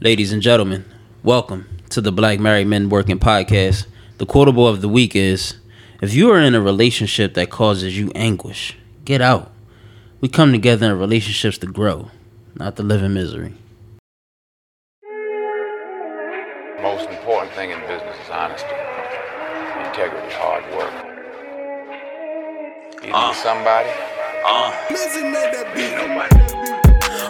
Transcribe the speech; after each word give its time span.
Ladies 0.00 0.32
and 0.32 0.40
gentlemen, 0.40 0.84
welcome 1.24 1.66
to 1.90 2.00
the 2.00 2.12
Black 2.12 2.38
Married 2.38 2.68
Men 2.68 2.88
Working 2.88 3.18
Podcast. 3.18 3.86
The 4.18 4.26
quotable 4.26 4.68
of 4.68 4.80
the 4.80 4.88
week 4.88 5.16
is 5.16 5.56
If 6.00 6.14
you 6.14 6.30
are 6.30 6.38
in 6.38 6.54
a 6.54 6.60
relationship 6.60 7.34
that 7.34 7.50
causes 7.50 7.98
you 7.98 8.12
anguish, 8.14 8.76
get 9.04 9.20
out. 9.20 9.50
We 10.20 10.28
come 10.28 10.52
together 10.52 10.92
in 10.92 11.00
relationships 11.00 11.58
to 11.58 11.66
grow, 11.66 12.12
not 12.54 12.76
to 12.76 12.84
live 12.84 13.02
in 13.02 13.12
misery. 13.12 13.54
most 16.80 17.10
important 17.10 17.52
thing 17.54 17.72
in 17.72 17.80
business 17.80 18.16
is 18.22 18.30
honesty, 18.30 18.68
integrity, 19.84 20.32
hard 20.38 20.62
work. 20.78 20.94
You 23.02 23.12
need 23.12 23.34
somebody? 23.34 23.90
Uh, 24.46 24.70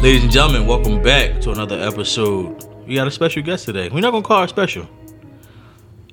Ladies 0.00 0.22
and 0.22 0.30
gentlemen, 0.32 0.66
welcome 0.66 1.02
back 1.02 1.40
to 1.40 1.50
another 1.50 1.78
episode. 1.80 2.64
We 2.86 2.94
got 2.94 3.08
a 3.08 3.10
special 3.10 3.42
guest 3.42 3.64
today. 3.66 3.88
We're 3.88 4.00
not 4.00 4.12
gonna 4.12 4.22
call 4.24 4.42
her 4.42 4.48
special. 4.48 4.88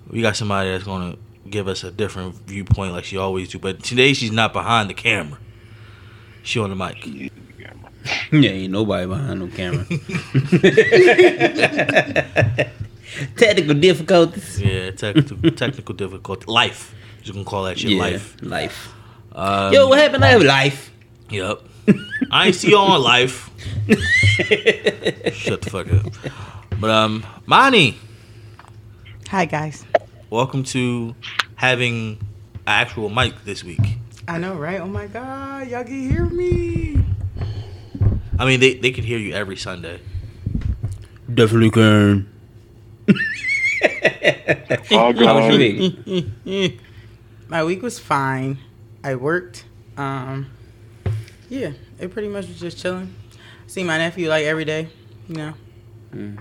We 0.10 0.22
got 0.22 0.36
somebody 0.36 0.72
that's 0.72 0.84
gonna 0.84 1.16
give 1.50 1.68
us 1.68 1.84
a 1.84 1.92
different 1.92 2.36
viewpoint 2.48 2.94
like 2.94 3.04
she 3.06 3.18
always 3.18 3.50
do. 3.50 3.60
But 3.60 3.84
today 3.84 4.14
she's 4.14 4.32
not 4.32 4.54
behind 4.54 4.90
the 4.90 4.94
camera. 4.96 5.38
She 6.44 6.60
on 6.60 6.70
the 6.70 6.76
mic. 6.76 7.08
Yeah, 8.32 8.52
ain't 8.52 8.72
nobody 8.72 9.08
behind 9.08 9.40
no 9.40 9.48
camera. 9.48 9.84
Technical 13.36 13.74
difficulties. 13.74 14.62
Yeah, 14.62 14.92
technical 14.92 15.38
technical 15.52 15.96
difficulty. 15.96 16.46
Life. 16.48 16.94
You 17.24 17.34
can 17.34 17.44
call 17.46 17.64
that 17.64 17.80
shit 17.80 17.90
Yeah, 17.92 18.00
life. 18.02 18.38
life. 18.44 18.94
Um, 19.32 19.74
Yo, 19.74 19.88
what 19.88 19.98
happened 19.98 20.22
to 20.24 20.38
life? 20.38 20.92
Yep. 21.32 21.62
I 22.32 22.48
ain't 22.48 22.56
see 22.56 22.70
you 22.70 22.78
on 22.78 23.02
life. 23.02 23.50
Shut 25.34 25.62
the 25.62 25.70
fuck 25.70 25.92
up. 25.94 26.14
But 26.80 26.90
um, 26.90 27.26
Mani, 27.46 27.98
Hi 29.30 29.46
guys. 29.46 29.86
welcome 30.30 30.64
to 30.66 31.16
having 31.56 32.18
an 32.54 32.62
actual 32.68 33.10
mic 33.10 33.44
this 33.46 33.64
week. 33.64 33.98
I 34.28 34.38
know, 34.40 34.56
right? 34.56 34.82
Oh 34.82 34.88
my 34.88 35.08
god, 35.08 35.68
y'all 35.68 35.84
can 35.84 36.10
hear 36.10 36.26
me. 36.26 37.04
I 38.38 38.46
mean, 38.46 38.60
they, 38.60 38.74
they 38.76 38.92
could 38.92 39.06
hear 39.06 39.18
you 39.20 39.34
every 39.34 39.56
Sunday. 39.56 40.02
Definitely 41.34 41.72
can. 41.72 42.28
How 44.90 45.12
was 45.14 45.48
your 45.48 45.58
week? 45.58 46.80
My 47.48 47.64
week 47.64 47.82
was 47.82 48.00
fine. 48.00 48.58
I 49.04 49.16
worked. 49.16 49.66
Um, 49.98 50.48
yeah, 51.50 51.72
it 52.00 52.12
pretty 52.12 52.28
much 52.28 52.48
was 52.48 52.60
just 52.60 52.78
chilling. 52.78 53.14
See 53.68 53.84
my 53.84 53.98
nephew 53.98 54.30
like 54.30 54.46
every 54.46 54.66
day. 54.66 54.90
You 55.28 55.36
know, 55.36 55.54
Mm. 56.14 56.38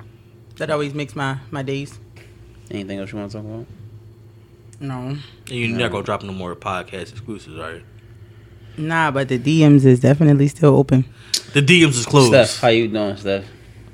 that 0.57 0.71
always 0.71 0.95
makes 0.95 1.17
my 1.17 1.39
my 1.51 1.63
days. 1.63 1.99
Anything 2.71 2.99
else 2.99 3.13
you 3.13 3.19
want 3.19 3.31
to 3.33 3.39
talk 3.39 3.47
about? 3.47 3.67
No, 4.81 4.95
And 4.99 5.21
you're 5.49 5.79
not 5.79 5.91
gonna 5.93 6.05
drop 6.05 6.23
no 6.23 6.33
more 6.33 6.55
podcast 6.57 7.13
exclusives, 7.13 7.57
right? 7.57 7.83
nah, 8.77 9.11
but 9.11 9.29
the 9.29 9.39
DMs 9.39 9.85
is 9.85 10.01
definitely 10.01 10.49
still 10.49 10.77
open. 10.77 11.05
The 11.55 11.63
DMs 11.63 11.91
is 11.97 12.07
closed. 12.07 12.29
Steph, 12.29 12.59
how 12.61 12.69
you 12.69 12.89
doing, 12.89 13.17
Steph? 13.17 13.45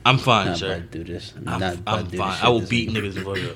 I'm 0.06 0.16
fine, 0.16 0.46
Not 0.46 0.56
sir. 0.58 0.76
about 0.76 0.90
do 0.90 1.04
this. 1.04 1.34
I'm, 1.36 1.44
Not 1.60 1.74
about 1.74 1.98
I'm 1.98 2.06
do 2.08 2.16
fine. 2.16 2.30
this 2.30 2.42
I 2.42 2.48
will 2.48 2.60
beat 2.62 2.92
this 2.94 3.14
niggas 3.14 3.50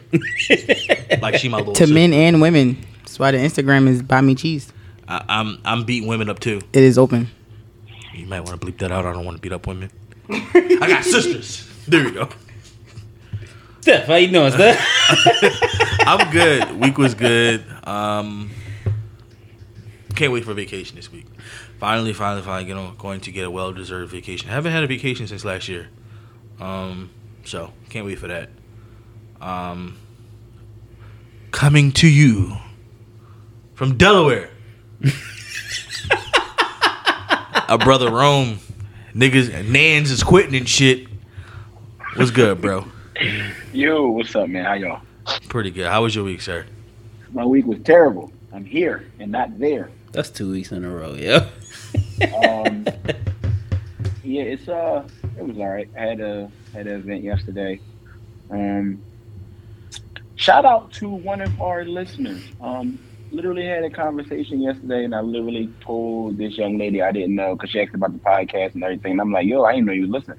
up. 1.17 1.23
like 1.23 1.37
she 1.37 1.49
my 1.49 1.59
little 1.59 1.73
To 1.73 1.79
sister. 1.81 1.95
men 1.95 2.13
and 2.13 2.41
women. 2.43 2.77
That's 2.99 3.19
why 3.19 3.31
the 3.31 3.39
Instagram 3.39 3.89
is 3.89 4.03
buy 4.03 4.21
me 4.21 4.35
cheese. 4.35 4.71
I, 5.09 5.25
I'm 5.29 5.59
I'm 5.65 5.85
beating 5.85 6.07
women 6.09 6.29
up 6.29 6.41
too. 6.41 6.61
It 6.75 6.83
is 6.83 6.99
open. 6.99 7.29
You 8.15 8.27
might 8.27 8.41
want 8.41 8.61
to 8.61 8.67
bleep 8.67 8.79
that 8.79 8.93
out. 8.93 9.05
I 9.05 9.13
don't 9.13 9.25
want 9.25 9.37
to 9.37 9.43
beat 9.43 9.53
up 9.53 9.67
women. 9.67 9.91
I 10.31 10.87
got 10.89 11.05
sisters. 11.05 11.69
There 11.87 12.05
we 12.05 12.13
go. 12.13 12.29
Steph, 13.81 14.07
how 14.07 14.15
you 14.15 14.29
doing, 14.29 14.51
Steph? 14.53 14.83
I'm 16.07 16.31
good. 16.31 16.81
Week 16.81 16.97
was 16.97 17.15
good. 17.15 17.65
Um, 17.85 18.51
can't 20.15 20.33
wait 20.33 20.45
for 20.45 20.55
vacation 20.55 20.97
this 20.97 21.13
week. 21.13 21.27
Finally, 21.79 22.15
finally, 22.15 22.43
finally, 22.43 22.69
you 22.69 22.75
know, 22.75 22.95
going 22.97 23.21
to 23.21 23.33
get 23.33 23.45
a 23.45 23.51
well-deserved 23.51 24.11
vacation. 24.11 24.49
haven't 24.49 24.73
had 24.73 24.85
a 24.85 24.87
vacation 24.87 25.27
since 25.27 25.45
last 25.45 25.69
year. 25.69 25.89
Um, 26.61 27.11
so 27.45 27.73
can't 27.91 28.07
wait 28.07 28.19
for 28.19 28.29
that. 28.29 28.49
Um, 29.41 29.99
coming 31.51 31.93
to 31.93 32.09
you 32.09 32.57
from 33.75 33.97
Delaware, 33.97 34.51
a 37.69 37.79
brother 37.79 38.11
Rome. 38.11 38.59
Niggas, 39.15 39.69
Nans 39.69 40.11
is 40.11 40.23
quitting 40.23 40.55
and 40.57 40.69
shit. 40.69 41.07
What's 42.17 42.31
good, 42.31 42.61
bro? 42.61 42.87
Yo, 43.73 44.09
what's 44.09 44.35
up, 44.35 44.49
man? 44.49 44.65
How 44.65 44.75
y'all? 44.75 45.03
Pretty 45.49 45.71
good. 45.71 45.87
How 45.87 46.03
was 46.03 46.15
your 46.15 46.25
week, 46.25 46.41
sir? 46.41 46.67
My 47.33 47.45
week 47.45 47.67
was 47.67 47.79
terrible. 47.85 48.33
I'm 48.53 48.65
here 48.65 49.07
and 49.19 49.31
not 49.33 49.59
there. 49.59 49.91
That's 50.13 50.31
two 50.31 50.51
weeks 50.51 50.73
in 50.73 50.85
a 50.85 50.91
row, 50.91 51.15
yeah. 51.15 51.49
Um, 52.45 52.87
yeah, 54.23 54.43
it's 54.43 54.69
uh, 54.69 55.09
it 55.37 55.45
was 55.45 55.57
all 55.59 55.69
right. 55.69 55.89
I 55.97 56.01
had 56.01 56.21
a 56.21 56.51
had 56.73 56.87
an 56.87 57.01
event 57.01 57.25
yesterday. 57.25 57.81
Um, 58.51 59.03
shout 60.37 60.65
out 60.65 60.93
to 60.95 61.09
one 61.09 61.41
of 61.41 61.61
our 61.61 61.85
listeners. 61.85 62.43
Um, 62.61 62.99
literally 63.35 63.67
had 63.67 63.85
a 63.85 63.91
conversation 63.91 64.63
yesterday, 64.63 65.05
and 65.05 65.15
I 65.15 65.21
literally 65.21 65.73
told 65.81 66.39
this 66.39 66.57
young 66.57 66.79
lady 66.79 67.03
I 67.03 67.13
didn't 67.13 67.35
know 67.35 67.55
because 67.55 67.71
she 67.71 67.81
asked 67.81 67.95
about 67.95 68.13
the 68.13 68.19
podcast 68.19 68.75
and 68.75 68.85
everything. 68.85 69.13
And 69.13 69.21
I'm 69.21 69.33
like, 69.33 69.47
yo, 69.47 69.65
I 69.65 69.75
didn't 69.75 69.87
know 69.87 69.93
you 69.93 70.07
listen. 70.07 70.39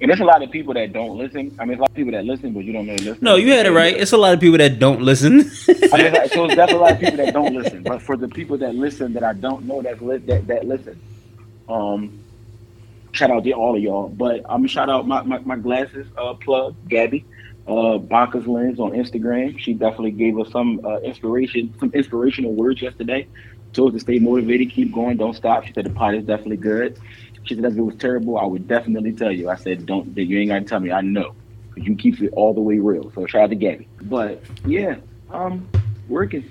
And 0.00 0.10
there's 0.10 0.20
a 0.20 0.24
lot 0.24 0.42
of 0.42 0.50
people 0.50 0.74
that 0.74 0.92
don't 0.92 1.16
listen. 1.16 1.54
I 1.58 1.64
mean, 1.64 1.78
a 1.78 1.80
lot 1.80 1.90
of 1.90 1.96
people 1.96 2.12
that 2.12 2.24
listen, 2.24 2.52
but 2.52 2.64
you 2.64 2.72
don't 2.72 2.86
know 2.86 2.94
listen. 2.94 3.18
No, 3.20 3.36
you 3.36 3.52
had 3.52 3.66
it 3.66 3.70
right. 3.70 3.96
It's 3.96 4.12
a 4.12 4.16
lot 4.16 4.34
of 4.34 4.40
people 4.40 4.58
that 4.58 4.78
don't 4.78 5.00
listen. 5.00 5.40
I 5.92 6.02
mean, 6.02 6.12
like, 6.12 6.32
so 6.32 6.44
it's 6.44 6.56
definitely 6.56 6.74
a 6.74 6.78
lot 6.78 6.92
of 6.92 7.00
people 7.00 7.16
that 7.16 7.32
don't 7.32 7.54
listen. 7.54 7.82
But 7.82 8.02
for 8.02 8.16
the 8.16 8.28
people 8.28 8.58
that 8.58 8.74
listen, 8.74 9.12
that 9.14 9.22
I 9.22 9.32
don't 9.32 9.64
know 9.64 9.82
that 9.82 10.02
li- 10.02 10.18
that 10.18 10.46
that 10.48 10.66
listen, 10.66 11.00
um, 11.68 12.18
shout 13.12 13.30
out 13.30 13.44
to 13.44 13.52
all 13.52 13.76
of 13.76 13.82
y'all. 13.82 14.08
But 14.08 14.40
I'm 14.46 14.60
gonna 14.60 14.68
shout 14.68 14.90
out 14.90 15.06
my 15.06 15.22
my, 15.22 15.38
my 15.38 15.56
glasses 15.56 16.06
uh, 16.18 16.34
plug, 16.34 16.74
Gabby, 16.88 17.24
uh, 17.66 17.98
Bacchus 17.98 18.46
Lens 18.46 18.78
on 18.80 18.92
Instagram. 18.92 19.58
She 19.58 19.72
definitely 19.74 20.10
gave 20.12 20.38
us 20.38 20.50
some 20.50 20.80
uh, 20.84 20.98
inspiration, 21.00 21.74
some 21.80 21.90
inspirational 21.94 22.52
words 22.52 22.82
yesterday. 22.82 23.26
Told 23.72 23.90
us 23.94 23.94
to 23.94 24.00
stay 24.00 24.18
motivated, 24.18 24.70
keep 24.70 24.92
going, 24.92 25.16
don't 25.16 25.34
stop. 25.34 25.64
She 25.64 25.72
said 25.72 25.84
the 25.86 25.90
pot 25.90 26.14
is 26.14 26.24
definitely 26.24 26.58
good. 26.58 26.98
She 27.44 27.54
said 27.56 27.64
if 27.64 27.76
it 27.76 27.80
was 27.82 27.96
terrible, 27.96 28.38
I 28.38 28.44
would 28.44 28.68
definitely 28.68 29.12
tell 29.12 29.32
you. 29.32 29.50
I 29.50 29.56
said 29.56 29.84
don't. 29.86 30.16
You 30.16 30.38
ain't 30.38 30.50
gotta 30.50 30.64
tell 30.64 30.80
me. 30.80 30.92
I 30.92 31.00
know. 31.00 31.34
'Cause 31.74 31.84
You 31.84 31.96
keep 31.96 32.22
it 32.22 32.32
all 32.34 32.54
the 32.54 32.60
way 32.60 32.78
real. 32.78 33.10
So 33.14 33.26
shout 33.26 33.42
out 33.44 33.50
to 33.50 33.56
Gabby. 33.56 33.88
But 34.02 34.42
yeah, 34.64 34.96
um, 35.30 35.68
working. 36.08 36.44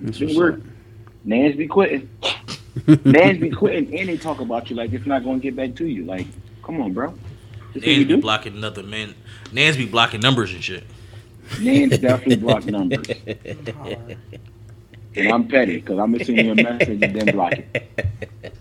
Been 0.00 0.36
work. 0.36 0.60
Nans 1.24 1.56
be 1.56 1.66
quitting. 1.66 2.08
Nans 3.04 3.38
be 3.38 3.50
quitting, 3.50 3.98
and 3.98 4.08
they 4.08 4.16
talk 4.16 4.40
about 4.40 4.70
you 4.70 4.76
like 4.76 4.92
it's 4.92 5.06
not 5.06 5.24
going 5.24 5.40
to 5.40 5.42
get 5.42 5.56
back 5.56 5.74
to 5.76 5.86
you. 5.86 6.04
Like, 6.04 6.26
come 6.62 6.80
on, 6.80 6.92
bro. 6.92 7.12
This 7.74 7.82
what 7.82 7.86
you 7.86 7.96
Nans 7.96 8.06
be 8.08 8.14
do. 8.16 8.20
blocking 8.20 8.56
another 8.56 8.82
man. 8.82 9.14
Nans 9.52 9.76
be 9.76 9.86
blocking 9.86 10.20
numbers 10.20 10.52
and 10.52 10.62
shit. 10.62 10.84
Nans 11.60 11.98
definitely 11.98 12.36
block 12.36 12.64
numbers, 12.66 13.06
and 15.14 15.28
I'm 15.28 15.46
petty 15.48 15.76
because 15.76 15.98
I'm 15.98 16.12
gonna 16.12 16.24
send 16.24 16.38
you 16.38 16.52
a 16.52 16.54
message 16.54 17.02
and 17.02 17.14
then 17.16 17.34
block 17.34 17.54
it. 17.54 18.54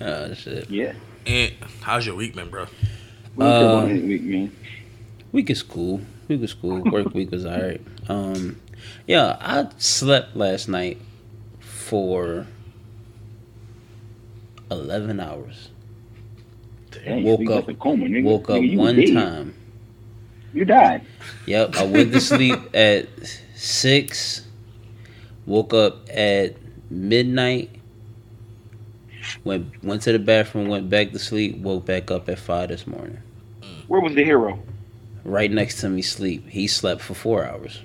oh 0.00 0.34
shit. 0.34 0.68
Yeah. 0.70 0.94
And 1.26 1.52
how's 1.82 2.06
your 2.06 2.14
week 2.16 2.34
man, 2.36 2.50
bro? 2.50 2.66
What 3.34 3.44
Uh, 3.46 3.86
week, 3.86 4.22
man? 4.22 4.52
Week 5.32 5.50
is 5.50 5.62
cool. 5.62 6.00
Week 6.28 6.40
was 6.40 6.54
cool. 6.54 6.80
Work 6.82 7.12
week 7.14 7.30
was 7.30 7.44
alright. 7.46 7.80
Um, 8.08 8.60
yeah, 9.06 9.36
I 9.40 9.68
slept 9.78 10.36
last 10.36 10.68
night 10.68 10.98
for 11.60 12.46
eleven 14.70 15.20
hours. 15.20 15.68
Dang, 17.04 17.22
woke 17.24 17.50
up- 17.50 17.78
coma, 17.78 18.06
nigga. 18.06 18.24
Woke 18.24 18.50
up 18.50 18.56
Nigga, 18.56 18.76
one 18.76 18.96
dead. 18.96 19.14
time. 19.14 19.54
You 20.54 20.64
died. 20.64 21.02
Yep, 21.46 21.76
I 21.76 21.84
went 21.84 22.12
to 22.12 22.20
sleep 22.20 22.58
at 22.74 23.08
six. 23.54 24.42
Woke 25.44 25.74
up 25.74 26.08
at 26.10 26.56
midnight. 26.90 27.70
Went 29.44 29.82
went 29.84 30.02
to 30.02 30.12
the 30.12 30.18
bathroom, 30.18 30.68
went 30.68 30.88
back 30.88 31.12
to 31.12 31.18
sleep, 31.18 31.58
woke 31.58 31.84
back 31.84 32.10
up 32.10 32.28
at 32.28 32.38
five 32.38 32.68
this 32.68 32.86
morning. 32.86 33.18
Where 33.88 34.00
was 34.00 34.14
the 34.14 34.24
hero? 34.24 34.58
Right 35.24 35.50
next 35.50 35.80
to 35.80 35.88
me, 35.88 36.02
sleep. 36.02 36.48
He 36.48 36.66
slept 36.68 37.00
for 37.00 37.14
four 37.14 37.44
hours. 37.44 37.80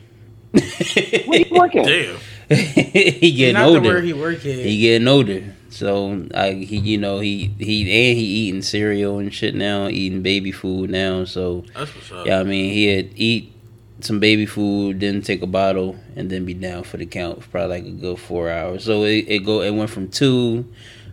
Where 0.51 1.39
you 1.39 1.45
working? 1.51 1.83
Damn. 1.83 2.17
he 2.49 3.31
getting 3.31 3.53
Not 3.55 3.65
older. 3.67 3.79
the 3.81 3.87
where 3.87 4.01
he 4.01 4.13
work 4.13 4.37
at. 4.37 4.41
He 4.43 4.79
getting 4.81 5.07
older. 5.07 5.55
So 5.71 6.27
I 6.35 6.51
he 6.51 6.77
you 6.77 6.97
know 6.97 7.19
he 7.19 7.53
he 7.57 7.81
and 7.81 8.17
he 8.17 8.23
eating 8.25 8.61
cereal 8.61 9.19
and 9.19 9.33
shit 9.33 9.55
now, 9.55 9.87
eating 9.87 10.21
baby 10.21 10.51
food 10.51 10.89
now. 10.89 11.23
So 11.25 11.63
That's 11.73 11.95
what's 11.95 12.11
up. 12.11 12.25
yeah, 12.25 12.39
I 12.39 12.43
mean 12.43 12.71
he 12.73 12.87
had 12.87 13.09
eat 13.15 13.53
some 14.01 14.19
baby 14.19 14.45
food, 14.45 14.99
then 14.99 15.21
take 15.21 15.41
a 15.41 15.47
bottle, 15.47 15.95
and 16.15 16.29
then 16.29 16.43
be 16.43 16.53
down 16.53 16.83
for 16.83 16.97
the 16.97 17.05
count 17.05 17.43
for 17.43 17.49
probably 17.49 17.81
like 17.81 17.85
a 17.85 17.91
good 17.95 18.19
four 18.19 18.49
hours. 18.49 18.83
So 18.83 19.03
it, 19.03 19.25
it 19.27 19.39
go 19.45 19.61
it 19.61 19.71
went 19.71 19.89
from 19.89 20.09
two 20.09 20.65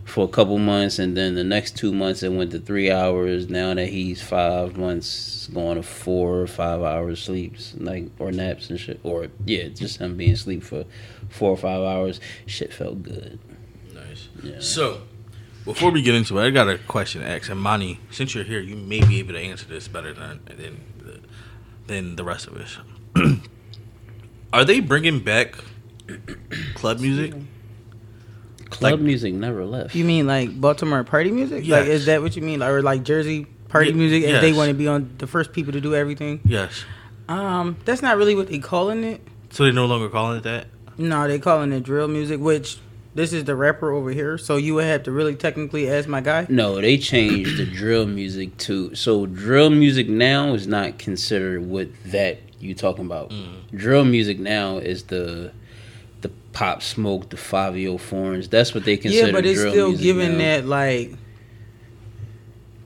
for 0.05 0.25
a 0.25 0.27
couple 0.27 0.57
months, 0.57 0.99
and 0.99 1.15
then 1.15 1.35
the 1.35 1.43
next 1.43 1.77
two 1.77 1.93
months 1.93 2.21
it 2.23 2.33
went 2.33 2.51
to 2.51 2.59
three 2.59 2.91
hours. 2.91 3.49
Now 3.49 3.73
that 3.75 3.87
he's 3.87 4.21
five 4.21 4.75
months, 4.75 5.47
going 5.53 5.77
to 5.77 5.83
four 5.83 6.41
or 6.41 6.47
five 6.47 6.81
hours 6.81 7.23
sleeps, 7.23 7.75
like 7.77 8.09
or 8.19 8.31
naps 8.31 8.69
and 8.69 8.79
shit, 8.79 8.99
or 9.03 9.27
yeah, 9.45 9.69
just 9.69 9.99
him 9.99 10.17
being 10.17 10.33
asleep 10.33 10.63
for 10.63 10.83
four 11.29 11.51
or 11.51 11.57
five 11.57 11.81
hours. 11.81 12.19
Shit 12.45 12.73
felt 12.73 13.03
good. 13.03 13.39
Nice. 14.43 14.51
Yeah. 14.53 14.59
So, 14.59 15.01
before 15.65 15.91
we 15.91 16.01
get 16.01 16.15
into 16.15 16.37
it, 16.39 16.45
I 16.47 16.49
got 16.49 16.67
a 16.69 16.77
question 16.77 17.21
to 17.21 17.27
ask. 17.29 17.49
And 17.49 17.59
Monty, 17.61 17.99
since 18.11 18.33
you're 18.35 18.43
here, 18.43 18.59
you 18.61 18.75
may 18.75 19.01
be 19.03 19.19
able 19.19 19.33
to 19.33 19.39
answer 19.39 19.65
this 19.67 19.87
better 19.87 20.13
than 20.13 20.39
than 20.45 20.79
the, 20.99 21.19
than 21.87 22.15
the 22.15 22.23
rest 22.23 22.47
of 22.47 22.55
us. 22.57 22.77
Are 24.53 24.65
they 24.65 24.79
bringing 24.79 25.19
back 25.19 25.55
club 26.73 26.99
music? 26.99 27.33
Club 28.69 28.93
Like- 28.93 29.01
music 29.01 29.33
never 29.33 29.65
left. 29.65 29.95
You 29.95 30.05
mean 30.05 30.27
like 30.27 30.59
Baltimore 30.59 31.03
party 31.03 31.31
music? 31.31 31.67
Like, 31.67 31.85
is 31.87 32.05
that 32.05 32.21
what 32.21 32.35
you 32.35 32.41
mean? 32.41 32.61
Or 32.63 32.81
like 32.81 33.03
Jersey 33.03 33.45
party 33.67 33.89
Ye- 33.89 33.95
music? 33.95 34.23
If 34.23 34.41
they 34.41 34.53
want 34.53 34.69
to 34.69 34.73
be 34.75 34.87
on 34.87 35.15
the 35.17 35.27
first 35.27 35.53
people 35.53 35.73
to 35.73 35.81
do 35.81 35.95
everything? 35.95 36.39
Yes. 36.45 36.83
Um, 37.27 37.77
that's 37.85 38.01
not 38.01 38.17
really 38.17 38.35
what 38.35 38.47
they 38.47 38.57
calling 38.59 39.03
it. 39.03 39.21
So 39.51 39.63
they're 39.63 39.73
no 39.73 39.85
longer 39.85 40.09
calling 40.09 40.37
it 40.37 40.43
that. 40.43 40.67
No, 40.97 41.27
they 41.27 41.39
calling 41.39 41.71
it 41.71 41.83
drill 41.83 42.07
music, 42.07 42.39
which 42.39 42.77
this 43.15 43.33
is 43.33 43.43
the 43.45 43.55
rapper 43.55 43.91
over 43.91 44.11
here. 44.11 44.37
So 44.37 44.57
you 44.57 44.75
would 44.75 44.85
have 44.85 45.03
to 45.03 45.11
really 45.11 45.35
technically 45.35 45.89
ask 45.89 46.07
my 46.07 46.21
guy. 46.21 46.45
No, 46.49 46.79
they 46.79 46.97
changed 46.97 47.57
the 47.57 47.65
drill 47.65 48.05
music 48.05 48.57
to 48.59 48.93
so 48.95 49.25
drill 49.25 49.69
music 49.69 50.07
now 50.07 50.53
is 50.53 50.67
not 50.67 50.99
considered 50.99 51.65
what 51.65 51.89
that 52.05 52.39
you 52.59 52.75
talking 52.75 53.05
about. 53.05 53.29
Mm. 53.29 53.71
Drill 53.71 54.05
music 54.05 54.39
now 54.39 54.77
is 54.77 55.03
the 55.03 55.51
the 56.21 56.29
pop 56.53 56.83
smoke, 56.83 57.29
the 57.29 57.37
five 57.37 57.75
oh 57.75 57.97
foreigns. 57.97 58.47
That's 58.49 58.73
what 58.73 58.85
they 58.85 58.97
consider. 58.97 59.27
yeah, 59.27 59.33
but 59.33 59.45
it's 59.45 59.59
drill 59.59 59.71
still 59.71 59.87
music 59.89 60.03
giving 60.03 60.31
now. 60.33 60.37
that 60.37 60.65
like 60.65 61.13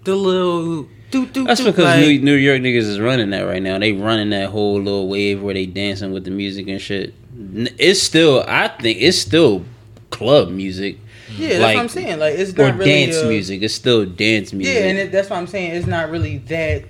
the 0.03 0.15
little 0.15 0.87
do 1.11 1.25
do. 1.27 1.43
That's 1.45 1.61
do, 1.61 1.67
because 1.67 1.85
like, 1.85 1.99
New, 1.99 2.19
New 2.19 2.35
York 2.35 2.61
niggas 2.61 2.87
is 2.87 2.99
running 2.99 3.29
that 3.31 3.41
right 3.41 3.61
now. 3.61 3.77
They 3.77 3.91
running 3.91 4.29
that 4.31 4.49
whole 4.49 4.81
little 4.81 5.07
wave 5.07 5.41
where 5.41 5.53
they 5.53 5.65
dancing 5.65 6.11
with 6.11 6.23
the 6.23 6.31
music 6.31 6.67
and 6.67 6.81
shit. 6.81 7.13
It's 7.35 8.01
still, 8.01 8.43
I 8.47 8.67
think, 8.67 8.99
it's 9.01 9.17
still 9.17 9.65
club 10.17 10.49
music 10.49 10.97
yeah, 11.37 11.57
that's 11.57 11.75
what 11.75 11.77
I'm 11.77 11.89
saying. 11.89 12.19
Like 12.19 12.35
it's 12.37 12.51
or 12.53 12.67
not 12.67 12.77
really 12.77 13.05
dance 13.05 13.23
uh, 13.23 13.27
music. 13.27 13.61
It's 13.63 13.73
still 13.73 14.05
dance 14.05 14.53
music. 14.53 14.75
Yeah, 14.75 14.87
and 14.89 14.97
it, 14.99 15.11
that's 15.11 15.29
what 15.29 15.37
I'm 15.37 15.47
saying. 15.47 15.71
It's 15.71 15.87
not 15.87 16.11
really 16.11 16.37
that 16.39 16.83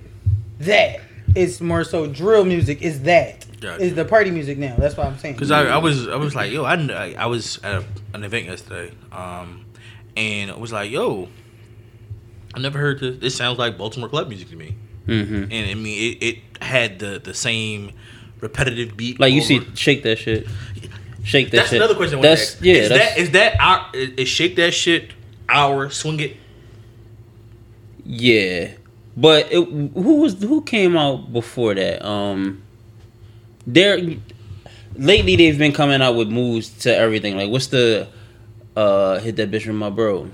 that. 0.60 1.00
It's 1.34 1.60
more 1.60 1.82
so 1.84 2.06
drill 2.08 2.44
music. 2.44 2.82
Is 2.82 3.02
that 3.02 3.46
Gotcha. 3.60 3.82
is 3.82 3.94
the 3.94 4.04
party 4.04 4.30
music 4.30 4.58
now? 4.58 4.76
That's 4.76 4.96
what 4.96 5.06
I'm 5.06 5.16
saying. 5.18 5.34
Because 5.36 5.50
I, 5.50 5.66
I 5.66 5.78
was 5.78 6.08
I 6.08 6.16
was 6.16 6.34
like 6.34 6.50
yo 6.52 6.64
I, 6.64 6.74
I 6.74 7.14
I 7.20 7.26
was 7.26 7.58
at 7.62 7.76
a, 7.76 7.84
an 8.12 8.24
event 8.24 8.46
yesterday 8.46 8.92
um 9.12 9.64
and 10.16 10.50
I 10.50 10.56
was 10.58 10.72
like 10.72 10.90
yo 10.90 11.28
I 12.54 12.58
never 12.58 12.78
heard 12.78 13.00
this 13.00 13.18
this 13.18 13.36
sounds 13.36 13.58
like 13.58 13.78
Baltimore 13.78 14.08
club 14.08 14.28
music 14.28 14.50
to 14.50 14.56
me 14.56 14.74
hmm 15.06 15.44
and 15.50 15.70
I 15.70 15.74
mean 15.74 16.16
it, 16.20 16.22
it 16.24 16.38
had 16.62 16.98
the 16.98 17.20
the 17.22 17.34
same 17.34 17.92
repetitive 18.40 18.96
beat 18.96 19.18
Like 19.18 19.32
you 19.32 19.38
over- 19.40 19.46
see, 19.46 19.60
shake 19.74 20.02
that 20.02 20.18
shit, 20.18 20.46
shake 21.24 21.50
that 21.50 21.50
shit. 21.50 21.60
that's 21.60 21.70
shit. 21.70 21.76
another 21.78 21.96
question 21.96 22.20
I 22.20 22.22
That's 22.22 22.60
yeah. 22.62 22.74
is 22.74 22.88
that's, 22.90 23.14
that 23.14 23.18
is 23.18 23.30
that 23.32 23.60
our 23.60 23.90
is, 23.92 24.10
is 24.10 24.28
shake 24.28 24.54
that 24.56 24.72
shit 24.72 25.12
our 25.48 25.90
swing 25.90 26.20
it 26.20 26.36
yeah. 28.04 28.72
But 29.16 29.50
it, 29.50 29.64
who 29.64 30.16
was 30.16 30.40
who 30.42 30.62
came 30.62 30.96
out 30.96 31.32
before 31.32 31.74
that? 31.74 32.04
Um, 32.04 32.62
there 33.66 33.98
lately 34.96 35.36
they've 35.36 35.58
been 35.58 35.72
coming 35.72 36.02
out 36.02 36.16
with 36.16 36.28
moves 36.28 36.70
to 36.80 36.94
everything. 36.94 37.36
Like 37.36 37.50
what's 37.50 37.68
the 37.68 38.08
uh 38.76 39.20
hit 39.20 39.36
that 39.36 39.50
bitch 39.50 39.66
with 39.66 39.76
my 39.76 39.90
bro? 39.90 40.30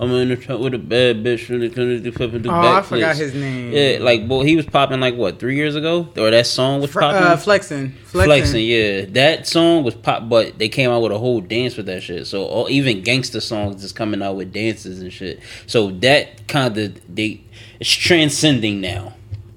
Up 0.00 0.04
under 0.04 0.14
the- 0.14 0.20
I'm 0.20 0.22
in 0.22 0.28
the 0.28 0.36
truck 0.36 0.60
with 0.60 0.74
a 0.74 0.78
bad 0.78 1.24
bitch 1.24 1.48
really 1.48 1.68
gonna 1.68 1.98
do 1.98 2.12
flip 2.12 2.32
and 2.32 2.42
do 2.44 2.50
oh, 2.50 2.54
I 2.54 2.80
backflips. 2.80 2.84
forgot 2.84 3.16
his 3.16 3.34
name. 3.34 3.72
Yeah, 3.72 3.98
like 4.00 4.28
boy, 4.28 4.44
he 4.44 4.54
was 4.56 4.66
popping 4.66 5.00
like 5.00 5.16
what 5.16 5.38
three 5.40 5.56
years 5.56 5.74
ago, 5.74 6.08
or 6.16 6.30
that 6.30 6.46
song 6.46 6.80
was 6.80 6.90
Fr- 6.90 7.00
popping. 7.00 7.22
uh, 7.22 7.36
flexing, 7.36 7.90
flexing. 8.04 8.24
Flexing, 8.26 8.64
yeah, 8.66 9.04
that 9.10 9.46
song 9.46 9.82
was 9.84 9.94
pop, 9.94 10.28
but 10.28 10.58
they 10.58 10.68
came 10.68 10.90
out 10.90 11.02
with 11.02 11.12
a 11.12 11.18
whole 11.18 11.40
dance 11.40 11.76
with 11.76 11.86
that 11.86 12.02
shit. 12.02 12.26
So 12.26 12.44
all, 12.44 12.68
even 12.70 13.02
gangster 13.02 13.40
songs 13.40 13.82
is 13.82 13.92
coming 13.92 14.22
out 14.22 14.36
with 14.36 14.52
dances 14.52 15.00
and 15.02 15.12
shit. 15.12 15.40
So 15.66 15.90
that 15.90 16.46
kind 16.48 16.76
of 16.78 17.14
they 17.14 17.40
it's 17.80 17.90
transcending 17.90 18.80
now. 18.80 19.14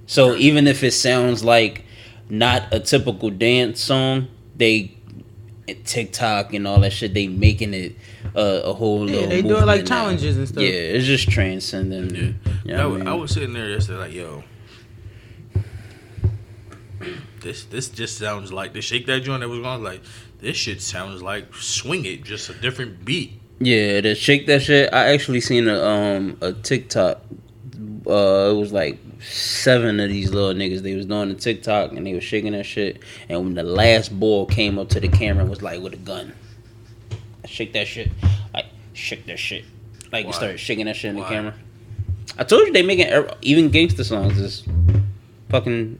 So 0.07 0.35
even 0.35 0.67
if 0.67 0.83
it 0.83 0.91
sounds 0.91 1.43
like 1.43 1.85
not 2.29 2.63
a 2.71 2.79
typical 2.79 3.29
dance 3.29 3.79
song, 3.79 4.27
they 4.55 4.91
TikTok 5.85 6.53
and 6.53 6.67
all 6.67 6.79
that 6.81 6.91
shit, 6.93 7.13
they 7.13 7.27
making 7.27 7.73
it 7.73 7.95
uh, 8.35 8.61
a 8.65 8.73
whole. 8.73 9.09
Yeah, 9.09 9.15
little 9.15 9.29
they 9.29 9.41
do 9.41 9.57
it 9.57 9.65
like 9.65 9.85
challenges 9.85 10.37
and 10.37 10.47
stuff. 10.47 10.63
Yeah, 10.63 10.69
it's 10.69 11.05
just 11.05 11.29
transcending. 11.29 12.15
Yeah. 12.15 12.31
You 12.65 12.73
I, 12.73 12.77
know 12.77 12.89
wa- 12.89 12.97
what 12.97 13.07
I 13.07 13.09
I 13.09 13.13
mean? 13.13 13.21
was 13.21 13.31
sitting 13.31 13.53
there 13.53 13.69
yesterday 13.69 13.99
like, 13.99 14.13
yo, 14.13 14.43
this 17.41 17.65
this 17.65 17.89
just 17.89 18.17
sounds 18.17 18.53
like 18.53 18.73
the 18.73 18.81
shake 18.81 19.05
that 19.07 19.21
joint 19.23 19.41
that 19.41 19.49
was 19.49 19.59
going 19.59 19.83
like 19.83 20.01
this 20.39 20.57
shit 20.57 20.81
sounds 20.81 21.21
like 21.21 21.53
swing 21.55 22.05
it, 22.05 22.23
just 22.23 22.49
a 22.49 22.53
different 22.53 23.03
beat. 23.05 23.33
Yeah, 23.59 24.01
to 24.01 24.15
shake 24.15 24.47
that 24.47 24.63
shit. 24.63 24.91
I 24.93 25.13
actually 25.13 25.41
seen 25.41 25.67
a 25.67 25.81
um 25.83 26.37
a 26.41 26.53
TikTok. 26.53 27.21
Uh, 28.07 28.49
it 28.51 28.55
was 28.57 28.73
like 28.73 28.97
seven 29.21 29.99
of 29.99 30.09
these 30.09 30.31
little 30.33 30.53
niggas. 30.53 30.79
They 30.81 30.95
was 30.95 31.05
doing 31.05 31.29
the 31.29 31.35
TikTok 31.35 31.91
and 31.91 32.05
they 32.05 32.13
was 32.15 32.23
shaking 32.23 32.53
that 32.53 32.65
shit. 32.65 33.01
And 33.29 33.39
when 33.43 33.53
the 33.53 33.61
last 33.63 34.17
ball 34.19 34.47
came 34.47 34.79
up 34.79 34.89
to 34.89 34.99
the 34.99 35.07
camera, 35.07 35.45
it 35.45 35.49
was 35.49 35.61
like 35.61 35.79
with 35.81 35.93
a 35.93 35.97
gun. 35.97 36.33
Shake 37.45 37.73
that 37.73 37.87
shit, 37.87 38.09
like 38.53 38.65
shake 38.93 39.25
that 39.25 39.39
shit, 39.39 39.65
like 40.11 40.25
Why? 40.25 40.29
you 40.29 40.33
started 40.33 40.59
shaking 40.59 40.85
that 40.85 40.95
shit 40.95 41.09
in 41.09 41.15
the 41.17 41.23
camera. 41.25 41.53
I 42.37 42.43
told 42.43 42.67
you 42.67 42.73
they 42.73 42.83
making 42.83 43.11
er- 43.11 43.33
even 43.41 43.69
gangster 43.69 44.03
songs 44.03 44.37
is 44.39 44.63
fucking. 45.49 45.99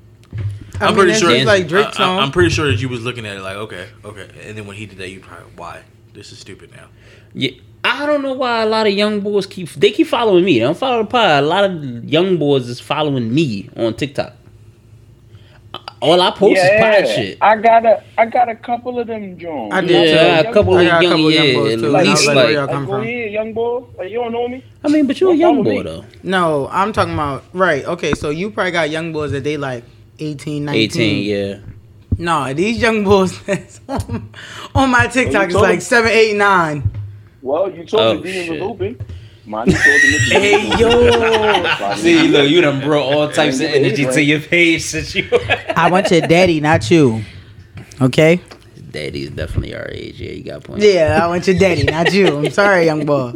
I 0.79 0.85
I'm 0.85 0.95
mean, 0.95 1.03
pretty 1.05 1.19
sure 1.19 1.29
just 1.31 1.45
like 1.45 1.67
Drake 1.67 1.93
song. 1.93 1.93
I, 1.93 2.17
song. 2.17 2.19
am 2.19 2.31
pretty 2.31 2.49
sure 2.49 2.67
that 2.71 2.81
you 2.81 2.89
was 2.89 3.03
looking 3.03 3.25
at 3.25 3.37
it 3.37 3.41
like, 3.41 3.57
okay, 3.57 3.87
okay, 4.05 4.29
and 4.47 4.57
then 4.57 4.65
when 4.65 4.77
he 4.77 4.85
did 4.85 4.97
that, 4.99 5.09
you 5.09 5.19
probably 5.19 5.45
why 5.55 5.83
this 6.13 6.31
is 6.31 6.39
stupid 6.39 6.71
now. 6.71 6.87
Yeah, 7.33 7.51
I 7.83 8.05
don't 8.05 8.21
know 8.21 8.33
why 8.33 8.61
a 8.61 8.65
lot 8.65 8.87
of 8.87 8.93
young 8.93 9.19
boys 9.21 9.45
keep 9.45 9.69
they 9.71 9.91
keep 9.91 10.07
following 10.07 10.45
me. 10.45 10.53
They 10.59 10.65
don't 10.65 10.77
follow 10.77 11.03
the 11.03 11.09
pod. 11.09 11.43
A 11.43 11.45
lot 11.45 11.63
of 11.65 12.05
young 12.05 12.37
boys 12.37 12.67
is 12.69 12.79
following 12.79 13.33
me 13.33 13.69
on 13.75 13.95
TikTok. 13.95 14.33
All 16.01 16.19
I 16.19 16.31
post 16.31 16.57
is 16.57 16.69
pod 16.81 17.07
shit. 17.07 17.37
I 17.41 17.57
got 17.57 17.85
a 17.85 18.03
I 18.17 18.25
got 18.25 18.49
a 18.49 18.55
couple 18.55 18.99
of 18.99 19.05
them 19.07 19.37
Jones. 19.37 19.71
I 19.73 19.81
did 19.81 20.09
Yeah, 20.09 20.21
uh, 20.39 20.43
too. 20.43 20.49
a 20.49 20.53
couple 20.53 20.77
of 20.77 20.83
young, 20.83 21.03
couple 21.03 21.27
of 21.27 21.33
young 21.33 21.47
yeah, 21.47 21.53
boys, 21.53 21.81
too. 21.81 21.89
Like, 21.89 22.05
least 22.07 22.27
Like, 22.27 22.35
like. 22.35 22.45
where 22.45 22.53
y'all 22.53 22.61
Like, 22.65 22.71
come 22.75 22.85
go 22.87 22.93
ahead, 22.95 23.31
young 23.31 23.53
boy. 23.53 23.85
Like 23.97 24.09
you 24.09 24.17
don't 24.17 24.31
know 24.31 24.47
me. 24.47 24.63
I 24.83 24.87
mean, 24.89 25.05
but 25.07 25.21
you 25.21 25.29
a 25.31 25.35
young 25.35 25.63
boy 25.63 25.83
though. 25.83 26.05
No, 26.23 26.67
I'm 26.71 26.91
talking 26.91 27.13
about 27.13 27.43
right. 27.53 27.85
Okay, 27.85 28.13
so 28.13 28.29
you 28.31 28.49
probably 28.51 28.71
got 28.71 28.89
young 28.89 29.13
boys 29.13 29.31
that 29.31 29.43
they 29.43 29.57
like 29.57 29.83
18, 30.19 30.65
19. 30.65 30.81
Eighteen, 30.81 31.23
yeah. 31.23 31.59
No, 32.17 32.53
these 32.53 32.81
young 32.81 33.03
boys 33.03 33.39
that's 33.45 33.79
on, 33.87 34.33
on 34.75 34.89
my 34.91 35.07
TikTok 35.07 35.47
is 35.47 35.53
told 35.53 35.63
like 35.63 35.73
them. 35.73 35.81
seven, 35.81 36.11
eight, 36.11 36.35
nine. 36.35 36.91
Well, 37.43 37.71
you 37.71 37.85
told 37.85 38.01
Oh, 38.03 38.13
me 38.15 38.21
Demons 38.23 38.45
shit. 38.47 38.59
was 38.59 38.69
open. 38.71 38.99
Monty 39.45 39.71
told 39.73 39.85
him 39.85 40.11
the 40.11 40.39
Hey, 40.39 40.77
yo. 40.77 41.95
See, 41.95 42.27
look, 42.27 42.49
you 42.49 42.61
done 42.61 42.79
brought 42.81 43.03
all 43.03 43.31
types 43.31 43.59
of 43.59 43.67
energy 43.67 44.05
to 44.05 44.21
your 44.23 44.39
page 44.39 44.83
since 44.83 45.15
you. 45.15 45.27
I 45.75 45.89
want 45.89 46.11
your 46.11 46.21
daddy, 46.21 46.59
not 46.59 46.89
you. 46.91 47.23
Okay? 47.99 48.39
Daddy's 48.91 49.31
definitely 49.31 49.73
our 49.73 49.87
age. 49.89 50.19
Yeah, 50.19 50.31
you 50.31 50.43
got 50.43 50.57
a 50.57 50.61
point. 50.61 50.83
Yeah, 50.83 51.19
I 51.23 51.27
want 51.27 51.47
your 51.47 51.57
daddy, 51.57 51.83
not 51.83 52.13
you. 52.13 52.37
I'm 52.37 52.51
sorry, 52.51 52.85
young 52.85 53.05
boy. 53.05 53.33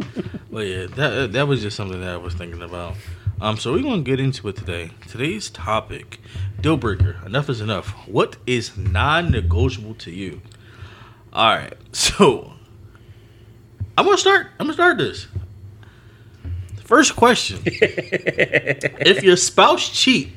Well, 0.52 0.64
yeah, 0.64 0.88
that 0.88 1.32
that 1.34 1.48
was 1.48 1.62
just 1.62 1.76
something 1.78 2.00
that 2.02 2.10
I 2.10 2.18
was 2.18 2.34
thinking 2.34 2.62
about. 2.62 2.96
Um, 3.42 3.58
so 3.58 3.74
we're 3.74 3.82
gonna 3.84 4.02
get 4.02 4.20
into 4.20 4.48
it 4.48 4.58
today. 4.58 4.92
Today's 5.08 5.50
topic, 5.50 6.20
deal 6.62 6.78
breaker. 6.78 7.18
Enough 7.26 7.50
is 7.50 7.62
enough. 7.62 7.90
What 8.08 8.38
is 8.46 8.78
non-negotiable 8.78 9.96
to 9.96 10.12
you? 10.12 10.42
All 11.34 11.56
right, 11.56 11.74
so 11.92 12.54
I'm 13.98 14.06
gonna 14.06 14.18
start. 14.18 14.48
I'm 14.60 14.68
gonna 14.68 14.74
start 14.74 14.98
this. 14.98 15.28
First 16.86 17.16
question: 17.16 17.60
If 17.66 19.24
your 19.24 19.38
spouse 19.38 19.90
cheat, 19.90 20.32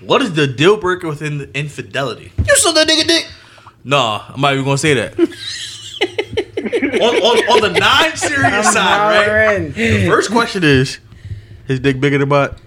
what 0.00 0.20
is 0.20 0.34
the 0.34 0.48
deal 0.48 0.76
breaker 0.76 1.06
within 1.06 1.38
the 1.38 1.56
infidelity? 1.56 2.32
You 2.38 2.56
saw 2.56 2.72
that 2.72 2.88
nigga 2.88 3.06
dick. 3.06 3.30
Nah, 3.84 4.24
I'm 4.28 4.40
not 4.40 4.54
even 4.54 4.64
gonna 4.64 4.78
say 4.78 4.94
that. 4.94 5.18
on, 7.00 7.14
on, 7.14 7.64
on 7.64 7.72
the 7.72 7.78
non-serious 7.78 8.72
side, 8.72 9.08
right? 9.08 9.26
Hollering. 9.26 9.72
The 9.72 10.06
first 10.08 10.32
question 10.32 10.64
is, 10.64 10.98
his 11.68 11.78
dick 11.78 12.00
bigger 12.00 12.18
than 12.18 12.28
butt? 12.28 12.58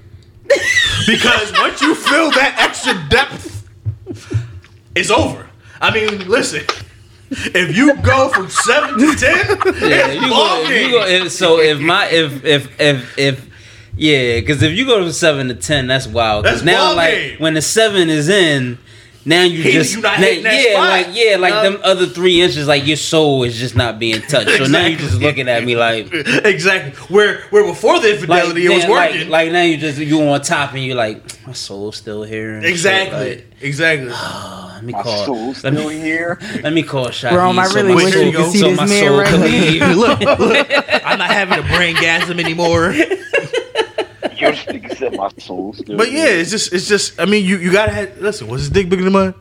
Because 1.05 1.51
once 1.53 1.81
you 1.81 1.95
feel 1.95 2.31
that 2.31 2.55
extra 2.57 2.93
depth, 3.09 3.67
it's 4.95 5.11
over. 5.11 5.49
I 5.81 5.93
mean, 5.93 6.27
listen. 6.29 6.65
If 7.31 7.75
you 7.77 7.95
go 8.01 8.29
from 8.29 8.49
seven 8.49 8.97
to 8.99 9.15
ten, 9.15 9.47
Yeah, 9.89 10.07
it's 10.07 10.21
you 10.23 10.29
go, 10.29 10.63
you 10.69 10.91
go, 10.91 11.05
if, 11.25 11.31
so 11.31 11.59
if 11.59 11.79
my 11.79 12.07
if 12.07 12.43
if 12.43 12.79
if 12.81 13.17
if 13.17 13.49
yeah, 13.95 14.39
because 14.39 14.63
if 14.63 14.73
you 14.75 14.85
go 14.85 15.03
from 15.03 15.11
seven 15.11 15.47
to 15.49 15.55
ten, 15.55 15.87
that's 15.87 16.07
wild. 16.07 16.43
Because 16.43 16.63
That's 16.63 16.77
now, 16.77 16.95
like 16.95 17.13
game. 17.13 17.39
when 17.39 17.53
the 17.53 17.61
seven 17.61 18.09
is 18.09 18.29
in, 18.29 18.77
now 19.29 19.43
you 19.43 19.57
Hitting- 19.63 19.71
just 19.81 19.95
you 19.95 20.01
not 20.01 20.19
now- 20.19 20.27
yeah, 20.27 20.71
spot. 20.73 20.89
like 20.89 21.07
yeah, 21.13 21.37
like 21.37 21.53
No. 21.53 21.63
them 21.71 21.81
other 21.83 22.05
three 22.07 22.41
inches, 22.41 22.67
like 22.67 22.85
your 22.87 22.97
soul 22.97 23.43
is 23.43 23.57
just 23.57 23.75
not 23.75 23.99
being 23.99 24.21
touched. 24.23 24.57
So 24.57 24.65
now 24.65 24.85
you're 24.87 24.99
just 24.99 25.19
looking 25.19 25.47
at 25.47 25.63
me 25.63 25.75
like. 25.75 26.07
exactly. 26.13 26.91
Where 27.15 27.41
where 27.51 27.63
before 27.65 27.99
the 27.99 28.07
Like, 28.07 28.15
infidelity, 28.15 28.65
it 28.65 28.69
was 28.69 28.81
damn, 28.83 28.91
like- 28.91 29.11
working. 29.13 29.29
Like, 29.29 29.51
now 29.51 29.61
you 29.63 29.77
just 29.77 29.97
you 29.99 30.21
on 30.21 30.41
top 30.41 30.73
and 30.73 30.83
you're 30.83 30.95
like 30.95 31.23
my 31.47 31.53
soul's 31.53 31.95
still 31.97 32.23
here. 32.23 32.53
and 32.55 32.63
shit, 32.63 32.71
exactly. 32.71 33.29
like, 33.35 33.47
exactly. 33.61 34.09
oh, 34.11 34.71
let 34.75 34.83
me 34.83 34.93
My 34.93 35.03
call. 35.03 35.25
soul's 35.25 35.63
let 35.63 35.73
still 35.73 35.89
me 35.89 35.99
here. 35.99 36.37
let 36.63 36.73
me 36.73 36.83
call 36.83 37.07
Shahid. 37.07 37.33
Rome, 37.37 37.59
I 37.59 37.65
really 37.65 37.89
my 37.89 37.95
wish 37.95 38.15
you 38.15 38.31
could 38.31 38.51
see 38.51 38.59
so 38.59 38.69
this 38.69 38.77
man 38.79 38.87
soul 39.07 39.17
right 39.19 39.27
can 39.27 39.39
now. 39.41 39.45
leave. 39.45 39.81
look, 39.97 40.19
look, 40.21 40.67
I'm 41.05 41.17
not 41.19 41.29
having 41.31 41.59
a 41.59 41.67
brain 41.75 41.95
gasm 41.95 42.39
anymore. 42.39 42.93
Your 44.39 44.51
nigga 44.53 44.97
said 44.97 45.15
my 45.15 45.29
soul 45.37 45.73
still. 45.73 45.97
But 45.97 46.11
yeah, 46.11 46.27
here. 46.27 46.39
it's 46.39 46.51
just 46.51 46.71
it's 46.73 46.87
just 46.87 47.19
I 47.19 47.25
mean 47.25 47.45
you 47.45 47.57
you 47.57 47.71
gotta 47.71 47.91
have 47.91 48.17
listen, 48.19 48.47
was 48.47 48.61
his 48.61 48.69
dick 48.69 48.89
bigger 48.89 49.03
than 49.03 49.13
mine? 49.13 49.33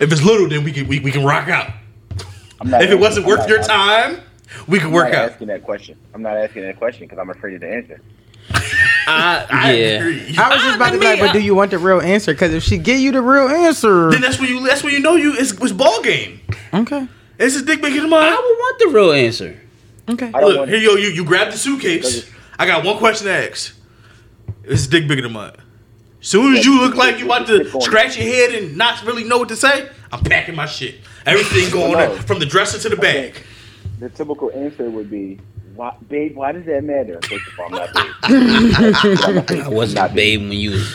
If 0.00 0.10
it's 0.12 0.22
little, 0.22 0.48
then 0.48 0.64
we 0.64 0.72
can 0.72 0.88
we, 0.88 0.98
we 1.00 1.10
can 1.12 1.24
rock 1.24 1.48
out. 1.48 1.70
I'm 2.60 2.70
not 2.70 2.82
If 2.82 2.90
it 2.90 2.98
wasn't 2.98 3.26
I'm 3.26 3.30
worth 3.30 3.40
not- 3.40 3.48
your 3.48 3.58
I'm- 3.60 3.68
time, 4.16 4.20
we 4.66 4.78
can 4.78 4.88
I'm 4.88 4.92
work 4.94 5.12
not 5.12 5.14
out. 5.14 5.30
asking 5.32 5.46
that 5.48 5.62
question. 5.62 5.96
I'm 6.14 6.22
not 6.22 6.36
asking 6.36 6.62
that 6.62 6.76
question 6.78 7.04
because 7.06 7.18
I'm 7.18 7.30
afraid 7.30 7.54
of 7.54 7.60
the 7.60 7.68
answer. 7.72 8.00
I, 9.06 9.46
I 9.50 9.72
yeah. 9.72 9.86
agree. 9.98 10.36
I 10.38 10.48
was 10.54 10.62
just 10.62 10.76
about 10.76 10.92
to 10.92 10.98
be 10.98 11.06
I 11.06 11.10
like, 11.10 11.20
but 11.20 11.24
mean, 11.26 11.32
do 11.34 11.40
you 11.40 11.54
want 11.54 11.70
the 11.70 11.78
real 11.78 12.00
answer? 12.00 12.32
Because 12.32 12.52
if 12.54 12.62
she 12.62 12.78
give 12.78 12.98
you 13.00 13.12
the 13.12 13.22
real 13.22 13.48
answer, 13.48 14.10
Then 14.10 14.20
that's 14.20 14.38
when 14.40 14.48
you 14.48 14.66
that's 14.66 14.82
when 14.82 14.92
you 14.92 15.00
know 15.00 15.16
you 15.16 15.34
it's, 15.36 15.52
it's 15.52 15.72
ball 15.72 16.00
game. 16.02 16.40
okay, 16.72 17.06
Is 17.38 17.54
his 17.54 17.62
dick 17.62 17.80
bigger 17.82 18.00
than 18.00 18.10
mine. 18.10 18.24
I 18.24 18.36
would 18.36 18.36
want 18.36 18.78
the 18.78 18.88
real 18.98 19.12
answer. 19.12 19.60
okay. 20.10 20.30
I 20.34 20.40
Look, 20.40 20.58
want 20.58 20.70
here 20.70 20.78
yo, 20.78 20.94
you 20.96 21.08
you 21.08 21.24
grab 21.24 21.50
the 21.52 21.58
suitcase. 21.58 22.30
I 22.60 22.66
got 22.66 22.84
one 22.84 22.98
question 22.98 23.26
to 23.26 23.32
ask. 23.50 23.74
Is 24.64 24.80
his 24.80 24.86
dick 24.86 25.08
bigger 25.08 25.22
than 25.22 25.32
mine? 25.32 25.56
Soon 26.20 26.54
as 26.54 26.66
you 26.66 26.78
look 26.82 26.94
like 26.94 27.18
you 27.18 27.24
about 27.24 27.46
to 27.46 27.64
scratch 27.80 28.18
your 28.18 28.26
head 28.26 28.54
and 28.54 28.76
not 28.76 29.02
really 29.06 29.24
know 29.24 29.38
what 29.38 29.48
to 29.48 29.56
say, 29.56 29.88
I'm 30.12 30.22
packing 30.22 30.54
my 30.54 30.66
shit. 30.66 30.96
Everything 31.24 31.70
going 31.72 31.92
No. 31.92 32.14
from 32.16 32.38
the 32.38 32.44
dresser 32.44 32.78
to 32.80 32.90
the 32.94 33.00
bag. 33.00 33.34
the 33.98 34.10
typical 34.10 34.50
answer 34.52 34.90
would 34.90 35.10
be, 35.10 35.38
why, 35.74 35.94
babe, 36.10 36.36
why 36.36 36.52
does 36.52 36.66
that 36.66 36.84
matter? 36.84 37.18
First 37.22 37.48
of 37.48 37.58
all, 37.60 37.66
I'm 37.66 37.72
not 37.72 37.94
babe. 37.94 39.62
I 39.64 39.68
wasn't 39.68 39.96
Not 39.96 40.14
babe 40.14 40.40
when 40.42 40.52
you 40.52 40.72
was. 40.72 40.94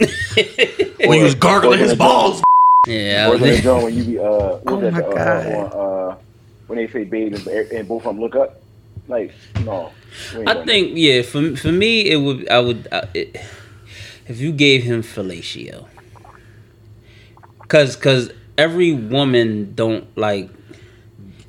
When 1.06 1.18
you 1.18 1.24
was 1.24 1.36
gargling 1.36 1.78
his 1.78 1.94
balls. 1.94 2.42
Yeah, 2.88 3.28
Or 3.28 3.32
was, 3.32 3.40
the 3.42 3.60
joint 3.60 3.84
when 3.84 3.94
you 3.94 4.02
be, 4.04 4.18
uh, 4.18 4.22
Oh 4.24 4.80
my 4.80 4.88
uh, 4.88 5.00
God. 5.00 5.46
uh, 5.46 5.78
uh, 5.78 6.16
when 6.66 6.78
they 6.78 6.88
say 6.88 7.04
babe 7.04 7.34
and, 7.34 7.46
and 7.46 7.86
both 7.86 8.04
of 8.04 8.16
them 8.16 8.20
look 8.20 8.34
up? 8.34 8.61
Like, 9.12 9.32
no. 9.64 9.92
I 10.46 10.54
doing 10.54 10.66
think 10.66 10.92
yeah. 10.96 11.22
For 11.22 11.54
for 11.56 11.70
me, 11.72 12.10
it 12.10 12.16
would 12.16 12.48
I 12.48 12.58
would 12.60 12.88
uh, 12.90 13.06
it, 13.14 13.36
if 14.26 14.40
you 14.40 14.52
gave 14.52 14.82
him 14.82 15.02
fellatio, 15.02 15.86
cause 17.68 17.96
cause 17.96 18.30
every 18.58 18.92
woman 18.92 19.74
don't 19.74 20.06
like 20.16 20.50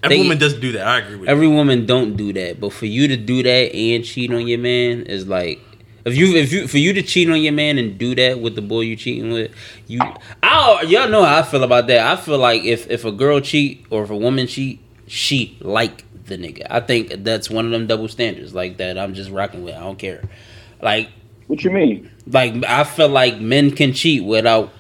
Every 0.04 0.18
They- 0.18 0.24
woman 0.24 0.38
doesn't 0.38 0.60
do 0.60 0.74
that. 0.74 0.86
I 0.86 0.98
agree 1.00 1.16
with 1.16 1.30
you. 1.30 1.32
every 1.32 1.48
woman 1.48 1.86
don't 1.86 2.18
do 2.18 2.34
that, 2.34 2.60
but 2.60 2.74
for 2.74 2.86
you 2.86 3.08
to 3.08 3.16
do 3.16 3.42
that 3.44 3.74
and 3.74 4.04
cheat 4.04 4.34
on 4.34 4.46
your 4.46 4.60
man 4.60 5.04
is 5.04 5.28
like 5.28 5.62
if 6.04 6.18
you 6.18 6.36
if 6.36 6.52
you 6.52 6.68
for 6.68 6.78
you 6.78 6.92
to 6.92 7.02
cheat 7.02 7.30
on 7.30 7.42
your 7.42 7.54
man 7.54 7.78
and 7.78 7.98
do 7.98 8.14
that 8.16 8.42
with 8.42 8.56
the 8.56 8.62
boy 8.62 8.82
you 8.82 8.98
cheating 8.98 9.32
with, 9.32 9.52
you 9.88 10.02
I 10.44 10.84
y'all 10.90 11.08
know 11.08 11.24
how 11.24 11.40
I 11.40 11.44
feel 11.44 11.64
about 11.64 11.88
that. 11.88 12.06
I 12.06 12.18
feel 12.20 12.38
like 12.38 12.64
if 12.66 12.90
if 12.92 13.06
a 13.06 13.12
girl 13.14 13.40
cheat 13.40 13.86
or 13.90 14.04
if 14.04 14.10
a 14.10 14.18
woman 14.18 14.46
cheat, 14.48 14.82
she 15.08 15.58
like 15.62 16.04
the 16.34 16.48
nigga. 16.48 16.66
I 16.70 16.80
think 16.80 17.24
that's 17.24 17.50
one 17.50 17.66
of 17.66 17.72
them 17.72 17.88
double 17.88 18.08
standards 18.08 18.54
like 18.54 18.78
that. 18.78 18.98
I'm 18.98 19.14
just 19.14 19.30
rocking 19.30 19.64
with. 19.64 19.76
I 19.76 19.80
don't 19.80 20.00
care. 20.00 20.24
Like 20.82 21.10
What 21.48 21.64
you 21.64 21.72
mean? 21.72 22.10
like 22.28 22.54
I 22.66 22.84
feel 22.84 23.10
like 23.10 23.40
men 23.40 23.72
can 23.72 23.94
cheat 23.94 24.24
without 24.24 24.72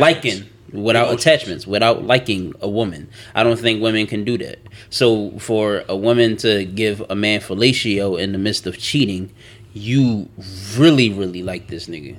liking 0.00 0.44
without 0.72 1.06
Emotions. 1.08 1.20
attachments 1.26 1.66
without 1.66 2.04
liking 2.04 2.52
a 2.60 2.68
woman 2.68 3.08
i 3.36 3.42
don't 3.44 3.58
think 3.58 3.80
women 3.80 4.04
can 4.06 4.24
do 4.24 4.36
that 4.36 4.58
so 4.90 5.30
for 5.38 5.84
a 5.88 5.96
woman 5.96 6.36
to 6.36 6.64
give 6.64 7.00
a 7.08 7.14
man 7.14 7.38
fellatio 7.40 8.20
in 8.20 8.32
the 8.32 8.38
midst 8.38 8.66
of 8.66 8.76
cheating 8.76 9.30
you 9.74 10.28
really 10.76 11.10
really 11.12 11.42
like 11.42 11.68
this 11.68 11.86
nigga 11.86 12.16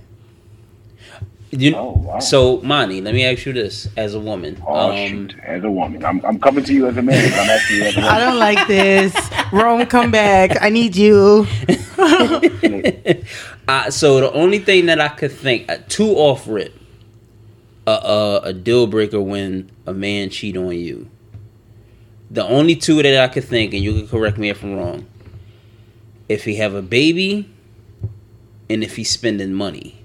you, 1.51 1.75
Oh, 1.75 1.91
wow. 1.93 2.19
so 2.19 2.59
Monty, 2.61 2.99
let 3.01 3.13
me 3.13 3.23
ask 3.25 3.45
you 3.45 3.53
this 3.53 3.87
as 3.95 4.13
a 4.13 4.19
woman 4.19 4.61
Oh, 4.67 4.91
um, 4.91 5.07
shoot. 5.29 5.35
As 5.45 5.63
a 5.63 5.71
woman. 5.71 6.03
I'm, 6.03 6.23
I'm 6.25 6.39
coming 6.39 6.63
to 6.65 6.73
you 6.73 6.87
as 6.87 6.97
a 6.97 7.01
man, 7.01 7.15
I'm 7.33 7.49
asking 7.49 7.77
you 7.77 7.83
as 7.83 7.95
a 7.97 7.99
I 8.01 8.03
woman. 8.03 8.19
don't 8.27 8.39
like 8.39 8.67
this. 8.67 9.15
Rome, 9.53 9.85
come 9.85 10.11
back. 10.11 10.61
I 10.61 10.69
need 10.69 10.95
you. 10.95 11.47
uh, 13.67 13.89
so 13.89 14.19
the 14.21 14.31
only 14.33 14.59
thing 14.59 14.85
that 14.87 14.99
I 14.99 15.07
could 15.09 15.31
think, 15.31 15.69
uh, 15.71 15.77
two 15.87 16.09
off 16.11 16.47
rip, 16.47 16.73
a 17.85 17.89
uh, 17.91 18.41
a 18.43 18.53
deal 18.53 18.87
breaker 18.87 19.21
when 19.21 19.71
a 19.85 19.93
man 19.93 20.29
cheat 20.29 20.57
on 20.57 20.71
you. 20.77 21.09
The 22.29 22.43
only 22.45 22.75
two 22.75 23.01
that 23.01 23.23
I 23.23 23.29
could 23.33 23.45
think, 23.45 23.73
and 23.73 23.81
you 23.81 23.93
can 23.93 24.07
correct 24.07 24.37
me 24.37 24.49
if 24.49 24.61
I'm 24.63 24.75
wrong. 24.75 25.05
If 26.27 26.43
he 26.43 26.55
have 26.55 26.73
a 26.73 26.81
baby, 26.81 27.49
and 28.69 28.83
if 28.83 28.97
he's 28.97 29.09
spending 29.09 29.53
money. 29.53 30.01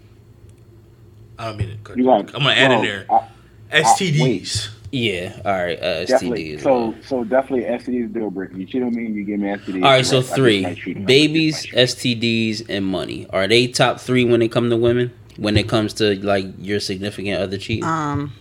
I 1.43 1.47
don't 1.47 1.57
mean 1.57 1.71
to 1.71 1.77
cut 1.83 1.97
You 1.97 2.05
you 2.05 2.09
got, 2.09 2.21
I'm 2.35 2.43
gonna 2.43 2.53
add 2.53 2.71
in 2.71 2.83
there 2.83 3.07
I- 3.11 3.81
STDs. 3.83 4.69
Yeah, 4.93 5.41
all 5.47 5.53
right. 5.53 5.79
Uh, 5.83 6.05
Definitely. 6.05 6.57
STDs. 6.57 6.61
So, 6.63 6.95
so 7.07 7.25
definitely 7.25 7.63
STD 7.65 8.05
is 8.05 8.11
a 8.11 8.13
deal 8.13 8.31
breaker. 8.31 8.55
You 8.59 8.67
cheat 8.67 8.83
on 8.83 8.95
me, 8.95 9.07
you 9.11 9.25
give 9.25 9.41
me 9.41 9.49
STDs. 9.49 9.77
all 9.83 9.91
right, 9.91 10.05
so 10.05 10.19
I 10.19 10.23
three 10.23 10.63
might 10.63 10.77
shoot 10.79 10.97
him. 10.99 11.03
I 11.05 11.07
babies, 11.07 11.63
just 11.63 11.75
might 11.75 11.89
shoot 11.89 12.19
STDs, 12.21 12.67
and 12.69 12.85
money. 12.85 13.27
Are 13.31 13.49
they 13.49 13.67
top 13.69 13.99
three 14.01 14.25
when 14.27 14.43
it 14.43 14.49
comes 14.53 14.71
to 14.71 14.77
women? 14.77 15.11
When 15.39 15.57
it 15.57 15.67
comes 15.67 15.95
to 15.95 16.15
like 16.23 16.45
your 16.59 16.79
significant 16.79 17.41
other 17.41 17.57
cheating? 17.57 17.85
Um, 17.85 18.35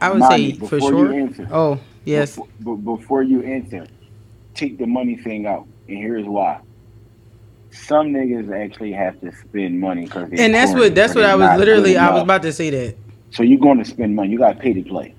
I 0.00 0.10
would 0.10 0.20
Money, 0.20 0.52
say 0.52 0.66
for 0.66 0.78
sure. 0.80 1.12
you 1.12 1.24
answer. 1.24 1.48
Oh 1.50 1.80
yes. 2.04 2.36
Before, 2.36 2.48
but 2.60 2.74
before 2.76 3.22
you 3.24 3.42
answer, 3.42 3.86
take 4.54 4.78
the 4.78 4.86
money 4.86 5.16
thing 5.16 5.46
out, 5.46 5.66
and 5.88 5.98
here's 5.98 6.24
why. 6.24 6.60
Some 7.84 8.08
niggas 8.08 8.52
actually 8.54 8.92
have 8.92 9.20
to 9.20 9.32
spend 9.36 9.80
money 9.80 10.04
because 10.06 10.28
And 10.32 10.54
that's 10.54 10.72
what 10.72 10.94
that's 10.94 11.14
what 11.14 11.24
I 11.24 11.34
was 11.34 11.58
literally. 11.58 11.96
I 11.96 12.12
was 12.12 12.22
about 12.22 12.42
to 12.42 12.52
say 12.52 12.70
that. 12.70 12.96
So 13.30 13.42
you're 13.42 13.60
going 13.60 13.78
to 13.78 13.84
spend 13.84 14.14
money. 14.16 14.30
You 14.30 14.38
got 14.38 14.54
to 14.54 14.58
pay 14.60 14.72
to 14.72 14.82
play. 14.82 15.14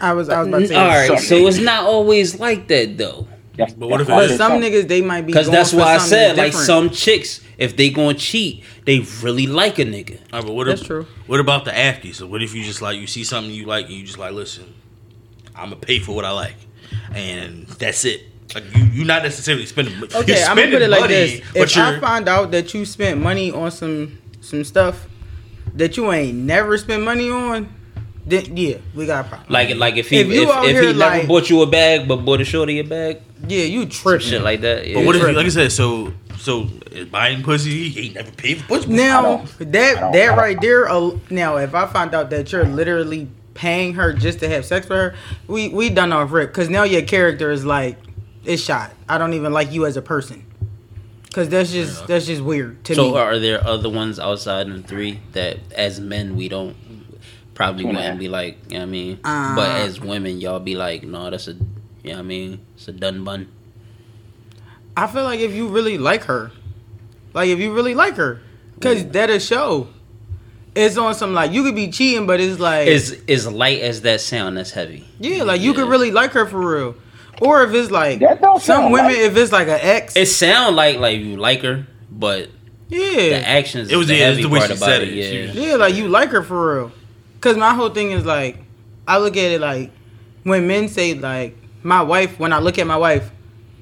I 0.00 0.12
was 0.12 0.28
I 0.28 0.40
was 0.40 0.48
about 0.48 0.58
to 0.60 0.68
say. 0.68 0.74
all 0.74 0.86
that. 0.88 1.08
right, 1.10 1.18
so 1.20 1.36
it's 1.46 1.58
not 1.58 1.84
always 1.86 2.38
like 2.40 2.68
that 2.68 2.98
though. 2.98 3.28
That's, 3.56 3.74
But 3.74 3.88
what 3.88 4.00
if 4.00 4.06
But 4.08 4.14
I 4.18 4.22
is? 4.22 4.30
said 4.30 4.36
some 4.38 4.52
something. 4.52 4.72
niggas 4.72 4.88
they 4.88 5.00
might 5.02 5.22
be 5.22 5.26
Because 5.32 5.50
that's 5.50 5.70
for 5.72 5.78
why 5.78 5.94
I 5.94 5.98
said 5.98 6.36
like 6.36 6.46
different. 6.52 6.66
some 6.66 6.90
chicks, 6.90 7.40
if 7.58 7.76
they 7.76 7.90
gonna 7.90 8.14
cheat, 8.14 8.64
they 8.86 9.00
really 9.22 9.46
like 9.46 9.78
a 9.78 9.84
nigga. 9.84 10.18
All 10.32 10.40
right, 10.40 10.46
but 10.46 10.54
what 10.54 10.66
That's 10.66 10.80
if, 10.80 10.86
true. 10.86 11.06
What 11.26 11.38
about 11.38 11.64
the 11.66 11.76
after? 11.76 12.12
So 12.14 12.26
what 12.26 12.42
if 12.42 12.54
you 12.54 12.64
just 12.64 12.80
like 12.82 12.98
you 12.98 13.06
see 13.06 13.24
something 13.24 13.52
you 13.52 13.66
like 13.66 13.86
and 13.86 13.94
you 13.94 14.04
just 14.04 14.18
like 14.18 14.32
listen, 14.32 14.72
I'm 15.54 15.64
gonna 15.70 15.76
pay 15.76 15.98
for 15.98 16.14
what 16.16 16.24
I 16.24 16.30
like, 16.32 16.56
and 17.14 17.66
that's 17.68 18.04
it. 18.04 18.22
Like 18.54 18.76
you, 18.76 18.84
you're 18.84 19.06
not 19.06 19.22
necessarily 19.22 19.66
spending. 19.66 19.94
you're 19.98 20.14
Okay, 20.14 20.42
I'm 20.44 20.56
gonna 20.56 20.70
put 20.70 20.82
it 20.82 20.90
like 20.90 21.00
money, 21.00 21.14
this: 21.14 21.40
but 21.52 21.62
If 21.62 21.76
I 21.76 21.90
you're 21.92 22.00
find 22.00 22.28
out 22.28 22.50
that 22.50 22.74
you 22.74 22.84
spent 22.84 23.20
money 23.20 23.50
on 23.50 23.70
some 23.70 24.18
some 24.40 24.64
stuff 24.64 25.08
that 25.74 25.96
you 25.96 26.12
ain't 26.12 26.36
never 26.36 26.76
spent 26.76 27.02
money 27.02 27.30
on, 27.30 27.72
then 28.26 28.56
yeah, 28.56 28.76
we 28.94 29.06
got 29.06 29.26
a 29.26 29.28
problem. 29.28 29.52
Like 29.52 29.76
like 29.76 29.96
if 29.96 30.10
he 30.10 30.20
If 30.20 30.26
if, 30.28 30.48
if, 30.48 30.64
he 30.64 30.72
here, 30.72 30.92
never 30.94 31.26
bought 31.26 31.48
you 31.50 31.62
a 31.62 31.66
bag 31.66 32.06
but 32.06 32.16
bought 32.16 32.40
a 32.40 32.44
shorty 32.44 32.78
a 32.78 32.84
bag, 32.84 33.22
yeah, 33.48 33.64
you 33.64 33.82
some 33.82 33.90
tripping. 33.90 34.26
shit 34.26 34.42
like 34.42 34.60
that. 34.60 34.86
Yeah. 34.86 34.96
But 34.96 35.06
what 35.06 35.16
if, 35.16 35.22
like 35.22 35.46
I 35.46 35.48
said, 35.48 35.72
so 35.72 36.12
so 36.38 36.68
buying 37.10 37.42
pussy, 37.42 37.88
he 37.88 38.06
ain't 38.06 38.14
never 38.14 38.30
paid 38.32 38.60
for 38.60 38.68
pussy. 38.68 38.92
Now 38.92 39.44
that 39.58 40.12
that 40.12 40.36
right 40.36 40.60
there. 40.60 40.88
Uh, 40.88 41.18
now, 41.30 41.56
if 41.56 41.74
I 41.74 41.86
find 41.86 42.14
out 42.14 42.30
that 42.30 42.52
you're 42.52 42.64
literally 42.64 43.28
paying 43.54 43.94
her 43.94 44.12
just 44.12 44.40
to 44.40 44.48
have 44.48 44.64
sex 44.64 44.88
with 44.88 44.98
her, 44.98 45.14
we 45.46 45.68
we 45.68 45.90
done 45.90 46.12
off 46.12 46.32
rip. 46.32 46.52
Cause 46.52 46.68
now 46.68 46.84
your 46.84 47.02
character 47.02 47.50
is 47.50 47.64
like 47.64 47.96
it's 48.44 48.62
shot. 48.62 48.92
I 49.08 49.18
don't 49.18 49.34
even 49.34 49.52
like 49.52 49.72
you 49.72 49.86
as 49.86 49.96
a 49.96 50.02
person. 50.02 50.46
Cause 51.32 51.48
that's 51.48 51.72
just 51.72 52.06
that's 52.06 52.26
just 52.26 52.42
weird 52.42 52.84
to 52.84 52.94
so 52.94 53.04
me. 53.04 53.10
So 53.10 53.16
are 53.16 53.38
there 53.38 53.66
other 53.66 53.88
ones 53.88 54.20
outside 54.20 54.68
of 54.68 54.84
three 54.84 55.20
that 55.32 55.58
as 55.72 55.98
men 55.98 56.36
we 56.36 56.48
don't 56.50 56.76
probably 57.54 57.84
Two 57.84 57.88
and 57.88 57.96
a 57.96 58.00
wouldn't 58.00 58.20
be 58.20 58.28
like, 58.28 58.58
you 58.68 58.74
know 58.74 58.80
what 58.80 58.82
I 58.82 58.86
mean? 58.86 59.18
Uh, 59.24 59.56
but 59.56 59.70
as 59.80 59.98
women, 59.98 60.40
y'all 60.40 60.60
be 60.60 60.74
like, 60.74 61.04
no, 61.04 61.30
that's 61.30 61.48
a, 61.48 61.52
you 61.52 61.60
know 62.04 62.12
what 62.12 62.18
I 62.18 62.22
mean? 62.22 62.60
It's 62.74 62.88
a 62.88 62.92
done 62.92 63.24
bun. 63.24 63.48
I 64.94 65.06
feel 65.06 65.24
like 65.24 65.40
if 65.40 65.52
you 65.54 65.68
really 65.68 65.96
like 65.96 66.24
her, 66.24 66.52
like 67.32 67.48
if 67.48 67.58
you 67.58 67.72
really 67.72 67.94
like 67.94 68.16
her, 68.16 68.42
cause 68.80 69.06
that'll 69.06 69.38
show. 69.38 69.88
It's 70.74 70.96
on 70.98 71.14
some 71.14 71.32
like 71.32 71.52
you 71.52 71.62
could 71.62 71.74
be 71.74 71.90
cheating, 71.90 72.26
but 72.26 72.40
it's 72.40 72.58
like 72.60 72.88
Is 72.88 73.12
is 73.26 73.46
light 73.46 73.80
as 73.80 74.02
that 74.02 74.20
sound? 74.20 74.56
That's 74.56 74.70
heavy. 74.72 75.06
yeah, 75.18 75.44
like 75.44 75.60
you 75.62 75.72
could 75.72 75.88
really 75.88 76.10
like 76.10 76.32
her 76.32 76.46
for 76.46 76.76
real. 76.76 76.94
Or 77.44 77.64
if 77.64 77.74
it's 77.74 77.90
like 77.90 78.20
some 78.60 78.92
women, 78.92 79.06
right. 79.12 79.18
if 79.18 79.36
it's 79.36 79.50
like 79.52 79.66
an 79.66 79.78
ex, 79.80 80.16
It 80.16 80.26
sound 80.26 80.76
like 80.76 80.98
like 80.98 81.18
you 81.18 81.36
like 81.36 81.62
her, 81.62 81.86
but 82.10 82.50
yeah, 82.88 83.40
the 83.40 83.48
actions. 83.48 83.90
It 83.90 83.96
was 83.96 84.06
the 84.06 84.14
the- 84.14 84.20
it's 84.20 84.28
heavy 84.28 84.42
the 84.42 84.48
way 84.48 84.58
part 84.60 84.70
she 84.70 84.76
about 84.76 84.86
said 84.86 85.02
it. 85.02 85.08
it. 85.16 85.54
Yeah. 85.56 85.62
Yeah, 85.70 85.74
like 85.76 85.94
you 85.94 86.08
like 86.08 86.30
her 86.30 86.42
for 86.42 86.76
real. 86.76 86.92
Cause 87.40 87.56
my 87.56 87.74
whole 87.74 87.88
thing 87.90 88.12
is 88.12 88.24
like, 88.24 88.58
I 89.08 89.18
look 89.18 89.36
at 89.36 89.50
it 89.50 89.60
like 89.60 89.90
when 90.44 90.66
men 90.68 90.88
say 90.88 91.14
like 91.14 91.56
my 91.82 92.02
wife. 92.02 92.38
When 92.38 92.52
I 92.52 92.60
look 92.60 92.78
at 92.78 92.86
my 92.86 92.96
wife, 92.96 93.30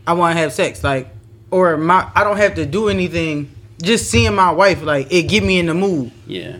I 0.06 0.14
want 0.14 0.34
to 0.36 0.40
have 0.40 0.52
sex. 0.54 0.82
Like, 0.82 1.08
or 1.50 1.76
my 1.76 2.10
I 2.14 2.24
don't 2.24 2.38
have 2.38 2.54
to 2.54 2.64
do 2.64 2.88
anything. 2.88 3.54
Just 3.82 4.10
seeing 4.10 4.34
my 4.34 4.50
wife, 4.52 4.82
like 4.82 5.12
it 5.12 5.24
get 5.24 5.42
me 5.42 5.58
in 5.58 5.66
the 5.66 5.74
mood. 5.74 6.12
yeah. 6.26 6.56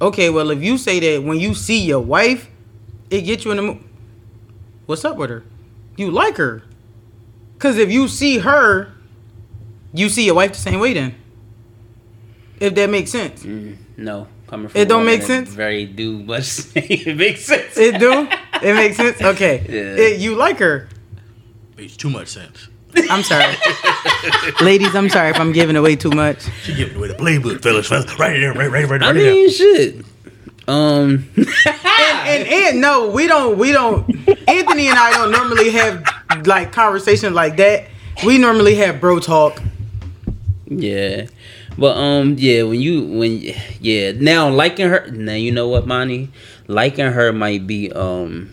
Okay, 0.00 0.30
well 0.30 0.50
if 0.50 0.62
you 0.62 0.78
say 0.78 1.00
that 1.00 1.24
when 1.26 1.38
you 1.38 1.54
see 1.54 1.80
your 1.84 2.00
wife, 2.00 2.48
it 3.10 3.22
gets 3.22 3.44
you 3.44 3.50
in 3.50 3.56
the 3.58 3.62
mood. 3.64 3.82
What's 4.86 5.04
up 5.04 5.16
with 5.16 5.30
her? 5.30 5.44
You 5.96 6.10
like 6.10 6.36
her. 6.36 6.62
Cause 7.58 7.76
if 7.76 7.90
you 7.90 8.08
see 8.08 8.38
her, 8.38 8.92
you 9.92 10.08
see 10.08 10.24
your 10.24 10.34
wife 10.34 10.52
the 10.52 10.58
same 10.58 10.80
way 10.80 10.94
then. 10.94 11.14
If 12.58 12.74
that 12.74 12.88
makes 12.90 13.10
sense. 13.10 13.42
Mm, 13.42 13.76
no, 13.96 14.28
coming 14.46 14.68
from 14.68 14.80
It 14.80 14.88
don't 14.88 15.04
make 15.04 15.22
sense? 15.22 15.50
Very 15.50 15.84
do, 15.86 16.22
but 16.22 16.40
it 16.74 17.16
makes 17.16 17.44
sense. 17.44 17.76
It 17.76 17.98
do? 17.98 18.28
It 18.62 18.74
makes 18.74 18.96
sense? 18.96 19.20
Okay. 19.32 19.64
Yeah. 19.68 20.04
It- 20.04 20.20
you 20.20 20.34
like 20.36 20.58
her. 20.58 20.88
Makes 21.76 21.96
too 21.96 22.10
much 22.10 22.28
sense. 22.28 22.68
I'm 23.08 23.22
sorry. 23.22 23.54
Ladies, 24.62 24.94
I'm 24.96 25.08
sorry 25.08 25.30
if 25.30 25.38
I'm 25.38 25.52
giving 25.52 25.76
away 25.76 25.94
too 25.96 26.10
much. 26.10 26.42
She 26.64 26.74
giving 26.74 26.96
away 26.96 27.08
the 27.08 27.14
playbook, 27.14 27.62
fellas. 27.62 27.86
fellas. 27.88 28.18
Right 28.18 28.38
there, 28.40 28.52
right, 28.52 28.70
right, 28.70 28.88
right, 28.88 29.02
I 29.02 29.06
right 29.06 29.14
there. 29.14 29.32
mean, 29.32 29.48
shit. 29.50 30.04
Um, 30.68 31.28
And 31.36 32.46
and 32.46 32.80
no, 32.80 33.10
we 33.10 33.26
don't 33.26 33.58
we 33.58 33.72
don't 33.72 34.06
Anthony 34.48 34.88
and 34.88 34.98
I 34.98 35.10
don't 35.12 35.32
normally 35.32 35.70
have 35.70 36.04
like 36.46 36.70
conversations 36.72 37.34
like 37.34 37.56
that. 37.56 37.88
We 38.24 38.38
normally 38.38 38.74
have 38.76 39.00
bro 39.00 39.18
talk. 39.18 39.60
yeah, 40.66 41.26
but 41.76 41.96
um, 41.96 42.36
yeah. 42.38 42.62
When 42.62 42.80
you 42.80 43.04
when 43.06 43.40
yeah, 43.80 44.12
now 44.12 44.48
liking 44.50 44.88
her. 44.88 45.08
Now 45.10 45.34
you 45.34 45.50
know 45.50 45.66
what, 45.68 45.86
Monty, 45.86 46.30
liking 46.68 47.06
her 47.06 47.32
might 47.32 47.66
be 47.66 47.90
um, 47.92 48.52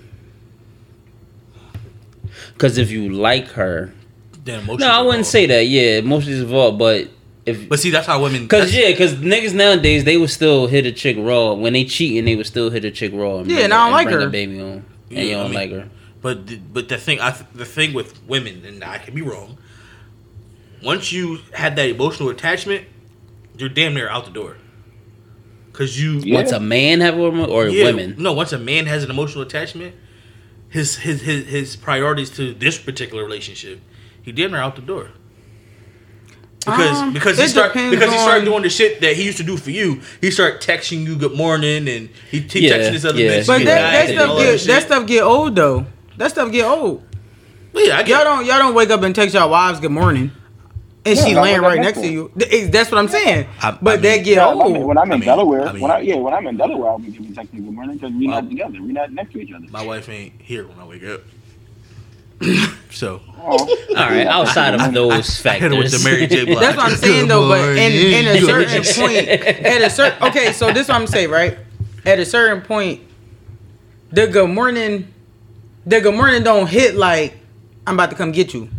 because 2.54 2.78
if 2.78 2.90
you 2.90 3.10
like 3.10 3.50
her, 3.50 3.94
Then 4.44 4.66
no, 4.66 4.88
I 4.88 5.02
wouldn't 5.02 5.20
involved. 5.20 5.26
say 5.28 5.46
that. 5.48 5.68
Yeah, 5.68 5.98
emotions 6.00 6.42
involved, 6.42 6.80
but 6.80 7.10
if 7.48 7.68
But 7.70 7.80
see, 7.80 7.90
that's 7.90 8.06
how 8.08 8.22
women. 8.22 8.48
Cause 8.48 8.74
yeah, 8.74 8.96
cause 8.96 9.14
niggas 9.16 9.54
nowadays 9.54 10.04
they 10.04 10.18
would 10.18 10.30
still 10.30 10.68
hit 10.68 10.86
a 10.86 10.92
chick 10.92 11.18
raw 11.20 11.54
when 11.54 11.74
they 11.74 11.86
cheating. 11.86 12.26
They 12.26 12.36
would 12.36 12.46
still 12.48 12.70
hit 12.70 12.86
a 12.86 12.92
chick 12.92 13.12
raw. 13.14 13.38
And 13.38 13.50
Yeah, 13.50 13.56
bring 13.56 13.64
and 13.66 13.74
I 13.74 13.84
don't 13.86 13.92
like 13.94 14.08
bring 14.08 14.20
her. 14.22 14.30
Baby 14.30 14.62
on, 14.62 14.68
and 14.68 14.86
Yeah, 15.10 15.22
you 15.22 15.32
I 15.32 15.34
don't 15.36 15.46
mean- 15.46 15.54
like 15.54 15.72
her. 15.72 15.90
But 16.22 16.48
the, 16.48 16.58
but 16.58 16.90
the 16.90 16.98
thing 16.98 17.22
I 17.22 17.32
the 17.54 17.64
thing 17.66 17.94
with 17.94 18.22
women, 18.28 18.64
and 18.66 18.84
I 18.84 18.98
could 18.98 19.16
be 19.16 19.22
wrong. 19.22 19.58
Once 20.84 21.12
you 21.12 21.40
had 21.54 21.76
that 21.76 21.90
emotional 21.90 22.30
attachment, 22.30 22.86
you're 23.58 23.70
damn 23.70 23.94
near 23.94 24.10
out 24.10 24.26
the 24.26 24.32
door. 24.32 24.58
Cause 25.74 26.00
you 26.00 26.20
Yeah. 26.20 26.36
Once 26.36 26.52
a 26.52 26.60
man 26.60 27.02
have 27.02 27.14
a 27.16 27.18
woman 27.18 27.50
or 27.50 27.68
Yeah, 27.68 27.86
women, 27.86 28.16
No, 28.18 28.34
once 28.34 28.52
a 28.52 28.58
man 28.58 28.88
has 28.88 29.04
an 29.04 29.12
emotional 29.12 29.44
attachment, 29.44 29.94
his 30.70 30.98
his 30.98 31.22
his 31.22 31.46
his 31.48 31.76
priorities 31.76 32.30
to 32.32 32.54
this 32.54 32.78
particular 32.78 33.24
relationship, 33.24 33.80
he 34.22 34.32
damn 34.32 34.52
near 34.52 34.60
out 34.62 34.76
the 34.76 34.82
door. 34.82 35.10
Because 36.60 36.98
Um, 37.02 37.14
because 37.14 37.38
he 37.40 37.48
start 37.48 37.74
because 37.74 37.92
he 38.12 38.18
started 38.18 38.40
on- 38.40 38.46
doing 38.46 38.64
the 38.64 38.70
shit 38.70 39.00
that 39.02 39.16
he 39.16 39.24
used 39.24 39.38
to 39.38 39.44
do 39.44 39.56
for 39.56 39.72
you. 39.72 40.02
He 40.20 40.32
started 40.32 40.60
texting 40.62 41.06
you 41.06 41.16
good 41.16 41.34
morning 41.34 41.88
and 41.88 42.10
he, 42.30 42.40
he 42.42 42.68
Yeah, 42.68 42.74
texting 42.78 42.92
this 42.92 43.06
other 43.06 43.20
yeah. 43.22 43.32
bitch. 43.40 43.48
But 43.48 43.58
good 43.60 43.68
that, 43.68 43.92
that 44.08 44.10
stuff 44.14 44.38
get 44.38 44.52
that 44.60 44.68
that 44.68 44.84
stuff 44.84 45.08
get 45.08 45.24
old 45.24 45.56
though. 45.56 45.86
That 46.18 46.32
stuff 46.32 46.52
get 46.52 46.66
old. 46.66 47.04
But 47.72 47.86
yeah, 47.86 47.98
I 47.98 48.04
get 48.04 48.10
Y'all 48.10 48.24
don't 48.26 48.46
y'all 48.46 48.58
don't 48.60 48.74
wake 48.76 48.90
up 48.90 49.02
and 49.04 49.16
text 49.16 49.34
y'all 49.36 49.50
wives 49.50 49.80
good 49.80 49.92
morning. 49.92 50.32
And 51.06 51.16
Yeah, 51.18 51.24
she 51.26 51.36
laying 51.36 51.62
right 51.62 51.80
next 51.80 52.00
next 52.00 52.02
to 52.02 52.30
to 52.38 52.54
you. 52.58 52.68
That's 52.70 52.92
what 52.92 52.98
I'm 52.98 53.08
saying. 53.08 53.48
I- 53.62 53.70
I 53.70 53.78
but 53.82 54.02
mean- 54.02 54.02
that 54.02 54.18
get 54.26 54.28
Yeah, 54.36 54.48
when 54.54 54.60
I'm, 54.68 54.76
old. 54.76 54.86
when 54.88 54.98
I'm 54.98 55.06
in 55.08 55.12
I 55.14 55.16
mean- 55.18 55.26
Delaware, 55.26 55.68
I 55.68 55.72
mean- 55.72 55.82
when 55.82 55.92
I 55.92 56.00
yeah, 56.00 56.16
when 56.16 56.34
I'm 56.34 56.48
in 56.48 56.58
Delaware, 56.58 56.90
I'll 56.90 57.00
be 57.00 57.12
giving 57.12 57.28
texting 57.34 57.64
good 57.64 57.72
morning 57.74 57.96
because 57.96 58.12
we're 58.12 58.30
Well- 58.30 58.42
not 58.42 58.50
together. 58.50 58.78
We're 58.82 58.92
not 58.92 59.14
next 59.14 59.32
to 59.34 59.42
each 59.42 59.54
other. 59.54 59.66
my 59.72 59.86
wife 59.86 60.10
ain't 60.10 60.34
here 60.40 60.68
when 60.68 60.78
I 60.82 60.86
wake 60.86 61.06
up. 61.06 61.22
so 62.92 63.22
all 63.48 63.66
right. 63.96 64.28
Outside 64.28 64.76
of 64.76 64.94
those 64.94 65.46
I 65.46 65.54
hit 65.58 65.72
her 65.72 65.78
with 65.78 65.92
factors, 65.92 66.04
the 66.04 66.10
Mary 66.10 66.28
J. 66.28 66.46
Blige. 66.46 66.60
That's 66.60 66.78
what 66.78 66.92
I'm 66.92 66.98
saying 66.98 67.28
though. 67.28 67.48
But 67.48 67.78
in, 67.78 67.92
in 67.92 68.28
a 68.28 68.42
certain 68.42 68.84
point, 68.96 69.28
at 69.28 69.82
a 69.82 69.90
certain 69.90 70.28
okay, 70.28 70.52
so 70.52 70.68
this 70.68 70.84
is 70.84 70.90
what 70.90 70.96
I'm 70.96 71.08
saying, 71.08 71.30
right? 71.30 71.58
At 72.06 72.20
a 72.20 72.26
certain 72.26 72.62
point, 72.62 73.02
the 74.12 74.28
good 74.28 74.50
morning, 74.50 75.14
the 75.86 76.02
good 76.02 76.16
morning 76.16 76.44
don't 76.44 76.68
hit 76.68 76.96
like 76.96 77.38
I'm 77.86 77.96
about 77.96 78.10
to 78.10 78.16
come 78.16 78.32
get 78.32 78.54
you. 78.54 78.70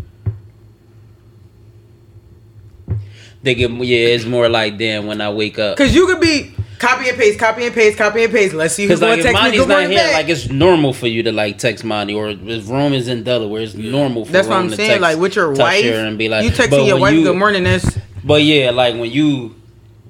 they 3.43 3.55
get 3.55 3.71
yeah. 3.71 4.09
It's 4.09 4.25
more 4.25 4.49
like 4.49 4.79
then 4.79 5.07
when 5.07 5.21
I 5.21 5.31
wake 5.31 5.59
up. 5.59 5.77
Cause 5.79 5.95
you 5.95 6.07
could 6.07 6.21
be 6.21 6.55
copy 6.79 7.09
and 7.09 7.19
paste, 7.19 7.39
copy 7.39 7.67
and 7.67 7.75
paste, 7.75 7.99
copy 7.99 8.25
and 8.25 8.33
paste. 8.33 8.55
Let's 8.55 8.75
see 8.75 8.83
who's 8.87 8.99
Because 8.99 9.01
gonna 9.01 9.11
like 9.13 9.19
if 9.21 9.25
text 9.27 9.35
me 9.37 9.41
Monty's 9.43 9.61
good 9.61 9.69
not 9.69 9.75
morning 9.75 9.91
here, 9.91 10.07
back. 10.07 10.13
like 10.15 10.29
it's 10.29 10.49
normal 10.51 10.93
for 10.93 11.07
you 11.07 11.23
to 11.25 11.33
like 11.33 11.59
text 11.59 11.85
Monty, 11.85 12.15
or 12.15 12.29
if 12.31 12.69
Rome 12.69 12.93
is 12.93 13.09
in 13.09 13.23
Delaware, 13.25 13.63
it's 13.63 13.75
normal 13.75 14.25
for 14.25 14.33
That's 14.33 14.49
what 14.49 14.57
I'm 14.59 14.71
to 14.71 14.77
saying. 14.77 14.89
text 14.91 15.03
Like 15.03 15.19
with 15.19 15.37
your 15.37 15.55
Tasha 15.55 15.59
wife, 15.59 15.85
and 15.85 16.19
be 16.19 16.29
like, 16.29 16.45
you 16.45 16.51
but 16.51 16.59
texting 16.71 16.87
your 16.87 16.99
wife 16.99 17.15
you- 17.15 17.25
good 17.25 17.37
morning. 17.37 17.65
That's 17.65 17.99
But 18.25 18.43
yeah, 18.43 18.71
like 18.71 18.95
when 18.95 19.11
you 19.11 19.55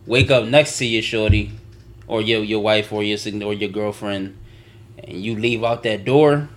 wake 0.06 0.30
up 0.30 0.44
next 0.46 0.78
to 0.78 0.84
your 0.86 1.02
shorty, 1.02 1.52
or 2.06 2.22
your 2.22 2.42
your 2.42 2.60
wife, 2.60 2.92
or 2.92 3.02
your 3.02 3.18
or 3.44 3.52
your 3.54 3.68
girlfriend, 3.70 4.36
and 5.04 5.18
you 5.22 5.36
leave 5.36 5.62
out 5.64 5.82
that 5.84 6.04
door, 6.04 6.48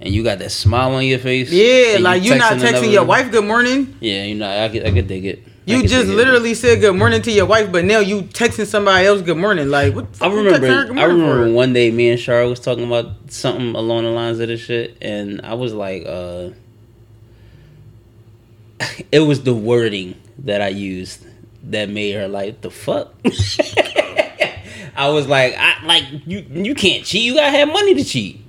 and 0.00 0.12
you 0.14 0.22
got 0.22 0.38
that 0.40 0.50
smile 0.50 0.94
on 0.94 1.04
your 1.04 1.18
face. 1.18 1.50
yeah, 1.50 1.94
and 1.94 2.02
like 2.04 2.22
you 2.22 2.32
are 2.32 2.38
not 2.38 2.52
another- 2.52 2.72
texting 2.78 2.92
your 2.92 3.04
wife 3.04 3.30
good 3.30 3.44
morning. 3.44 3.96
Yeah, 4.00 4.24
you 4.24 4.34
know, 4.34 4.48
I 4.64 4.68
could 4.68 4.84
I 4.86 4.90
could 4.92 5.06
dig 5.08 5.24
it. 5.26 5.42
You 5.66 5.82
just 5.82 6.06
literally 6.06 6.54
said 6.54 6.80
good 6.80 6.94
morning 6.94 7.22
to 7.22 7.32
your 7.32 7.46
wife, 7.46 7.72
but 7.72 7.84
now 7.84 7.98
you 7.98 8.22
texting 8.22 8.66
somebody 8.66 9.04
else 9.04 9.20
good 9.20 9.36
morning. 9.36 9.68
Like 9.68 9.96
what? 9.96 10.12
the 10.12 10.24
I 10.24 10.28
remember. 10.28 10.66
I 10.96 11.04
remember 11.04 11.48
for? 11.48 11.52
one 11.52 11.72
day 11.72 11.90
me 11.90 12.10
and 12.10 12.20
Char 12.20 12.46
was 12.46 12.60
talking 12.60 12.84
about 12.86 13.10
something 13.30 13.74
along 13.74 14.04
the 14.04 14.10
lines 14.10 14.38
of 14.38 14.46
this 14.46 14.60
shit, 14.60 14.96
and 15.02 15.40
I 15.42 15.54
was 15.54 15.74
like, 15.74 16.04
uh, 16.06 16.50
it 19.10 19.20
was 19.20 19.42
the 19.42 19.54
wording 19.54 20.14
that 20.38 20.62
I 20.62 20.68
used 20.68 21.26
that 21.64 21.88
made 21.90 22.12
her 22.12 22.28
like 22.28 22.60
the 22.60 22.70
fuck. 22.70 23.12
I 24.94 25.08
was 25.08 25.26
like, 25.26 25.56
I 25.58 25.84
like 25.84 26.04
you. 26.26 26.46
You 26.48 26.76
can't 26.76 27.04
cheat. 27.04 27.24
You 27.24 27.34
gotta 27.34 27.50
have 27.50 27.66
money 27.66 27.94
to 27.94 28.04
cheat. 28.04 28.45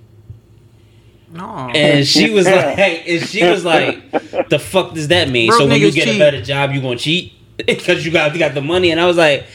No. 1.38 1.70
And 1.74 2.06
she 2.06 2.30
was 2.34 2.46
like, 2.46 2.78
and 3.08 3.22
she 3.28 3.44
was 3.44 3.64
like, 3.64 4.12
the 4.50 4.60
fuck 4.60 4.94
does 4.94 5.08
that 5.10 5.30
mean? 5.30 5.50
Broke 5.50 5.60
so 5.60 5.68
when 5.68 5.80
you 5.80 5.90
niggas 5.90 5.94
get 5.96 6.08
a 6.16 6.18
better 6.20 6.42
job, 6.42 6.72
you 6.72 6.82
gonna 6.82 6.98
cheat 6.98 7.34
because 7.58 8.06
you 8.06 8.12
got 8.12 8.34
you 8.34 8.40
got 8.40 8.54
the 8.56 8.62
money? 8.62 8.92
And 8.92 9.00
I 9.00 9.06
was 9.06 9.18
like, 9.18 9.46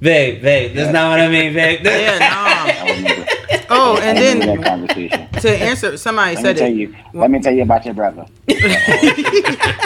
babe, 0.00 0.40
babe, 0.42 0.74
that's 0.74 0.92
not 0.92 1.10
what 1.10 1.20
I 1.20 1.28
mean, 1.28 1.52
babe. 1.52 1.80
yeah, 1.84 2.18
no. 3.18 3.24
Oh, 3.74 3.96
and 4.02 4.18
then 4.18 4.38
that 4.40 4.62
conversation. 4.66 5.28
to 5.30 5.50
answer, 5.50 5.96
somebody 5.96 6.36
Let 6.36 6.44
said 6.44 6.56
tell 6.58 6.68
it. 6.68 6.74
you. 6.74 6.94
Let 7.14 7.30
me 7.30 7.40
tell 7.40 7.54
you 7.54 7.62
about 7.62 7.86
your 7.86 7.94
brother. 7.94 8.26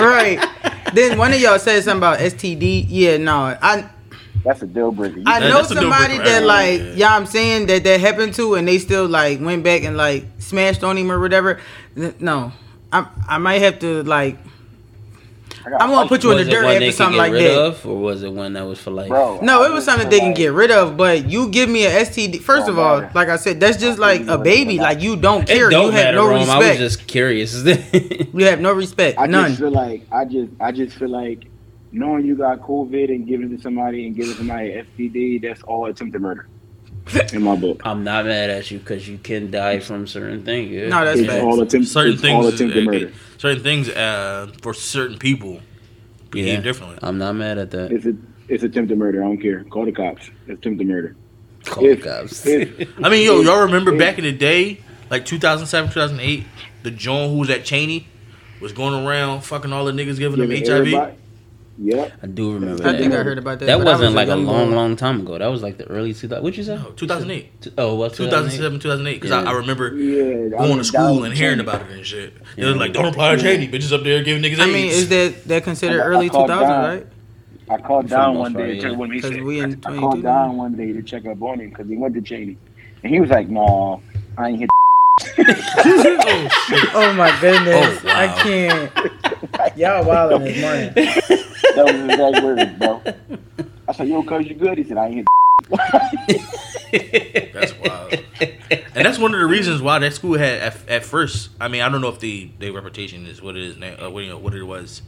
right. 0.00 0.44
Then 0.92 1.16
one 1.18 1.32
of 1.32 1.40
y'all 1.40 1.58
said 1.60 1.84
something 1.84 1.98
about 1.98 2.18
STD. 2.18 2.86
Yeah, 2.88 3.16
no. 3.18 3.56
I 3.62 3.88
That's 4.46 4.62
a 4.62 4.66
deal 4.66 4.92
breaker. 4.92 5.18
You 5.18 5.24
I 5.26 5.40
know 5.40 5.56
that's 5.58 5.72
a 5.72 5.74
deal 5.74 5.82
somebody 5.90 6.18
that 6.18 6.44
like, 6.44 6.78
Yeah. 6.80 6.92
yeah, 6.94 7.16
I'm 7.16 7.26
saying 7.26 7.66
that 7.66 7.82
that 7.84 8.00
happened 8.00 8.32
to, 8.34 8.54
and 8.54 8.66
they 8.68 8.78
still 8.78 9.06
like 9.08 9.40
went 9.40 9.64
back 9.64 9.82
and 9.82 9.96
like 9.96 10.24
smashed 10.38 10.84
on 10.84 10.96
him 10.96 11.10
or 11.10 11.18
whatever. 11.18 11.58
No, 12.20 12.52
I 12.92 13.06
I 13.28 13.38
might 13.38 13.60
have 13.62 13.80
to 13.80 14.02
like. 14.04 14.38
I 15.64 15.70
got 15.70 15.82
I'm 15.82 15.90
gonna 15.90 16.08
put 16.08 16.22
you 16.22 16.30
in 16.30 16.36
the 16.38 16.44
dirt 16.44 16.64
after 16.64 16.92
something 16.92 17.14
get 17.16 17.18
like 17.18 17.32
rid 17.32 17.50
that. 17.50 17.58
of, 17.58 17.84
or 17.86 17.96
was 17.98 18.22
it 18.22 18.32
one 18.32 18.52
that 18.52 18.62
was 18.64 18.78
for 18.78 18.92
life? 18.92 19.08
bro. 19.08 19.40
No, 19.40 19.64
it 19.64 19.72
was 19.72 19.84
something 19.84 20.08
they 20.08 20.20
can 20.20 20.28
like- 20.28 20.36
get 20.36 20.52
rid 20.52 20.70
of, 20.70 20.96
but 20.96 21.28
you 21.28 21.48
give 21.48 21.68
me 21.68 21.84
a 21.86 21.90
STD. 22.02 22.40
First 22.40 22.68
of 22.68 22.78
all, 22.78 23.00
like 23.16 23.28
I 23.28 23.34
said, 23.34 23.58
that's 23.58 23.76
just 23.76 23.98
like 23.98 24.28
a 24.28 24.38
baby. 24.38 24.78
Like 24.78 25.00
you 25.00 25.16
don't 25.16 25.44
care. 25.44 25.68
don't 25.70 25.86
You 25.86 25.90
have 25.90 26.04
matter, 26.14 26.18
no 26.18 26.28
Rome. 26.28 26.48
I 26.48 26.58
was 26.58 26.78
just 26.78 27.08
curious. 27.08 27.64
You 28.36 28.44
have 28.44 28.60
no 28.60 28.72
respect. 28.72 29.18
I 29.18 29.26
None. 29.26 29.48
just 29.48 29.60
feel 29.60 29.70
like 29.72 30.06
I 30.12 30.24
just 30.24 30.52
I 30.60 30.70
just 30.70 30.96
feel 30.98 31.08
like 31.08 31.46
knowing 31.92 32.24
you 32.26 32.36
got 32.36 32.60
COVID 32.60 33.08
and 33.10 33.26
giving 33.26 33.50
it 33.52 33.56
to 33.56 33.62
somebody 33.62 34.06
and 34.06 34.14
giving 34.16 34.34
somebody 34.34 34.72
an 34.72 34.86
STD, 34.98 35.42
that's 35.42 35.62
all 35.62 35.86
attempted 35.86 36.20
murder. 36.20 36.46
In 37.32 37.42
my 37.42 37.54
book. 37.54 37.82
I'm 37.86 38.02
not 38.02 38.24
mad 38.26 38.50
at 38.50 38.68
you 38.70 38.80
because 38.80 39.08
you 39.08 39.16
can 39.18 39.50
die 39.52 39.78
from 39.78 40.08
certain 40.08 40.44
things. 40.44 40.72
Yeah. 40.72 40.88
No, 40.88 41.04
that's 41.04 41.20
It's 41.20 41.28
facts. 41.28 41.44
all 41.44 41.60
attempt, 41.60 41.86
certain 41.88 42.14
it's 42.14 42.24
all 42.24 42.42
things, 42.42 42.54
attempted 42.54 42.82
uh, 42.88 42.90
murder. 42.90 43.12
certain 43.38 43.62
things 43.62 43.88
uh, 43.90 44.52
for 44.60 44.74
certain 44.74 45.16
people 45.16 45.60
behave 46.30 46.54
Yeah. 46.54 46.60
differently. 46.62 46.98
I'm 47.02 47.16
not 47.18 47.34
mad 47.36 47.58
at 47.58 47.70
that. 47.70 47.92
It's 47.92 48.06
a, 48.06 48.14
it's 48.48 48.64
attempted 48.64 48.98
murder. 48.98 49.22
I 49.22 49.26
don't 49.28 49.38
care. 49.38 49.62
Call 49.64 49.84
the 49.84 49.92
cops. 49.92 50.30
It's 50.48 50.58
attempted 50.58 50.88
murder. 50.88 51.14
Call 51.64 51.84
if- 51.86 52.02
the 52.02 52.08
cops. 52.08 52.44
if- 52.44 52.92
I 53.04 53.08
mean, 53.08 53.24
yo, 53.24 53.40
y'all 53.40 53.62
remember 53.62 53.92
Yeah. 53.92 53.98
back 53.98 54.18
in 54.18 54.24
the 54.24 54.32
day, 54.32 54.80
like 55.08 55.24
2007, 55.24 55.90
2008, 55.90 56.44
the 56.82 56.90
John 56.90 57.30
who 57.30 57.36
was 57.36 57.50
at 57.50 57.60
Cheyney 57.60 58.06
was 58.60 58.72
going 58.72 59.06
around 59.06 59.42
fucking 59.42 59.72
all 59.72 59.84
the 59.84 59.92
niggas 59.92 60.18
giving 60.18 60.40
them 60.40 60.48
Giving 60.50 60.68
HIV. 60.92 61.14
Everybody- 61.78 61.96
Yeah. 62.10 62.14
I 62.22 62.26
do 62.26 62.52
remember 62.54 62.82
I 62.88 62.92
that. 62.92 62.98
think 63.00 63.12
I 63.12 63.16
heard 63.22 63.38
about 63.38 63.58
that. 63.60 63.66
That 63.66 63.76
was 63.78 63.84
wasn't 63.86 64.12
a 64.12 64.16
like 64.16 64.28
a 64.28 64.30
young 64.30 64.46
long, 64.46 64.70
boy. 64.70 64.74
long 64.76 64.96
time 64.96 65.20
ago. 65.20 65.36
That 65.38 65.46
was 65.48 65.62
like 65.62 65.76
the 65.78 65.84
early 65.86 66.14
2000. 66.14 66.42
What 66.42 66.56
you 66.56 66.64
say? 66.64 66.76
No, 66.76 66.90
2008. 66.96 67.68
Oh, 67.78 67.94
what? 67.96 68.14
2007, 68.14 68.80
2008. 68.80 69.14
Because 69.20 69.30
Yeah. 69.30 69.42
I, 69.48 69.52
I 69.52 69.56
remember 69.56 69.94
Yeah. 69.94 70.46
I 70.46 70.58
going 70.58 70.68
mean, 70.70 70.78
to 70.78 70.84
school 70.84 71.24
and 71.24 71.34
hearing 71.34 71.60
about 71.60 71.82
it 71.82 71.90
and 71.90 72.06
shit. 72.06 72.32
They 72.56 72.64
was 72.64 72.76
like, 72.76 72.92
don't 72.92 73.06
apply 73.06 73.36
to 73.36 73.42
Cheyney. 73.42 73.70
Bitches 73.70 73.92
up 73.92 74.02
there 74.04 74.22
giving 74.22 74.42
niggas 74.42 74.60
I 74.60 74.66
mean, 74.66 74.88
is 74.88 75.08
that 75.10 75.44
that 75.44 75.64
considered 75.64 76.00
I- 76.00 76.04
I 76.04 76.06
early 76.08 76.28
two 76.28 76.32
called 76.32 76.50
right? 76.50 77.06
I 77.68 77.78
called 77.78 78.08
down 78.08 78.36
one 78.38 78.54
part, 78.54 78.64
day 78.64 78.74
to 78.76 78.80
check 78.80 78.92
yeah. 78.92 78.96
when 78.96 79.10
he 79.10 79.20
'Cause 79.20 79.30
said, 79.32 79.42
we 79.42 79.58
in 79.60 79.80
I 79.84 79.96
called 79.96 80.22
down 80.22 80.56
one 80.56 80.76
day 80.76 80.92
to 80.92 81.02
check 81.02 81.26
up 81.26 81.42
on 81.42 81.60
him 81.60 81.70
because 81.70 81.88
he 81.88 81.96
went 81.96 82.14
to 82.14 82.20
Cheyney, 82.22 82.56
and 83.02 83.12
he 83.12 83.18
was 83.20 83.28
like, 83.30 83.48
"No, 83.48 84.00
I 84.38 84.50
ain't 84.50 84.60
hit." 84.60 84.70
Oh 85.18 87.14
my 87.16 87.38
goodness, 87.40 88.00
Oh, 88.04 88.08
wow. 88.08 88.14
I 88.14 88.42
can't. 88.42 88.92
Y'all 89.76 90.04
wilding 90.04 90.44
this 90.44 90.60
morning. 90.60 90.92
That 90.94 91.84
was 91.84 91.94
his 91.94 92.04
exact 92.10 92.42
words, 92.44 92.78
bro. 92.78 93.02
I 93.88 93.92
said, 93.92 94.08
"Yo, 94.08 94.22
cuz 94.22 94.46
you 94.46 94.54
good?" 94.54 94.78
He 94.78 94.84
said, 94.84 94.96
"I 94.98 95.06
ain't 95.06 95.16
hit." 95.16 95.26
That's 97.52 97.74
wild. 97.78 98.14
and 98.94 99.04
that's 99.06 99.18
one 99.18 99.34
of 99.34 99.40
the 99.40 99.46
reasons 99.46 99.82
why 99.82 99.98
that 99.98 100.14
school 100.14 100.38
had 100.38 100.60
at, 100.60 100.88
at 100.88 101.04
first. 101.04 101.50
I 101.60 101.68
mean, 101.68 101.82
I 101.82 101.88
don't 101.88 102.00
know 102.00 102.08
if 102.08 102.20
the 102.20 102.50
their 102.58 102.72
reputation 102.72 103.26
is 103.26 103.42
what 103.42 103.56
it 103.56 103.62
is 103.62 103.76
now. 103.76 104.06
Uh, 104.06 104.10
what, 104.10 104.22
you 104.24 104.30
know, 104.30 104.38
what 104.38 104.54
it 104.54 104.62
was 104.62 105.02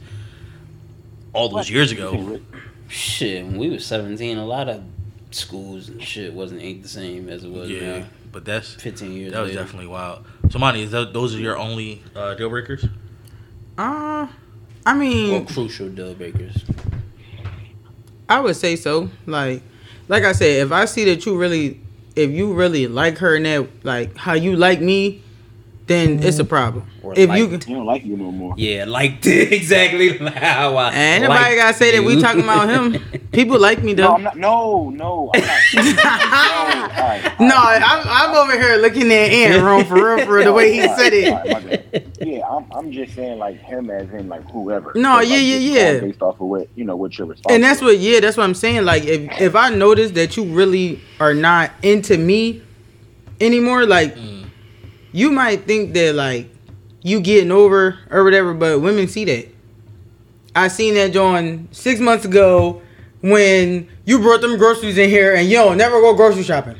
all 1.33 1.49
those 1.49 1.69
years 1.69 1.91
ago. 1.91 2.39
Shit, 2.87 3.45
when 3.45 3.57
we 3.57 3.69
were 3.69 3.79
17, 3.79 4.37
a 4.37 4.45
lot 4.45 4.67
of 4.67 4.83
schools 5.31 5.89
and 5.89 6.03
shit 6.03 6.33
wasn't 6.33 6.61
ain't 6.61 6.81
the 6.81 6.89
same 6.89 7.29
as 7.29 7.43
it 7.43 7.51
was 7.51 7.69
Yeah, 7.69 7.99
now. 7.99 8.05
But 8.31 8.45
that's 8.45 8.73
15 8.75 9.11
years 9.11 9.31
that 9.33 9.41
was 9.41 9.49
later. 9.51 9.63
definitely 9.63 9.87
wild. 9.87 10.25
So, 10.49 10.59
Monty, 10.59 10.83
is 10.83 10.91
that, 10.91 11.13
those 11.13 11.35
are 11.35 11.39
your 11.39 11.57
only 11.57 12.03
uh, 12.15 12.33
deal 12.35 12.49
breakers? 12.49 12.85
Uh, 13.77 14.27
I 14.85 14.91
Or 14.91 14.95
mean, 14.95 15.45
crucial 15.45 15.89
deal 15.89 16.13
breakers. 16.13 16.63
I 18.27 18.39
would 18.39 18.55
say 18.55 18.75
so. 18.75 19.09
Like, 19.25 19.61
like 20.07 20.23
I 20.23 20.31
said, 20.33 20.65
if 20.65 20.71
I 20.71 20.85
see 20.85 21.05
that 21.05 21.25
you 21.25 21.37
really, 21.37 21.79
if 22.15 22.29
you 22.31 22.53
really 22.53 22.87
like 22.87 23.17
her 23.19 23.35
and 23.35 23.45
that, 23.45 23.67
like 23.83 24.15
how 24.17 24.33
you 24.33 24.55
like 24.55 24.81
me, 24.81 25.23
then 25.89 26.23
it's 26.23 26.37
a 26.37 26.43
mm-hmm. 26.43 26.49
problem. 26.49 26.87
Or 27.01 27.17
if 27.17 27.27
like 27.27 27.39
you, 27.39 27.53
it. 27.55 27.65
Don't 27.65 27.85
like 27.85 28.05
you 28.05 28.15
no 28.15 28.31
more. 28.31 28.53
Yeah, 28.57 28.85
like 28.85 29.25
exactly 29.25 30.17
how 30.17 30.77
I. 30.77 30.91
and 30.91 31.23
nobody 31.23 31.43
like 31.43 31.55
gotta 31.57 31.73
say 31.77 31.97
that 31.97 32.03
we 32.03 32.21
talking 32.21 32.43
about 32.43 32.69
him. 32.69 33.01
People 33.31 33.59
like 33.59 33.83
me 33.83 33.93
No, 33.93 34.03
though. 34.03 34.13
I'm 34.13 34.23
not. 34.23 34.37
No, 34.37 34.89
no, 34.91 35.31
I'm 35.33 35.41
not. 35.41 35.59
no, 35.73 35.81
all 35.81 37.09
right, 37.09 37.35
No, 37.39 37.55
I'm, 37.55 38.03
I'm 38.07 38.35
over 38.35 38.51
here 38.57 38.77
looking 38.77 39.11
at 39.11 39.31
Ant 39.31 39.63
wrong 39.63 39.83
for 39.83 39.95
real, 39.95 40.25
for 40.25 40.35
real, 40.35 40.45
the 40.45 40.53
way 40.53 40.73
he 40.73 40.81
All 40.81 40.87
right, 40.87 40.97
said 40.97 41.13
it. 41.13 41.33
all 41.33 41.43
right, 41.43 42.17
yeah, 42.21 42.47
I'm, 42.47 42.65
I'm 42.71 42.91
just 42.91 43.15
saying 43.15 43.39
like 43.39 43.59
him 43.59 43.89
as 43.89 44.09
in 44.11 44.29
like 44.29 44.49
whoever. 44.51 44.91
No, 44.95 45.15
like, 45.15 45.27
yeah, 45.27 45.37
yeah, 45.37 45.57
yeah. 45.57 45.99
Based 45.99 46.21
off 46.21 46.39
of 46.39 46.47
what 46.47 46.69
you 46.75 46.85
know, 46.85 46.95
what 46.95 47.17
you're 47.17 47.27
responsible. 47.27 47.55
And 47.55 47.63
that's 47.63 47.81
what, 47.81 47.97
yeah, 47.97 48.19
that's 48.19 48.37
what 48.37 48.43
I'm 48.43 48.53
saying. 48.53 48.85
Like, 48.85 49.05
if 49.05 49.41
if 49.41 49.55
I 49.55 49.69
notice 49.69 50.11
that 50.11 50.37
you 50.37 50.43
really 50.43 51.01
are 51.19 51.33
not 51.33 51.71
into 51.81 52.17
me 52.17 52.61
anymore, 53.41 53.87
like, 53.87 54.15
mm. 54.15 54.38
You 55.11 55.31
might 55.31 55.65
think 55.65 55.93
that 55.93 56.15
like 56.15 56.49
you 57.01 57.19
getting 57.21 57.51
over 57.51 57.97
or 58.09 58.23
whatever, 58.23 58.53
but 58.53 58.81
women 58.81 59.07
see 59.07 59.25
that. 59.25 59.47
I 60.55 60.67
seen 60.67 60.95
that 60.95 61.13
John 61.13 61.67
six 61.71 61.99
months 61.99 62.25
ago 62.25 62.81
when 63.21 63.87
you 64.05 64.19
brought 64.19 64.41
them 64.41 64.57
groceries 64.57 64.97
in 64.97 65.09
here 65.09 65.35
and 65.35 65.49
yo 65.49 65.73
never 65.73 66.01
go 66.01 66.13
grocery 66.15 66.43
shopping. 66.43 66.75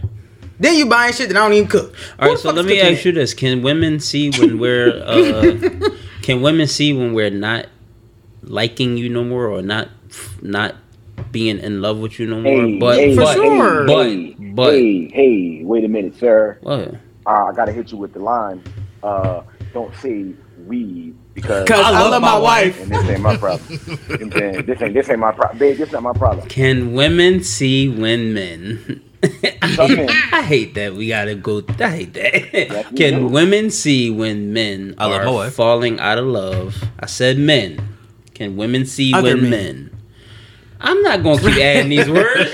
Then 0.59 0.75
you 0.75 0.87
buying 0.87 1.13
shit 1.13 1.29
that 1.29 1.37
I 1.37 1.41
don't 1.47 1.53
even 1.53 1.69
cook. 1.69 1.95
All 2.19 2.29
right, 2.29 2.37
so 2.37 2.51
let 2.51 2.65
me 2.65 2.81
ask 2.81 3.05
you 3.05 3.13
this: 3.13 3.33
Can 3.33 3.61
women 3.61 3.99
see 3.99 4.29
when 4.31 4.59
we're? 4.59 4.89
Uh, 5.09 5.89
can 6.21 6.41
women 6.41 6.67
see 6.67 6.91
when 6.93 7.13
we're 7.13 7.29
not 7.31 7.67
liking 8.43 8.97
you 8.97 9.07
no 9.09 9.23
more, 9.23 9.47
or 9.47 9.61
not 9.61 9.87
not 10.41 10.75
being 11.31 11.57
in 11.59 11.81
love 11.81 11.99
with 11.99 12.19
you 12.19 12.27
no 12.27 12.41
more? 12.41 12.65
Hey, 12.65 12.77
but 12.77 12.97
hey, 12.99 13.15
For 13.15 13.21
but, 13.21 13.33
sure. 13.35 13.85
but 13.87 14.55
but 14.55 14.73
hey, 14.73 15.07
hey, 15.09 15.61
wait 15.63 15.85
a 15.85 15.87
minute, 15.87 16.17
sir. 16.17 16.57
what? 16.61 16.95
Uh, 17.29 17.45
I 17.45 17.53
gotta 17.55 17.71
hit 17.71 17.91
you 17.91 17.97
with 17.97 18.13
the 18.13 18.19
line. 18.19 18.63
Uh, 19.03 19.43
don't 19.73 19.93
say 19.97 20.33
we 20.65 21.13
because 21.35 21.63
Because 21.63 21.85
I, 21.85 21.91
love 22.09 22.21
my 22.21 22.37
wife. 22.37 22.81
and 22.81 22.91
this 22.91 23.07
ain't 23.07 23.21
my 23.21 23.37
problem. 23.37 23.63
you 23.69 23.77
know 23.87 23.95
what 24.07 24.21
I'm 24.21 24.31
saying? 24.31 24.65
This 24.65 24.81
ain't 24.81 24.93
this 24.93 25.09
ain't 25.09 25.19
my 25.19 25.31
problem. 25.31 25.57
Babe, 25.59 25.77
this 25.77 25.91
not 25.91 26.03
my 26.03 26.13
problem. 26.13 26.47
Can 26.49 26.93
women 26.93 27.43
see 27.43 27.87
when 27.87 28.33
men? 28.33 29.03
Some 29.75 29.95
men. 29.95 30.09
I 30.31 30.41
hate 30.41 30.73
that 30.75 30.95
we 30.95 31.07
gotta 31.09 31.35
go. 31.35 31.61
I 31.79 31.89
hate 31.89 32.13
that. 32.15 32.53
Yes, 32.53 32.87
Can 32.97 33.19
do. 33.19 33.27
women 33.27 33.69
see 33.69 34.09
when 34.09 34.51
men 34.53 34.95
I 34.97 35.05
love 35.05 35.21
my 35.23 35.27
are 35.29 35.33
wife. 35.33 35.53
falling 35.53 35.99
out 35.99 36.17
of 36.17 36.25
love? 36.25 36.83
I 36.99 37.05
said 37.05 37.37
men. 37.37 37.79
Can 38.33 38.57
women 38.57 38.85
see 38.85 39.13
Other 39.13 39.35
when 39.35 39.43
men. 39.43 39.49
men? 39.51 39.89
I'm 40.81 41.01
not 41.03 41.21
gonna 41.23 41.39
keep 41.39 41.57
adding 41.57 41.89
these 41.89 42.09
words. 42.09 42.51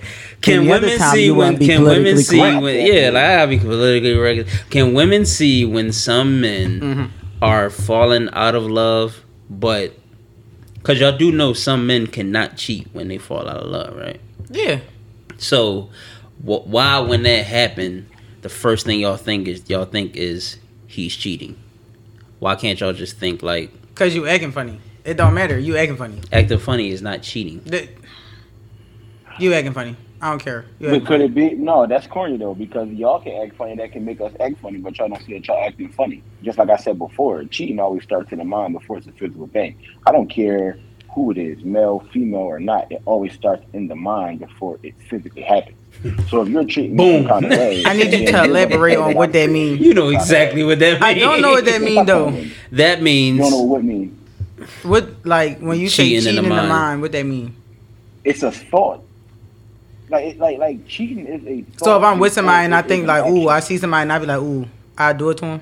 Can 0.42 0.66
women 0.68 0.98
see 0.98 1.30
when? 1.30 1.58
Can 1.58 1.82
women 1.82 2.18
see 2.18 2.38
correct. 2.38 2.62
when? 2.62 2.86
Yeah, 2.86 3.10
like 3.10 3.22
I 3.24 3.36
gotta 3.36 3.48
be 3.48 3.58
politically 3.58 4.14
correct. 4.14 4.70
Can 4.70 4.94
women 4.94 5.24
see 5.26 5.64
when 5.64 5.92
some 5.92 6.40
men 6.40 6.80
Mm-hmm. 6.80 7.04
are 7.42 7.68
falling 7.70 8.28
out 8.32 8.54
of 8.54 8.64
love, 8.64 9.24
but 9.50 9.92
because 10.74 11.00
y'all 11.00 11.16
do 11.16 11.32
know 11.32 11.52
some 11.52 11.86
men 11.86 12.06
cannot 12.06 12.56
cheat 12.56 12.86
when 12.92 13.08
they 13.08 13.18
fall 13.18 13.48
out 13.48 13.56
of 13.56 13.66
love, 13.68 13.96
right? 13.96 14.20
Yeah. 14.50 14.80
So, 15.38 15.90
wh- 16.40 16.64
why 16.66 17.00
when 17.00 17.24
that 17.24 17.44
happened, 17.46 18.06
the 18.42 18.48
first 18.48 18.86
thing 18.86 19.00
y'all 19.00 19.16
think 19.16 19.48
is 19.48 19.68
y'all 19.68 19.84
think 19.84 20.14
is 20.16 20.58
he's 20.86 21.14
cheating? 21.16 21.56
Why 22.38 22.54
can't 22.54 22.78
y'all 22.78 22.92
just 22.92 23.16
think 23.16 23.42
like 23.42 23.70
Cause 23.96 24.14
you 24.14 24.26
acting 24.28 24.52
funny. 24.52 24.78
It 25.04 25.16
don't 25.16 25.34
matter. 25.34 25.58
You 25.58 25.76
acting 25.76 25.96
funny. 25.96 26.20
acting 26.32 26.58
funny 26.58 26.90
is 26.90 27.02
not 27.02 27.22
cheating? 27.22 27.62
The- 27.64 27.88
You 29.40 29.52
acting 29.54 29.72
funny. 29.72 29.96
I 30.20 30.30
don't 30.30 30.38
care. 30.42 30.64
You 30.78 30.90
But 30.90 31.06
could 31.06 31.20
it 31.20 31.34
be 31.34 31.50
no? 31.54 31.86
That's 31.86 32.06
corny 32.06 32.36
though, 32.36 32.54
because 32.54 32.88
y'all 32.90 33.20
can 33.20 33.32
act 33.42 33.56
funny. 33.56 33.76
That 33.76 33.92
can 33.92 34.04
make 34.04 34.20
us 34.20 34.32
act 34.40 34.58
funny, 34.60 34.78
but 34.78 34.96
y'all 34.98 35.08
don't 35.08 35.22
see 35.22 35.34
that 35.34 35.46
y'all 35.46 35.64
acting 35.64 35.90
funny. 35.90 36.22
Just 36.42 36.58
like 36.58 36.70
I 36.70 36.76
said 36.76 36.98
before, 36.98 37.44
cheating 37.44 37.78
always 37.80 38.02
starts 38.02 38.32
in 38.32 38.38
the 38.38 38.44
mind 38.44 38.72
before 38.74 38.98
it's 38.98 39.06
a 39.06 39.12
physical 39.12 39.46
thing. 39.48 39.76
I 40.06 40.12
don't 40.12 40.28
care 40.28 40.78
who 41.14 41.30
it 41.30 41.38
is, 41.38 41.64
male, 41.64 42.00
female, 42.12 42.40
or 42.40 42.60
not. 42.60 42.90
It 42.92 43.02
always 43.04 43.32
starts 43.32 43.64
in 43.72 43.88
the 43.88 43.94
mind 43.96 44.40
before 44.40 44.78
it 44.82 44.94
physically 45.08 45.42
happens. 45.42 45.76
So 46.28 46.42
if 46.42 46.48
you're 46.48 46.64
cheating 46.64 46.96
Boom. 46.96 47.22
some 47.22 47.28
kind 47.40 47.44
of 47.46 47.58
way, 47.58 47.82
I 47.86 47.94
need 47.94 48.12
you 48.12 48.26
to 48.26 48.44
elaborate 48.44 48.98
on 48.98 49.14
what 49.14 49.32
that 49.32 49.48
means. 49.48 49.80
You 49.80 49.94
know 49.94 50.10
exactly 50.10 50.62
what 50.62 50.78
that 50.80 51.00
means. 51.00 51.02
I 51.02 51.14
don't 51.14 51.40
know 51.40 51.52
what 51.52 51.64
that 51.64 51.80
mean 51.80 52.04
though. 52.04 52.30
That 52.72 52.98
You 52.98 53.04
means 53.04 53.38
don't 53.40 53.50
know 53.50 53.62
what 53.62 53.82
mean. 53.84 54.18
What 54.82 55.24
like 55.24 55.58
when 55.60 55.78
you 55.78 55.88
say 55.88 56.04
Cheating 56.10 56.28
in 56.28 56.34
the 56.36 56.42
in 56.42 56.48
the 56.48 56.54
mind. 56.54 56.68
mind? 56.68 57.02
What 57.02 57.12
that 57.12 57.24
mean? 57.24 57.54
It's 58.24 58.42
a 58.42 58.50
thought. 58.50 59.02
Like 60.08 60.24
it- 60.24 60.38
like 60.38 60.58
like 60.58 60.86
cheating 60.86 61.26
is 61.26 61.44
a. 61.46 61.64
So 61.84 61.96
if 61.98 62.02
I'm 62.04 62.18
with 62.18 62.32
somebody 62.32 62.64
and 62.64 62.74
I 62.74 62.82
think 62.82 63.02
an 63.02 63.08
like, 63.08 63.24
ooh, 63.26 63.48
I 63.48 63.60
see 63.60 63.76
somebody 63.78 64.02
and 64.02 64.12
I 64.12 64.18
be 64.18 64.26
like, 64.26 64.40
ooh, 64.40 64.66
I 64.96 65.12
do 65.12 65.30
it 65.30 65.38
to 65.38 65.46
him. 65.46 65.60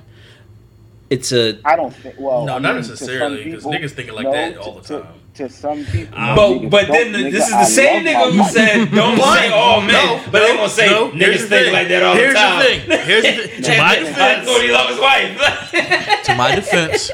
it's 1.11 1.33
a 1.33 1.59
I 1.65 1.77
don't 1.77 1.95
think. 1.95 2.17
Well, 2.19 2.45
No, 2.45 2.55
I 2.57 2.59
not 2.59 2.75
mean, 2.75 2.85
to 2.85 2.91
necessarily, 2.91 3.45
because 3.45 3.65
niggas 3.65 3.93
thinking 3.93 4.15
like 4.15 4.31
that 4.31 4.57
all 4.59 4.75
the 4.81 5.01
time. 5.01 5.07
To, 5.35 5.49
some 5.49 5.85
people, 5.87 6.17
Um, 6.17 6.37
but 6.37 6.71
but 6.71 6.87
then 6.87 7.13
nigga, 7.13 7.33
this 7.33 7.47
is 7.47 7.51
the 7.51 7.57
I 7.57 7.65
same 7.65 8.05
love 8.05 8.15
nigga 8.33 8.33
who 8.45 8.53
said 8.53 8.91
don't 8.93 9.17
say 9.19 9.49
all 9.51 9.81
men, 9.81 10.23
but 10.31 10.41
they 10.41 10.55
gonna 10.55 10.69
say 10.69 10.87
no, 10.87 11.11
niggas 11.11 11.41
the 11.41 11.49
think 11.49 11.73
like 11.73 11.89
that 11.89 12.03
all 12.05 12.15
Here's 12.15 12.35
the 12.35 12.39
time. 12.39 12.59
the 12.59 12.65
thing. 12.65 13.07
Here's 13.07 13.25
the 13.25 13.49
thing. 13.49 13.63
To 13.65 13.77
my 13.79 13.97
defense, 13.97 14.47
what 14.47 14.63
he 14.65 14.71
love 14.71 14.91
his 14.91 15.01
wife. 15.01 16.23
to 16.27 16.35
my 16.37 16.55
defense, 16.55 17.11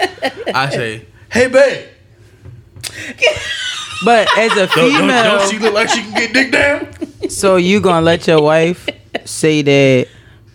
I 0.55 0.69
say, 0.69 1.07
hey 1.33 1.47
babe, 1.49 1.89
But 4.05 4.29
as 4.39 4.53
a 4.53 4.55
don't, 4.67 4.69
don't, 4.69 5.01
female, 5.01 5.25
don't 5.39 5.51
she 5.51 5.59
look 5.59 5.75
like 5.75 5.89
she 5.89 6.03
can 6.03 6.13
get 6.15 6.33
dick 6.33 6.53
down? 6.53 7.29
so 7.31 7.57
you 7.57 7.81
gonna 7.81 8.05
let 8.05 8.27
your 8.27 8.43
wife 8.43 8.89
say 9.25 9.63
that 9.63 10.09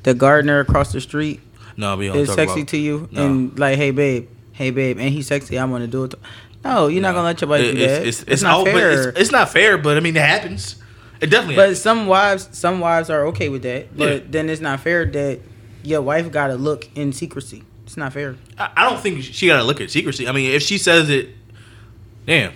the 0.04 0.14
gardener 0.14 0.60
across 0.60 0.92
the 0.92 1.02
street 1.02 1.42
No, 1.78 1.96
we 1.96 2.08
don't 2.08 2.18
is 2.18 2.34
sexy 2.34 2.62
about, 2.62 2.68
to 2.70 2.78
you 2.78 3.08
No. 3.12 3.26
and 3.26 3.60
like, 3.60 3.78
hey 3.78 3.92
babe, 3.92 4.28
hey 4.54 4.72
babe, 4.72 4.98
and 5.00 5.10
he's 5.10 5.28
sexy, 5.28 5.58
I'm 5.60 5.72
gonna 5.72 5.88
do 5.88 6.06
it. 6.06 6.16
No, 6.64 6.88
you're 6.88 7.02
not 7.02 7.14
gonna 7.14 7.28
let 7.28 7.42
your 7.42 7.50
wife 7.50 7.62
It- 7.64 7.72
do 7.74 7.80
that. 7.80 8.08
It's, 8.08 8.22
it's, 8.22 8.32
It's, 8.32 8.42
not 8.42 8.66
fair. 8.66 9.10
It's, 9.10 9.20
it's 9.20 9.32
not 9.32 9.50
fair, 9.50 9.78
but 9.78 9.98
I 9.98 10.00
mean, 10.00 10.16
it 10.18 10.22
happens. 10.22 10.78
It 11.22 11.28
definitely. 11.28 11.56
But 11.56 11.62
happens. 11.62 11.82
some 11.82 12.08
wives, 12.08 12.50
some 12.52 12.80
wives 12.80 13.10
are 13.10 13.28
okay 13.28 13.50
with 13.50 13.62
that. 13.64 13.96
But 13.96 14.12
Yeah. 14.14 14.20
then 14.30 14.50
it's 14.50 14.62
not 14.62 14.80
fair 14.82 15.06
that 15.06 15.40
your 15.84 16.02
wife 16.02 16.32
got 16.32 16.48
to 16.48 16.56
look 16.56 16.90
in 16.96 17.14
secrecy. 17.14 17.64
It's 17.86 17.96
not 17.98 18.12
fair. 18.14 18.36
I, 18.58 18.72
I 18.78 18.90
don't 18.90 19.00
think 19.00 19.22
she 19.24 19.46
got 19.48 19.58
to 19.58 19.64
look 19.64 19.80
at 19.80 19.92
secrecy. 19.92 20.28
I 20.28 20.32
mean, 20.32 20.52
if 20.52 20.64
she 20.64 20.78
says 20.80 21.10
it, 21.10 21.30
damn, 22.26 22.52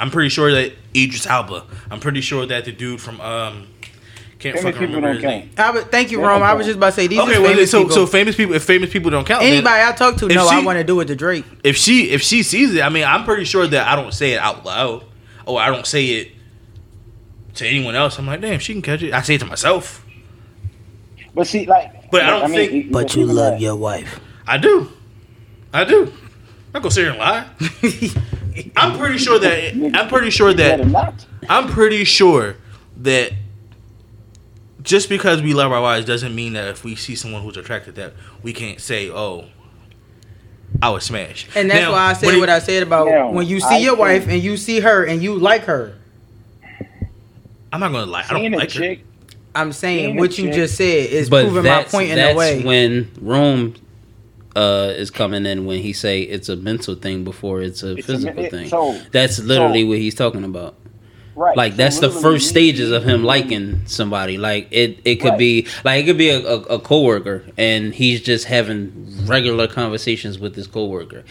I'm 0.00 0.10
pretty 0.10 0.28
sure 0.30 0.50
that 0.52 0.72
Idris 0.96 1.26
Elba. 1.26 1.64
I'm 1.90 2.00
pretty 2.00 2.20
sure 2.20 2.44
that 2.46 2.64
the 2.64 2.72
dude 2.72 3.00
from 3.00 3.20
um, 3.20 3.66
can't 4.38 4.56
Famous 4.58 4.74
fucking 4.74 4.80
remember 4.92 5.12
his 5.14 5.22
name. 5.22 5.50
I 5.56 5.70
would 5.70 5.90
thank 5.92 6.10
you, 6.10 6.20
Yeah, 6.20 6.26
Rome. 6.28 6.42
I 6.42 6.54
was 6.54 6.66
just 6.66 6.76
about 6.78 6.86
to 6.90 6.92
say 6.92 7.06
these 7.06 7.18
Okay, 7.20 7.36
are 7.36 7.40
well, 7.40 7.52
famous 7.54 7.70
so 7.70 7.80
people. 7.82 7.94
so 7.94 8.06
famous 8.06 8.34
people. 8.36 8.54
If 8.54 8.64
famous 8.64 8.90
people 8.92 9.10
don't 9.10 9.24
count, 9.26 9.42
then- 9.42 9.52
Anybody 9.52 9.82
I 9.82 9.92
talk 9.92 10.16
to, 10.16 10.26
If 10.26 10.34
no, 10.34 10.48
I 10.48 10.60
want 10.64 10.78
to 10.78 10.84
do 10.84 10.98
it 11.00 11.04
to 11.06 11.14
Drake. 11.14 11.44
if 11.62 11.76
she 11.76 12.10
if 12.10 12.22
she 12.22 12.42
sees 12.42 12.74
it, 12.74 12.82
I 12.82 12.88
mean, 12.88 13.04
I'm 13.04 13.24
pretty 13.24 13.44
sure 13.44 13.66
that 13.66 13.86
I 13.86 13.94
don't 13.94 14.12
say 14.12 14.32
it 14.32 14.38
out 14.40 14.64
loud, 14.64 15.04
or 15.46 15.60
I 15.60 15.66
don't 15.70 15.86
say 15.86 16.04
it 16.06 16.32
to 17.54 17.66
anyone 17.66 17.94
else. 17.94 18.18
I'm 18.18 18.26
like, 18.26 18.40
damn, 18.40 18.58
she 18.58 18.72
can 18.72 18.82
catch 18.82 19.02
it. 19.02 19.12
I 19.12 19.20
say 19.22 19.34
it 19.36 19.38
to 19.40 19.46
myself. 19.46 20.04
But 21.34 21.46
see, 21.46 21.64
like, 21.66 22.10
But 22.10 22.24
I 22.24 22.30
don't 22.40 22.50
mean, 22.50 22.70
think- 22.70 22.72
e- 22.72 23.20
even 23.22 23.36
that- 23.36 23.60
your 23.60 23.76
wife. 23.76 24.18
I 24.46 24.58
do, 24.58 24.90
I 25.72 25.84
do. 25.84 26.02
I'm 26.04 26.12
not 26.74 26.82
gonna 26.82 26.90
sit 26.90 27.02
here 27.02 27.10
and 27.10 27.18
lie. 27.20 27.46
I'm 28.76 28.98
pretty 28.98 29.18
sure 29.18 29.38
that 29.38 29.74
I'm 29.94 30.08
pretty 30.08 30.30
sure 30.30 30.52
that. 30.54 31.26
I'm 31.48 31.68
pretty 31.68 32.04
sure 32.04 32.56
that 32.98 33.32
just 34.82 35.08
because 35.08 35.42
we 35.42 35.54
love 35.54 35.72
our 35.72 35.80
wives 35.80 36.06
doesn't 36.06 36.34
mean 36.34 36.52
that 36.54 36.68
if 36.68 36.84
we 36.84 36.94
see 36.96 37.14
someone 37.14 37.42
who's 37.42 37.56
attracted 37.56 37.94
that 37.96 38.14
we 38.42 38.52
can't 38.52 38.80
say, 38.80 39.10
"Oh, 39.10 39.44
I 40.82 40.90
was 40.90 41.04
smashed." 41.04 41.48
And 41.54 41.70
that's 41.70 41.80
Now, 41.82 41.92
why 41.92 42.10
I 42.10 42.12
said 42.14 42.26
when 42.26 42.34
it- 42.36 42.40
what 42.40 42.48
I 42.50 42.58
said 42.58 42.82
about 42.82 43.06
Now, 43.08 43.30
when 43.30 43.46
you 43.46 43.60
see 43.60 43.66
I 43.66 43.78
your 43.78 43.90
think- 43.96 43.98
wife 44.00 44.28
and 44.28 44.42
you 44.42 44.56
see 44.56 44.80
her 44.80 45.04
and 45.04 45.22
you 45.22 45.34
like 45.36 45.64
her. 45.64 45.94
I'm 47.72 47.80
not 47.80 47.92
gonna 47.92 48.06
lie. 48.10 48.24
I 48.28 48.32
don't 48.32 48.40
Seeing 48.40 48.54
a 48.54 48.58
like 48.58 48.72
her. 48.72 48.96
I'm 49.54 49.72
saying 49.72 50.16
what 50.16 50.36
you 50.38 50.46
chick- 50.46 50.54
just 50.54 50.76
said 50.76 51.10
is 51.10 51.28
but 51.30 51.44
proving 51.44 51.70
my 51.70 51.84
point 51.84 52.10
in 52.10 52.18
a 52.18 52.34
way. 52.34 52.62
when 52.62 53.10
Rome 53.20 53.74
uh, 54.56 54.92
is 54.96 55.10
coming 55.10 55.46
in 55.46 55.64
when 55.66 55.80
he 55.80 55.92
say 55.92 56.20
it's 56.22 56.48
a 56.48 56.56
mental 56.56 56.94
thing 56.94 57.24
before 57.24 57.62
it's 57.62 57.82
a 57.82 57.92
It's 57.96 58.08
a 58.08 58.12
physical 58.12 58.46
thing. 58.50 58.68
so- 58.68 58.98
that's 59.10 59.38
literally 59.38 59.82
so- 59.82 59.88
what 59.88 59.98
he's 59.98 60.14
talking 60.14 60.44
about. 60.44 60.74
right? 61.34 61.56
Like 61.56 61.72
so 61.72 61.76
that's 61.78 62.00
the 62.00 62.10
first 62.10 62.48
stages 62.48 62.90
of 62.90 63.04
him 63.04 63.24
liking 63.24 63.80
somebody. 63.86 64.36
Like 64.36 64.68
it, 64.70 64.98
it 65.04 65.16
could 65.16 65.30
Right. 65.30 65.38
be 65.38 65.66
like 65.84 66.02
it 66.02 66.06
could 66.06 66.18
be 66.18 66.28
a, 66.28 66.40
a, 66.46 66.60
a 66.76 66.78
coworker, 66.78 67.42
and 67.56 67.94
he's 67.94 68.20
just 68.20 68.44
having 68.44 68.92
regular 69.26 69.66
conversations 69.66 70.38
with 70.38 70.54
his 70.54 70.66
coworker. 70.66 71.24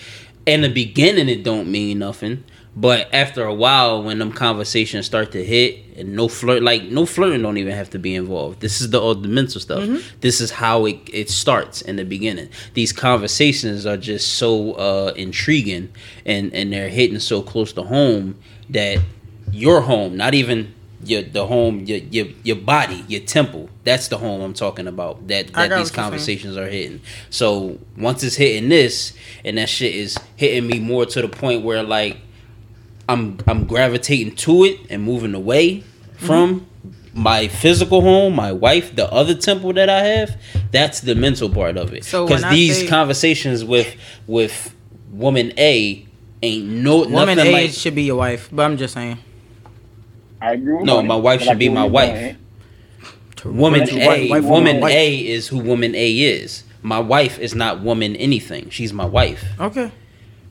In 0.48 0.62
the 0.62 0.70
beginning, 0.70 1.30
it 1.30 1.44
don't 1.44 1.72
mean 1.72 2.00
nothing, 2.00 2.44
but 2.76 3.14
after 3.14 3.44
a 3.44 3.54
while, 3.54 4.02
when 4.02 4.20
them 4.20 4.32
conversations 4.32 5.06
start 5.06 5.34
to 5.34 5.44
hit, 5.44 5.84
and 5.98 6.16
no 6.16 6.30
flirt, 6.30 6.64
like 6.64 6.84
no 6.84 7.06
flirting, 7.06 7.42
don't 7.42 7.58
even 7.58 7.76
have 7.76 7.90
to 7.90 8.00
be 8.00 8.16
involved. 8.16 8.62
This 8.62 8.80
is 8.80 8.92
the 8.92 9.02
all 9.02 9.14
the 9.14 9.28
mental 9.28 9.60
stuff. 9.60 9.84
This 10.22 10.40
is 10.40 10.52
how 10.52 10.86
it 10.86 10.98
it 11.12 11.30
starts 11.30 11.82
in 11.82 11.98
the 11.98 12.06
beginning. 12.06 12.50
These 12.74 12.94
conversations 12.94 13.86
are 13.86 13.98
just 13.98 14.36
so 14.36 14.74
uh, 14.74 15.14
intriguing, 15.18 15.90
and 16.26 16.54
and 16.54 16.72
they're 16.72 16.90
hitting 16.90 17.20
so 17.20 17.42
close 17.42 17.74
to 17.74 17.84
home 17.84 18.38
that 18.70 19.00
your 19.52 19.82
home, 19.82 20.16
not 20.16 20.34
even 20.34 20.74
your 21.04 21.24
the 21.24 21.46
home, 21.48 21.82
your 21.86 21.98
your 21.98 22.28
your 22.44 22.56
body, 22.56 23.04
your 23.10 23.22
temple. 23.22 23.70
That's 23.84 24.08
the 24.08 24.18
home 24.18 24.40
I'm 24.40 24.54
talking 24.54 24.88
about. 24.88 25.28
That 25.28 25.52
that 25.54 25.76
these 25.78 25.92
conversations 25.92 26.56
are 26.56 26.70
hitting. 26.70 27.02
So 27.32 27.80
once 27.98 28.24
it's 28.24 28.36
hitting 28.38 28.70
this, 28.70 29.14
and 29.44 29.58
that 29.58 29.68
shit 29.68 29.94
is 29.94 30.18
hitting 30.38 30.68
me 30.68 30.80
more 30.80 31.06
to 31.06 31.22
the 31.22 31.28
point 31.28 31.64
where 31.64 31.84
like 31.84 32.18
I'm 33.12 33.38
I'm 33.48 33.66
gravitating 33.66 34.36
to 34.38 34.64
it 34.64 34.80
and 34.90 35.04
moving 35.04 35.34
away 35.36 35.84
from 36.18 36.66
my 37.14 37.48
physical 37.50 38.02
home, 38.02 38.36
my 38.36 38.52
wife, 38.52 38.96
the 38.96 39.12
other 39.12 39.36
temple 39.36 39.74
that 39.74 39.90
I 39.90 40.02
have. 40.04 40.42
That's 40.72 41.02
the 41.02 41.14
mental 41.16 41.50
part 41.50 41.76
of 41.78 41.94
it. 41.94 42.06
So 42.06 42.26
Because 42.26 42.44
when 42.44 42.54
these 42.54 42.80
say- 42.80 42.88
conversations 42.88 43.64
with 43.66 43.96
with 44.28 44.74
woman 45.12 45.52
A 45.58 46.06
ain't 46.42 46.66
no 46.66 47.00
Woman 47.00 47.38
nothing 47.38 47.48
A 47.48 47.52
like 47.52 47.72
should 47.72 47.96
be 47.96 48.04
your 48.04 48.16
wife, 48.18 48.50
but 48.52 48.64
I'm 48.64 48.78
just 48.78 48.94
saying. 48.94 49.18
I 50.42 50.54
agree 50.54 50.74
with 50.74 50.86
No, 50.86 50.96
Money, 50.96 51.08
my 51.10 51.16
wife 51.16 51.42
should 51.42 51.60
be 51.60 51.70
my 51.70 51.84
wife. 51.86 52.36
Woman 53.44 53.88
A, 53.90 54.08
wife, 54.08 54.30
wife, 54.30 54.44
woman. 54.44 54.84
A 54.84 55.16
is 55.28 55.48
who 55.48 55.58
woman 55.60 55.96
A 55.96 56.12
is. 56.12 56.64
My 56.84 57.00
wife 57.00 57.40
is 57.40 57.54
not 57.56 57.82
woman 57.82 58.16
anything. 58.16 58.70
She's 58.70 58.94
my 58.94 59.06
wife. 59.06 59.44
Okay. 59.60 59.92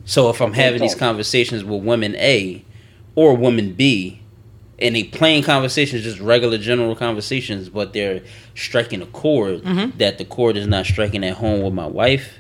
So 0.05 0.31
if 0.31 0.41
I'm 0.41 0.53
having 0.53 0.81
these 0.81 0.95
conversations 0.95 1.65
with 1.65 1.83
woman 1.83 2.17
A 2.17 2.65
or 3.15 3.37
woman 3.37 3.75
B, 3.75 4.21
and 4.79 4.97
they 4.97 5.05
plain 5.05 5.43
conversations, 5.43 6.03
just 6.05 6.21
regular 6.21 6.57
general 6.57 6.97
conversations, 6.97 7.69
but 7.69 7.93
they're 7.93 8.23
striking 8.55 9.03
a 9.03 9.07
chord 9.07 9.63
Mm-hmm. 9.63 9.99
that 9.99 10.19
the 10.19 10.25
chord 10.25 10.57
is 10.57 10.67
not 10.67 10.87
striking 10.87 11.23
at 11.23 11.35
home 11.37 11.63
with 11.63 11.75
my 11.75 11.87
wife, 11.87 12.39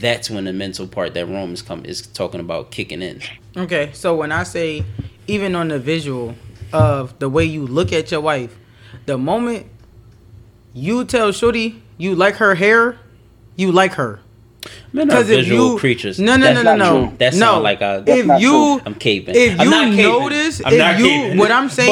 that's 0.00 0.30
when 0.30 0.44
the 0.44 0.52
mental 0.52 0.88
part 0.88 1.14
that 1.14 1.26
Rome 1.26 1.52
is 1.52 1.62
come 1.62 1.84
is 1.84 2.06
talking 2.06 2.40
about 2.40 2.70
kicking 2.70 3.02
in. 3.02 3.20
Okay. 3.56 3.90
So 3.92 4.14
when 4.16 4.32
I 4.32 4.42
say, 4.44 4.84
even 5.26 5.54
on 5.54 5.68
the 5.68 5.78
visual 5.78 6.34
of 6.72 7.18
the 7.18 7.28
way 7.28 7.44
you 7.44 7.66
look 7.66 7.92
at 7.92 8.10
your 8.10 8.20
wife, 8.20 8.56
the 9.06 9.18
moment 9.18 9.66
you 10.72 11.04
tell 11.04 11.30
Shorty 11.32 11.82
you 11.98 12.16
like 12.16 12.36
her 12.36 12.54
hair, 12.56 12.98
you 13.56 13.70
like 13.70 13.92
her. 13.92 14.20
Men 14.92 15.10
are 15.10 15.22
visual 15.22 15.72
you 15.72 15.78
creatures. 15.78 16.18
no 16.18 16.36
no 16.36 16.52
no 16.52 16.54
That's 16.54 16.64
no 16.64 16.74
not 16.74 16.78
no 16.78 17.06
true. 17.08 17.16
That 17.18 17.32
no 17.34 17.38
sound 17.38 17.62
like 17.64 17.80
That's 17.80 18.08
if 18.08 18.26
you. 18.40 18.80
I'm 18.86 18.94
caping. 18.94 19.34
if 19.34 19.58
I'm 19.60 19.64
you 19.66 19.70
not 19.70 19.92
notice 19.92 20.62
I'm 20.64 20.72
if 20.72 20.98
you 21.00 21.06
caping. 21.06 21.38
what 21.38 21.50
I'm 21.50 21.68
saying 21.68 21.90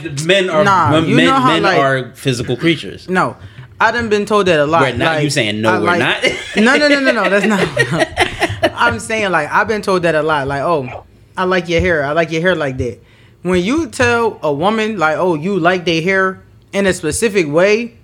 But 0.00 0.08
is 0.08 0.24
men 0.26 0.48
are 0.50 0.64
nah, 0.64 0.90
men, 0.92 1.08
you 1.08 1.16
know 1.16 1.32
how, 1.34 1.48
men 1.52 1.62
like- 1.62 1.78
are 1.78 2.12
physical 2.14 2.56
creatures. 2.56 3.08
no. 3.08 3.36
I 3.80 3.90
done 3.90 4.08
been 4.08 4.24
told 4.24 4.46
that 4.46 4.60
a 4.60 4.66
lot. 4.66 4.82
We're 4.82 4.96
not- 4.96 5.16
like, 5.16 5.24
you 5.24 5.30
saying 5.30 5.60
no, 5.60 5.68
I 5.70 5.78
we're 5.80 5.84
like- 5.86 5.98
not? 5.98 6.22
no, 6.56 6.76
no, 6.76 6.88
no, 6.88 7.00
no, 7.00 7.12
no. 7.12 7.28
That's 7.40 7.44
not. 7.46 8.72
I'm 8.74 8.98
saying 9.00 9.30
like 9.32 9.50
I've 9.50 9.66
been 9.68 9.82
told 9.82 10.02
that 10.02 10.14
a 10.14 10.22
lot. 10.22 10.46
Like, 10.46 10.62
oh, 10.62 11.04
I 11.36 11.44
like 11.44 11.68
your 11.68 11.80
hair. 11.80 12.04
I 12.04 12.12
like 12.12 12.30
your 12.30 12.40
hair 12.40 12.54
like 12.54 12.78
that. 12.78 13.00
When 13.42 13.62
you 13.62 13.88
tell 13.88 14.38
a 14.42 14.52
woman 14.52 14.96
like, 14.98 15.16
oh, 15.18 15.34
you 15.34 15.58
like 15.58 15.84
their 15.84 16.00
hair 16.00 16.40
in 16.72 16.86
a 16.86 16.92
specific 16.94 17.46
way, 17.48 17.96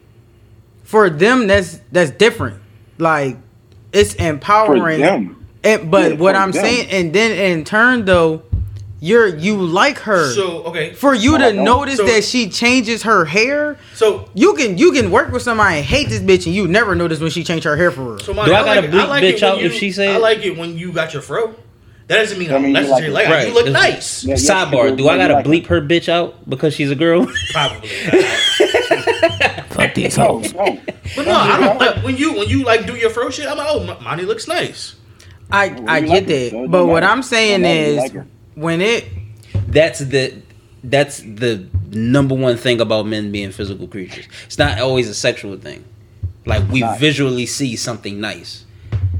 for 0.83 1.09
them 1.09 1.47
that's 1.47 1.81
that's 1.93 2.11
different. 2.11 2.61
Like, 2.99 3.39
it's 3.93 4.15
empowering. 4.15 5.01
them. 5.01 5.47
And, 5.63 5.91
but 5.91 6.13
Yeah, 6.13 6.17
what 6.19 6.37
I'm 6.37 6.53
them. 6.53 6.63
saying, 6.65 6.89
and 6.91 7.13
then 7.13 7.33
in 7.33 7.65
turn 7.65 8.05
though, 8.07 8.43
you're 9.03 9.27
you 9.29 9.57
like 9.57 9.99
her. 10.01 10.31
So 10.33 10.63
okay. 10.65 10.93
for 10.93 11.15
you 11.15 11.39
to 11.39 11.53
notice 11.53 11.97
So- 11.97 12.07
that 12.07 12.23
she 12.25 12.49
changes 12.51 13.03
her 13.05 13.25
hair, 13.25 13.79
So 13.95 14.29
you 14.35 14.55
can 14.55 14.77
you 14.79 14.93
can 14.93 15.11
work 15.11 15.33
with 15.33 15.43
somebody 15.43 15.77
and 15.79 15.85
hate 15.85 16.09
this 16.09 16.21
bitch 16.21 16.47
and 16.47 16.55
you 16.55 16.69
never 16.69 16.95
notice 16.95 17.19
when 17.21 17.31
she 17.31 17.43
changed 17.45 17.65
her 17.65 17.77
hair 17.77 17.91
for 17.91 18.03
real. 18.03 18.19
So 18.21 18.33
my, 18.35 18.45
Do 18.47 18.55
I 18.55 18.63
gotta 18.65 18.81
like, 18.83 18.91
bleep 18.91 19.09
like 19.09 19.23
bitch 19.25 19.43
out 19.43 19.59
you, 19.61 19.67
if 19.67 19.75
she 19.75 19.91
say 19.93 20.15
I 20.15 20.17
like 20.19 20.45
it 20.45 20.57
when 20.57 20.77
you 20.79 20.93
got 20.93 21.13
your 21.15 21.23
fro. 21.23 21.55
That 22.09 22.17
doesn't 22.17 22.39
mean 22.39 22.49
I 22.51 22.53
I 22.53 22.55
don't 22.55 22.63
mean, 22.65 22.75
you 22.75 22.81
necessarily 22.83 23.11
like 23.15 23.29
like 23.29 23.39
it. 23.39 23.45
it. 23.45 23.49
You 23.49 23.55
look 23.55 23.67
It's- 23.69 23.83
nice. 23.83 24.25
Yeah, 24.25 24.35
Sidebar: 24.35 24.97
Do 24.97 25.09
I 25.09 25.17
gotta 25.17 25.35
like 25.35 25.45
bleep 25.47 25.67
her 25.69 25.81
bitch 25.81 26.09
out 26.09 26.49
because 26.51 26.75
she's 26.75 26.91
a 26.91 26.97
girl? 26.97 27.27
Probably. 27.53 27.89
Fuck 30.09 30.43
these 30.43 30.55
oh, 30.55 30.65
No, 30.65 30.65
no. 30.65 30.65
Oh. 30.67 30.81
but 31.17 31.27
no, 31.27 31.33
I 31.35 31.61
don't 31.61 31.79
like 31.79 32.05
when 32.05 32.17
you 32.17 32.33
when 32.35 32.49
you 32.49 32.65
like 32.65 32.87
do 32.87 32.97
your 32.97 33.11
fro 33.11 33.31
shit. 33.31 33.47
I'm 33.47 33.59
like, 33.59 33.67
oh, 33.71 33.83
M- 33.83 34.03
Monty 34.05 34.25
looks 34.25 34.47
nice. 34.49 34.97
I 35.53 35.69
Well, 35.69 35.85
I 35.89 35.99
you 35.99 36.07
get 36.09 36.09
like 36.09 36.27
that, 36.27 36.35
her, 36.45 36.51
so 36.51 36.65
it 36.65 36.71
but 36.71 36.79
don't 36.79 36.89
what 36.89 37.03
matter. 37.03 37.13
I'm 37.13 37.23
saying 37.23 37.63
No 37.63 37.69
you 37.73 37.75
is 37.81 37.97
like 37.99 38.13
her. 38.13 38.27
when 38.55 38.81
it 38.81 39.05
that's 39.69 39.99
the 40.01 40.35
that's 40.85 41.19
the 41.21 41.67
number 41.91 42.35
one 42.35 42.57
thing 42.57 42.81
about 42.81 43.07
men 43.07 43.31
being 43.33 43.51
physical 43.53 43.87
creatures. 43.89 44.27
It's 44.47 44.59
not 44.59 44.79
always 44.81 45.09
a 45.09 45.15
sexual 45.15 45.57
thing. 45.59 45.85
Like 46.47 46.69
we 46.71 46.81
Not. 46.81 46.99
visually 46.99 47.47
see 47.47 47.77
something 47.77 48.21
nice. 48.21 48.65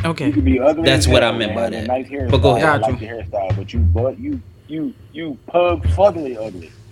You 0.05 0.11
okay. 0.11 0.33
could 0.33 0.45
be 0.45 0.59
ugly. 0.59 0.85
That's 0.85 1.07
as 1.07 1.13
what 1.13 1.23
hell 1.23 1.35
I 1.35 1.39
meant 1.39 1.55
by 1.55 1.63
have 1.65 1.73
a 1.73 1.77
that. 1.77 1.87
Nice 1.87 2.09
hair 2.09 2.29
But 2.29 2.39
go 2.39 2.57
ahead. 2.57 2.65
I 2.69 2.79
Got 2.79 2.93
like 2.93 3.01
you. 3.03 3.09
hairstyle, 3.09 3.57
but 3.57 3.73
you, 3.75 3.81
but 3.81 4.19
you, 4.19 4.41
you, 4.69 4.95
you 5.13 5.39
pug 5.47 5.83
fugly 5.89 6.37
ugly. 6.39 6.71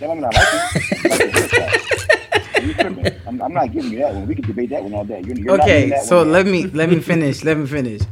that 0.00 0.10
I 0.10 0.14
mean, 0.14 0.24
I 0.24 0.28
like 0.28 0.34
you. 0.34 0.58
I 1.04 1.08
like 1.08 1.20
your 1.20 1.30
hairstyle. 1.30 2.18
You 2.62 2.74
tripping. 2.74 3.06
I'm, 3.26 3.42
I'm 3.42 3.52
not 3.52 3.72
giving 3.72 3.92
you 3.92 3.98
that 3.98 4.14
one. 4.14 4.26
We 4.26 4.34
can 4.34 4.46
debate 4.46 4.70
that 4.70 4.82
one 4.82 4.94
all 4.94 5.04
day. 5.04 5.22
You're, 5.24 5.36
you're 5.36 5.60
Okay, 5.60 5.98
so 6.04 6.18
one 6.18 6.32
let 6.32 6.46
me 6.46 6.66
let 6.66 6.88
me 6.88 7.00
finish. 7.00 7.44
Let 7.44 7.56
me 7.56 7.66
finish. 7.66 8.02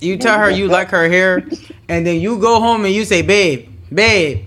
You 0.00 0.16
tell 0.16 0.38
her 0.38 0.50
you 0.50 0.68
like 0.68 0.88
her 0.88 1.08
hair, 1.08 1.46
and 1.88 2.06
then 2.06 2.20
you 2.20 2.38
go 2.38 2.60
home 2.60 2.84
and 2.84 2.94
you 2.94 3.04
say, 3.04 3.22
"Babe, 3.22 3.68
babe, 3.92 4.46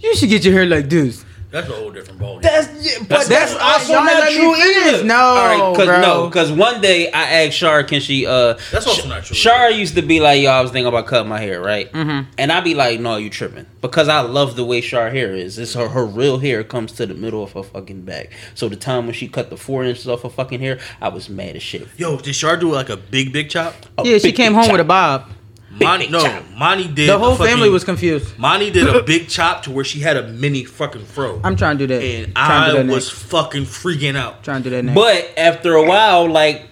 you 0.00 0.14
should 0.16 0.28
get 0.28 0.44
your 0.44 0.54
hair 0.54 0.66
like 0.66 0.88
this." 0.88 1.24
That's 1.54 1.68
a 1.68 1.72
whole 1.72 1.90
different 1.92 2.18
ball. 2.18 2.40
That's 2.40 2.66
but 3.06 3.26
that's, 3.28 3.54
also 3.54 3.92
y'all 3.92 4.04
not 4.04 4.14
let 4.20 4.32
true 4.32 4.54
finish. 4.54 4.94
either. 4.94 5.04
No, 5.04 5.14
All 5.14 5.46
right, 5.46 5.76
cause 5.76 5.86
bro. 5.86 6.00
no, 6.00 6.30
cause 6.30 6.50
one 6.50 6.80
day 6.80 7.12
I 7.12 7.44
asked 7.44 7.56
Shar, 7.56 7.84
can 7.84 8.00
she? 8.00 8.26
uh 8.26 8.54
That's 8.72 8.86
also 8.88 9.02
Sh- 9.02 9.06
not 9.08 9.24
true. 9.24 9.36
Shar 9.36 9.70
used 9.70 9.94
to 9.94 10.02
be 10.02 10.18
like, 10.18 10.42
yo, 10.42 10.50
I 10.50 10.60
was 10.60 10.72
thinking 10.72 10.88
about 10.88 11.06
cutting 11.06 11.28
my 11.28 11.38
hair, 11.38 11.60
right? 11.60 11.92
Mm-hmm. 11.92 12.30
And 12.38 12.50
I'd 12.50 12.64
be 12.64 12.74
like, 12.74 12.98
no, 12.98 13.16
you 13.18 13.30
tripping, 13.30 13.66
because 13.80 14.08
I 14.08 14.20
love 14.20 14.56
the 14.56 14.64
way 14.64 14.80
Shar 14.80 15.10
hair 15.10 15.32
is. 15.32 15.56
It's 15.58 15.74
her 15.74 15.88
her 15.88 16.04
real 16.04 16.38
hair 16.38 16.64
comes 16.64 16.90
to 16.92 17.06
the 17.06 17.14
middle 17.14 17.44
of 17.44 17.52
her 17.52 17.62
fucking 17.62 18.02
back. 18.02 18.30
So 18.56 18.68
the 18.68 18.74
time 18.76 19.04
when 19.06 19.14
she 19.14 19.28
cut 19.28 19.48
the 19.50 19.56
four 19.56 19.84
inches 19.84 20.08
off 20.08 20.22
her 20.22 20.30
fucking 20.30 20.58
hair, 20.58 20.80
I 21.00 21.08
was 21.08 21.28
mad 21.28 21.54
as 21.54 21.62
shit. 21.62 21.86
Yo, 21.96 22.18
did 22.18 22.34
Shar 22.34 22.56
do 22.56 22.72
like 22.72 22.88
a 22.88 22.96
big 22.96 23.32
big 23.32 23.48
chop? 23.48 23.74
A 23.96 24.02
Yeah, 24.04 24.18
she 24.18 24.32
came 24.32 24.54
home 24.54 24.64
chop. 24.64 24.72
with 24.72 24.80
a 24.80 24.84
bob. 24.84 25.30
Monty, 25.80 26.08
no, 26.08 26.20
chop. 26.22 26.44
Monty 26.56 26.86
did. 26.88 27.08
The 27.08 27.16
a 27.16 27.18
whole 27.18 27.34
family 27.36 27.68
was 27.68 27.84
confused. 27.84 28.38
Monty 28.38 28.70
did 28.70 28.86
a 28.88 29.02
big 29.12 29.28
chop 29.28 29.62
to 29.64 29.70
where 29.70 29.84
she 29.84 30.00
had 30.00 30.16
a 30.16 30.28
mini 30.28 30.64
fucking 30.64 31.04
fro, 31.04 31.40
I'm 31.42 31.56
trying 31.56 31.78
to 31.78 31.86
do 31.86 31.94
that. 31.94 32.02
and 32.04 32.32
I 32.36 32.72
that 32.72 32.86
was 32.86 33.06
next. 33.06 33.10
fucking 33.10 33.64
freaking 33.64 34.16
out. 34.16 34.44
trying 34.44 34.62
to 34.62 34.70
do 34.70 34.76
that 34.76 34.84
next. 34.84 34.94
But 34.94 35.32
after 35.36 35.74
a 35.74 35.84
while, 35.86 36.30
like, 36.30 36.68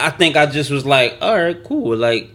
I 0.00 0.10
think 0.10 0.36
I 0.36 0.46
just 0.46 0.70
was 0.70 0.86
like, 0.86 1.18
all 1.20 1.36
right, 1.36 1.62
cool. 1.64 1.96
Like, 1.96 2.30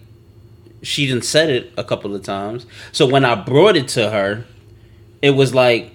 she 0.81 1.07
didn't 1.07 1.25
said 1.25 1.49
it 1.49 1.71
a 1.77 1.83
couple 1.83 2.15
of 2.15 2.23
times. 2.23 2.65
So 2.91 3.05
when 3.07 3.25
I 3.25 3.35
brought 3.35 3.75
it 3.75 3.87
to 3.89 4.09
her, 4.09 4.45
it 5.21 5.31
was 5.31 5.53
like, 5.53 5.91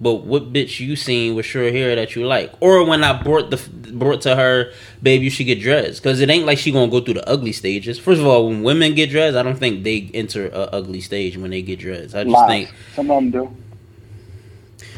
but 0.00 0.24
what 0.24 0.52
bitch 0.52 0.80
you 0.80 0.96
seen 0.96 1.34
with 1.34 1.44
short 1.44 1.72
hair 1.72 1.94
that 1.94 2.16
you 2.16 2.26
like? 2.26 2.50
Or 2.60 2.84
when 2.84 3.04
I 3.04 3.22
brought 3.22 3.50
the 3.50 3.56
brought 3.92 4.22
to 4.22 4.34
her, 4.34 4.72
babe, 5.02 5.20
you 5.20 5.28
should 5.28 5.44
get 5.44 5.60
dressed 5.60 6.02
because 6.02 6.20
it 6.20 6.30
ain't 6.30 6.46
like 6.46 6.58
she 6.58 6.72
gonna 6.72 6.90
go 6.90 7.00
through 7.00 7.14
the 7.14 7.28
ugly 7.28 7.52
stages. 7.52 7.98
First 7.98 8.20
of 8.20 8.26
all, 8.26 8.48
when 8.48 8.62
women 8.62 8.94
get 8.94 9.10
dressed, 9.10 9.36
I 9.36 9.42
don't 9.42 9.58
think 9.58 9.84
they 9.84 10.10
enter 10.14 10.48
a 10.48 10.62
ugly 10.72 11.02
stage 11.02 11.36
when 11.36 11.50
they 11.50 11.60
get 11.60 11.80
dressed. 11.80 12.14
I 12.14 12.24
just 12.24 12.32
Lies. 12.32 12.48
think 12.48 12.74
Some 12.94 13.10
of 13.10 13.16
them 13.16 13.30
do. 13.30 13.56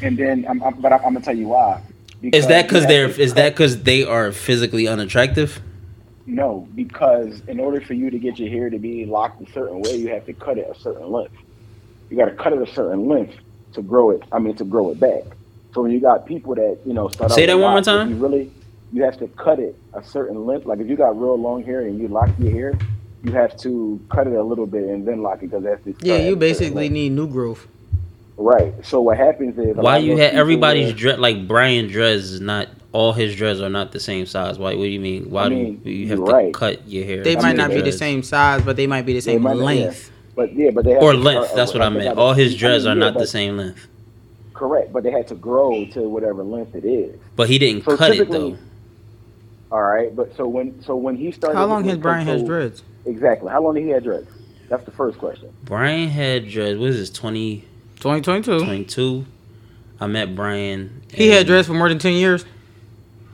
And 0.02 0.16
then, 0.16 0.46
I'm, 0.48 0.62
I'm, 0.62 0.80
but 0.80 0.92
I'm, 0.92 0.98
I'm 1.00 1.14
gonna 1.14 1.24
tell 1.24 1.36
you 1.36 1.48
why. 1.48 1.82
is 2.22 2.46
that 2.46 2.68
because 2.68 2.86
they're 2.86 3.08
is 3.08 3.34
that 3.34 3.54
because 3.54 3.82
they 3.82 4.04
are 4.04 4.30
physically 4.30 4.86
unattractive? 4.86 5.60
No, 6.26 6.68
because 6.76 7.42
in 7.48 7.58
order 7.58 7.80
for 7.80 7.94
you 7.94 8.08
to 8.08 8.18
get 8.20 8.38
your 8.38 8.48
hair 8.48 8.70
to 8.70 8.78
be 8.78 9.04
locked 9.04 9.42
a 9.42 9.52
certain 9.52 9.80
way, 9.82 9.96
you 9.96 10.10
have 10.10 10.24
to 10.26 10.32
cut 10.32 10.58
it 10.58 10.70
a 10.70 10.78
certain 10.78 11.10
length. 11.10 11.34
You 12.08 12.16
got 12.16 12.26
to 12.26 12.36
cut 12.36 12.52
it 12.52 12.62
a 12.62 12.72
certain 12.72 13.08
length 13.08 13.34
to 13.74 13.82
grow 13.82 14.10
it. 14.10 14.22
I 14.32 14.38
mean, 14.38 14.54
to 14.56 14.64
grow 14.64 14.90
it 14.90 15.00
back. 15.00 15.22
So 15.74 15.82
when 15.82 15.90
you 15.90 16.00
got 16.00 16.26
people 16.26 16.54
that 16.54 16.78
you 16.84 16.92
know 16.92 17.08
start 17.08 17.32
Say 17.32 17.46
that 17.46 17.54
with 17.54 17.62
one 17.62 17.72
more 17.72 17.82
time. 17.82 18.10
You 18.10 18.16
really, 18.16 18.50
you 18.92 19.02
have 19.04 19.18
to 19.18 19.28
cut 19.28 19.58
it 19.58 19.74
a 19.94 20.02
certain 20.04 20.44
length. 20.46 20.66
Like 20.66 20.80
if 20.80 20.88
you 20.88 20.96
got 20.96 21.18
real 21.18 21.38
long 21.38 21.62
hair 21.64 21.80
and 21.82 21.98
you 21.98 22.08
lock 22.08 22.30
your 22.38 22.50
hair, 22.52 22.78
you 23.24 23.32
have 23.32 23.56
to 23.58 24.00
cut 24.10 24.26
it 24.26 24.34
a 24.34 24.42
little 24.42 24.66
bit 24.66 24.84
and 24.84 25.06
then 25.06 25.22
lock 25.22 25.38
it 25.42 25.50
because 25.50 25.62
that's 25.64 25.82
the 25.84 25.94
Yeah, 26.02 26.16
you 26.18 26.36
basically 26.36 26.88
need 26.90 27.12
new 27.12 27.26
growth. 27.26 27.66
right. 28.36 28.74
So 28.84 29.00
what 29.00 29.16
happens 29.16 29.58
is 29.58 29.76
Why 29.76 29.98
you 29.98 30.10
those 30.12 30.20
had 30.20 30.34
everybody's 30.34 30.86
where- 30.88 30.94
dread 30.94 31.20
like 31.20 31.46
Brian 31.48 31.88
Dress 31.88 32.20
is 32.24 32.40
not 32.40 32.68
all 32.92 33.14
his 33.14 33.34
dreads 33.34 33.62
are 33.62 33.70
not 33.70 33.92
the 33.92 34.00
same 34.00 34.26
size. 34.26 34.58
Why? 34.58 34.74
What 34.74 34.82
do 34.82 34.88
you 34.88 35.00
mean? 35.00 35.30
Why 35.30 35.44
I 35.44 35.48
mean, 35.48 35.76
do 35.78 35.90
you 35.90 36.08
have 36.08 36.18
to 36.18 36.24
right. 36.24 36.52
cut 36.52 36.86
your 36.86 37.06
hair? 37.06 37.24
They 37.24 37.36
to 37.36 37.40
might 37.40 37.52
get 37.56 37.68
not 37.68 37.70
be 37.70 37.80
the 37.80 37.90
same 37.92 38.22
size, 38.22 38.60
but 38.62 38.76
they 38.76 38.86
might 38.86 39.06
be 39.06 39.14
the 39.14 39.22
same 39.22 39.40
might 39.40 39.56
not- 39.56 39.60
yeah. 39.60 39.64
length. 39.86 40.11
But 40.34 40.52
yeah, 40.54 40.70
but 40.70 40.84
they 40.84 40.92
have 40.92 41.02
or 41.02 41.14
length. 41.14 41.54
That's 41.54 41.72
what 41.74 41.82
I 41.82 41.88
meant. 41.88 42.16
All 42.18 42.32
his 42.34 42.54
I 42.54 42.56
dreads 42.56 42.84
mean, 42.84 42.92
are 42.92 42.96
yeah, 43.04 43.10
not 43.10 43.18
the 43.18 43.26
same 43.26 43.56
length. 43.56 43.86
Correct, 44.54 44.92
but 44.92 45.02
they 45.02 45.10
had 45.10 45.26
to 45.28 45.34
grow 45.34 45.84
to 45.92 46.08
whatever 46.08 46.42
length 46.42 46.74
it 46.74 46.84
is. 46.84 47.18
But 47.36 47.48
he 47.48 47.58
didn't 47.58 47.84
So 47.84 47.96
cut 47.96 48.14
it 48.16 48.30
though. 48.30 48.56
All 49.70 49.82
right, 49.82 50.14
but 50.14 50.34
so 50.36 50.46
when 50.46 50.82
so 50.82 50.96
when 50.96 51.16
he 51.16 51.32
started, 51.32 51.56
How 51.56 51.66
long 51.66 51.82
when- 51.82 51.90
has 51.90 51.98
Brian 51.98 52.26
has 52.26 52.42
dreads? 52.42 52.82
Exactly. 53.06 53.50
How 53.50 53.62
long 53.62 53.74
did 53.74 53.84
he 53.84 53.90
have 53.90 54.04
dreads? 54.04 54.28
That's 54.68 54.84
the 54.84 54.90
first 54.92 55.18
question. 55.18 55.48
Brian 55.64 56.08
had 56.08 56.48
dreads. 56.48 56.78
What 56.78 56.90
is 56.90 56.98
this? 56.98 57.10
20, 57.10 57.64
2022. 57.96 58.60
22? 58.64 59.26
I 60.00 60.06
met 60.06 60.34
Brian. 60.34 61.02
He 61.12 61.28
had 61.28 61.46
dreads 61.46 61.66
for 61.66 61.74
more 61.74 61.88
than 61.88 61.98
10 61.98 62.12
years. 62.14 62.44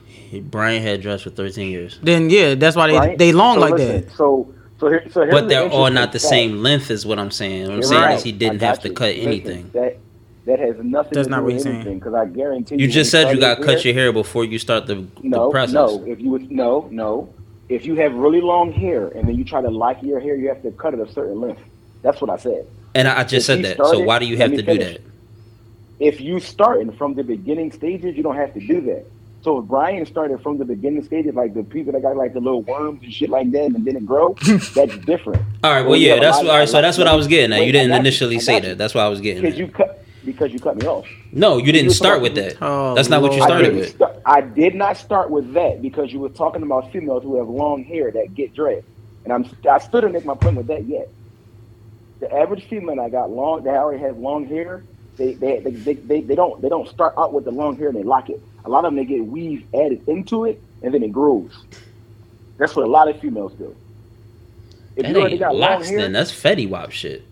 he- 0.07 0.41
Brian 0.41 0.83
had 0.83 1.01
dreads 1.01 1.23
for 1.23 1.31
thirteen 1.31 1.71
years. 1.71 1.99
Then 2.03 2.29
yeah, 2.31 2.55
that's 2.55 2.77
why 2.77 2.89
they 2.89 2.97
Right? 2.99 3.19
they 3.19 3.33
long 3.33 3.55
So 3.57 3.61
like 3.61 3.73
listen, 3.75 4.01
that. 4.03 4.11
So 4.13 4.53
so 4.79 4.89
here 4.89 5.05
so 5.11 5.23
here's 5.23 5.33
But 5.33 5.49
they're 5.49 5.69
all 5.69 5.91
not 5.91 6.13
the 6.13 6.19
fact. 6.19 6.31
same 6.31 6.63
length, 6.63 6.91
is 6.91 7.05
what 7.07 7.19
I'm 7.19 7.31
saying. 7.31 7.65
What 7.65 7.71
I'm 7.71 7.75
You're 7.77 7.83
saying 7.85 8.03
right. 8.03 8.17
is 8.17 8.23
he 8.23 8.33
didn't 8.33 8.59
got 8.59 8.67
have 8.67 8.81
to 8.81 8.89
you. 8.89 8.95
cut 8.95 9.15
Listen, 9.17 9.29
anything. 9.29 9.71
That 9.73 9.99
that 10.47 10.59
has 10.61 10.77
nothing 10.79 11.13
That's 11.15 11.27
to 11.27 11.31
not 11.31 11.41
do 11.41 11.45
with 11.47 11.67
anything 11.67 11.99
because 11.99 12.15
I 12.15 12.27
guarantee 12.27 12.77
You 12.77 12.87
you. 12.87 12.93
just 12.93 13.11
said 13.11 13.31
you 13.35 13.41
got 13.41 13.59
to 13.59 13.65
cut 13.65 13.85
your 13.85 13.93
hair 13.95 14.13
before 14.13 14.45
you 14.47 14.59
start 14.59 14.87
the, 14.87 15.07
No, 15.23 15.47
the 15.47 15.51
process. 15.51 15.75
no. 15.75 16.05
If 16.07 16.21
you 16.21 16.31
was 16.31 16.43
no, 16.49 16.89
no. 16.91 17.35
If 17.69 17.85
you 17.85 17.97
have 17.97 18.15
really 18.15 18.41
long 18.41 18.73
hair 18.73 19.09
and 19.09 19.29
then 19.29 19.35
you 19.37 19.45
try 19.45 19.61
to 19.61 19.71
lock 19.71 20.03
your 20.03 20.21
hair, 20.21 20.37
you 20.37 20.49
have 20.49 20.63
to 20.63 20.71
cut 20.73 20.95
it 20.95 21.01
a 21.01 21.13
certain 21.13 21.39
length. 21.41 21.63
That's 22.03 22.21
what 22.23 22.31
I 22.31 22.37
said. 22.39 22.67
And 22.95 23.07
I, 23.07 23.21
I 23.21 23.25
just 23.25 23.35
If 23.35 23.45
said 23.45 23.59
he 23.59 23.63
that. 23.65 23.77
so 23.77 23.99
why 24.01 24.19
do 24.19 24.25
you 24.27 24.39
have 24.39 24.53
me 24.53 24.57
to 24.57 24.63
do 24.63 24.79
that? 24.79 25.03
If 26.01 26.21
you 26.21 26.41
starting 26.41 26.93
from 26.93 27.15
the 27.15 27.25
beginning 27.25 27.73
stages, 27.73 28.17
you 28.17 28.23
don't 28.23 28.37
have 28.37 28.55
to 28.55 28.61
do 28.61 28.81
that. 28.83 29.05
So 29.49 29.61
if 29.61 29.65
Brian 29.65 30.05
started 30.05 30.43
from 30.43 30.59
the 30.59 30.67
beginning 30.67 31.03
stages, 31.05 31.35
like 31.35 31.55
the 31.55 31.63
people 31.65 31.95
that 31.95 32.03
got 32.03 32.19
like 32.19 32.35
the 32.35 32.39
little 32.41 32.61
worms 32.61 33.03
and 33.03 33.11
shit 33.11 33.31
like 33.31 33.51
that, 33.53 33.65
and 33.65 33.83
didn't 33.83 34.05
grow, 34.05 34.35
that's 34.75 34.99
different. 35.07 35.43
All 35.65 35.73
right. 35.73 35.81
Well, 35.81 35.93
Well, 35.93 35.97
yeah. 35.97 36.13
have 36.17 36.21
That's 36.23 36.37
lot 36.43 36.47
all 36.49 36.59
right. 36.59 36.69
So 36.69 36.83
that's 36.83 36.99
what 36.99 37.07
I 37.07 37.15
was 37.15 37.27
getting 37.29 37.55
at. 37.55 37.61
Wait, 37.61 37.67
You 37.69 37.73
didn't 37.73 37.89
got 37.89 37.95
you. 37.95 38.01
initially 38.01 38.41
say 38.41 38.61
got 38.61 38.69
that. 38.69 38.77
That's 38.77 38.95
why 38.95 39.05
I 39.05 39.09
was 39.09 39.23
getting. 39.23 39.43
Because 39.43 39.59
you 39.59 39.69
cut 39.69 40.05
because 40.23 40.53
you 40.53 40.59
cut 40.61 40.77
me 40.77 40.87
off. 40.87 41.07
No, 41.33 41.57
you 41.57 41.73
didn't 41.73 41.87
you 41.87 41.91
start 41.93 42.21
with 42.21 42.35
that. 42.35 42.59
Oh, 42.61 42.95
That's 42.95 43.09
not 43.09 43.23
what 43.23 43.33
you 43.33 43.39
Lord. 43.39 43.51
I 43.51 43.55
started 43.55 43.75
with. 43.75 43.89
sta- 43.95 44.21
I 44.27 44.43
did 44.43 44.75
not 44.75 44.99
start 44.99 45.31
with 45.31 45.55
that 45.55 45.81
because 45.81 46.13
you 46.13 46.21
were 46.21 46.29
talking 46.29 46.63
about 46.63 46.93
females 46.93 47.23
who 47.23 47.39
have 47.39 47.49
long 47.49 47.85
hair 47.85 48.11
that 48.11 48.35
get 48.35 48.55
dread, 48.55 48.85
and 49.25 49.33
I'm 49.33 49.47
I 49.67 49.79
still 49.79 50.03
didn't 50.03 50.13
make 50.13 50.27
my 50.27 50.35
point 50.35 50.59
with 50.59 50.67
that 50.67 50.85
yet. 50.85 51.09
The 52.21 52.31
average 52.35 52.65
female 52.69 52.97
that 52.97 53.13
got 53.13 53.31
long 53.31 53.63
that 53.63 53.77
already 53.77 54.03
has 54.03 54.15
long 54.15 54.45
hair, 54.47 54.85
they 55.19 55.35
they, 55.35 55.61
they, 55.61 55.71
they, 55.73 55.95
they 55.95 56.21
they 56.23 56.35
don't 56.35 56.63
they 56.63 56.69
don't 56.71 56.89
start 56.89 57.13
out 57.19 57.33
with 57.35 57.45
the 57.45 57.51
long 57.51 57.77
hair 57.77 57.89
and 57.89 57.97
they 57.97 58.03
lock 58.03 58.31
it. 58.31 58.41
A 58.65 58.69
lot 58.71 58.85
of 58.85 58.93
them 58.93 58.97
they 58.97 59.05
get 59.05 59.25
weave 59.27 59.67
added 59.75 60.07
into 60.09 60.45
it 60.47 60.61
and 60.83 60.95
then 60.95 61.03
it 61.03 61.13
grows. 61.13 61.51
That's 62.57 62.75
what 62.75 62.87
a 62.87 62.89
lot 62.91 63.09
of 63.09 63.21
females 63.21 63.53
do. 63.55 63.75
If 64.97 65.05
That 65.05 65.13
you 65.15 65.27
ain't 65.27 65.39
got 65.39 65.55
long 65.55 65.61
locks 65.75 65.89
hair, 65.89 65.99
then. 66.01 66.13
That's 66.13 66.33
Fetty 66.33 66.69
Wap 66.69 66.91
shit. 66.91 67.25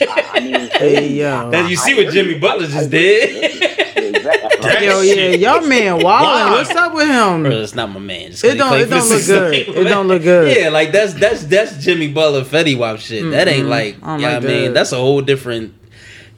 I 0.00 0.38
mean, 0.40 0.54
Hey, 0.72 1.08
yo. 1.14 1.50
That- 1.50 1.68
you 1.68 1.76
see 1.76 1.94
what 1.96 2.12
Jimmy. 2.12 2.38
Butler 2.38 2.66
just 2.68 2.90
did? 2.90 3.64
Exactly. 3.96 4.48
Yo, 4.86 5.00
yeah, 5.02 5.28
y'all 5.30 5.66
man 5.66 5.98
wildin'. 6.00 6.50
What's 6.52 6.70
up 6.70 6.94
with 6.94 7.08
him? 7.08 7.42
Bro, 7.42 7.50
it's 7.60 7.74
not 7.74 7.90
my 7.90 7.98
man. 8.00 8.30
Just 8.30 8.42
'cause 8.42 8.52
It 8.52 8.56
don't- 8.58 8.78
it 8.80 8.86
don't 8.86 9.08
look 9.08 9.26
good. 9.26 9.54
16. 9.66 9.74
It 9.76 9.84
don't 9.84 10.08
look 10.08 10.22
good. 10.22 10.56
Yeah, 10.56 10.68
like 10.70 10.92
that's 10.92 11.14
that's 11.14 11.44
that's 11.44 11.82
Jimmy 11.84 12.08
Butler 12.12 12.42
Fetty 12.42 12.76
Wap 12.78 12.98
shit. 13.00 13.28
That 13.32 13.48
ain't 13.48 13.66
like, 13.68 13.96
yeah, 14.00 14.14
like 14.16 14.24
I 14.24 14.40
mean, 14.40 14.64
that. 14.66 14.74
that's 14.74 14.92
a 14.92 14.96
whole 14.96 15.20
different. 15.20 15.74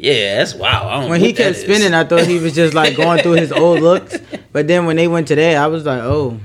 Yeah, 0.02 0.38
that's 0.38 0.54
wow. 0.54 0.88
I 0.88 1.00
don't 1.00 1.10
When 1.10 1.20
know 1.20 1.26
he 1.26 1.32
what 1.32 1.36
that 1.36 1.42
kept 1.44 1.56
is. 1.58 1.62
spinning, 1.62 1.92
I 1.94 2.04
thought 2.04 2.26
he 2.26 2.38
was 2.38 2.54
just 2.54 2.72
like 2.74 2.96
going 2.96 3.22
through 3.22 3.32
his 3.32 3.52
old 3.52 3.80
looks. 3.88 4.16
But 4.52 4.66
then 4.66 4.86
when 4.86 4.96
they 4.96 5.08
went 5.08 5.28
to 5.28 5.34
that, 5.34 5.56
I 5.58 5.66
was 5.66 5.84
like, 5.84 6.00
oh, 6.02 6.40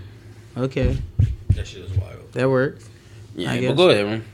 okay, 0.57 0.97
That 1.55 1.65
shit 1.65 1.83
is 1.85 1.91
wild. 1.97 2.31
that 2.33 2.49
works. 2.49 2.89
Yeah, 3.35 3.51
I 3.53 3.65
but 3.67 3.75
go 3.77 3.89
ahead, 3.89 4.05
man. 4.05 4.25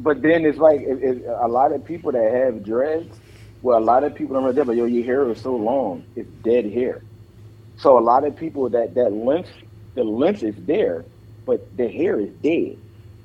But 0.00 0.22
then 0.22 0.44
it's 0.44 0.58
like 0.58 0.80
it, 0.80 1.02
it, 1.02 1.24
a 1.26 1.46
lot 1.46 1.72
of 1.72 1.84
people 1.84 2.10
that 2.12 2.32
have 2.32 2.64
dreads. 2.64 3.16
Well, 3.62 3.78
a 3.78 3.84
lot 3.84 4.02
of 4.02 4.14
people 4.16 4.34
don't 4.34 4.52
know, 4.56 4.64
but 4.64 4.74
yo, 4.76 4.86
your 4.86 5.04
hair 5.04 5.30
is 5.30 5.40
so 5.40 5.54
long, 5.54 6.04
it's 6.16 6.28
dead 6.42 6.64
hair. 6.72 7.00
So 7.78 7.96
a 7.96 8.00
lot 8.00 8.24
of 8.24 8.34
people 8.34 8.68
that 8.70 8.94
that 8.94 9.12
length, 9.12 9.50
the 9.94 10.02
length 10.02 10.42
is 10.42 10.56
there, 10.66 11.04
but 11.46 11.76
the 11.76 11.86
hair 11.88 12.18
is 12.18 12.30
dead. 12.42 12.76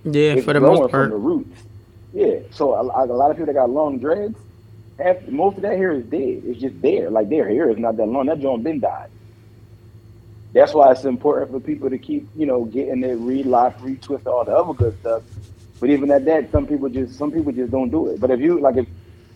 Yeah, 0.04 0.34
it's 0.34 0.46
for 0.46 0.54
the 0.54 0.60
growing 0.60 0.80
most 0.82 0.92
from 0.92 1.00
part. 1.00 1.10
the 1.10 1.16
roots. 1.18 1.64
Yeah. 2.14 2.40
So 2.52 2.74
a, 2.76 2.84
a 2.84 3.06
lot 3.06 3.32
of 3.32 3.38
people 3.38 3.48
that 3.48 3.60
got 3.60 3.72
long 3.72 3.98
dreads, 3.98 4.38
half, 5.00 5.28
most 5.28 5.58
of 5.58 5.64
that 5.64 5.78
hair 5.78 5.94
is 5.94 6.06
dead. 6.06 6.44
It's 6.46 6.62
just 6.62 6.82
there. 6.82 7.10
Like 7.10 7.30
their 7.30 7.48
hair 7.48 7.70
is 7.70 7.78
not 7.78 7.98
that 7.98 8.06
long. 8.06 8.28
That 8.28 8.40
joint 8.40 8.64
been 8.64 8.80
died. 8.80 9.10
That's 10.54 10.74
why 10.74 10.92
it's 10.92 11.04
important 11.04 11.52
for 11.52 11.60
people 11.60 11.90
to 11.90 11.98
keep, 11.98 12.28
you 12.36 12.46
know, 12.46 12.66
getting 12.66 13.04
it 13.04 13.14
re-lock, 13.14 13.78
retwist, 13.80 14.26
all 14.26 14.44
the 14.44 14.56
other 14.56 14.74
good 14.74 15.00
stuff. 15.02 15.24
But 15.80 15.90
even 15.90 16.10
at 16.12 16.26
that, 16.26 16.52
some 16.52 16.66
people 16.66 16.90
just 16.90 17.18
some 17.18 17.32
people 17.32 17.52
just 17.52 17.72
don't 17.72 17.90
do 17.90 18.08
it. 18.08 18.20
But 18.20 18.32
if 18.32 18.40
you 18.40 18.60
like, 18.60 18.78
if 18.78 18.88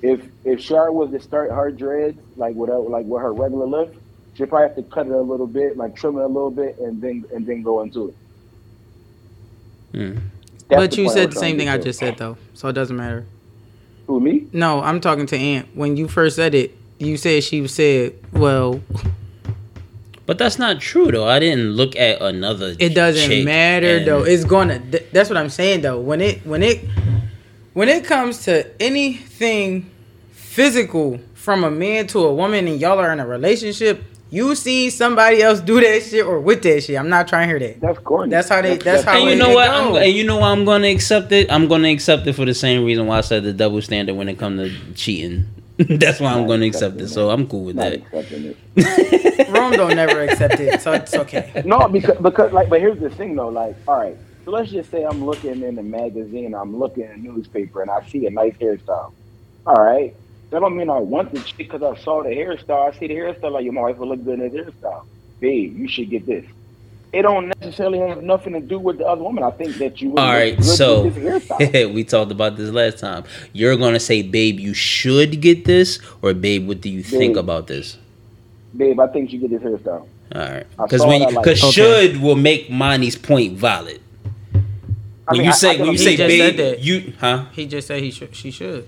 if 0.01 0.25
if 0.43 0.59
Shar 0.59 0.91
was 0.91 1.11
to 1.11 1.19
start 1.19 1.51
her 1.51 1.69
dreads 1.71 2.19
like 2.35 2.55
without 2.55 2.89
like 2.89 3.05
with 3.05 3.21
her 3.21 3.33
regular 3.33 3.67
look, 3.67 3.93
she'd 4.35 4.49
probably 4.49 4.67
have 4.69 4.75
to 4.77 4.83
cut 4.83 5.05
it 5.05 5.11
a 5.11 5.21
little 5.21 5.47
bit, 5.47 5.77
like 5.77 5.95
trim 5.95 6.17
it 6.17 6.23
a 6.23 6.27
little 6.27 6.49
bit, 6.49 6.79
and 6.79 7.01
then 7.01 7.25
and 7.33 7.45
then 7.45 7.61
go 7.61 7.81
into 7.81 8.09
it. 8.09 8.15
Hmm. 9.91 10.17
But 10.69 10.97
you 10.97 11.09
said 11.09 11.31
the 11.31 11.39
same 11.39 11.57
thing 11.57 11.69
I 11.69 11.77
just 11.77 11.99
said 11.99 12.17
though, 12.17 12.37
so 12.53 12.69
it 12.69 12.73
doesn't 12.73 12.95
matter. 12.95 13.25
Who 14.07 14.19
me? 14.19 14.47
No, 14.53 14.81
I'm 14.81 14.99
talking 15.01 15.25
to 15.27 15.37
Aunt. 15.37 15.67
When 15.75 15.97
you 15.97 16.07
first 16.07 16.35
said 16.35 16.53
it, 16.55 16.75
you 16.99 17.17
said 17.17 17.43
she 17.43 17.67
said, 17.67 18.13
"Well, 18.33 18.81
But 20.25 20.37
that's 20.37 20.57
not 20.59 20.79
true 20.79 21.11
though. 21.11 21.27
I 21.27 21.39
didn't 21.39 21.71
look 21.71 21.95
at 21.95 22.21
another. 22.21 22.75
it 22.79 22.93
doesn't 22.93 23.29
chick 23.29 23.45
matter 23.45 23.97
and- 23.97 24.07
though. 24.07 24.23
It's 24.23 24.45
gonna. 24.45 24.79
th- 24.79 25.05
that's 25.11 25.29
what 25.29 25.37
I'm 25.37 25.49
saying 25.49 25.81
though. 25.81 25.99
When 25.99 26.21
it 26.21 26.45
when 26.45 26.63
it 26.63 26.85
when 27.73 27.89
it 27.89 28.05
comes 28.05 28.43
to 28.45 28.65
anything 28.81 29.89
physical 30.31 31.19
from 31.33 31.63
a 31.63 31.71
man 31.71 32.07
to 32.07 32.19
a 32.19 32.33
woman, 32.33 32.67
and 32.67 32.79
y'all 32.79 32.99
are 32.99 33.11
in 33.11 33.19
a 33.19 33.25
relationship, 33.25 34.03
you 34.31 34.55
see 34.55 34.89
somebody 34.89 35.43
else 35.43 35.59
do 35.59 35.79
that 35.81 36.01
shit 36.03 36.25
or 36.25 36.39
with 36.39 36.63
that 36.63 36.81
shit. 36.83 36.97
I'm 36.97 37.09
not 37.09 37.27
trying 37.27 37.47
to 37.49 37.59
hear 37.59 37.59
that. 37.59 37.81
That's 37.81 37.99
corny. 37.99 38.31
That's 38.31 38.49
how 38.49 38.61
they- 38.61 38.77
that's 38.77 39.03
how 39.03 39.17
And 39.19 39.29
you 39.29 39.35
know 39.35 39.53
what? 39.53 39.69
I'm, 39.69 39.93
and 39.95 40.11
you 40.13 40.23
know 40.25 40.37
why 40.37 40.49
I'm 40.51 40.65
going 40.65 40.81
to 40.83 40.87
accept 40.89 41.31
it. 41.31 41.51
I'm 41.51 41.67
going 41.67 41.83
to 41.83 41.91
accept 41.91 42.25
it 42.27 42.33
for 42.33 42.45
the 42.45 42.53
same 42.53 42.83
reason 42.85 43.05
why 43.07 43.17
I 43.17 43.21
said 43.21 43.43
the 43.43 43.53
double 43.53 43.81
standard 43.81 44.15
when 44.15 44.29
it 44.29 44.39
comes 44.39 44.61
to 44.71 44.93
cheating. 44.93 45.45
That's 45.77 46.19
why 46.19 46.31
I'm 46.33 46.41
Not 46.41 46.47
going 46.47 46.61
to 46.61 46.67
accept 46.67 46.95
it. 46.97 47.03
it. 47.03 47.07
So 47.09 47.29
I'm 47.29 47.47
cool 47.47 47.65
with 47.65 47.75
not 47.75 47.91
that. 47.91 48.01
accepting. 48.13 48.55
Rome 49.53 49.71
don't 49.73 49.95
never 49.95 50.21
accept 50.21 50.59
it, 50.59 50.79
so 50.81 50.91
it's 50.93 51.13
okay. 51.13 51.63
No, 51.65 51.87
because 51.87 52.17
because 52.21 52.53
like, 52.53 52.69
but 52.69 52.79
here's 52.79 52.99
the 52.99 53.09
thing 53.09 53.35
though. 53.35 53.49
Like, 53.49 53.75
all 53.87 53.99
right, 53.99 54.15
so 54.45 54.51
let's 54.51 54.71
just 54.71 54.91
say 54.91 55.03
I'm 55.03 55.25
looking 55.25 55.61
in 55.63 55.77
a 55.79 55.83
magazine, 55.83 56.53
I'm 56.53 56.77
looking 56.77 57.03
in 57.05 57.11
a 57.11 57.17
newspaper, 57.17 57.81
and 57.81 57.89
I 57.91 58.05
see 58.07 58.25
a 58.27 58.29
nice 58.29 58.53
hairstyle. 58.55 59.11
All 59.65 59.75
right, 59.75 60.15
that 60.51 60.59
don't 60.59 60.77
mean 60.77 60.89
I 60.89 60.99
want 60.99 61.33
the 61.33 61.39
chick 61.41 61.57
because 61.57 61.83
I 61.83 61.95
saw 62.03 62.23
the 62.23 62.29
hairstyle. 62.29 62.93
I 62.93 62.97
see 62.97 63.07
the 63.07 63.15
hairstyle, 63.15 63.51
like 63.53 63.65
your 63.65 63.73
wife 63.73 63.97
will 63.97 64.09
look 64.09 64.23
good 64.23 64.39
in 64.39 64.49
this 64.51 64.67
hairstyle. 64.67 65.05
Babe, 65.39 65.77
you 65.77 65.87
should 65.87 66.09
get 66.09 66.25
this. 66.25 66.45
It 67.13 67.23
don't 67.23 67.51
necessarily 67.59 67.99
have 67.99 68.23
nothing 68.23 68.53
to 68.53 68.61
do 68.61 68.79
with 68.79 68.99
the 68.99 69.05
other 69.05 69.23
woman. 69.23 69.43
I 69.43 69.51
think 69.51 69.75
that 69.77 70.01
you. 70.01 70.11
would 70.11 70.19
All 70.19 70.27
look 70.27 70.33
right, 70.33 70.55
good 70.57 70.65
so 70.65 71.09
this 71.09 71.87
we 71.93 72.03
talked 72.05 72.31
about 72.31 72.57
this 72.57 72.71
last 72.71 72.99
time. 72.99 73.25
You're 73.53 73.75
going 73.77 73.93
to 73.93 73.99
say, 73.99 74.21
babe, 74.21 74.59
you 74.59 74.73
should 74.73 75.41
get 75.41 75.65
this, 75.65 75.99
or 76.21 76.33
babe, 76.33 76.67
what 76.67 76.81
do 76.81 76.89
you 76.89 77.03
think 77.03 77.37
about 77.37 77.67
this? 77.67 77.97
Babe, 78.75 78.99
I 78.99 79.07
think 79.07 79.33
you 79.33 79.39
get 79.39 79.49
this 79.49 79.61
hairstyle. 79.61 80.07
All 80.33 80.41
right, 80.41 80.65
because 80.77 81.05
when 81.05 81.21
it, 81.21 81.25
I 81.25 81.29
you 81.29 81.35
like 81.35 81.45
because. 81.45 81.63
Okay. 81.63 82.11
should 82.13 82.21
will 82.21 82.35
make 82.37 82.69
Monty's 82.69 83.17
point 83.17 83.57
valid. 83.57 84.01
I 85.27 85.33
When 85.33 85.39
mean, 85.39 85.45
you 85.45 85.53
say 85.53 85.77
I 85.77 85.77
when 85.77 85.91
you 85.91 85.97
say 85.97 86.11
He 86.11 86.17
just 86.17 86.37
said 86.37 86.55
babe, 86.55 86.57
that. 86.57 86.79
you 86.79 87.13
huh? 87.19 87.45
He 87.53 87.65
just 87.65 87.87
said 87.87 88.01
he 88.01 88.11
should. 88.11 88.35
She 88.35 88.51
should. 88.51 88.87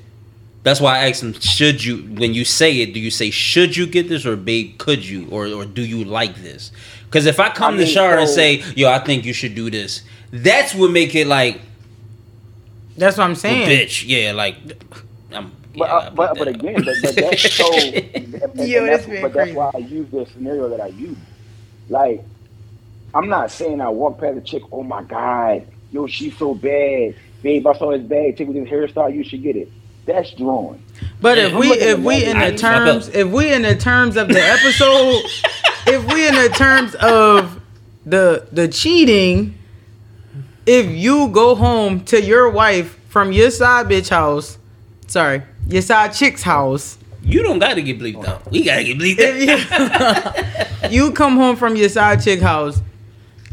That's 0.63 0.79
why 0.79 0.97
I 0.99 1.09
asked 1.09 1.21
him, 1.23 1.33
should 1.33 1.83
you, 1.83 1.97
when 2.17 2.33
you 2.33 2.45
say 2.45 2.79
it, 2.81 2.93
do 2.93 2.99
you 2.99 3.11
say, 3.11 3.29
should 3.31 3.75
you 3.75 3.85
get 3.85 4.07
this 4.07 4.25
or 4.25 4.37
babe, 4.37 4.77
could 4.77 5.05
you? 5.05 5.27
Or, 5.29 5.45
or 5.47 5.65
do 5.65 5.81
you 5.81 6.05
like 6.05 6.35
this? 6.35 6.71
Because 7.05 7.25
if 7.25 7.39
I 7.39 7.49
come 7.49 7.73
I 7.75 7.77
to 7.77 7.83
mean, 7.83 7.93
Shar 7.93 8.17
and 8.17 8.29
say, 8.29 8.63
yo, 8.75 8.89
I 8.89 8.99
think 8.99 9.25
you 9.25 9.33
should 9.33 9.55
do 9.55 9.69
this, 9.69 10.03
that's 10.31 10.73
what 10.73 10.89
make 10.91 11.13
it 11.15 11.27
like, 11.27 11.59
That's 12.97 13.17
what 13.17 13.25
I'm 13.25 13.35
saying. 13.35 13.67
bitch, 13.67 14.05
yeah, 14.07 14.31
like, 14.31 14.55
I'm. 15.33 15.51
But, 15.75 15.87
yeah, 15.89 15.93
uh, 15.95 16.09
but, 16.11 16.37
but 16.37 16.45
that 16.45 16.47
again, 16.49 16.75
but, 16.85 16.95
but 17.01 17.15
that's 17.15 17.53
so. 17.55 17.73
and- 17.73 18.35
and 18.35 18.67
Yo, 18.67 18.85
that's, 18.85 19.07
man 19.07 19.21
but 19.23 19.33
that's 19.33 19.51
why 19.51 19.71
I 19.73 19.79
use 19.79 20.07
the 20.11 20.25
scenario 20.27 20.69
that 20.69 20.79
I 20.81 20.87
use. 20.87 21.17
Like, 21.89 22.23
I'm 23.13 23.27
not 23.27 23.51
saying 23.51 23.81
I 23.81 23.89
walk 23.89 24.19
past 24.19 24.37
a 24.37 24.41
chick. 24.41 24.63
Oh 24.71 24.83
my 24.83 25.03
god, 25.03 25.67
yo, 25.91 26.07
she's 26.07 26.37
so 26.37 26.53
bad, 26.55 27.15
babe. 27.41 27.65
I 27.67 27.73
saw 27.73 27.91
this 27.91 28.01
bad 28.03 28.37
chick 28.37 28.47
with 28.47 28.55
this 28.55 28.69
hairstyle. 28.69 29.13
You 29.13 29.23
should 29.23 29.43
get 29.43 29.55
it. 29.55 29.69
That's 30.05 30.31
drawing. 30.31 30.83
But 31.21 31.37
Yeah, 31.37 31.45
if 31.47 31.53
I'm 31.53 31.59
we 31.59 31.67
if 31.71 31.99
we 31.99 32.25
in 32.25 32.39
the 32.39 32.51
need 32.51 32.57
terms 32.59 33.07
if 33.09 33.27
we 33.29 33.53
in 33.53 33.61
the 33.61 33.75
terms 33.75 34.17
of 34.17 34.27
the 34.27 34.41
episode 34.41 35.23
if 35.87 36.13
we 36.13 36.27
in 36.27 36.35
the 36.35 36.49
terms 36.49 36.95
of 36.95 37.59
the 38.05 38.47
the 38.51 38.67
cheating, 38.67 39.57
if 40.65 40.89
you 40.89 41.29
go 41.29 41.55
home 41.55 42.03
to 42.05 42.21
your 42.21 42.49
wife 42.49 42.99
from 43.09 43.31
your 43.31 43.49
side 43.51 43.87
bitch 43.87 44.09
house, 44.09 44.57
sorry, 45.07 45.43
your 45.67 45.81
side 45.81 46.13
chick's 46.13 46.43
house, 46.43 46.97
You 47.23 47.43
don't 47.43 47.59
got 47.59 47.75
to 47.75 47.81
get 47.81 47.99
bleeped 47.99 48.25
out. 48.27 48.49
We 48.51 48.63
got 48.63 48.77
to 48.77 48.83
get 48.83 48.97
bleeped 48.97 49.21
out. 50.81 50.91
you, 50.91 51.05
you 51.07 51.11
come 51.13 51.37
home 51.37 51.55
from 51.55 51.75
your 51.77 51.89
side 51.89 52.21
chick 52.21 52.41
house 52.41 52.81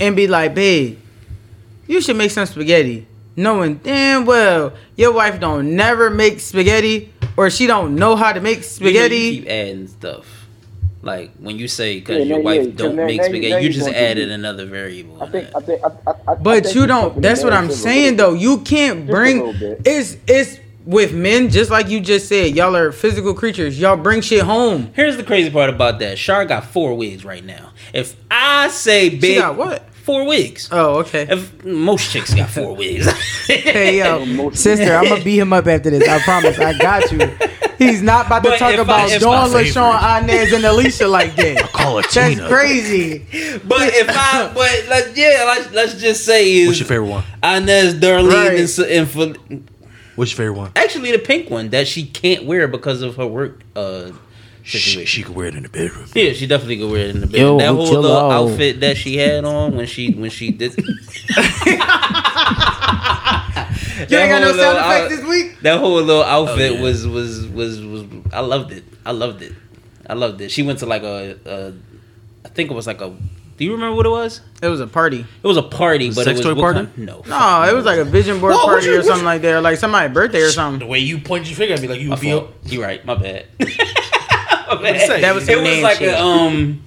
and 0.01 0.17
be 0.17 0.27
like, 0.27 0.55
babe, 0.55 0.99
you 1.87 2.01
should 2.01 2.17
make 2.17 2.31
some 2.33 2.47
spaghetti. 2.47 3.07
Knowing 3.41 3.77
damn 3.77 4.27
well 4.27 4.73
your 4.97 5.13
wife 5.13 5.41
don't 5.41 5.75
never 5.75 6.11
make 6.11 6.41
spaghetti 6.41 7.11
or 7.37 7.49
she 7.49 7.67
don't 7.67 7.95
know 7.97 8.15
how 8.17 8.33
to 8.33 8.41
make 8.41 8.57
You, 8.59 8.63
know, 8.63 8.69
spaghetti. 8.69 9.17
you 9.17 9.41
keep 9.41 9.49
adding 9.49 9.89
stuff. 9.89 10.27
Like 11.03 11.31
when 11.39 11.57
you 11.59 11.67
say 11.67 11.99
because 12.01 12.19
Yeah, 12.19 12.25
your 12.25 12.39
now- 12.39 12.45
wife 12.45 12.57
yeah, 12.57 12.65
'cause 12.67 12.75
don't 12.75 12.97
now- 12.97 13.07
make 13.07 13.17
now 13.19 13.25
spaghetti, 13.25 13.51
now 13.51 13.57
you 13.57 13.69
you 13.69 13.73
just 13.73 13.89
added 13.89 14.27
to- 14.29 14.35
another 14.35 14.67
variable. 14.67 15.23
I 15.23 15.27
think. 15.29 15.49
I 15.57 15.61
think. 15.61 15.81
I, 15.83 15.89
I, 16.11 16.15
I 16.33 16.35
But 16.35 16.65
think 16.65 16.75
you 16.77 16.87
don't. 16.87 17.23
That's 17.23 17.43
what 17.43 17.55
I'm 17.55 17.71
saying 17.71 18.17
though. 18.17 18.35
You 18.35 18.59
can't 18.59 19.07
bring. 19.07 19.55
It's 19.87 20.19
it's 20.29 20.59
with 20.85 21.15
men 21.15 21.49
just 21.49 21.71
like 21.71 21.89
you 21.89 22.01
just 22.01 22.29
said. 22.29 22.55
Y'all 22.55 22.77
are 22.77 22.93
physical 22.93 23.33
creatures. 23.33 23.81
Y'all 23.81 23.97
bring 23.97 24.21
shit 24.21 24.43
home. 24.43 24.91
Here's 24.95 25.17
the 25.17 25.23
crazy 25.23 25.49
part 25.49 25.71
about 25.71 25.99
that. 26.01 26.19
Char 26.19 26.45
got 26.45 26.67
four 26.67 26.95
wigs 26.95 27.25
right 27.25 27.45
now. 27.45 27.71
If 27.95 28.15
I 28.31 28.69
say 28.69 29.09
big, 29.09 29.39
got 29.39 29.57
what? 29.57 29.85
Four 30.05 30.27
wigs. 30.27 30.69
Oh, 30.73 31.01
okay. 31.01 31.27
If 31.29 31.65
most 31.65 32.11
chicks 32.11 32.35
got 32.35 32.51
four 32.51 32.75
wigs. 32.77 33.07
Hey 33.47 33.99
yo, 33.99 34.51
sister, 34.55 34.95
I'm 34.95 35.09
gonna 35.09 35.23
beat 35.25 35.39
him 35.39 35.53
up 35.53 35.67
after 35.67 35.91
this. 35.91 36.09
I 36.09 36.19
promise. 36.21 36.59
I 36.59 36.77
got 36.79 37.11
you. 37.13 37.19
He's 37.79 38.03
not 38.03 38.27
about 38.27 38.43
to 38.45 38.51
But 38.51 38.59
talk 38.59 38.73
if 38.75 38.79
I- 38.81 38.83
about 38.83 39.11
if 39.11 39.21
Dawn, 39.23 39.51
my 39.53 39.63
LaShawn, 39.63 40.23
Inez, 40.23 40.53
and 40.53 40.65
Alicia 40.65 41.09
like 41.09 41.35
that. 41.37 41.63
I 41.65 41.67
Call 41.83 41.99
it 41.99 42.07
That's 42.13 42.35
Tina. 42.35 42.49
crazy. 42.49 43.19
But 43.65 43.89
if 43.95 44.07
I, 44.11 44.53
but 44.55 44.87
like, 44.89 45.17
yeah, 45.17 45.45
let's, 45.47 45.73
let's 45.73 45.95
just 46.01 46.25
say 46.27 46.53
is 46.59 46.67
What's 46.69 46.81
your 46.81 46.89
favorite 46.89 47.09
one? 47.09 47.25
Inez, 47.43 47.95
Darlene, 47.95 48.33
Right. 48.33 48.59
and, 48.61 48.69
so- 48.69 48.85
and 48.85 49.09
Fel- 49.09 49.35
What's 50.17 50.33
your 50.33 50.37
favorite 50.37 50.59
one? 50.59 50.73
actually 50.77 51.13
the 51.13 51.19
pink 51.19 51.49
one 51.49 51.71
that 51.71 51.89
she 51.89 52.05
can't 52.05 52.45
wear 52.45 52.69
because 52.69 53.01
of 53.01 53.17
her 53.17 53.27
work 53.27 53.63
uh 53.75 54.09
She, 54.09 54.13
situation. 54.71 55.07
she 55.07 55.23
could 55.23 55.35
wear 55.35 55.47
it 55.47 55.55
in 55.55 55.63
the 55.65 55.69
bedroom. 55.69 56.07
Yeah, 56.15 56.33
she 56.33 56.47
definitely 56.47 56.79
could 56.79 56.91
wear 56.91 57.07
it 57.07 57.11
in 57.15 57.21
the 57.21 57.27
bedroom. 57.27 57.59
Yo, 57.59 57.59
that 57.59 57.69
whole 57.75 58.01
little 58.01 58.17
out. 58.17 58.33
outfit 58.51 58.81
that 58.81 58.97
she 58.97 59.17
had 59.17 59.45
on 59.45 59.77
when 59.77 59.87
she 59.87 60.13
when 60.13 60.31
she 60.31 60.51
did. 60.51 60.75
You 64.09 64.17
ain't 64.17 64.31
got 64.31 64.41
no 64.41 64.53
sound 64.57 64.79
effects 64.79 65.05
out- 65.05 65.09
this 65.11 65.25
week. 65.29 65.61
That 65.61 65.79
whole 65.79 65.93
little 66.01 66.23
oh, 66.23 66.49
outfit 66.49 66.73
Oh, 66.73 66.75
yeah. 66.77 66.81
was, 66.81 67.07
was 67.07 67.47
was 67.49 67.81
was 67.83 68.05
I 68.33 68.41
loved 68.41 68.73
it. 68.73 68.83
I 69.05 69.13
loved 69.13 69.43
it. 69.43 69.53
I 70.09 70.15
loved 70.15 70.41
it. 70.41 70.51
She 70.51 70.63
went 70.63 70.79
to 70.79 70.87
like 70.87 71.03
a, 71.03 71.37
a 71.45 71.73
I 72.45 72.49
think 72.49 72.71
it 72.71 72.75
was 72.75 72.87
like 72.87 73.01
a. 73.03 73.11
Do 73.59 73.65
you 73.67 73.73
remember 73.73 73.95
what 73.95 74.07
it 74.07 74.11
was? 74.11 74.41
It 74.63 74.69
was 74.69 74.81
a 74.81 74.87
party. 74.87 75.21
It 75.43 75.47
was 75.47 75.59
a 75.59 75.63
party, 75.63 76.09
but 76.09 76.25
sex 76.25 76.29
it 76.29 76.33
was 76.39 76.41
toy 76.47 76.55
what 76.55 76.63
party? 76.63 76.87
kind- 76.87 76.99
No, 76.99 77.23
No, 77.27 77.63
it 77.69 77.75
was 77.75 77.85
like 77.85 77.99
a 77.99 78.05
vision 78.07 78.41
board 78.41 78.55
Whoa, 78.55 78.65
party 78.65 78.87
you- 78.87 78.99
or 78.99 79.03
something 79.03 79.19
you- 79.21 79.25
like 79.27 79.43
that, 79.43 79.53
or 79.57 79.61
like 79.61 79.77
somebody's 79.77 80.15
birthday 80.15 80.41
or 80.41 80.51
something. 80.51 80.79
The 80.81 80.87
way 80.87 81.01
you 81.01 81.19
point 81.19 81.45
your 81.47 81.57
finger 81.57 81.75
at 81.75 81.83
me, 81.83 81.89
like 81.89 82.01
you 82.01 82.09
My 82.09 82.15
would 82.15 82.21
be. 82.23 82.31
fault. 82.31 82.51
You 82.65 82.83
right. 82.83 83.05
My 83.05 83.15
bad. 83.17 83.47
my 84.77 84.93
bad. 84.93 85.07
say? 85.07 85.21
That 85.21 85.35
was 85.35 85.49
it 85.49 85.59
was 85.61 85.83
like 85.83 85.99
shit. 85.99 86.15
a 86.15 86.21
um. 86.23 86.83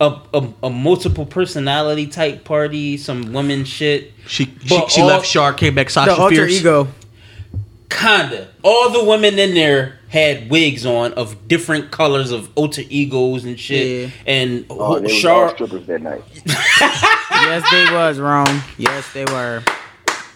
A, 0.00 0.20
a, 0.34 0.48
a 0.64 0.70
multiple 0.70 1.24
personality 1.24 2.08
type 2.08 2.44
party, 2.44 2.96
some 2.96 3.32
woman 3.32 3.64
shit. 3.64 4.12
She 4.26 4.46
she, 4.46 4.68
But 4.68 4.90
she 4.90 5.00
all- 5.00 5.06
left 5.06 5.24
Shark, 5.26 5.56
came 5.56 5.74
back 5.76 5.88
Sasha 5.88 6.10
The 6.10 6.16
alter 6.20 6.34
Fierce. 6.34 6.60
ego. 6.60 6.88
Kinda. 7.88 8.48
All 8.64 8.90
the 8.90 9.04
women 9.04 9.38
in 9.38 9.54
there 9.54 10.00
had 10.08 10.50
wigs 10.50 10.84
on 10.84 11.12
of 11.12 11.46
different 11.46 11.92
colors 11.92 12.32
of 12.32 12.50
alter 12.56 12.82
egos 12.88 13.44
and 13.44 13.58
shit. 13.58 14.08
Yeah. 14.08 14.14
And 14.26 14.66
Oh, 14.68 14.96
they 14.98 15.02
was 15.04 15.12
all 15.24 15.46
Char, 15.46 15.50
strippers 15.54 15.86
that 15.86 16.02
night. 16.02 16.22
Yes, 17.44 17.70
they 17.70 17.92
was 17.94 18.18
wrong. 18.18 18.62
Yes, 18.78 19.12
they 19.12 19.24
were. 19.26 19.62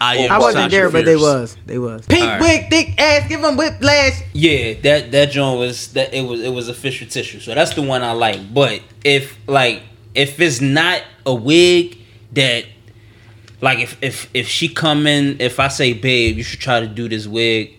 I, 0.01 0.17
oh, 0.17 0.21
am 0.21 0.31
I 0.31 0.37
wasn't 0.39 0.63
Sasha 0.63 0.69
there, 0.75 0.89
but 0.89 1.05
they 1.05 1.11
Fierce. 1.15 1.21
was. 1.21 1.57
They 1.65 1.77
was. 1.77 2.05
Pink 2.07 2.23
Alright. 2.23 2.41
wig, 2.41 2.69
thick 2.69 3.01
ass, 3.01 3.27
give 3.27 3.41
them 3.41 3.57
whiplash. 3.57 4.21
yeah, 4.33 4.73
that 4.81 5.11
that 5.11 5.31
joint 5.31 5.59
was 5.59 5.91
that 5.93 6.13
it 6.13 6.21
was 6.21 6.41
it 6.41 6.49
was 6.53 6.69
official 6.69 7.07
tissue. 7.07 7.39
So 7.39 7.53
that's 7.53 7.73
the 7.75 7.81
one 7.81 8.01
I 8.03 8.11
like. 8.13 8.53
But 8.53 8.81
if 9.03 9.37
like 9.47 9.83
if 10.15 10.39
it's 10.39 10.61
not 10.61 11.01
a 11.25 11.33
wig 11.35 11.97
that 12.33 12.65
like 13.61 13.79
if 13.79 13.97
if 14.01 14.29
if 14.33 14.47
she 14.47 14.69
come 14.69 15.05
in, 15.05 15.41
if 15.41 15.59
I 15.59 15.67
say 15.67 15.93
babe, 15.93 16.37
you 16.37 16.43
should 16.43 16.59
try 16.61 16.79
to 16.79 16.87
do 16.87 17.09
this 17.09 17.27
wig, 17.27 17.77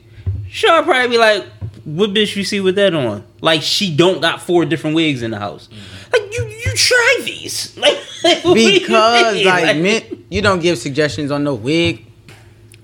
she'll 0.51 0.83
probably 0.83 1.09
be 1.09 1.19
like, 1.19 1.47
what 1.85 2.11
bitch 2.11 2.37
you 2.37 2.45
see 2.45 2.61
with 2.61 2.75
that 2.77 2.95
on? 2.95 3.25
Like 3.41 3.63
she 3.63 3.95
don't 3.97 4.21
got 4.21 4.43
four 4.43 4.67
different 4.67 4.95
wigs 4.95 5.23
in 5.23 5.31
the 5.31 5.39
house. 5.39 5.69
Mm-hmm. 5.69 6.13
Like 6.13 6.35
you 6.37 6.45
you 6.49 6.75
try 6.75 7.21
these. 7.25 7.79
Like 8.23 8.45
what 8.45 8.55
you 8.61 8.81
Because 8.81 9.35
mean? 9.35 9.47
like 9.47 9.77
men, 9.79 10.25
you 10.29 10.43
don't 10.43 10.61
give 10.61 10.77
suggestions 10.77 11.31
on 11.31 11.43
no 11.43 11.55
wig. 11.55 12.05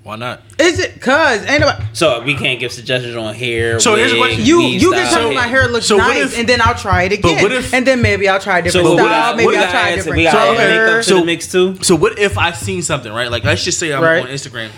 Why 0.07 0.15
not? 0.15 0.41
Is 0.57 0.79
it? 0.79 1.01
Cause 1.01 1.45
ain't 1.45 1.59
nobody. 1.59 1.83
So 1.91 2.21
we 2.23 2.33
can't 2.35 2.61
give 2.61 2.71
suggestions 2.71 3.17
on 3.17 3.33
hair. 3.35 3.77
So 3.81 3.95
here's 3.95 4.13
the 4.13 4.19
wig, 4.21 4.27
question. 4.35 4.45
You 4.45 4.59
weave 4.59 4.81
you 4.81 4.91
can 4.93 5.05
style. 5.05 5.19
tell 5.19 5.29
me 5.29 5.35
my 5.35 5.47
hair 5.47 5.67
looks 5.67 5.85
So 5.85 5.97
what 5.97 6.07
nice, 6.13 6.31
if- 6.31 6.39
and 6.39 6.47
then 6.47 6.61
I'll 6.61 6.75
try 6.75 7.03
it 7.03 7.11
again. 7.11 7.43
what 7.43 7.51
if- 7.51 7.73
and 7.73 7.85
then 7.85 8.01
maybe 8.01 8.29
I'll 8.29 8.39
try 8.39 8.59
a 8.59 8.61
different 8.61 8.87
So 8.87 8.93
what 8.95 9.03
style. 9.03 9.33
I- 9.33 9.35
maybe 9.35 9.45
what 9.47 9.55
I'll 9.57 9.69
try 9.69 9.89
a 9.89 9.91
add 9.91 9.95
different 9.95 10.17
we 10.17 10.23
gotta 10.23 10.37
add 10.37 10.45
color. 10.55 10.57
makeup 10.69 11.03
to 11.03 11.03
So- 11.03 11.19
the 11.19 11.25
mix 11.25 11.51
too. 11.51 11.77
So 11.81 11.95
what 11.95 12.17
if 12.19 12.37
I 12.37 12.53
seen 12.53 12.81
something 12.83 13.11
right? 13.11 13.29
Like 13.29 13.43
let's 13.43 13.65
just 13.65 13.79
say 13.79 13.91
I'm 13.91 14.01
Right. 14.01 14.21
on 14.23 14.29
Instagram. 14.29 14.69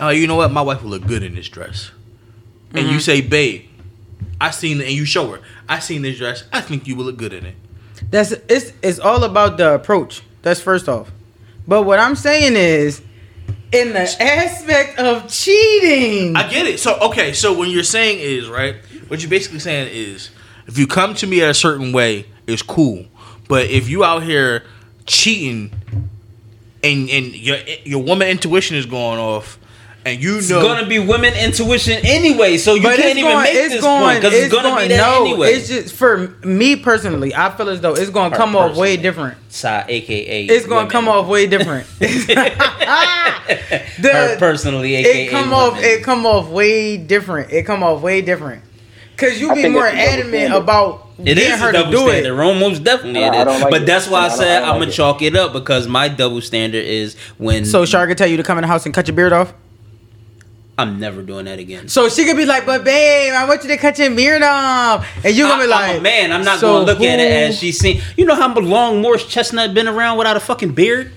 I'm 0.00 0.06
like, 0.06 0.18
you 0.18 0.26
know 0.26 0.34
what? 0.34 0.50
My 0.50 0.62
wife 0.62 0.82
will 0.82 0.90
look 0.90 1.06
good 1.06 1.22
in 1.22 1.36
this 1.36 1.48
dress. 1.48 1.92
And 2.74 2.86
Mm-hmm. 2.86 2.94
you 2.94 2.98
say, 3.00 3.20
babe, 3.20 3.62
I 4.40 4.50
seen 4.50 4.80
it, 4.80 4.86
and 4.88 4.94
you 4.94 5.04
show 5.04 5.30
her. 5.30 5.38
I 5.68 5.78
seen 5.78 6.02
this 6.02 6.18
dress. 6.18 6.42
I 6.52 6.60
think 6.60 6.88
you 6.88 6.96
will 6.96 7.04
look 7.04 7.18
good 7.18 7.32
in 7.32 7.46
it. 7.46 7.54
That's 8.10 8.32
it's 8.48 8.72
it's 8.82 8.98
all 8.98 9.22
about 9.22 9.58
the 9.58 9.74
approach. 9.74 10.22
That's 10.42 10.60
first 10.60 10.88
off. 10.88 11.12
But 11.68 11.82
what 11.82 12.00
I'm 12.00 12.16
saying 12.16 12.56
is, 12.56 13.00
in 13.72 13.92
the 13.94 14.22
aspect 14.22 14.98
of 14.98 15.28
cheating, 15.28 16.36
I 16.36 16.48
get 16.48 16.66
it. 16.66 16.78
So 16.78 16.98
okay, 17.00 17.32
so 17.32 17.56
when 17.58 17.70
you're 17.70 17.82
saying 17.82 18.18
is 18.20 18.48
right, 18.48 18.76
what 19.08 19.20
you're 19.20 19.30
basically 19.30 19.60
saying 19.60 19.88
is, 19.92 20.30
if 20.66 20.78
you 20.78 20.86
come 20.86 21.14
to 21.14 21.26
me 21.26 21.42
at 21.42 21.50
a 21.50 21.54
certain 21.54 21.92
way, 21.92 22.26
it's 22.46 22.62
cool. 22.62 23.06
But 23.48 23.70
if 23.70 23.88
you 23.88 24.04
out 24.04 24.22
here 24.22 24.64
cheating, 25.06 25.72
and 26.84 27.08
and 27.08 27.34
your 27.34 27.58
your 27.84 28.02
woman 28.02 28.28
intuition 28.28 28.76
is 28.76 28.86
going 28.86 29.18
off, 29.18 29.58
and 30.04 30.20
you 30.22 30.32
know 30.32 30.38
It's 30.38 30.48
gonna 30.50 30.86
be 30.86 30.98
women 30.98 31.34
intuition 31.34 32.00
anyway, 32.04 32.56
so 32.58 32.74
you 32.74 32.82
but 32.82 32.96
can't 32.96 33.18
even 33.18 33.30
going, 33.32 33.42
make 33.44 33.54
it's 33.54 33.74
this 33.74 33.82
going, 33.82 34.02
point 34.02 34.20
because 34.20 34.34
it's, 34.34 34.52
gonna 34.52 34.68
going, 34.70 34.88
be 34.88 34.94
that 34.94 35.00
no, 35.10 35.24
anyway. 35.26 35.48
It's 35.52 35.68
just 35.68 35.94
for 35.94 36.28
me 36.44 36.76
personally. 36.76 37.34
I 37.34 37.50
feel 37.56 37.68
as 37.68 37.80
though 37.80 37.94
it's 37.94 38.10
going 38.10 38.30
to 38.32 38.36
Her 38.36 38.42
come 38.42 38.56
off 38.56 38.76
way 38.76 38.96
different. 38.96 39.38
Side, 39.52 39.84
aka 39.88 40.44
It's 40.46 40.66
going 40.66 40.76
women. 40.76 40.88
to 40.88 40.92
come 40.92 41.08
off 41.08 41.26
way 41.28 41.46
different. 41.46 41.86
Her 44.02 44.38
personally, 44.38 44.94
aka 44.96 45.26
it 45.26 45.30
come 45.30 45.52
off. 45.52 45.78
It 45.78 46.02
come 46.02 46.26
off 46.26 46.48
way 46.48 46.96
different. 46.96 47.52
It 47.52 47.64
come 47.64 47.82
off 47.82 48.02
way 48.02 48.22
different. 48.22 48.64
Cause 49.16 49.38
you 49.40 49.54
be 49.54 49.68
more 49.68 49.86
it's 49.86 49.94
a 49.94 49.98
double 49.98 50.34
adamant 50.34 50.54
about 50.54 51.06
It 51.18 51.24
getting 51.36 51.58
her 51.58 51.68
a 51.68 51.72
to 51.72 51.78
double 51.78 51.92
do 51.92 51.98
standard. 52.08 52.32
it. 52.32 52.34
Rome 52.34 52.58
most 52.58 52.82
definitely 52.82 53.22
I 53.24 53.28
it 53.42 53.44
don't 53.44 53.56
is. 53.56 53.62
like 53.62 53.70
but 53.70 53.82
it. 53.82 53.86
that's 53.86 54.08
why 54.08 54.22
I, 54.22 54.24
I 54.24 54.28
said 54.30 54.62
I 54.62 54.66
I'm 54.70 54.70
like 54.72 54.80
gonna 54.80 54.90
it. 54.90 54.94
chalk 54.94 55.22
it 55.22 55.36
up 55.36 55.52
because 55.52 55.86
my 55.86 56.08
double 56.08 56.40
standard 56.40 56.84
is 56.84 57.14
when 57.38 57.64
So 57.64 57.84
Char 57.86 58.06
could 58.08 58.18
tell 58.18 58.26
you 58.26 58.36
to 58.38 58.42
come 58.42 58.58
in 58.58 58.62
the 58.62 58.68
house 58.68 58.84
and 58.84 58.92
cut 58.94 59.06
your 59.06 59.14
beard 59.14 59.32
off. 59.32 59.52
I'm 60.82 60.98
never 61.00 61.22
doing 61.22 61.44
that 61.46 61.58
again. 61.58 61.88
So 61.88 62.08
she 62.08 62.24
could 62.26 62.36
be 62.36 62.44
like, 62.44 62.66
"But 62.66 62.84
babe, 62.84 63.32
I 63.32 63.46
want 63.46 63.62
you 63.62 63.68
to 63.70 63.76
cut 63.76 63.98
your 63.98 64.10
beard 64.14 64.42
off," 64.42 65.06
and 65.24 65.34
you're 65.34 65.48
gonna 65.48 65.64
be 65.64 65.72
I, 65.72 65.76
like, 65.76 65.90
am 65.92 65.98
a 65.98 66.02
man. 66.02 66.32
I'm 66.32 66.44
not 66.44 66.58
"So 66.58 66.72
gonna 66.72 66.84
look 66.86 67.00
at 67.00 67.18
it 67.20 67.30
as 67.32 67.58
she's 67.58 67.78
seen. 67.78 68.00
You 68.16 68.24
know 68.26 68.34
how 68.34 68.52
long 68.54 69.00
Morris 69.00 69.24
Chestnut 69.26 69.72
been 69.74 69.88
around 69.88 70.18
without 70.18 70.36
a 70.36 70.40
fucking 70.40 70.72
beard? 70.72 71.12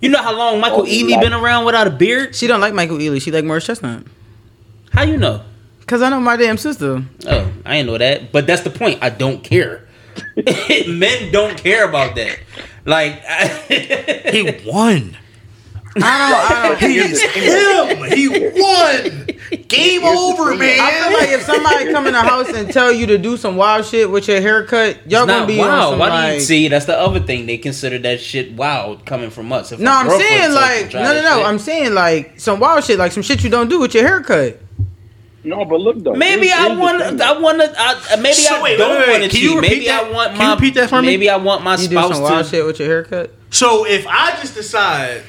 You 0.00 0.10
know 0.10 0.20
how 0.22 0.36
long 0.36 0.60
Michael 0.60 0.80
Oh, 0.82 0.84
Ealy 0.84 1.12
like- 1.12 1.20
been 1.22 1.32
around 1.32 1.64
without 1.64 1.86
a 1.86 1.90
beard? 1.90 2.34
She 2.34 2.46
don't 2.46 2.60
like 2.60 2.74
Michael 2.74 2.98
Ealy. 2.98 3.20
She 3.22 3.30
like 3.30 3.44
Morris 3.44 3.64
Chestnut. 3.66 4.02
How 4.92 5.02
you 5.04 5.16
know? 5.16 5.40
Cause 5.86 6.02
I 6.02 6.10
know 6.10 6.20
my 6.20 6.36
damn 6.36 6.58
sister. 6.58 7.02
Oh, 7.26 7.52
I 7.64 7.76
didn't 7.76 7.86
know 7.86 7.98
that. 7.98 8.32
But 8.32 8.46
that's 8.46 8.62
the 8.62 8.70
point. 8.70 8.98
I 9.02 9.08
don't 9.08 9.42
care. 9.44 9.86
Men 10.88 11.30
don't 11.32 11.56
care 11.56 11.88
about 11.88 12.14
that. 12.16 12.38
Like, 12.84 13.22
he 13.68 14.60
won. 14.66 15.16
I 16.02 16.30
don't. 16.30 16.50
I 16.50 16.68
don't. 16.68 16.90
He's 16.90 17.22
him. 17.22 18.12
He 18.12 18.28
won. 18.60 19.26
Game 19.68 20.04
over, 20.04 20.54
man. 20.56 20.78
I 20.80 20.90
feel 21.08 21.18
like 21.18 21.28
if 21.30 21.42
somebody 21.42 21.90
come 21.92 22.06
in 22.06 22.12
the 22.12 22.20
house 22.20 22.48
and 22.48 22.72
tell 22.72 22.92
you 22.92 23.06
to 23.06 23.18
do 23.18 23.36
some 23.36 23.56
wild 23.56 23.84
shit 23.86 24.10
with 24.10 24.28
your 24.28 24.40
haircut, 24.40 25.10
y'all 25.10 25.22
it's 25.24 25.32
gonna 25.32 25.46
be 25.46 25.60
on 25.60 25.68
wild. 25.68 25.90
some 25.92 25.98
Why 26.00 26.28
do 26.30 26.34
you 26.34 26.40
see? 26.40 26.68
That's 26.68 26.86
the 26.86 26.98
other 26.98 27.20
thing. 27.20 27.46
They 27.46 27.58
consider 27.58 27.98
that 28.00 28.20
shit 28.20 28.52
wild 28.54 29.04
coming 29.06 29.30
from 29.30 29.52
us. 29.52 29.72
If 29.72 29.80
no, 29.80 29.90
I'm 29.92 30.08
saying 30.10 30.40
tells 30.50 30.54
us 30.56 30.78
to 30.80 30.84
like 30.84 30.94
no, 30.94 31.02
no, 31.14 31.22
no. 31.22 31.36
shit- 31.38 31.46
I'm 31.46 31.58
saying 31.58 31.94
like 31.94 32.38
some 32.40 32.60
wild 32.60 32.84
shit, 32.84 32.98
like 32.98 33.12
some 33.12 33.22
shit 33.22 33.42
you 33.44 33.50
don't 33.50 33.68
do 33.68 33.80
with 33.80 33.94
your 33.94 34.06
haircut. 34.06 34.60
No, 35.44 35.64
but 35.64 35.80
look 35.80 36.02
though. 36.02 36.14
Maybe 36.14 36.50
I 36.50 36.56
here's 36.66 36.72
the 36.76 36.80
want. 36.82 37.20
I 37.22 37.38
want 37.38 37.60
to. 37.60 37.72
I, 37.78 38.16
maybe 38.16 38.34
So 38.34 38.56
I 38.56 38.62
wait, 38.62 38.76
don't 38.78 38.90
wait, 38.90 38.98
wait, 39.06 39.20
want 39.20 39.22
to 39.22 39.28
can 39.28 39.40
you 39.40 39.48
cheat. 39.50 39.56
repeat 39.60 39.70
Maybe 39.78 39.90
I 39.90 40.02
that? 40.04 40.12
want 40.12 40.28
Can 40.30 40.38
my. 40.38 40.44
you 40.48 40.54
repeat 40.56 40.74
that 40.74 40.88
for 40.90 41.00
me? 41.00 41.06
Maybe 41.08 41.30
I 41.30 41.36
want 41.36 41.62
my 41.62 41.76
You 41.76 41.88
do 41.88 41.94
some 41.94 42.12
spouse 42.14 42.20
wild 42.20 42.44
to. 42.46 42.50
shit 42.50 42.66
with 42.66 42.78
your 42.80 42.88
haircut. 42.88 43.32
So 43.50 43.86
if 43.86 44.06
I 44.08 44.32
just 44.40 44.54
decide 44.56 45.22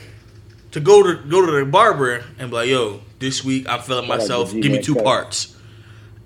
to 0.77 0.83
go 0.83 1.01
to 1.03 1.15
go 1.27 1.45
to 1.45 1.51
the 1.51 1.65
barber 1.65 2.23
and 2.37 2.49
be 2.51 2.55
like, 2.55 2.69
"Yo, 2.69 3.01
this 3.19 3.43
week 3.43 3.67
I'm 3.67 3.81
feeling 3.81 4.05
Shout 4.05 4.11
out 4.13 4.17
to 4.17 4.21
myself. 4.21 4.53
Give 4.53 4.71
me 4.71 4.81
two 4.81 4.93
Cut. 4.95 5.03
parts," 5.03 5.55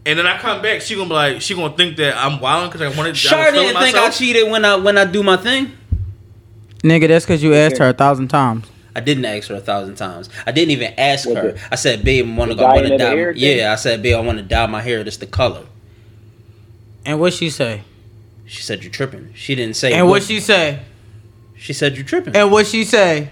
and 0.06 0.20
then 0.20 0.28
I 0.28 0.38
come 0.38 0.62
back, 0.62 0.82
she 0.82 0.96
gonna 0.96 1.08
be 1.08 1.14
like, 1.14 1.42
she 1.42 1.56
gonna 1.56 1.76
think 1.76 1.98
that 1.98 2.18
I'm 2.18 2.40
wilding 2.40 2.70
because 2.70 2.82
I 2.82 2.98
wanted. 2.98 3.16
Sure 3.16 3.38
I 3.38 3.52
was 3.52 3.60
didn't 3.62 3.82
think 3.82 3.96
I 3.96 4.10
cheated 4.10 4.52
when 4.52 4.66
I 4.66 4.76
when 4.76 4.98
I 4.98 5.06
do 5.06 5.24
my 5.24 5.38
thing. 5.38 5.72
Nigga, 6.84 7.08
that's 7.08 7.26
because 7.26 7.42
you 7.42 7.54
asked 7.54 7.78
her 7.78 7.90
a 7.90 7.94
thousand 7.94 8.28
times. 8.28 8.66
I 8.94 9.00
didn't 9.00 9.24
ask 9.24 9.48
her 9.48 9.56
a 9.56 9.62
thousand 9.62 9.96
times. 9.96 10.30
I 10.46 10.52
didn't 10.52 10.72
even 10.72 10.94
ask 10.98 11.26
What 11.28 11.38
her. 11.38 11.52
the- 11.54 11.60
I 11.72 11.76
said, 11.76 12.04
"Babe, 12.04 12.28
I 12.28 12.36
want 12.36 12.52
to 12.52 12.58
go. 12.58 12.66
I 12.66 12.74
want 12.74 12.88
to 12.88 12.94
of 12.94 13.00
the 13.00 13.06
dye." 13.06 13.12
hair? 13.12 13.32
Yeah, 13.32 13.72
I 13.72 13.76
said, 13.76 14.02
"Babe, 14.04 14.16
I 14.18 14.20
want 14.20 14.38
to 14.40 14.44
dye 14.44 14.66
my 14.68 14.82
hair. 14.82 15.04
This 15.04 15.16
the 15.16 15.28
color." 15.28 15.62
And 17.06 17.20
what 17.22 17.34
she 17.34 17.50
say? 17.50 17.82
She 18.46 18.64
said, 18.64 18.84
"You 18.84 18.90
tripping?" 18.90 19.30
She 19.34 19.56
didn't 19.56 19.78
say. 19.78 19.94
And 19.94 20.10
what 20.10 20.24
she 20.24 20.42
say? 20.42 20.80
She 21.58 21.72
said, 21.72 21.96
"You 21.96 22.04
tripping?" 22.04 22.36
And 22.36 22.52
what 22.52 22.68
she 22.68 22.84
say? 22.84 23.30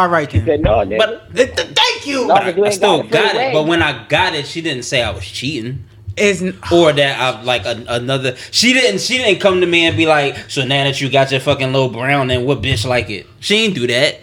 All 0.00 0.08
right 0.08 0.30
then. 0.30 0.46
Said, 0.46 0.60
no, 0.60 0.70
nigga. 0.78 0.98
But 0.98 1.34
th- 1.36 1.54
th- 1.56 1.68
thank 1.76 2.06
you. 2.06 2.26
No, 2.26 2.34
But 2.34 2.42
I, 2.44 2.50
you 2.50 2.62
I 2.62 2.66
ain't 2.66 2.74
still 2.74 2.96
got 3.02 3.06
it. 3.06 3.10
got 3.12 3.34
it 3.36 3.40
it. 3.48 3.52
But 3.52 3.66
when 3.66 3.82
I 3.82 4.06
got 4.08 4.34
it, 4.34 4.46
she 4.46 4.60
didn't 4.62 4.84
say 4.84 5.02
I 5.02 5.10
was 5.10 5.24
cheating. 5.24 5.84
It's 6.16 6.42
or 6.72 6.92
that 6.92 7.20
I 7.20 7.42
like 7.42 7.64
a, 7.66 7.84
another. 7.88 8.36
She 8.50 8.72
didn't. 8.72 9.00
She 9.00 9.18
didn't 9.18 9.40
come 9.40 9.60
to 9.60 9.66
me 9.66 9.86
and 9.86 9.96
be 9.96 10.06
like, 10.06 10.50
"So 10.50 10.64
now 10.64 10.84
that 10.84 11.00
you 11.00 11.08
got 11.10 11.30
your 11.30 11.40
fucking 11.40 11.72
little 11.72 11.88
brown, 11.88 12.28
then 12.28 12.44
what 12.44 12.60
bitch 12.62 12.86
like 12.86 13.08
it?" 13.10 13.26
She 13.40 13.56
ain't 13.56 13.74
do 13.74 13.86
that. 13.86 14.20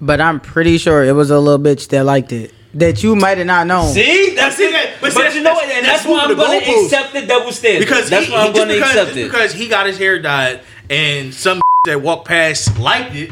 But 0.00 0.20
I'm 0.20 0.40
pretty 0.40 0.78
sure 0.78 1.04
it 1.04 1.12
was 1.12 1.30
a 1.30 1.38
little 1.38 1.64
bitch 1.64 1.88
that 1.88 2.04
liked 2.04 2.32
it. 2.32 2.52
That 2.74 3.02
you 3.02 3.14
might 3.16 3.38
have 3.38 3.46
not 3.46 3.66
known. 3.66 3.92
See, 3.92 4.34
that's 4.34 4.58
it. 4.58 4.70
that- 4.72 4.94
But, 5.00 5.12
but 5.14 5.30
see, 5.32 5.38
you 5.38 5.44
know 5.44 5.50
that's- 5.54 5.66
what? 5.68 5.76
And 5.76 5.86
that's 5.86 6.02
that's, 6.04 6.06
why 6.08 6.20
I'm 6.20 6.36
gonna 6.36 6.60
goalposts. 6.60 6.84
accept 6.84 7.12
the 7.12 7.26
double 7.26 7.52
standard. 7.52 7.80
because 7.80 8.08
that's 8.08 8.26
he, 8.26 8.32
why 8.32 8.46
I'm 8.46 8.52
gonna 8.52 8.74
because, 8.74 8.90
accept 8.96 9.16
it. 9.16 9.24
because 9.24 9.52
he 9.52 9.68
got 9.68 9.86
his 9.86 9.98
hair 9.98 10.20
dyed 10.20 10.60
and 10.88 11.34
some 11.34 11.60
that 11.84 12.00
walked 12.00 12.26
past 12.28 12.78
liked 12.78 13.14
it 13.14 13.30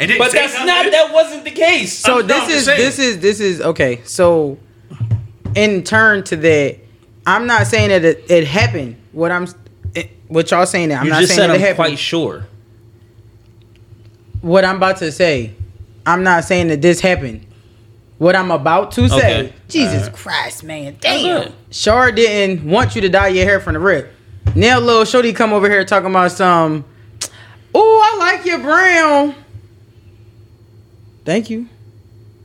and 0.00 0.08
didn't 0.08 0.18
But 0.18 0.32
say 0.32 0.38
that's 0.38 0.54
nothing. 0.54 0.66
not. 0.66 0.90
That 0.90 1.12
wasn't 1.12 1.44
the 1.44 1.50
case. 1.52 1.96
So 1.96 2.18
I'm- 2.18 2.26
this 2.26 2.48
is 2.48 2.66
this 2.66 2.98
is 2.98 3.18
this 3.20 3.38
is 3.40 3.60
okay. 3.60 4.00
So 4.04 4.58
in 5.54 5.84
turn 5.84 6.24
to 6.24 6.36
that, 6.36 6.76
I'm 7.26 7.46
not 7.46 7.66
saying 7.68 7.90
that 7.90 8.04
it, 8.04 8.24
it 8.28 8.46
happened. 8.46 8.96
What 9.12 9.30
I'm 9.30 9.46
it, 9.94 10.10
what 10.28 10.50
y'all 10.50 10.66
saying 10.66 10.88
that 10.88 11.00
I'm 11.00 11.04
you 11.06 11.10
not 11.12 11.20
just 11.20 11.34
saying 11.34 11.40
said 11.42 11.50
that 11.50 11.54
it 11.54 11.56
I'm 11.56 11.60
happened. 11.60 11.76
quite 11.76 11.98
sure. 11.98 12.46
what 14.40 14.64
I'm 14.64 14.76
about 14.76 14.96
to 14.98 15.12
say, 15.12 15.52
I'm 16.06 16.22
not 16.22 16.44
saying 16.44 16.68
that 16.68 16.80
this 16.82 17.00
happened. 17.00 17.46
What 18.18 18.36
I'm 18.36 18.50
about 18.50 18.92
to 18.92 19.08
say, 19.08 19.16
Okay. 19.46 19.52
Jesus 19.68 20.02
Alright. 20.04 20.12
Christ, 20.14 20.64
man, 20.64 20.96
damn. 21.00 21.44
good. 21.44 21.52
Shar 21.70 22.12
didn't 22.12 22.64
want 22.68 22.94
you 22.94 23.00
to 23.02 23.08
dye 23.08 23.28
your 23.28 23.44
hair 23.44 23.60
from 23.60 23.74
the 23.74 23.80
rip. 23.80 24.12
Now, 24.54 24.78
little 24.78 25.04
Shorty 25.04 25.32
come 25.32 25.52
over 25.52 25.68
here 25.70 25.84
talking 25.84 26.10
about 26.10 26.32
some. 26.32 26.84
Oh, 27.74 28.00
I 28.14 28.18
like 28.18 28.44
your 28.44 28.58
brown. 28.58 29.34
Thank 31.24 31.50
you. 31.50 31.68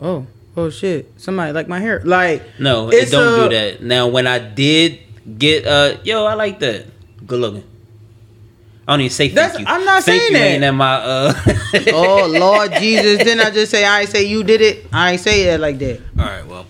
Oh, 0.02 0.26
oh 0.58 0.70
shit! 0.70 1.12
Somebody 1.18 1.54
like 1.54 1.68
my 1.68 1.80
hair. 1.80 2.02
Like 2.04 2.44
No, 2.60 2.90
it 2.92 3.10
don't 3.12 3.40
a- 3.40 3.44
do 3.50 3.56
that. 3.56 3.82
Now, 3.84 4.08
when 4.08 4.28
I 4.28 4.40
did 4.40 5.00
get, 5.38 5.66
uh, 5.66 5.98
yo, 6.04 6.26
I 6.26 6.34
like 6.34 6.60
that. 6.60 6.86
Good 7.26 7.40
looking. 7.40 7.64
I 8.88 8.94
don't 8.94 9.02
even 9.02 9.10
say 9.12 9.30
thank 9.30 9.36
That's- 9.54 9.60
you. 9.60 9.66
I'm 9.68 9.84
not 9.86 10.04
thank 10.04 10.22
saying 10.22 10.34
you 10.34 10.38
that. 10.38 10.46
ain't 10.46 10.64
in 10.64 10.76
my 10.76 10.94
uh. 10.96 11.34
oh 11.94 12.28
Lord 12.28 12.74
Jesus! 12.74 13.24
Then 13.24 13.40
I 13.40 13.50
just 13.50 13.72
say 13.72 13.84
I 13.86 14.02
ain't 14.02 14.10
say 14.10 14.26
you 14.26 14.44
did 14.44 14.62
it. 14.62 14.86
I 14.94 15.14
ain't 15.14 15.22
say 15.22 15.44
it 15.54 15.60
like 15.60 15.80
that. 15.80 16.02
All 16.20 16.26
right, 16.26 16.46
well, 16.46 16.66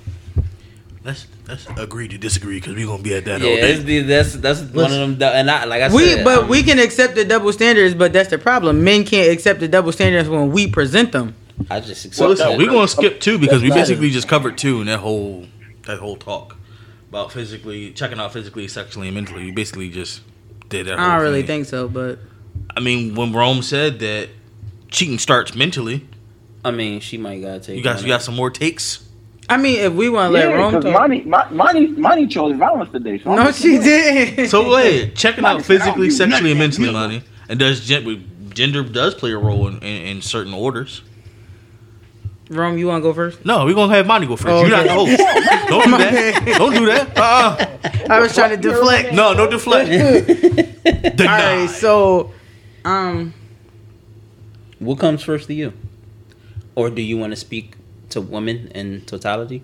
let's 1.03 1.27
let's 1.47 1.67
agree 1.77 2.07
to 2.07 2.17
disagree 2.17 2.55
because 2.61 2.75
we're 2.75 2.85
gonna 2.87 3.03
be 3.03 3.15
at 3.15 3.25
that 3.25 3.41
all 3.41 3.47
Yeah, 3.49 3.55
day. 3.61 3.71
it's 3.73 3.83
the, 3.83 3.99
that's 4.01 4.33
that's 4.35 4.61
one 4.61 4.93
of 4.93 5.19
them. 5.19 5.33
And 5.35 5.51
I 5.51 5.65
like 5.65 5.81
I 5.81 5.93
We 5.93 6.05
said, 6.13 6.23
but 6.23 6.43
um, 6.43 6.47
we 6.49 6.63
can 6.63 6.79
accept 6.79 7.15
the 7.15 7.25
double 7.25 7.51
standards, 7.51 7.95
but 7.95 8.13
that's 8.13 8.29
the 8.29 8.37
problem. 8.37 8.83
Men 8.83 9.03
can't 9.03 9.31
accept 9.31 9.59
the 9.59 9.67
double 9.67 9.91
standards 9.91 10.29
when 10.29 10.51
we 10.51 10.67
present 10.67 11.11
them. 11.11 11.35
I 11.69 11.79
just 11.79 12.05
accept 12.05 12.15
So 12.15 12.27
listen, 12.27 12.57
we're 12.57 12.69
gonna 12.69 12.87
skip 12.87 13.19
two 13.19 13.37
because 13.37 13.61
we 13.61 13.69
basically 13.69 14.09
just 14.09 14.27
covered 14.27 14.57
two 14.57 14.81
in 14.81 14.87
that 14.87 14.99
whole 14.99 15.45
that 15.85 15.99
whole 15.99 16.15
talk 16.17 16.57
about 17.09 17.31
physically 17.31 17.91
checking 17.91 18.19
out 18.19 18.33
physically, 18.33 18.67
sexually, 18.67 19.07
and 19.07 19.15
mentally. 19.15 19.45
We 19.45 19.51
basically 19.51 19.89
just 19.89 20.21
did 20.69 20.87
that. 20.87 20.99
I 20.99 21.01
whole 21.01 21.11
don't 21.11 21.21
really 21.21 21.41
thing. 21.41 21.63
think 21.63 21.67
so, 21.67 21.87
but 21.87 22.19
I 22.75 22.79
mean, 22.79 23.15
when 23.15 23.31
Rome 23.33 23.61
said 23.61 23.99
that 23.99 24.29
cheating 24.89 25.19
starts 25.19 25.55
mentally, 25.55 26.07
I 26.63 26.71
mean, 26.71 26.99
she 26.99 27.17
might 27.17 27.41
gotta 27.41 27.59
take. 27.59 27.77
you 27.77 27.83
got 27.83 28.01
you 28.01 28.07
got 28.07 28.21
some 28.21 28.35
more 28.35 28.49
takes. 28.49 29.07
I 29.47 29.57
mean, 29.57 29.79
if 29.79 29.93
we 29.93 30.09
want 30.09 30.29
to 30.29 30.33
let 30.33 30.55
Rome 30.55 30.73
because 30.73 30.85
talk, 30.85 30.93
Monty, 30.93 31.21
Mon- 31.21 31.55
Monty, 31.55 31.87
Monty 31.87 32.25
chose 32.25 32.57
violence 32.57 32.91
today. 32.91 33.19
So 33.19 33.35
no, 33.35 33.51
she 33.51 33.77
didn't. 33.77 34.49
So 34.49 34.73
wait, 34.73 35.15
checking 35.15 35.45
out 35.45 35.57
Like 35.57 35.63
I 35.63 35.67
said, 35.67 35.81
I 35.81 35.85
don't 35.85 35.95
physically, 35.95 36.09
sexually, 36.09 36.51
and 36.51 36.59
mentally, 36.59 36.91
money, 36.91 37.23
and 37.47 37.59
does 37.59 37.85
gen- 37.85 38.49
gender 38.55 38.83
does 38.83 39.13
play 39.13 39.31
a 39.31 39.37
role 39.37 39.67
in, 39.67 39.77
in, 39.79 40.07
in 40.07 40.21
certain 40.23 40.53
orders. 40.53 41.03
Rome, 42.49 42.77
you 42.77 42.87
want 42.87 43.01
to 43.01 43.09
go 43.09 43.13
first? 43.13 43.43
No, 43.43 43.65
we're 43.65 43.73
gonna 43.73 43.93
have 43.95 44.05
Monty 44.05 44.27
go 44.27 44.35
first. 44.35 44.47
Oh, 44.47 44.61
You're 44.61 44.69
not 44.69 44.83
the 44.83 44.93
host. 44.93 45.17
Don't 45.67 45.85
do 45.85 45.97
that. 45.97 46.55
Don't 46.57 46.73
do 46.73 46.85
that. 46.85 47.17
Uh-uh. 47.17 48.13
I 48.13 48.19
was 48.19 48.35
trying 48.35 48.51
to 48.51 48.57
deflect. 48.57 49.13
No, 49.13 49.33
no 49.33 49.49
deflect. 49.49 49.89
All 49.89 51.25
right, 51.25 51.67
so 51.67 52.31
um, 52.83 53.33
What 54.77 54.99
comes 54.99 55.23
first 55.23 55.47
to 55.47 55.53
you, 55.55 55.73
or 56.75 56.91
do 56.91 57.01
you 57.01 57.17
want 57.17 57.31
to 57.31 57.35
speak 57.35 57.75
to 58.09 58.21
women 58.21 58.67
in 58.75 59.01
totality? 59.01 59.63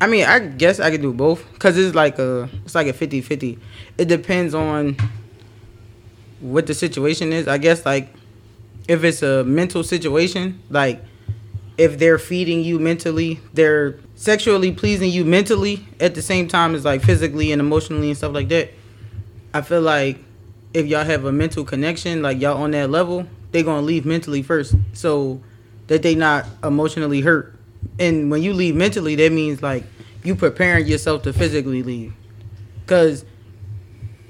I 0.00 0.06
mean, 0.06 0.26
I 0.26 0.40
guess 0.40 0.78
I 0.80 0.90
could 0.90 1.00
do 1.02 1.12
both 1.14 1.42
because 1.54 1.78
it's 1.78 1.94
like 1.94 2.18
a 2.18 2.50
it's 2.64 2.74
like 2.74 2.86
a 2.86 2.92
50-50. 2.92 3.58
It 3.96 4.04
depends 4.08 4.54
on 4.54 4.96
what 6.40 6.66
the 6.66 6.74
situation 6.74 7.32
is. 7.32 7.48
I 7.48 7.56
guess 7.56 7.86
like 7.86 8.12
if 8.86 9.02
it's 9.04 9.22
a 9.22 9.42
mental 9.44 9.82
situation, 9.82 10.60
like 10.70 11.02
if 11.78 11.96
they're 11.96 12.18
feeding 12.18 12.62
you 12.62 12.80
mentally, 12.80 13.40
they're 13.54 13.98
sexually 14.16 14.72
pleasing 14.72 15.10
you 15.10 15.24
mentally 15.24 15.86
at 16.00 16.16
the 16.16 16.20
same 16.20 16.48
time 16.48 16.74
as 16.74 16.84
like 16.84 17.02
physically 17.02 17.52
and 17.52 17.60
emotionally 17.60 18.08
and 18.08 18.16
stuff 18.16 18.34
like 18.34 18.48
that. 18.48 18.70
I 19.54 19.62
feel 19.62 19.80
like 19.80 20.18
if 20.74 20.86
y'all 20.86 21.04
have 21.04 21.24
a 21.24 21.32
mental 21.32 21.64
connection, 21.64 22.20
like 22.20 22.40
y'all 22.40 22.60
on 22.60 22.72
that 22.72 22.90
level, 22.90 23.26
they 23.52 23.62
gonna 23.62 23.82
leave 23.82 24.04
mentally 24.04 24.42
first, 24.42 24.74
so 24.92 25.40
that 25.86 26.02
they 26.02 26.16
not 26.16 26.46
emotionally 26.64 27.20
hurt. 27.20 27.54
And 27.98 28.30
when 28.30 28.42
you 28.42 28.52
leave 28.52 28.74
mentally, 28.74 29.14
that 29.14 29.32
means 29.32 29.62
like 29.62 29.84
you 30.24 30.34
preparing 30.34 30.86
yourself 30.86 31.22
to 31.22 31.32
physically 31.32 31.84
leave. 31.84 32.12
Cause 32.86 33.24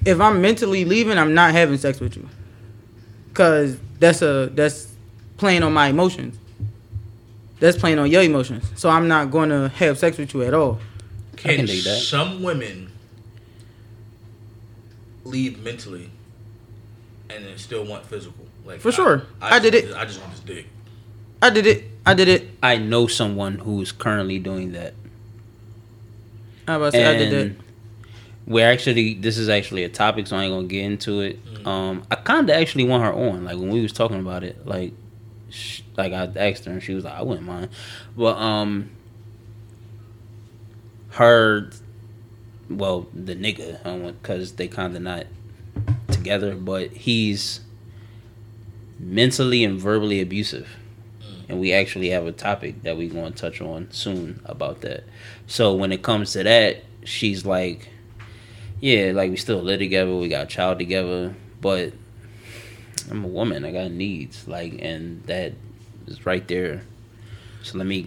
if 0.05 0.20
I'm 0.20 0.42
mentally 0.42 0.84
leaving, 0.84 1.16
I'm 1.16 1.34
not 1.34 1.53
having 1.53 1.78
sex 1.78 1.99
with 1.99 2.14
you. 2.14 2.28
Cause 3.32 3.78
that's 3.99 4.20
a 4.20 4.51
that's 4.53 4.92
playing 5.38 5.62
on 5.62 5.72
my 5.72 5.88
emotions. 5.88 6.38
That's 7.61 7.76
playing 7.76 7.98
on 7.98 8.11
your 8.11 8.22
emotions. 8.22 8.64
So 8.76 8.88
I'm 8.88 9.09
not 9.09 9.30
going 9.30 9.48
to 9.50 9.68
have 9.68 9.98
sex 9.98 10.16
with 10.18 10.32
you 10.34 10.42
at 10.44 10.54
all. 10.54 10.78
I 11.34 11.36
can 11.36 11.56
Can 11.56 11.66
dig 11.66 11.84
that. 11.84 11.98
some 12.00 12.42
women 12.42 12.90
leave 15.24 15.62
mentally 15.62 16.11
and 17.30 17.44
then 17.44 17.59
still 17.59 17.84
want 17.84 18.06
physical? 18.06 18.46
Like 18.64 18.80
For 18.80 18.92
sure. 18.92 19.24
I 19.40 19.59
did 19.59 19.72
just- 19.72 19.86
it. 19.86 19.94
I 19.96 20.04
just 20.04 20.20
want 20.20 20.32
this 20.32 20.40
dick. 20.40 20.66
I 21.40 21.50
did 21.50 21.66
it. 21.66 21.84
I 22.04 22.14
did 22.14 22.28
it. 22.28 22.48
I 22.62 22.78
know 22.78 23.06
someone 23.06 23.59
who's 23.59 23.92
currently 23.92 24.38
doing 24.38 24.72
that. 24.72 24.94
I 26.66 26.76
was 26.76 26.92
about 26.94 26.98
to 26.98 27.04
say 27.04 27.06
I 27.14 27.18
did 27.18 27.32
and 27.32 27.56
that. 27.56 27.64
we're 28.46 28.68
actually 28.70 29.14
this 29.14 29.38
is 29.38 29.48
actually 29.48 29.84
a 29.84 29.88
topic, 29.88 30.26
so 30.26 30.36
I 30.36 30.44
ain't 30.44 30.52
gonna 30.52 30.66
get 30.66 30.84
into 30.84 31.20
it. 31.20 31.38
Um, 31.64 32.02
I 32.11 32.16
kind 32.16 32.48
of 32.50 32.56
actually 32.56 32.84
want 32.84 33.04
her 33.04 33.12
on, 33.12 33.44
like 33.44 33.56
when 33.56 33.70
we 33.70 33.80
was 33.80 33.92
talking 33.92 34.18
about 34.18 34.42
it, 34.42 34.66
like, 34.66 34.92
sh- 35.50 35.82
like 35.99 36.12
I 36.12 36.30
asked 36.36 36.64
her 36.64 36.72
and 36.72 36.82
she 36.82 36.94
was 36.94 37.05
like, 37.05 37.14
I 37.14 37.22
wouldn't 37.22 37.46
mind, 37.46 37.70
but 38.16 38.36
um, 38.36 38.90
her, 41.11 41.70
well, 42.70 43.07
the 43.12 43.34
nigga, 43.34 43.82
because 44.22 44.53
they 44.53 44.68
kind 44.68 44.94
of 44.96 45.03
not 45.03 45.26
together, 46.11 46.55
but 46.55 46.90
he's 46.92 47.61
mentally 48.99 49.64
and 49.64 49.78
verbally 49.78 50.20
abusive. 50.20 50.68
And 51.49 51.59
we 51.59 51.72
actually 51.72 52.11
have 52.11 52.26
a 52.26 52.32
topic 52.32 52.82
that 52.82 52.96
we're 52.96 53.11
going 53.11 53.32
to 53.32 53.38
touch 53.38 53.61
on 53.61 53.90
soon 53.90 54.40
about 54.44 54.82
that. 54.82 55.05
So 55.46 55.74
when 55.74 55.92
it 55.92 56.03
comes 56.03 56.32
to 56.32 56.42
that, 56.42 56.84
she's 57.05 57.46
like, 57.46 57.88
yeah, 58.80 59.12
like 59.14 59.30
we 59.30 59.36
still 59.36 59.62
live 59.62 59.78
together, 59.78 60.14
we 60.14 60.28
got 60.28 60.44
a 60.44 60.46
child 60.46 60.78
together, 60.78 61.34
but 61.61 61.94
I'm 63.11 63.24
a 63.24 63.28
woman, 63.28 63.64
I 63.64 63.72
got 63.72 63.90
needs, 63.90 64.46
like, 64.46 64.74
and 64.80 65.24
that 65.24 65.55
is 66.09 66.26
right 66.26 66.46
there. 66.46 66.82
So 67.62 67.78
let 67.78 67.86
me. 67.86 68.06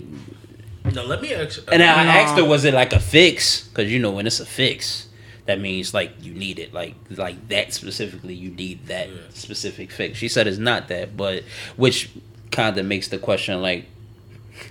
Now 0.93 1.04
let 1.04 1.22
me 1.22 1.34
ask. 1.34 1.60
Uh, 1.60 1.72
and 1.72 1.84
I 1.84 2.04
No. 2.04 2.10
asked 2.12 2.36
her, 2.36 2.43
um, 2.43 2.49
was 2.49 2.66
it 2.66 2.74
like 2.74 2.93
a 2.93 2.99
fix? 2.99 3.68
Because 3.68 3.91
you 3.91 3.99
know 3.99 4.12
when 4.12 4.26
it's 4.28 4.39
a 4.39 4.45
fix, 4.45 5.08
that 5.45 5.60
means 5.60 5.93
like 5.93 6.12
you 6.22 6.34
need 6.34 6.60
it, 6.60 6.74
like 6.74 6.95
like 7.10 7.47
that 7.49 7.74
specifically. 7.74 8.34
You 8.34 8.49
need 8.52 8.88
that 8.88 9.10
Yeah. 9.10 9.16
specific 9.30 9.91
fix. 9.91 10.18
She 10.18 10.28
said 10.28 10.47
it's 10.47 10.58
not 10.58 10.88
that, 10.89 11.16
but 11.16 11.43
which 11.78 12.10
kind 12.52 12.78
of 12.78 12.86
makes 12.86 13.08
the 13.08 13.18
question 13.18 13.62
like, 13.62 13.86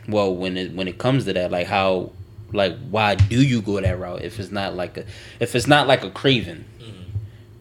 well, 0.09 0.35
when 0.35 0.57
it 0.57 0.75
when 0.75 0.89
it 0.89 0.99
comes 0.99 1.25
to 1.27 1.33
that, 1.33 1.51
like 1.51 1.67
how 1.67 2.13
like 2.53 2.77
why 2.91 3.15
do 3.15 3.43
you 3.43 3.63
go 3.63 3.81
that 3.81 3.99
route 3.99 4.23
if 4.23 4.41
it's 4.41 4.51
not 4.51 4.75
like 4.75 4.97
a 4.97 5.05
if 5.39 5.55
it's 5.55 5.67
not 5.67 5.87
like 5.87 6.03
a 6.03 6.11
craving 6.11 6.65
mm-hmm. 6.81 7.03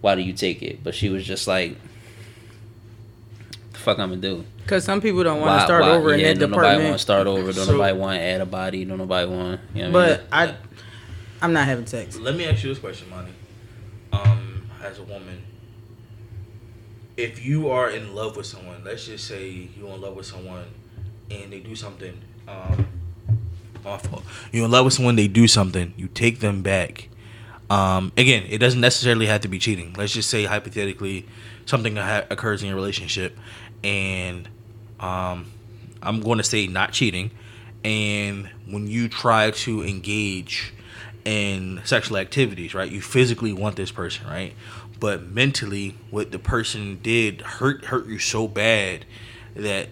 why 0.02 0.16
do 0.16 0.22
you 0.22 0.34
take 0.34 0.62
it 0.62 0.84
but 0.84 0.96
she 0.96 1.10
was 1.10 1.24
just 1.24 1.48
like 1.48 1.76
fuck 3.80 3.98
i'm 4.00 4.10
gonna 4.10 4.22
do 4.22 4.44
Because 4.58 4.84
some 4.84 5.02
people 5.02 5.24
don't 5.24 5.40
want 5.42 5.60
to 5.62 5.66
start 5.66 5.84
why- 5.84 5.92
over 5.92 6.14
in 6.14 6.20
yeah, 6.20 6.28
that 6.34 6.40
don't 6.40 6.52
nobody 6.52 6.84
want 6.84 6.94
to 6.96 7.00
start 7.00 7.28
over 7.28 7.52
don't 7.54 7.66
So- 7.66 7.72
nobody 7.74 7.98
want 7.98 8.18
to 8.18 8.22
add 8.22 8.42
a 8.42 8.46
body 8.46 8.86
don't 8.86 8.98
nobody 8.98 9.28
want 9.30 9.62
you 9.74 9.84
know 9.84 9.92
what 9.92 10.04
I 10.04 10.08
mean? 10.08 10.18
But 10.20 10.28
I, 10.32 10.56
I'm 11.42 11.54
not 11.54 11.66
having 11.68 11.86
sex. 11.86 12.18
Let 12.18 12.36
me 12.36 12.46
ask 12.46 12.64
you 12.64 12.70
this 12.70 12.80
question, 12.80 13.10
Monty. 13.10 13.32
Um, 14.12 14.64
as 14.84 15.00
a 15.00 15.04
woman, 15.04 15.42
if 17.18 17.44
you 17.46 17.70
are 17.70 17.90
in 17.90 18.14
love 18.16 18.36
with 18.36 18.46
someone, 18.46 18.84
let's 18.84 19.06
just 19.06 19.26
say 19.26 19.70
you're 19.78 19.94
in 19.94 20.02
love 20.02 20.16
with 20.16 20.26
someone 20.26 20.66
and 21.32 21.52
they 21.52 21.60
do 21.60 21.76
something, 21.76 22.14
um, 22.48 22.88
my 23.84 23.98
fault. 23.98 24.24
You're 24.52 24.66
in 24.66 24.72
love 24.72 24.86
with 24.86 24.94
someone, 24.94 25.16
they 25.16 25.28
do 25.28 25.48
something, 25.48 25.94
you 25.98 26.08
take 26.08 26.40
them 26.40 26.62
back. 26.62 27.10
Um, 27.70 28.12
again, 28.18 28.46
it 28.50 28.58
doesn't 28.58 28.82
necessarily 28.82 29.28
have 29.28 29.42
to 29.42 29.48
be 29.48 29.60
cheating. 29.60 29.94
Let's 29.98 30.12
just 30.14 30.30
say 30.30 30.46
hypothetically, 30.46 31.26
something 31.66 31.96
ha- 31.98 32.24
occurs 32.30 32.62
in 32.64 32.68
your 32.68 32.76
relationship, 32.76 33.38
and 33.84 34.48
um, 35.00 35.52
I'm 36.02 36.22
going 36.22 36.38
to 36.38 36.44
say 36.44 36.68
not 36.68 36.92
cheating. 36.92 37.32
And 37.84 38.50
when 38.68 38.88
you 38.88 39.08
try 39.08 39.52
to 39.52 39.84
engage 39.84 40.74
in 41.26 41.82
sexual 41.86 42.18
activities, 42.18 42.74
right, 42.74 42.92
you 42.92 43.02
physically 43.02 43.54
want 43.54 43.76
this 43.76 43.92
person, 43.92 44.28
right, 44.28 44.54
but 45.00 45.24
mentally, 45.24 45.96
what 46.10 46.32
the 46.32 46.40
person 46.40 47.00
did 47.02 47.42
hurt 47.42 47.86
hurt 47.86 48.08
you 48.08 48.20
so 48.20 48.48
bad 48.48 49.06
that 49.56 49.90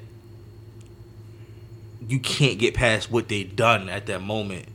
you 2.08 2.20
can't 2.20 2.60
get 2.60 2.74
past 2.74 3.10
what 3.10 3.30
they 3.30 3.44
done 3.44 3.90
at 3.90 4.06
that 4.08 4.22
moment. 4.22 4.66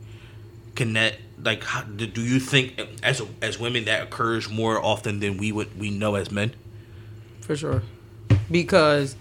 Can 0.75 0.95
that 0.95 1.17
like 1.43 1.65
do 1.97 2.23
you 2.23 2.41
think 2.41 2.81
as 3.03 3.21
as 3.43 3.59
women 3.59 3.85
that 3.85 4.03
occurs 4.03 4.49
more 4.49 4.83
often 4.83 5.21
than 5.21 5.37
we 5.37 5.53
would 5.53 5.79
we 5.79 5.91
know 5.91 6.15
as 6.15 6.31
men? 6.31 6.53
for 7.43 7.57
sure 7.57 7.83
because 8.51 9.17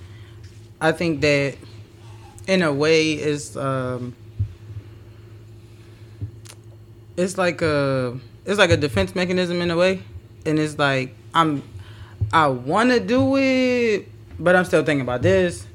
i 0.79 0.91
think 0.91 1.21
that 1.21 1.55
in 2.47 2.61
a 2.61 2.73
way 2.73 3.13
it's 3.13 3.55
um 3.55 4.13
it's 7.17 7.37
like 7.37 7.61
a 7.61 8.17
it's 8.45 8.57
like 8.57 8.71
a 8.71 8.77
defense 8.77 9.15
mechanism 9.15 9.61
in 9.61 9.71
a 9.71 9.77
way. 9.77 10.01
And 10.45 10.57
it's 10.59 10.77
like 10.77 11.15
i'm 11.33 11.63
i 12.33 12.47
want 12.47 12.89
to 12.91 12.99
do 12.99 13.37
it 13.37 14.07
but 14.39 14.55
i'm 14.55 14.65
still 14.65 14.83
thinking 14.83 15.01
about 15.01 15.21
this. 15.21 15.67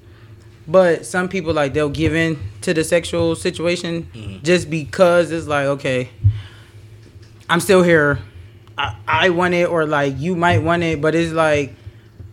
But 0.69 1.07
some 1.07 1.29
people 1.29 1.55
like 1.55 1.73
they'll 1.75 1.89
give 1.89 2.15
in 2.15 2.39
to 2.63 2.75
the 2.75 2.83
sexual 2.83 3.37
situation 3.37 4.41
just 4.43 4.69
because 4.69 5.31
it's 5.31 5.47
like 5.47 5.67
okay 5.67 6.11
i'm 7.49 7.61
still 7.61 7.83
here. 7.83 8.19
I, 8.77 8.97
I 9.07 9.31
want 9.31 9.55
it 9.55 9.69
or 9.71 9.87
like 9.87 10.19
you 10.19 10.35
might 10.37 10.59
want 10.59 10.83
it 10.83 11.01
but 11.01 11.15
it's 11.15 11.33
like 11.33 11.75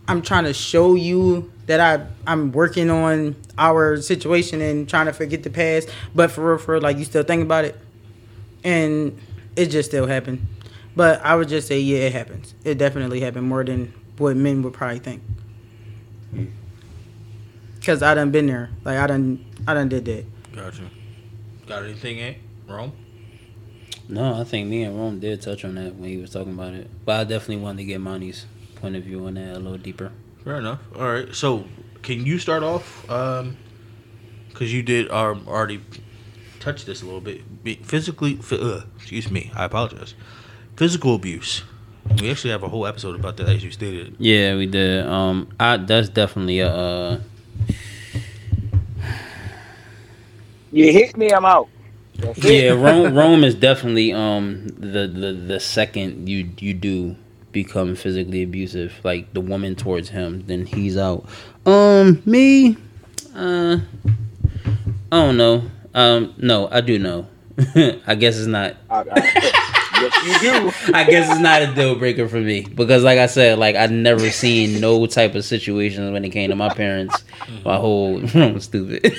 I'm 0.06 0.22
trying 0.22 0.44
to 0.44 0.52
show 0.52 0.94
you 0.94 1.50
that 1.66 1.80
I 1.80 2.06
I'm 2.26 2.52
working 2.52 2.90
on 2.90 3.36
our 3.56 4.00
situation 4.00 4.60
and 4.60 4.88
trying 4.88 5.06
to 5.06 5.12
forget 5.12 5.42
the 5.42 5.50
past. 5.50 5.88
But 6.14 6.30
for 6.30 6.50
real, 6.50 6.58
for 6.58 6.72
real, 6.74 6.82
like 6.82 6.98
you 6.98 7.04
still 7.04 7.22
think 7.22 7.42
about 7.42 7.64
it, 7.64 7.78
and 8.62 9.18
it 9.56 9.66
just 9.66 9.90
still 9.90 10.06
happened. 10.06 10.46
But 10.96 11.24
I 11.24 11.34
would 11.34 11.48
just 11.48 11.66
say, 11.66 11.80
yeah, 11.80 12.00
it 12.00 12.12
happens. 12.12 12.54
It 12.64 12.78
definitely 12.78 13.20
happened 13.20 13.48
more 13.48 13.64
than 13.64 13.92
what 14.18 14.36
men 14.36 14.62
would 14.62 14.74
probably 14.74 14.98
think. 14.98 15.22
Cause 17.84 18.02
I 18.02 18.14
done 18.14 18.30
been 18.30 18.46
there. 18.46 18.70
Like 18.84 18.98
I 18.98 19.06
done 19.06 19.44
I 19.66 19.74
done 19.74 19.88
did 19.88 20.04
that. 20.06 20.24
Gotcha. 20.54 20.82
Got 21.66 21.84
anything, 21.84 22.20
eh? 22.20 22.34
Rome? 22.68 22.92
no 24.08 24.38
i 24.38 24.44
think 24.44 24.68
me 24.68 24.82
and 24.82 24.98
rome 24.98 25.18
did 25.18 25.40
touch 25.40 25.64
on 25.64 25.76
that 25.76 25.94
when 25.94 26.10
he 26.10 26.18
was 26.18 26.30
talking 26.30 26.52
about 26.52 26.74
it 26.74 26.90
but 27.04 27.20
i 27.20 27.24
definitely 27.24 27.56
wanted 27.56 27.78
to 27.78 27.84
get 27.84 28.00
monty's 28.00 28.44
point 28.84 28.96
of 28.96 29.02
view 29.02 29.24
on 29.26 29.34
that 29.34 29.56
a 29.56 29.58
little 29.58 29.78
deeper 29.78 30.12
Fair 30.44 30.58
enough. 30.58 30.80
All 30.94 31.10
right. 31.10 31.34
So, 31.34 31.64
can 32.02 32.26
you 32.26 32.38
start 32.38 32.62
off? 32.62 33.08
Um, 33.10 33.56
because 34.50 34.74
you 34.74 34.82
did 34.82 35.10
um, 35.10 35.46
already 35.48 35.80
touch 36.60 36.84
this 36.84 37.00
a 37.00 37.06
little 37.06 37.22
bit. 37.22 37.40
Physically, 37.86 38.36
phy- 38.36 38.56
uh, 38.58 38.82
excuse 38.96 39.30
me. 39.30 39.50
I 39.56 39.64
apologize. 39.64 40.12
Physical 40.76 41.14
abuse. 41.14 41.62
We 42.20 42.30
actually 42.30 42.50
have 42.50 42.62
a 42.62 42.68
whole 42.68 42.86
episode 42.86 43.18
about 43.18 43.38
that, 43.38 43.48
as 43.48 43.64
you 43.64 43.70
stated. 43.70 44.16
Yeah, 44.18 44.54
we 44.56 44.66
did. 44.66 45.06
Um, 45.06 45.48
I 45.58 45.78
that's 45.78 46.10
definitely 46.10 46.60
a. 46.60 46.68
Uh, 46.68 47.20
You 50.72 50.92
hit 50.92 51.16
me, 51.16 51.30
I'm 51.30 51.46
out. 51.46 51.68
Yeah, 52.36 52.70
Rome, 52.72 53.14
Rome 53.14 53.44
is 53.44 53.54
definitely 53.54 54.12
um 54.12 54.66
the, 54.68 55.06
the 55.06 55.32
the 55.32 55.60
second 55.60 56.28
you 56.28 56.50
you 56.58 56.74
do 56.74 57.16
become 57.54 57.94
physically 57.96 58.42
abusive, 58.42 58.92
like 59.02 59.32
the 59.32 59.40
woman 59.40 59.74
towards 59.76 60.10
him, 60.10 60.44
then 60.46 60.66
he's 60.66 60.98
out. 60.98 61.24
Um, 61.64 62.20
me, 62.26 62.76
uh, 63.34 63.78
I 65.10 65.16
don't 65.16 65.38
know. 65.38 65.62
Um, 65.94 66.34
no, 66.36 66.68
I 66.70 66.82
do 66.82 66.98
know. 66.98 67.28
I 68.06 68.14
guess 68.16 68.36
it's 68.36 68.46
not. 68.48 68.76
I- 68.90 69.04
I- 69.10 69.52
yes, 70.02 70.42
you 70.42 70.50
do. 70.50 70.72
I 70.94 71.04
guess 71.04 71.30
it's 71.30 71.40
not 71.40 71.62
a 71.62 71.72
deal 71.74 71.94
breaker 71.94 72.28
for 72.28 72.40
me 72.40 72.62
because, 72.62 73.04
like 73.04 73.18
I 73.18 73.26
said, 73.26 73.58
like 73.58 73.76
I've 73.76 73.92
never 73.92 74.28
seen 74.30 74.80
no 74.80 75.06
type 75.06 75.34
of 75.36 75.44
situations 75.44 76.12
when 76.12 76.24
it 76.24 76.30
came 76.30 76.50
to 76.50 76.56
my 76.56 76.68
parents. 76.74 77.22
My 77.64 77.76
whole 77.76 78.18
I'm 78.36 78.58
stupid. 78.60 79.16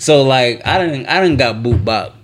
so 0.00 0.22
like 0.22 0.66
I 0.66 0.78
didn't 0.84 1.06
I 1.06 1.20
didn't 1.22 1.36
got 1.38 1.62
boot 1.62 1.84
bop 1.84 2.16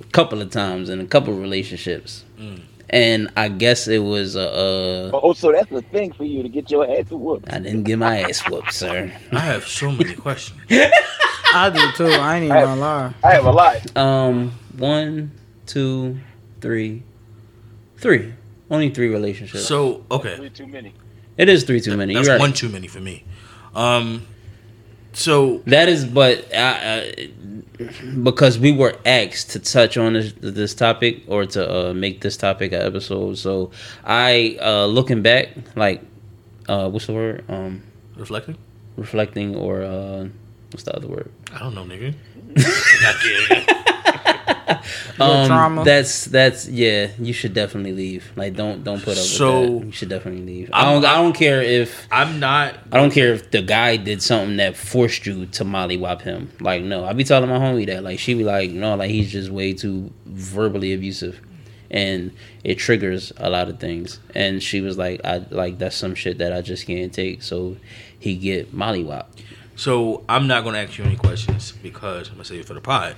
a 0.00 0.04
couple 0.12 0.40
of 0.40 0.50
times 0.50 0.88
in 0.88 0.98
a 1.00 1.06
couple 1.06 1.34
of 1.34 1.38
relationships, 1.40 2.24
and 2.90 3.30
I 3.36 3.48
guess 3.48 3.88
it 3.88 3.98
was 3.98 4.36
uh, 4.36 5.10
uh 5.12 5.20
Oh, 5.22 5.32
so 5.32 5.52
that's 5.52 5.70
the 5.70 5.82
thing 5.82 6.12
for 6.12 6.24
you 6.24 6.42
to 6.42 6.48
get 6.48 6.70
your 6.70 6.88
ass 6.88 7.10
whooped. 7.10 7.52
I 7.52 7.58
didn't 7.58 7.84
get 7.84 7.98
my 7.98 8.20
ass 8.22 8.48
whooped, 8.48 8.72
sir. 8.72 9.12
I 9.32 9.38
have 9.40 9.66
so 9.66 9.90
many 9.90 10.14
questions. 10.14 10.60
I 11.54 11.70
do 11.70 11.92
too. 11.92 12.06
I 12.12 12.36
ain't 12.36 12.44
even 12.46 12.56
gonna 12.56 12.80
lie. 12.80 13.14
I 13.24 13.32
have 13.32 13.46
a 13.46 13.50
lot. 13.52 13.96
Um, 13.96 14.52
one, 14.76 15.30
two, 15.66 16.18
three, 16.60 17.02
three. 17.98 18.32
Only 18.70 18.90
three 18.90 19.08
relationships. 19.08 19.64
So, 19.64 20.04
okay, 20.10 20.36
Three 20.36 20.50
too 20.50 20.66
many. 20.66 20.92
it 21.36 21.48
is 21.48 21.62
three 21.64 21.80
too 21.80 21.96
many. 21.96 22.14
that's 22.14 22.26
You're 22.26 22.34
right. 22.36 22.40
one 22.40 22.52
too 22.52 22.68
many 22.68 22.88
for 22.88 23.00
me. 23.00 23.24
Um, 23.76 24.26
so 25.12 25.58
That 25.66 25.88
is, 25.88 26.04
but 26.04 26.52
uh, 26.52 27.02
because 28.22 28.58
we 28.58 28.72
were 28.72 28.96
asked 29.04 29.50
to 29.50 29.58
touch 29.58 29.96
on 29.96 30.14
this, 30.14 30.32
this 30.40 30.74
topic 30.74 31.22
or 31.26 31.46
to 31.46 31.90
uh, 31.90 31.94
make 31.94 32.20
this 32.20 32.36
topic 32.36 32.72
an 32.72 32.82
episode, 32.82 33.38
so 33.38 33.70
I 34.04 34.58
uh, 34.60 34.86
looking 34.86 35.22
back, 35.22 35.48
like, 35.74 36.02
uh, 36.68 36.88
what's 36.88 37.06
the 37.06 37.12
word? 37.12 37.44
Um, 37.48 37.82
reflecting. 38.16 38.56
reflecting 38.96 39.54
or 39.54 39.82
uh, 39.82 40.28
what's 40.70 40.84
the 40.84 40.96
other 40.96 41.08
word? 41.08 41.30
I 41.52 41.58
don't 41.58 41.74
know, 41.74 41.84
nigga. 41.84 42.14
Not 44.68 44.82
kidding. 45.18 45.20
Um, 45.20 45.46
trauma. 45.46 45.84
That's 45.84 46.24
that's 46.26 46.68
yeah. 46.68 47.08
You 47.18 47.32
should 47.32 47.54
definitely 47.54 47.92
leave. 47.92 48.32
Like, 48.36 48.54
don't 48.54 48.82
don't 48.82 49.00
put 49.02 49.16
up 49.16 49.24
So, 49.24 49.60
with 49.62 49.80
that. 49.80 49.86
You 49.86 49.92
should 49.92 50.08
definitely 50.08 50.42
leave. 50.42 50.70
I 50.72 50.84
I'm- 50.84 51.02
don't. 51.02 51.10
I 51.10 51.14
don't 51.22 51.32
care 51.34 51.62
if 51.62 52.06
I'm 52.10 52.40
not. 52.40 52.74
I 52.92 52.96
don't 52.98 53.12
care 53.12 53.32
if 53.32 53.50
the 53.50 53.62
guy 53.62 53.96
did 53.96 54.22
something 54.22 54.56
that 54.56 54.76
forced 54.76 55.26
you 55.26 55.46
to 55.46 55.64
mollywop 55.64 56.22
him. 56.22 56.50
Like, 56.60 56.82
no, 56.82 57.04
I 57.04 57.12
be 57.12 57.24
telling 57.24 57.48
my 57.48 57.58
homie 57.58 57.86
that. 57.86 58.02
Like, 58.02 58.18
she 58.18 58.34
be 58.34 58.44
like, 58.44 58.70
no, 58.70 58.96
like 58.96 59.10
he's 59.10 59.30
just 59.30 59.50
way 59.50 59.72
too 59.72 60.12
verbally 60.26 60.92
abusive, 60.92 61.40
and 61.90 62.32
it 62.64 62.74
triggers 62.76 63.32
a 63.36 63.48
lot 63.50 63.68
of 63.68 63.78
things. 63.78 64.18
And 64.34 64.62
she 64.62 64.80
was 64.80 64.98
like, 64.98 65.20
I 65.24 65.44
like 65.50 65.78
that's 65.78 65.96
some 65.96 66.14
shit 66.14 66.38
that 66.38 66.52
I 66.52 66.60
just 66.60 66.86
can't 66.86 67.12
take. 67.12 67.42
So 67.42 67.76
he 68.18 68.34
get 68.36 68.74
mollywop. 68.74 69.26
So 69.78 70.24
I'm 70.28 70.46
not 70.46 70.62
going 70.64 70.72
to 70.74 70.80
ask 70.80 70.96
you 70.96 71.04
any 71.04 71.16
questions 71.16 71.72
because 71.82 72.28
I'm 72.28 72.34
gonna 72.36 72.46
save 72.46 72.60
it 72.60 72.66
for 72.66 72.72
the 72.74 72.80
pod 72.80 73.14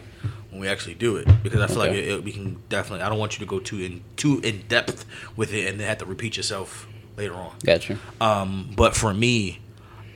when 0.50 0.60
we 0.60 0.68
actually 0.68 0.94
do 0.94 1.16
it 1.16 1.28
because 1.42 1.60
I 1.60 1.66
feel 1.66 1.78
like 1.78 1.92
it, 1.92 2.08
it, 2.08 2.24
we 2.24 2.32
can 2.32 2.62
definitely. 2.68 3.04
I 3.04 3.08
don't 3.08 3.18
want 3.18 3.34
you 3.38 3.44
to 3.44 3.48
go 3.48 3.58
too 3.60 3.78
in 3.80 4.02
too 4.16 4.40
in 4.40 4.62
depth 4.68 5.04
with 5.36 5.52
it 5.52 5.68
and 5.68 5.78
then 5.78 5.88
have 5.88 5.98
to 5.98 6.06
repeat 6.06 6.36
yourself 6.36 6.86
later 7.16 7.34
on. 7.34 7.54
Gotcha. 7.64 7.98
Um, 8.20 8.70
but 8.76 8.96
for 8.96 9.12
me, 9.12 9.60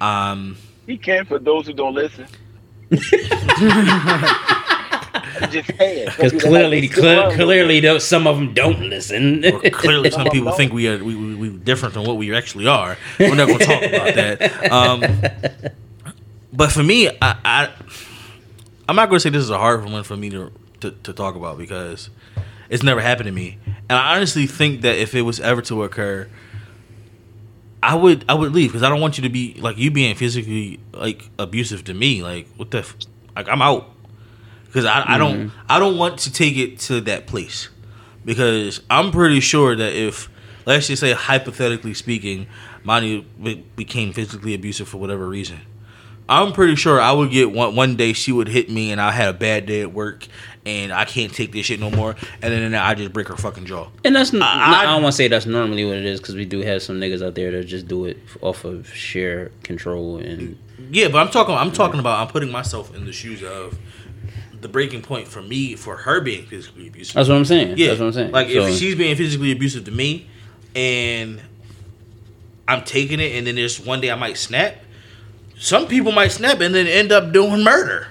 um, 0.00 0.56
He 0.86 0.96
can 0.96 1.24
for 1.26 1.38
those 1.38 1.66
who 1.66 1.72
don't 1.72 1.94
listen. 1.94 2.26
just 5.50 5.76
saying. 5.78 6.06
Because 6.06 6.32
clearly, 6.32 6.88
cle- 6.88 7.32
clearly, 7.32 7.80
though, 7.80 7.98
some 7.98 8.26
of 8.26 8.36
them 8.36 8.54
don't 8.54 8.80
listen. 8.80 9.44
or 9.44 9.60
clearly 9.70 10.10
some 10.10 10.26
people 10.32 10.52
think 10.52 10.72
we 10.72 10.88
are 10.88 11.02
we, 11.02 11.14
we, 11.14 11.34
we 11.34 11.48
different 11.50 11.94
than 11.94 12.04
what 12.04 12.16
we 12.16 12.34
actually 12.34 12.66
are. 12.66 12.96
We're 13.18 13.34
not 13.34 13.48
going 13.48 13.58
to 13.58 13.64
talk 13.64 13.82
about 13.82 14.14
that. 14.14 14.72
Um, 14.72 15.02
but 16.52 16.72
for 16.72 16.82
me, 16.82 17.08
I, 17.08 17.36
I 17.44 17.70
I'm 18.88 18.96
not 18.96 19.08
going 19.08 19.16
to 19.16 19.20
say 19.20 19.30
this 19.30 19.42
is 19.42 19.50
a 19.50 19.58
hard 19.58 19.84
one 19.84 20.02
for 20.02 20.16
me 20.16 20.30
to, 20.30 20.52
to 20.80 20.90
to 20.90 21.12
talk 21.12 21.34
about 21.34 21.58
because 21.58 22.10
it's 22.68 22.82
never 22.82 23.00
happened 23.00 23.26
to 23.26 23.32
me, 23.32 23.58
and 23.88 23.98
I 23.98 24.16
honestly 24.16 24.46
think 24.46 24.82
that 24.82 24.96
if 24.96 25.14
it 25.14 25.22
was 25.22 25.40
ever 25.40 25.62
to 25.62 25.82
occur. 25.84 26.28
I 27.84 27.96
would 27.96 28.24
I 28.28 28.34
would 28.34 28.52
leave 28.52 28.70
because 28.70 28.84
I 28.84 28.88
don't 28.88 29.00
want 29.00 29.18
you 29.18 29.22
to 29.22 29.28
be 29.28 29.54
like 29.54 29.76
you 29.76 29.90
being 29.90 30.14
physically 30.14 30.78
like 30.92 31.28
abusive 31.36 31.82
to 31.86 31.94
me 31.94 32.22
like 32.22 32.46
what 32.56 32.70
the 32.70 32.78
f- 32.78 32.94
like 33.34 33.48
I'm 33.48 33.60
out 33.60 33.90
because 34.66 34.84
I, 34.84 35.14
I 35.14 35.18
don't 35.18 35.48
mm-hmm. 35.48 35.60
I 35.68 35.80
don't 35.80 35.98
want 35.98 36.20
to 36.20 36.32
take 36.32 36.56
it 36.56 36.78
to 36.80 37.00
that 37.02 37.26
place 37.26 37.68
because 38.24 38.80
I'm 38.88 39.10
pretty 39.10 39.40
sure 39.40 39.76
that 39.76 39.92
if 39.94 40.30
let's 40.64 40.86
just 40.86 41.00
say 41.00 41.12
hypothetically 41.12 41.94
speaking, 41.94 42.46
Monty 42.84 43.26
be- 43.42 43.64
became 43.76 44.12
physically 44.12 44.54
abusive 44.54 44.88
for 44.88 44.98
whatever 44.98 45.28
reason. 45.28 45.60
I'm 46.28 46.52
pretty 46.52 46.76
sure 46.76 47.00
I 47.00 47.12
would 47.12 47.30
get 47.30 47.52
one 47.52 47.74
one 47.76 47.96
day 47.96 48.12
she 48.12 48.32
would 48.32 48.48
hit 48.48 48.70
me 48.70 48.92
and 48.92 49.00
I 49.00 49.10
had 49.10 49.28
a 49.28 49.32
bad 49.38 49.66
day 49.66 49.80
at 49.82 49.92
work 49.92 50.26
and 50.64 50.92
I 50.92 51.04
can't 51.04 51.34
take 51.34 51.52
this 51.52 51.66
shit 51.66 51.80
no 51.80 51.90
more 51.90 52.14
and 52.40 52.52
then 52.52 52.74
I 52.74 52.94
just 52.94 53.12
break 53.12 53.28
her 53.28 53.36
fucking 53.36 53.66
jaw. 53.66 53.88
And 54.04 54.14
that's 54.14 54.32
not—I 54.32 54.84
don't 54.84 55.02
want 55.02 55.12
to 55.12 55.16
say 55.16 55.26
that's 55.28 55.46
normally 55.46 55.84
what 55.84 55.96
it 55.96 56.04
is 56.06 56.20
because 56.20 56.34
we 56.36 56.44
do 56.44 56.60
have 56.60 56.82
some 56.82 57.00
niggas 57.00 57.24
out 57.26 57.34
there 57.34 57.50
that 57.50 57.64
just 57.64 57.88
do 57.88 58.04
it 58.06 58.18
off 58.40 58.64
of 58.64 58.88
sheer 58.94 59.50
control 59.64 60.18
and 60.18 60.56
Yeah, 60.90 61.08
but 61.08 61.18
I'm 61.18 61.28
talking. 61.30 61.54
I'm 61.54 61.72
talking 61.72 61.98
about. 62.00 62.20
I'm 62.20 62.28
putting 62.28 62.50
myself 62.52 62.94
in 62.94 63.04
the 63.04 63.12
shoes 63.12 63.42
of 63.42 63.76
the 64.60 64.68
breaking 64.68 65.02
point 65.02 65.26
for 65.26 65.42
me 65.42 65.74
for 65.74 65.96
her 65.96 66.20
being 66.20 66.46
physically 66.46 66.86
abusive. 66.86 67.14
that's 67.16 67.28
what 67.28 67.34
I'm 67.36 67.44
saying. 67.44 67.76
yeah, 67.76 67.88
that's 67.88 67.98
what 68.00 68.06
I'm 68.06 68.12
saying. 68.12 68.30
Like 68.30 68.48
So- 68.48 68.66
if 68.66 68.76
she's 68.78 68.94
being 68.94 69.16
physically 69.16 69.50
abusive 69.50 69.84
to 69.86 69.90
me, 69.90 70.28
and 70.76 71.40
I'm 72.68 72.84
taking 72.84 73.18
it, 73.18 73.34
and 73.36 73.46
then 73.46 73.56
there's 73.56 73.80
one 73.84 74.00
day 74.00 74.10
I 74.12 74.14
might 74.14 74.36
snap. 74.36 74.76
Some 75.58 75.86
people 75.86 76.12
might 76.12 76.32
snap 76.32 76.60
and 76.60 76.74
then 76.74 76.86
end 76.86 77.12
up 77.12 77.32
doing 77.32 77.62
murder. 77.62 78.08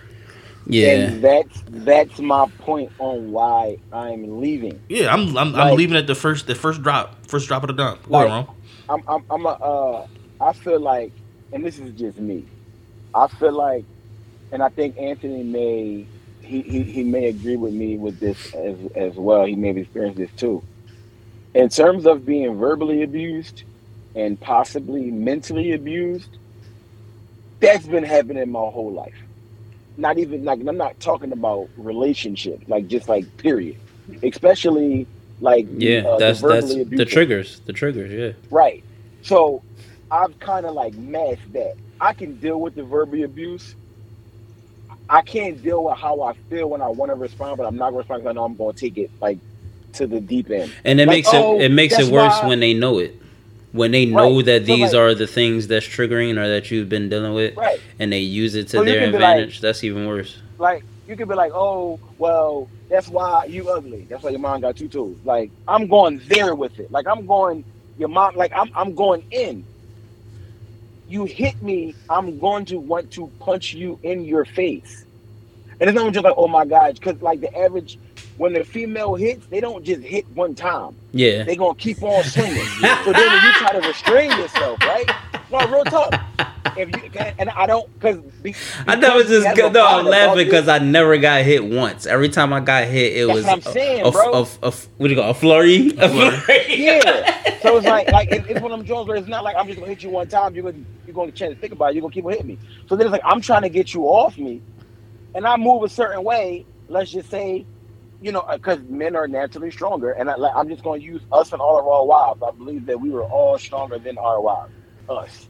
yeah, 0.68 0.88
And 0.90 1.24
that's 1.24 1.64
that's 1.68 2.20
my 2.20 2.48
point 2.60 2.92
on 3.00 3.32
why 3.32 3.78
I'm 3.92 4.40
leaving. 4.40 4.80
Yeah, 4.90 5.14
I'm 5.14 5.36
I'm, 5.38 5.56
I'm 5.56 5.76
leaving 5.76 5.98
at 5.98 6.08
the 6.08 6.16
first 6.16 6.48
the 6.48 6.56
first 6.56 6.82
drop, 6.82 7.26
first 7.28 7.48
drop 7.48 7.64
of 7.64 7.68
the 7.68 7.74
dump. 7.74 8.04
Go 8.04 8.12
Like- 8.14 8.28
ahead, 8.28 8.48
Ron. 8.48 8.56
I'm 8.90 9.04
I'm 9.08 9.24
I'm 9.30 9.46
a 9.46 9.50
uh 9.50 10.08
I 10.40 10.54
feel 10.54 10.80
like 10.80 11.12
and 11.54 11.64
this 11.66 11.80
is 11.80 11.92
just 12.00 12.18
me. 12.18 12.46
I 13.14 13.28
feel 13.28 13.52
like 13.54 13.86
and 14.52 14.62
I 14.64 14.70
think 14.70 14.98
Anthony 14.98 15.44
may 15.44 16.06
he, 16.42 16.62
he, 16.64 16.84
he 16.84 17.04
may 17.04 17.28
agree 17.28 17.56
with 17.56 17.74
me 17.74 17.98
with 17.98 18.20
this 18.20 18.54
as 18.54 18.76
as 18.96 19.16
well. 19.16 19.46
He 19.46 19.56
may 19.56 19.70
have 19.70 19.78
experienced 19.78 20.18
this 20.18 20.32
too. 20.38 20.62
In 21.54 21.70
terms 21.70 22.06
of 22.06 22.26
being 22.26 22.58
verbally 22.58 23.04
abused 23.04 23.64
and 24.16 24.40
possibly 24.40 25.12
mentally 25.12 25.72
abused, 25.74 26.38
that's 27.62 27.86
been 27.88 28.04
happening 28.04 28.52
my 28.52 28.60
whole 28.60 28.92
life. 28.92 29.16
Not 29.98 30.18
even 30.18 30.44
like 30.44 30.60
I'm 30.66 30.78
not 30.78 31.00
talking 31.00 31.32
about 31.32 31.70
relationships, 31.78 32.68
like 32.68 32.88
just 32.88 33.08
like 33.08 33.26
period. 33.38 33.78
Especially 34.24 35.08
like 35.40 35.68
yeah. 35.72 36.00
uh, 36.00 36.18
the 36.18 36.26
that's 36.26 36.42
that's 36.42 36.74
the 36.74 37.06
triggers. 37.06 37.60
The 37.62 37.74
triggers. 37.74 38.12
Yeah. 38.12 38.34
Right. 38.50 38.84
So 39.22 39.62
I've 40.10 40.38
kind 40.40 40.66
of 40.66 40.74
like 40.74 40.96
masked 40.96 41.54
that. 41.54 41.76
I 42.00 42.14
can 42.14 42.38
deal 42.38 42.60
with 42.60 42.76
the 42.76 42.84
verbal 42.84 43.24
abuse. 43.24 43.76
I 45.10 45.22
can't 45.22 45.62
deal 45.62 45.84
with 45.84 45.98
how 45.98 46.22
I 46.22 46.34
feel 46.50 46.70
when 46.70 46.82
I 46.82 46.88
want 46.88 47.12
to 47.12 47.16
respond, 47.16 47.58
but 47.58 47.66
I'm 47.66 47.76
not 47.76 47.92
going 47.92 47.96
to 47.96 47.98
respond 48.00 48.24
because 48.24 48.32
I 48.32 48.34
know 48.34 48.46
I'm 48.46 48.56
going 48.56 48.74
to 48.74 48.80
take 48.80 48.98
it 48.98 49.12
like 49.22 49.38
to 49.94 50.08
the 50.08 50.22
deep 50.22 50.50
end. 50.50 50.74
And 50.86 51.00
it 51.00 51.08
Like, 51.08 51.16
makes 51.18 51.30
oh, 51.34 51.60
it 51.60 51.66
it 51.66 51.72
makes 51.72 52.00
it 52.00 52.12
worse 52.12 52.34
why- 52.42 52.48
when 52.48 52.60
they 52.60 52.74
know 52.74 52.98
it. 53.00 53.21
When 53.74 53.92
they 53.92 54.06
know 54.06 54.36
Right. 54.38 54.46
that 54.46 54.62
So, 54.66 54.76
these 54.76 54.94
like- 54.94 54.96
are 54.96 55.14
the 55.16 55.28
things 55.28 55.68
that's 55.68 55.86
triggering 55.86 56.38
or 56.38 56.48
that 56.48 56.70
you've 56.72 56.90
been 56.90 57.08
dealing 57.10 57.34
with, 57.34 57.56
Right. 57.56 57.80
and 58.00 58.12
they 58.12 58.20
use 58.20 58.56
it 58.56 58.64
to 58.70 58.78
So 58.78 58.84
their 58.84 59.00
be 59.00 59.06
like- 59.06 59.14
advantage, 59.16 59.62
that's 59.62 59.84
even 59.84 60.08
worse. 60.08 60.38
Like 60.60 60.84
you 61.08 61.16
could 61.16 61.30
be 61.30 61.36
like, 61.36 61.52
oh, 61.54 62.00
well, 62.18 62.68
that's 62.90 63.08
why 63.08 63.46
you 63.46 63.70
ugly. 63.70 64.06
That's 64.10 64.24
why 64.24 64.32
your 64.32 64.40
mom 64.40 64.62
got 64.62 64.76
two 64.76 64.88
toes. 64.90 65.16
Like 65.24 65.52
I'm 65.68 65.88
going 65.88 66.22
there 66.28 66.54
with 66.56 66.80
it. 66.80 66.92
Like 66.92 67.08
I'm 67.08 67.26
going 67.26 67.64
your 67.98 68.10
mom. 68.10 68.36
Like 68.36 68.52
I'm 68.54 68.70
I'm 68.76 68.94
going 68.94 69.24
in. 69.32 69.64
You 71.08 71.26
hit 71.26 71.62
me, 71.62 71.94
I'm 72.10 72.40
going 72.40 72.66
to 72.66 72.80
want 72.80 73.12
to 73.12 73.30
punch 73.40 73.74
you 73.74 74.00
in 74.04 74.24
your 74.24 74.46
face. 74.46 75.04
And 75.80 75.90
it's 75.90 75.96
not 75.98 76.14
just 76.14 76.24
like, 76.24 76.36
oh 76.38 76.48
my 76.48 76.64
God, 76.66 76.94
because 76.96 77.22
like 77.22 77.42
the 77.42 77.54
average, 77.58 77.98
when 78.38 78.54
the 78.54 78.64
female 78.64 79.16
hits, 79.16 79.46
they 79.48 79.60
don't 79.60 79.84
just 79.84 80.02
hit 80.02 80.26
one 80.36 80.56
time. 80.56 80.96
Yeah. 81.12 81.44
They 81.44 81.56
gonna 81.56 81.76
keep 81.76 82.02
on 82.02 82.24
swinging. 82.24 82.56
so 83.06 83.14
then 83.14 83.32
when 83.32 83.44
you 83.44 83.52
try 83.54 83.80
to 83.80 83.88
restrain 83.88 84.32
yourself, 84.32 84.80
right? 84.82 85.10
No, 85.52 85.60
real 85.68 85.84
talk. 85.84 86.14
If 86.78 86.90
you 86.90 87.20
and 87.38 87.50
I 87.50 87.66
don't 87.66 87.88
because 88.00 88.20
I 88.88 88.96
never 88.96 89.24
just 89.24 89.58
go, 89.58 89.70
no. 89.70 89.86
I'm 89.86 90.06
laughing 90.06 90.46
because 90.46 90.70
I 90.70 90.80
never 90.80 91.18
got 91.18 91.42
hit 91.44 91.66
once. 91.66 92.06
Every 92.06 92.30
time 92.30 92.54
I 92.54 92.62
got 92.62 92.88
hit, 92.88 93.18
it 93.18 93.28
That's 93.28 93.36
was 93.36 93.46
what 93.46 93.54
I'm 93.54 93.60
a- 93.60 93.62
saying, 93.74 94.06
a, 94.06 94.12
bro. 94.12 94.32
a, 94.34 94.42
a, 94.42 94.48
a, 94.64 94.72
what 94.72 95.08
do 95.08 95.10
you 95.10 95.16
call 95.20 95.30
a 95.32 95.34
flurry? 95.34 95.90
A 95.98 96.08
flurry. 96.08 96.38
flurry. 96.38 96.66
yeah. 96.78 97.60
So 97.60 97.76
it's 97.78 97.86
like 97.86 98.10
like 98.12 98.32
it, 98.32 98.46
it's 98.50 98.62
one 98.62 98.72
of 98.72 98.80
them 98.80 98.88
Jones 98.88 99.10
where 99.10 99.18
it's 99.18 99.28
not 99.28 99.44
like 99.44 99.58
I'm 99.58 99.68
just 99.68 99.80
gonna 99.80 99.90
hit 99.92 100.02
you 100.02 100.10
one 100.12 100.28
time. 100.30 100.56
You're 100.56 100.72
gonna 100.72 100.84
you're 101.06 101.14
gonna 101.14 101.28
get 101.28 101.36
chance 101.36 101.54
to 101.56 101.60
think 101.60 101.74
about 101.74 101.88
it. 101.92 101.96
You're 101.96 102.02
gonna 102.04 102.14
keep 102.14 102.24
on 102.26 102.32
hitting 102.32 102.48
me. 102.48 102.58
So 102.88 102.96
then 102.96 103.06
it's 103.08 103.12
like 103.12 103.24
I'm 103.26 103.42
trying 103.42 103.64
to 103.64 103.70
get 103.70 103.94
you 103.94 104.06
off 104.06 104.38
me, 104.38 104.62
and 105.36 105.46
I 105.46 105.58
move 105.58 105.84
a 105.84 105.90
certain 105.90 106.24
way. 106.24 106.66
Let's 106.88 107.12
just 107.12 107.30
say, 107.30 107.66
you 108.22 108.32
know, 108.32 108.42
uh, 108.42 108.56
because 108.56 108.80
men 108.88 109.16
are 109.16 109.28
naturally 109.28 109.72
stronger, 109.72 110.12
and 110.12 110.30
I, 110.30 110.36
like, 110.36 110.54
I'm 110.56 110.70
just 110.70 110.84
gonna 110.84 111.02
use 111.02 111.22
us 111.32 111.52
and 111.52 111.62
all 111.62 111.80
of 111.80 111.88
our 111.88 112.06
wives. 112.06 112.40
I 112.48 112.52
believe 112.52 112.86
that 112.86 113.02
we 113.02 113.10
were 113.10 113.24
all 113.26 113.58
stronger 113.58 114.00
than 114.00 114.18
our 114.18 114.40
wives. 114.42 114.72
Us. 115.10 115.50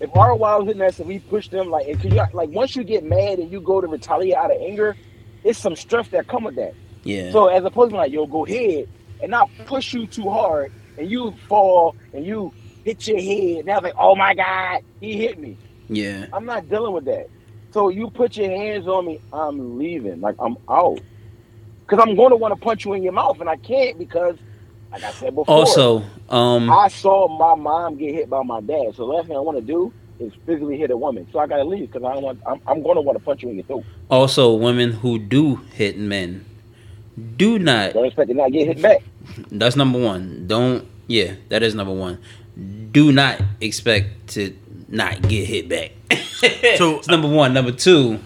If 0.00 0.10
our 0.16 0.34
wives 0.34 0.70
in 0.70 0.80
us 0.80 0.98
and 0.98 1.08
we 1.08 1.20
push 1.20 1.48
them 1.48 1.70
like, 1.70 1.86
and 1.86 2.02
you, 2.04 2.20
like 2.32 2.48
once 2.50 2.74
you 2.74 2.82
get 2.84 3.04
mad 3.04 3.38
and 3.38 3.50
you 3.52 3.60
go 3.60 3.80
to 3.80 3.86
retaliate 3.86 4.34
out 4.36 4.50
of 4.50 4.56
anger, 4.60 4.96
it's 5.44 5.58
some 5.58 5.76
stress 5.76 6.08
that 6.08 6.26
come 6.26 6.44
with 6.44 6.56
that. 6.56 6.72
Yeah. 7.04 7.30
So 7.32 7.48
as 7.48 7.64
opposed 7.64 7.90
to 7.90 7.96
like, 7.96 8.12
yo, 8.12 8.26
go 8.26 8.46
ahead 8.46 8.86
and 9.20 9.30
not 9.30 9.50
push 9.66 9.92
you 9.92 10.06
too 10.06 10.28
hard 10.30 10.72
and 10.96 11.10
you 11.10 11.34
fall 11.48 11.96
and 12.12 12.24
you 12.24 12.54
hit 12.84 13.06
your 13.06 13.20
head. 13.20 13.66
Now 13.66 13.76
it's 13.76 13.84
like, 13.84 13.94
oh 13.98 14.16
my 14.16 14.34
God, 14.34 14.80
he 15.00 15.16
hit 15.18 15.38
me. 15.38 15.58
yeah. 15.88 16.26
I'm 16.32 16.44
not 16.44 16.68
dealing 16.68 16.92
with 16.92 17.04
that. 17.06 17.26
So 17.72 17.88
you 17.88 18.10
put 18.10 18.36
your 18.36 18.50
hands 18.50 18.86
on 18.86 19.06
me, 19.06 19.20
I'm 19.32 19.78
leaving. 19.78 20.20
Like 20.20 20.36
I'm 20.38 20.56
out. 20.70 21.00
Cause 21.88 21.98
I'm 22.00 22.14
going 22.14 22.30
to 22.30 22.36
want 22.36 22.54
to 22.54 22.60
punch 22.60 22.84
you 22.84 22.92
in 22.92 23.02
your 23.02 23.12
mouth 23.12 23.40
and 23.40 23.48
I 23.50 23.56
can't 23.56 23.98
because 23.98 24.36
like 24.92 25.02
I 25.02 25.10
said 25.12 25.34
before, 25.34 25.54
Also, 25.54 26.02
um, 26.30 26.70
I 26.70 26.88
saw 26.88 27.28
my 27.28 27.54
mom 27.60 27.96
get 27.96 28.14
hit 28.14 28.30
by 28.30 28.42
my 28.42 28.60
dad. 28.60 28.94
So 28.94 29.06
the 29.06 29.12
last 29.12 29.26
thing 29.26 29.36
I 29.36 29.40
want 29.40 29.58
to 29.58 29.62
do 29.64 29.92
is 30.20 30.32
physically 30.46 30.78
hit 30.78 30.90
a 30.90 30.96
woman. 30.96 31.26
So 31.32 31.38
I 31.38 31.46
gotta 31.46 31.64
leave 31.64 31.90
because 31.92 32.04
I 32.08 32.14
don't 32.14 32.22
want 32.22 32.40
I'm, 32.46 32.60
I'm 32.66 32.82
gonna 32.82 33.00
want 33.00 33.18
to 33.18 33.24
punch 33.24 33.42
you 33.42 33.50
in 33.50 33.56
your 33.56 33.64
throat. 33.64 33.84
also 34.10 34.54
women 34.54 34.92
who 34.92 35.18
do 35.18 35.56
hit 35.74 35.98
men, 35.98 36.44
do 37.36 37.58
not. 37.58 37.92
Don't 37.94 38.06
expect 38.06 38.28
to 38.28 38.34
not 38.34 38.50
get 38.52 38.66
hit 38.66 38.82
back. 38.82 39.02
That's 39.50 39.76
number 39.76 39.98
one. 40.00 40.46
Don't. 40.46 40.86
Yeah, 41.06 41.34
that 41.50 41.62
is 41.62 41.74
number 41.74 41.92
one. 41.94 42.18
Do 42.92 43.12
not 43.12 43.40
expect 43.60 44.28
to 44.28 44.56
not 44.88 45.22
get 45.22 45.46
hit 45.46 45.68
back. 45.68 45.92
So- 46.78 46.98
it's 46.98 47.08
number 47.08 47.28
one. 47.28 47.52
Number 47.54 47.72
two. 47.72 48.20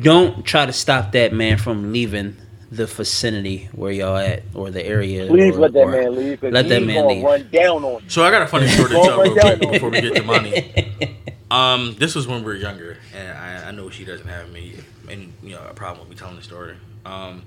Don't 0.00 0.44
try 0.44 0.66
to 0.66 0.72
stop 0.72 1.12
that 1.12 1.32
man 1.32 1.58
from 1.58 1.92
leaving 1.92 2.36
the 2.70 2.86
vicinity 2.86 3.68
where 3.72 3.92
y'all 3.92 4.16
at 4.16 4.42
or 4.54 4.70
the 4.70 4.84
area. 4.84 5.26
Please 5.26 5.56
or- 5.56 5.60
let 5.60 5.72
that 5.74 5.88
man 5.88 6.16
leave. 6.16 6.42
let 6.42 6.68
that 6.68 6.78
he's 6.78 6.86
man 6.86 6.96
gonna 6.96 7.08
leave. 7.08 7.22
Run 7.22 7.48
down 7.52 7.84
on 7.84 8.02
you. 8.02 8.08
So 8.08 8.24
I 8.24 8.30
got 8.30 8.42
a 8.42 8.46
funny 8.46 8.68
story 8.68 8.88
to 8.90 8.94
tell 8.94 9.20
real 9.20 9.34
quick 9.34 9.60
before 9.60 9.90
we 9.90 10.00
get 10.00 10.14
to 10.16 10.22
money. 10.22 11.18
Um, 11.52 11.96
this 11.98 12.14
was 12.14 12.26
when 12.26 12.38
we 12.38 12.46
were 12.46 12.54
younger, 12.54 12.96
and 13.14 13.36
I, 13.36 13.68
I 13.68 13.70
know 13.72 13.90
she 13.90 14.06
doesn't 14.06 14.26
have 14.26 14.50
me 14.50 14.74
any 15.10 15.28
you 15.42 15.50
know 15.50 15.60
a 15.68 15.74
problem 15.74 16.00
with 16.00 16.08
me 16.08 16.16
telling 16.16 16.36
the 16.36 16.42
story. 16.42 16.76
Um, 17.04 17.42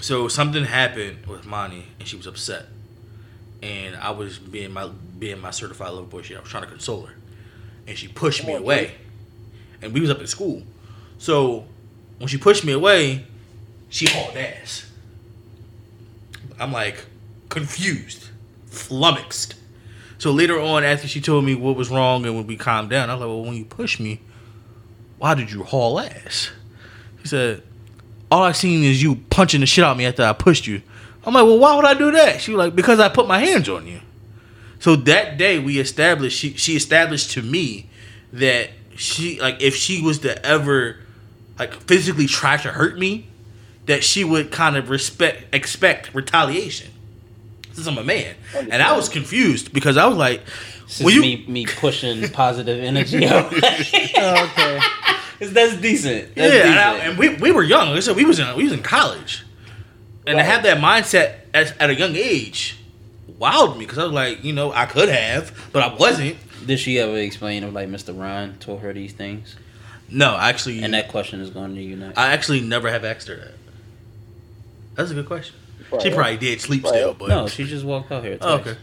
so 0.00 0.28
something 0.28 0.64
happened 0.64 1.26
with 1.26 1.44
Monty, 1.44 1.86
and 1.98 2.06
she 2.06 2.14
was 2.14 2.28
upset, 2.28 2.66
and 3.64 3.96
I 3.96 4.12
was 4.12 4.38
being 4.38 4.70
my 4.70 4.88
being 5.18 5.40
my 5.40 5.50
certified 5.50 5.90
love 5.90 6.08
boy. 6.08 6.22
Shit, 6.22 6.36
I 6.36 6.40
was 6.40 6.48
trying 6.48 6.62
to 6.62 6.68
console 6.68 7.06
her, 7.06 7.14
and 7.88 7.98
she 7.98 8.06
pushed 8.06 8.46
me 8.46 8.54
on, 8.54 8.60
away, 8.62 8.92
and 9.82 9.92
we 9.92 10.00
was 10.00 10.10
up 10.10 10.20
in 10.20 10.28
school. 10.28 10.62
So 11.20 11.66
when 12.16 12.28
she 12.28 12.38
pushed 12.38 12.64
me 12.64 12.72
away, 12.72 13.26
she 13.90 14.06
hauled 14.06 14.36
ass. 14.36 14.90
I'm 16.58 16.72
like 16.72 17.04
confused, 17.50 18.28
flummoxed. 18.66 19.54
So 20.16 20.32
later 20.32 20.58
on, 20.58 20.82
after 20.82 21.06
she 21.06 21.20
told 21.20 21.44
me 21.44 21.54
what 21.54 21.76
was 21.76 21.90
wrong 21.90 22.24
and 22.24 22.34
when 22.36 22.46
we 22.46 22.56
calmed 22.56 22.88
down, 22.88 23.10
I 23.10 23.14
was 23.14 23.20
like, 23.20 23.28
"Well, 23.28 23.44
when 23.44 23.54
you 23.54 23.66
pushed 23.66 24.00
me, 24.00 24.20
why 25.18 25.34
did 25.34 25.52
you 25.52 25.62
haul 25.62 26.00
ass?" 26.00 26.50
She 27.20 27.28
said, 27.28 27.62
"All 28.30 28.42
I 28.42 28.52
seen 28.52 28.82
is 28.82 29.02
you 29.02 29.16
punching 29.28 29.60
the 29.60 29.66
shit 29.66 29.84
out 29.84 29.92
of 29.92 29.98
me 29.98 30.06
after 30.06 30.24
I 30.24 30.32
pushed 30.32 30.66
you." 30.66 30.80
I'm 31.24 31.34
like, 31.34 31.44
"Well, 31.44 31.58
why 31.58 31.76
would 31.76 31.84
I 31.84 31.94
do 31.94 32.12
that?" 32.12 32.40
She 32.40 32.52
was 32.52 32.58
like, 32.58 32.74
"Because 32.74 32.98
I 32.98 33.10
put 33.10 33.28
my 33.28 33.40
hands 33.40 33.68
on 33.68 33.86
you." 33.86 34.00
So 34.78 34.96
that 34.96 35.36
day, 35.36 35.58
we 35.58 35.78
established 35.78 36.38
she 36.38 36.54
she 36.54 36.76
established 36.76 37.32
to 37.32 37.42
me 37.42 37.90
that 38.32 38.70
she 38.96 39.38
like 39.38 39.60
if 39.60 39.76
she 39.76 40.00
was 40.00 40.20
to 40.20 40.44
ever 40.44 40.96
like 41.60 41.74
physically 41.82 42.26
try 42.26 42.56
to 42.56 42.68
hurt 42.72 42.98
me, 42.98 43.26
that 43.86 44.02
she 44.02 44.24
would 44.24 44.50
kind 44.50 44.76
of 44.76 44.90
respect 44.90 45.54
expect 45.54 46.12
retaliation. 46.14 46.90
Since 47.72 47.86
I'm 47.86 47.98
a 47.98 48.04
man, 48.04 48.34
and 48.56 48.82
I 48.82 48.96
was 48.96 49.08
confused 49.08 49.72
because 49.72 49.96
I 49.96 50.06
was 50.06 50.16
like, 50.16 50.42
This 50.86 51.00
you- 51.14 51.20
me 51.20 51.44
me 51.46 51.66
pushing 51.66 52.28
positive 52.30 52.82
energy. 52.82 53.24
out. 53.28 53.52
Oh, 53.52 54.44
okay. 54.50 54.80
That's 55.40 55.76
decent. 55.76 56.34
That's 56.34 56.52
yeah, 56.52 56.70
and, 56.70 56.78
I- 56.78 56.96
and 57.06 57.18
we, 57.18 57.34
we 57.36 57.52
were 57.52 57.62
young. 57.62 57.88
Like 57.88 57.96
I 57.98 58.00
said, 58.00 58.16
we 58.16 58.24
was 58.24 58.38
in 58.38 58.56
we 58.56 58.64
was 58.64 58.72
in 58.72 58.82
college, 58.82 59.44
and 60.26 60.36
to 60.38 60.42
have 60.42 60.62
that 60.64 60.78
mindset 60.78 61.36
at, 61.54 61.80
at 61.80 61.90
a 61.90 61.94
young 61.94 62.16
age 62.16 62.76
wowed 63.38 63.74
me 63.78 63.86
because 63.86 63.98
I 63.98 64.04
was 64.04 64.12
like, 64.12 64.44
you 64.44 64.52
know, 64.52 64.70
I 64.72 64.84
could 64.86 65.08
have, 65.08 65.68
but 65.72 65.82
I 65.82 65.94
wasn't. 65.94 66.36
Did 66.66 66.78
she 66.78 66.98
ever 66.98 67.16
explain 67.16 67.64
if 67.64 67.72
like 67.72 67.88
Mr. 67.88 68.18
Ron 68.18 68.58
told 68.58 68.80
her 68.80 68.92
these 68.92 69.12
things? 69.14 69.56
No, 70.12 70.36
actually, 70.36 70.82
And 70.82 70.94
that 70.94 71.08
question 71.08 71.40
is 71.40 71.50
going 71.50 71.74
to 71.76 71.80
you 71.82 71.96
next. 71.96 72.18
I 72.18 72.32
actually 72.32 72.60
never 72.60 72.90
have 72.90 73.04
asked 73.04 73.28
her 73.28 73.36
that. 73.36 73.54
That's 74.96 75.10
a 75.10 75.14
good 75.14 75.26
question. 75.26 75.54
She 76.02 76.10
probably 76.10 76.36
did 76.36 76.60
sleep 76.60 76.84
Right. 76.84 76.90
still, 76.94 77.14
but 77.14 77.28
no, 77.28 77.48
she 77.48 77.64
just 77.64 77.84
walked 77.84 78.12
out 78.12 78.22
here. 78.24 78.38
Oh, 78.40 78.56
okay. 78.58 78.76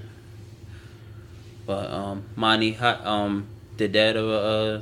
But 1.65 1.89
um, 1.91 2.23
Monty, 2.35 2.71
how, 2.73 2.95
um, 3.03 3.47
did 3.77 3.93
that 3.93 4.15
ever 4.15 4.81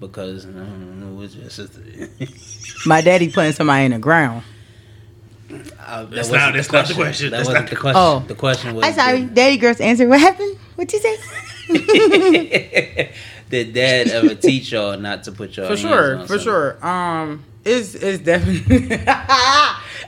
Because 0.00 0.46
I 0.46 0.50
don't 0.50 1.00
know, 1.16 1.22
it's 1.22 1.34
just 1.56 2.86
My 2.86 3.00
daddy 3.02 3.30
putting 3.30 3.52
somebody 3.52 3.84
in 3.86 3.92
the 3.92 3.98
ground. 3.98 4.42
Uh, 5.50 5.54
that 6.04 6.10
That's 6.10 6.28
wasn't 6.30 6.32
not- 6.36 6.54
that's 6.54 6.72
not 6.72 6.88
the 6.88 6.94
question. 6.94 7.30
That 7.30 7.36
That's 7.38 7.48
wasn't 7.48 7.68
the 7.68 7.74
the- 7.74 7.80
question. 7.80 8.00
Oh. 8.02 8.24
The 8.26 8.34
question 8.34 8.74
was. 8.74 8.84
I'm 8.84 8.94
sorry, 8.94 9.24
daddy 9.24 9.56
girl's 9.58 9.80
answer. 9.80 10.08
What 10.08 10.20
happened? 10.20 10.56
What'd 10.76 10.92
you 10.92 11.00
say? 11.00 11.16
Did, 13.50 13.72
did 13.72 13.74
Dad 13.74 14.08
ever 14.08 14.34
teach 14.34 14.72
y'all 14.72 14.96
not 14.98 15.24
to 15.24 15.32
put 15.32 15.56
your 15.56 15.66
for 15.66 15.70
hands 15.76 15.80
sure, 15.80 16.16
on 16.18 16.26
for 16.26 16.38
something? 16.38 16.44
sure. 16.44 16.86
Um, 16.86 17.44
it's 17.64 17.94
it's 17.94 18.22
definitely. 18.22 19.02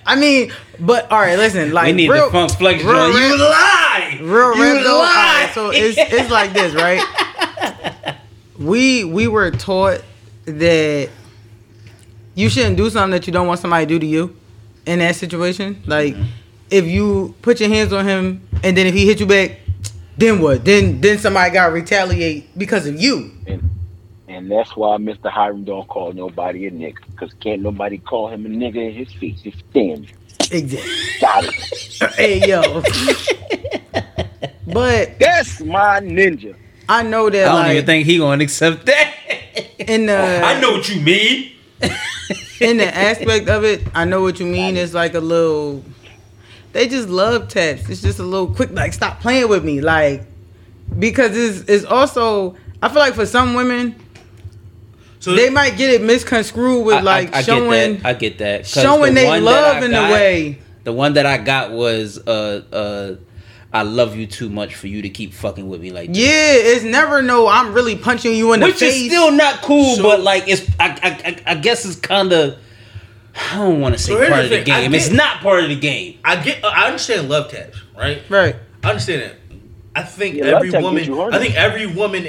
I 0.04 0.16
mean, 0.16 0.52
but 0.80 1.10
all 1.10 1.18
right, 1.20 1.36
listen. 1.36 1.72
Like 1.72 1.86
We 1.86 1.92
need 1.92 2.08
real, 2.10 2.26
the 2.26 2.32
funk 2.32 2.52
flex 2.52 2.82
real 2.82 3.12
joint. 3.12 3.14
You 3.24 3.38
lie. 3.38 4.18
real 4.20 4.56
you 4.56 4.62
rap 4.62 4.84
lie. 4.84 5.42
right, 5.44 5.50
so 5.54 5.70
it's 5.70 5.98
it's 5.98 6.30
like 6.30 6.52
this, 6.52 6.74
right? 6.74 7.02
We 8.58 9.02
we 9.02 9.26
were 9.26 9.50
taught 9.50 10.02
that 10.44 11.08
you 12.34 12.48
shouldn't 12.48 12.76
do 12.76 12.90
something 12.90 13.10
that 13.10 13.26
you 13.26 13.32
don't 13.32 13.46
want 13.48 13.58
somebody 13.58 13.86
to 13.86 13.88
do 13.94 13.98
to 13.98 14.06
you 14.06 14.36
in 14.86 15.00
that 15.00 15.16
situation. 15.16 15.82
Like 15.86 16.14
if 16.70 16.86
you 16.86 17.34
put 17.42 17.58
your 17.60 17.70
hands 17.70 17.92
on 17.92 18.04
him 18.06 18.46
and 18.62 18.76
then 18.76 18.86
if 18.86 18.94
he 18.94 19.04
hit 19.06 19.18
you 19.20 19.26
back, 19.26 19.58
then 20.16 20.40
what? 20.40 20.64
Then 20.64 21.00
then 21.00 21.18
somebody 21.18 21.52
got 21.52 21.66
to 21.66 21.72
retaliate 21.72 22.56
because 22.58 22.86
of 22.86 23.00
you. 23.00 23.32
And, 23.46 23.70
and 24.28 24.50
that's 24.50 24.76
why 24.76 24.96
Mr. 24.98 25.30
Hiram 25.30 25.64
don't 25.64 25.88
call 25.88 26.12
nobody 26.12 26.66
a 26.66 26.70
nigga. 26.70 26.96
Because 27.10 27.32
can't 27.34 27.62
nobody 27.62 27.98
call 27.98 28.28
him 28.28 28.46
a 28.46 28.48
nigga 28.48 28.76
in 28.76 28.94
his 28.94 29.12
face. 29.14 29.40
It's 29.44 29.62
damn. 29.72 30.06
Exactly. 30.50 31.18
Got 31.20 31.44
it. 31.44 32.14
hey 32.14 32.46
yo. 32.46 32.82
but 34.72 35.18
That's 35.18 35.60
my 35.60 36.00
ninja. 36.00 36.56
I 36.88 37.02
know 37.02 37.30
that. 37.30 37.48
I 37.48 37.52
don't 37.52 37.58
like 37.60 37.72
even 37.72 37.86
think 37.86 38.06
he 38.06 38.18
gonna 38.18 38.44
accept 38.44 38.86
that. 38.86 39.14
in 39.78 40.06
the 40.06 40.16
oh, 40.16 40.44
I 40.44 40.60
know 40.60 40.72
what 40.72 40.88
you 40.88 41.00
mean. 41.00 41.52
in 42.60 42.76
the 42.76 42.96
aspect 42.96 43.48
of 43.48 43.64
it, 43.64 43.82
I 43.94 44.04
know 44.04 44.22
what 44.22 44.40
you 44.40 44.46
mean. 44.46 44.76
It's 44.76 44.94
like 44.94 45.14
a 45.14 45.20
little. 45.20 45.84
They 46.72 46.88
just 46.88 47.08
love 47.08 47.48
taps. 47.48 47.88
It's 47.88 48.00
just 48.02 48.18
a 48.18 48.22
little 48.22 48.46
quick, 48.54 48.70
like 48.72 48.92
stop 48.92 49.20
playing 49.20 49.48
with 49.48 49.64
me, 49.64 49.80
like 49.80 50.24
because 50.98 51.36
it's 51.36 51.68
it's 51.68 51.84
also. 51.84 52.56
I 52.82 52.88
feel 52.88 52.98
like 52.98 53.14
for 53.14 53.26
some 53.26 53.54
women, 53.54 53.94
So 55.20 55.34
they 55.34 55.50
might 55.50 55.76
get 55.76 55.90
it 55.90 56.02
misconstrued 56.02 56.84
with 56.84 56.96
I- 56.96 57.00
like 57.00 57.34
I, 57.34 57.38
I 57.38 57.42
showing 57.42 57.70
get 57.70 58.02
that. 58.02 58.06
I 58.08 58.14
get 58.14 58.38
that. 58.38 58.66
showing 58.66 59.14
the 59.14 59.20
they 59.20 59.40
love 59.40 59.82
in 59.82 59.92
got- 59.92 60.10
a 60.10 60.12
way. 60.12 60.58
The 60.84 60.92
one 60.92 61.12
that 61.14 61.26
I 61.26 61.38
got 61.38 61.70
was 61.70 62.18
uh 62.26 62.62
uh 62.72 63.14
I 63.74 63.82
love 63.84 64.16
you 64.16 64.26
too 64.26 64.50
much 64.50 64.74
for 64.74 64.88
you 64.88 65.00
to 65.02 65.08
keep 65.08 65.32
fucking 65.32 65.68
with 65.68 65.80
me 65.80 65.92
like 65.92 66.08
this. 66.08 66.18
Yeah, 66.18 66.72
it's 66.74 66.84
never 66.84 67.22
no. 67.22 67.46
I'm 67.46 67.72
really 67.72 67.96
punching 67.96 68.34
you 68.34 68.52
in 68.52 68.60
the 68.60 68.66
face. 68.66 68.80
Which 68.80 68.82
is 68.82 69.06
still 69.06 69.30
not 69.30 69.62
cool, 69.62 69.94
So- 69.96 70.02
but 70.02 70.20
like 70.22 70.48
it's 70.48 70.68
I, 70.80 70.98
I, 71.46 71.52
I 71.52 71.54
guess 71.54 71.84
it's 71.84 71.96
kind 72.00 72.32
of 72.32 72.58
I 73.34 73.56
don't 73.56 73.80
want 73.80 73.94
to 73.96 74.02
say 74.02 74.12
So 74.12 74.18
part 74.18 74.30
the 74.30 74.42
of 74.44 74.50
the 74.50 74.62
thing, 74.64 74.72
I 74.74 74.80
game. 74.82 74.94
It's 74.94 75.10
not 75.10 75.40
part 75.40 75.62
of 75.64 75.68
the 75.70 75.76
game. 75.78 76.18
I 76.24 76.36
get. 76.42 76.62
Uh, 76.64 76.68
I 76.68 76.86
understand 76.86 77.28
love 77.28 77.50
taps, 77.50 77.78
right? 77.96 78.22
right. 78.28 78.56
I 78.84 78.88
understand 78.90 79.22
that. 79.22 79.36
I 79.94 80.02
think 80.02 80.36
Yeah, 80.36 80.44
every 80.56 80.70
woman. 80.70 80.94
gets 80.96 81.06
you 81.08 81.14
horny. 81.16 81.36
I 81.36 81.38
think 81.38 81.54
every 81.54 81.86
woman 81.86 82.26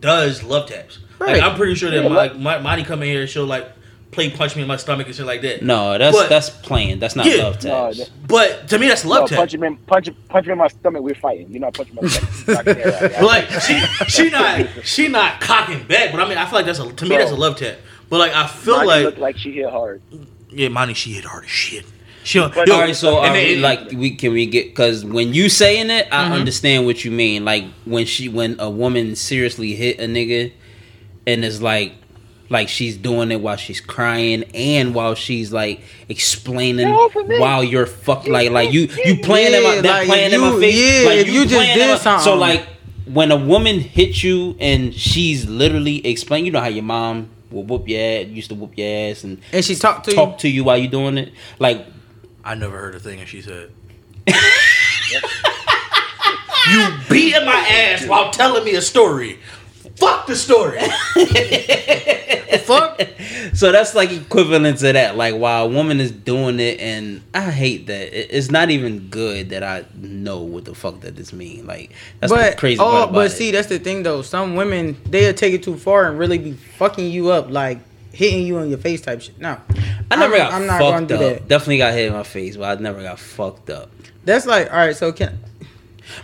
does 0.00 0.42
love 0.42 0.68
taps. 0.68 0.98
Right. 1.18 1.34
Like 1.34 1.42
I'm 1.42 1.56
pretty 1.56 1.74
sure 1.74 1.90
that 1.90 2.02
Yeah, 2.02 2.08
my, 2.08 2.26
love- 2.28 2.38
my 2.38 2.58
Monty 2.58 2.84
come 2.84 3.02
in 3.02 3.08
here 3.08 3.22
and 3.22 3.30
she'll 3.30 3.46
like 3.46 3.68
play 4.10 4.30
punch 4.30 4.56
me 4.56 4.62
in 4.62 4.68
my 4.68 4.76
stomach 4.76 5.06
and 5.06 5.14
shit 5.14 5.26
like 5.26 5.42
that. 5.42 5.62
No, 5.62 5.96
that's 5.98 6.16
But- 6.16 6.28
that's 6.28 6.50
playing. 6.50 6.98
That's 6.98 7.14
not 7.16 7.26
Yeah. 7.26 7.42
love 7.44 7.58
taps. 7.58 7.98
that- 7.98 8.10
But 8.26 8.68
to 8.68 8.78
me, 8.78 8.88
that's 8.88 9.04
No, 9.04 9.10
love 9.10 9.30
punch 9.30 9.50
tap. 9.52 9.58
him 9.58 9.64
in, 9.64 9.76
punch, 9.76 10.08
him- 10.08 10.16
punch 10.28 10.46
him 10.46 10.52
in 10.52 10.58
my 10.58 10.68
stomach. 10.68 11.02
We're 11.02 11.14
fighting. 11.14 11.48
You're 11.50 11.60
not 11.60 11.74
punching 11.74 11.94
my 12.00 12.08
stomach. 12.08 12.66
Like 13.22 13.48
she 13.50 13.78
she 14.08 14.30
not 14.30 14.66
she 14.84 15.08
not 15.08 15.40
cocking 15.40 15.82
back. 15.84 16.10
But 16.12 16.20
I 16.20 16.28
mean, 16.28 16.38
I 16.38 16.44
feel 16.46 16.54
like 16.58 16.66
that's 16.66 16.78
a 16.78 16.90
to 16.92 17.06
me 17.06 17.16
that's 17.16 17.30
a 17.32 17.36
love 17.36 17.56
tap. 17.56 17.76
But 18.08 18.18
like 18.18 18.32
I 18.32 18.46
feel 18.46 18.76
Monty 18.76 18.86
like 18.88 19.04
look 19.04 19.18
like 19.18 19.36
she 19.38 19.52
hit 19.52 19.68
hard. 19.70 20.00
yeah, 20.50 20.68
Monty 20.68 20.94
she 20.94 21.12
hit 21.12 21.24
hard 21.24 21.44
as 21.44 21.50
shit. 21.50 21.84
She 22.24 22.38
But- 22.40 22.66
yo, 22.68 22.74
All 22.74 22.80
right, 22.80 22.94
so 22.96 23.20
and 23.22 23.30
are 23.30 23.32
we, 23.32 23.56
like 23.56 23.90
we 23.92 24.14
can 24.14 24.32
we 24.32 24.46
get 24.46 24.66
because 24.68 25.04
when 25.04 25.32
you 25.34 25.48
saying 25.48 25.90
it, 25.90 26.08
I 26.12 26.24
Mm-hmm. 26.24 26.32
understand 26.34 26.86
what 26.86 27.04
you 27.04 27.10
mean. 27.10 27.44
Like 27.44 27.64
when 27.84 28.06
she 28.06 28.28
when 28.28 28.58
a 28.60 28.68
woman 28.70 29.14
seriously 29.16 29.74
hit 29.74 29.98
a 29.98 30.04
nigga, 30.04 30.52
and 31.26 31.44
it's 31.44 31.60
like 31.62 31.92
like 32.50 32.68
she's 32.68 32.96
doing 32.96 33.30
it 33.30 33.40
while 33.42 33.56
she's 33.56 33.80
crying 33.80 34.42
and 34.54 34.94
while 34.94 35.14
she's 35.14 35.52
like 35.52 35.80
explaining 36.08 36.86
Get 36.86 36.94
off 36.94 37.14
of 37.16 37.28
me. 37.28 37.38
while 37.38 37.62
you're 37.62 37.84
fuck 37.86 38.26
like 38.26 38.50
like 38.50 38.72
you 38.72 38.88
you 39.04 39.18
playing 39.22 39.52
in 39.54 39.62
my 39.62 39.74
Yeah, 39.76 39.80
that 39.82 39.98
like, 39.98 40.06
playing 40.08 40.32
in 40.32 40.40
my 40.40 40.52
you- 40.54 40.60
face. 40.60 41.02
yeah, 41.02 41.08
like 41.08 41.18
if 41.18 41.28
you 41.28 41.42
just 41.44 41.54
playing 41.54 41.72
in 41.78 41.78
did 41.96 42.04
my- 42.04 42.18
So 42.20 42.34
like 42.36 42.66
when 43.06 43.30
a 43.30 43.36
woman 43.36 43.80
hits 43.80 44.22
you 44.24 44.56
and 44.60 44.92
she's 44.94 45.46
literally 45.46 46.06
explaining, 46.06 46.46
you 46.46 46.52
know 46.52 46.60
how 46.60 46.68
your 46.68 46.84
mom 46.84 47.28
will 47.50 47.64
whoop 47.64 47.88
your 47.88 48.00
ass, 48.00 48.26
used 48.26 48.48
to 48.50 48.54
whoop 48.54 48.76
your 48.76 49.10
ass 49.10 49.24
and 49.24 49.40
And 49.52 49.64
she 49.64 49.74
talked 49.74 50.04
to 50.06 50.12
talk 50.14 50.32
you. 50.32 50.38
to 50.38 50.48
you 50.48 50.64
while 50.64 50.78
you 50.78 50.88
doing 50.88 51.18
it. 51.18 51.32
Like 51.58 51.86
I 52.44 52.54
never 52.54 52.78
heard 52.78 52.94
a 52.94 53.00
thing, 53.00 53.20
and 53.20 53.28
she 53.28 53.42
said. 53.42 53.70
you 56.70 56.88
beating 57.08 57.44
my 57.44 57.52
ass 57.70 58.06
while 58.06 58.30
telling 58.30 58.64
me 58.64 58.74
a 58.74 58.82
story. 58.82 59.38
Fuck 59.96 60.26
the 60.26 60.36
story. 60.36 60.78
Fuck. 62.60 63.00
So 63.54 63.72
that's 63.72 63.94
like 63.94 64.12
equivalent 64.12 64.78
to 64.80 64.92
that. 64.92 65.16
Like 65.16 65.34
while 65.34 65.64
a 65.64 65.68
woman 65.68 66.00
is 66.00 66.12
doing 66.12 66.60
it, 66.60 66.78
and 66.80 67.22
I 67.34 67.50
hate 67.50 67.86
that. 67.86 68.36
It's 68.36 68.50
not 68.50 68.70
even 68.70 69.08
good 69.08 69.50
that 69.50 69.62
I 69.62 69.84
know 69.96 70.42
what 70.42 70.64
the 70.64 70.74
fuck 70.74 71.00
that 71.00 71.16
this 71.16 71.32
mean. 71.32 71.66
Like 71.66 71.92
that's 72.20 72.32
but 72.32 72.52
the 72.52 72.56
crazy 72.56 72.78
oh, 72.80 73.06
but 73.10 73.26
it. 73.26 73.30
see, 73.30 73.50
that's 73.50 73.68
the 73.68 73.78
thing 73.78 74.02
though. 74.02 74.22
Some 74.22 74.54
women 74.54 74.96
they'll 75.06 75.34
take 75.34 75.54
it 75.54 75.62
too 75.62 75.76
far 75.76 76.08
and 76.08 76.18
really 76.18 76.38
be 76.38 76.52
fucking 76.52 77.10
you 77.10 77.30
up, 77.30 77.50
like 77.50 77.80
hitting 78.12 78.46
you 78.46 78.58
in 78.58 78.68
your 78.68 78.78
face 78.78 79.00
type 79.00 79.22
shit. 79.22 79.40
No, 79.40 79.58
I 80.10 80.16
never 80.16 80.34
I'm- 80.34 80.42
got 80.50 80.52
I'm 80.52 80.66
not 80.66 80.78
fucked 80.78 80.92
gonna 80.92 81.06
do 81.06 81.14
up. 81.14 81.20
that. 81.20 81.48
Definitely 81.48 81.78
got 81.78 81.94
hit 81.94 82.06
in 82.08 82.12
my 82.12 82.22
face, 82.22 82.56
but 82.56 82.78
I 82.78 82.80
never 82.80 83.02
got 83.02 83.18
fucked 83.18 83.70
up 83.70 83.90
that's 84.24 84.46
like 84.46 84.70
all 84.70 84.76
right. 84.78 84.94
So 84.96 85.10
can 85.10 85.38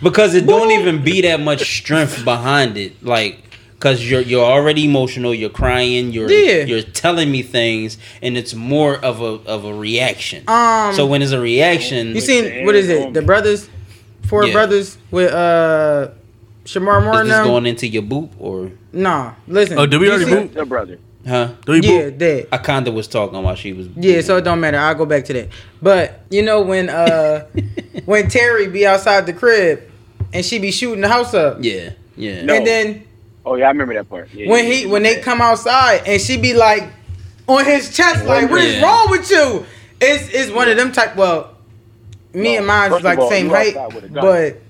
because 0.01 0.35
it 0.35 0.45
don't 0.45 0.71
even 0.71 1.03
be 1.03 1.21
that 1.21 1.39
much 1.39 1.61
strength 1.79 2.23
behind 2.23 2.77
it. 2.77 3.03
Like. 3.03 3.41
Cause 3.79 4.09
you're 4.09 4.21
you're 4.21 4.45
already 4.45 4.85
emotional, 4.85 5.33
you're 5.33 5.49
crying, 5.49 6.11
you're 6.11 6.31
Yeah. 6.31 6.63
you're 6.65 6.81
telling 6.81 7.29
me 7.29 7.41
things, 7.43 7.97
and 8.21 8.37
it's 8.37 8.53
more 8.55 8.95
of 9.03 9.21
a 9.21 9.39
of 9.45 9.65
a 9.65 9.73
reaction. 9.73 10.43
um, 10.47 10.93
so 10.95 11.05
when 11.05 11.21
it's 11.21 11.33
a 11.33 11.39
reaction, 11.41 12.15
you 12.15 12.21
seen 12.21 12.65
what 12.65 12.73
is 12.75 12.87
it? 12.89 13.13
The 13.13 13.21
brothers, 13.21 13.69
four 14.27 14.45
Yeah. 14.45 14.53
brothers 14.53 14.97
with 15.11 15.31
uh, 15.33 16.07
Shemar 16.63 17.03
Moore 17.03 17.15
is 17.21 17.27
this 17.27 17.35
them. 17.37 17.45
going 17.47 17.65
into 17.65 17.85
your 17.87 18.01
boop 18.03 18.29
or 18.39 18.71
Nah, 18.93 19.33
listen. 19.47 19.77
Oh, 19.77 19.85
did 19.85 19.99
we 19.99 20.07
already 20.09 20.25
seen- 20.25 20.47
boot? 20.47 20.55
Your 20.55 20.65
brother. 20.65 20.97
huh? 21.27 21.49
Do 21.65 21.73
we 21.73 21.81
Yeah, 21.81 21.89
boot? 22.05 22.19
that. 22.19 22.47
I 22.53 22.57
kinda 22.59 22.91
was 22.91 23.07
talking 23.07 23.43
while 23.43 23.55
she 23.55 23.73
was. 23.73 23.87
Yeah, 23.97 24.21
so 24.21 24.37
it 24.37 24.45
don't 24.45 24.61
matter. 24.61 24.77
I'll 24.77 24.95
go 24.95 25.05
back 25.05 25.25
to 25.25 25.33
that. 25.33 25.49
But 25.81 26.21
you 26.31 26.41
know 26.43 26.61
when 26.61 26.89
uh 26.89 27.43
when 28.05 28.29
Terry 28.29 28.67
be 28.67 28.87
outside 28.87 29.25
the 29.25 29.33
crib 29.33 29.81
and 30.33 30.45
she 30.45 30.59
be 30.59 30.71
shooting 30.71 31.01
the 31.01 31.09
house 31.09 31.33
up, 31.33 31.57
yeah, 31.61 31.89
yeah. 32.15 32.41
No. 32.43 32.53
and 32.55 32.65
then 32.65 33.03
Oh 33.45 33.55
yeah, 33.55 33.65
I 33.65 33.67
remember 33.69 33.93
that 33.93 34.09
part. 34.09 34.33
Yeah, 34.33 34.49
when 34.49 34.65
yeah, 34.65 34.73
he 34.73 34.81
yeah, 34.83 34.91
when 34.91 35.03
they 35.03 35.17
yeah. 35.17 35.23
come 35.23 35.41
outside 35.41 36.01
and 36.07 36.19
she 36.21 36.37
be 36.37 36.53
like 36.53 36.83
on 37.47 37.63
his 37.63 37.95
chest 37.95 38.25
like 38.25 38.49
what 38.49 38.61
is 38.61 38.75
Yeah. 38.75 38.83
wrong 38.83 39.11
with 39.11 39.29
you 39.29 39.65
it's 40.01 40.29
it's 40.33 40.51
one 40.51 40.67
of 40.67 40.77
them 40.77 40.91
type 40.91 41.15
well 41.15 41.55
me 42.33 42.53
No, 42.53 42.57
and 42.57 42.67
mine 42.67 42.89
first 42.89 42.99
is 43.01 43.05
like 43.05 43.17
of 43.19 43.23
all, 43.25 43.29
same 43.29 43.45
you 43.47 43.53
height 43.53 43.75
outside 43.77 43.93
with 43.95 44.03
a 44.05 44.09
gun. 44.09 44.23
but 44.23 44.61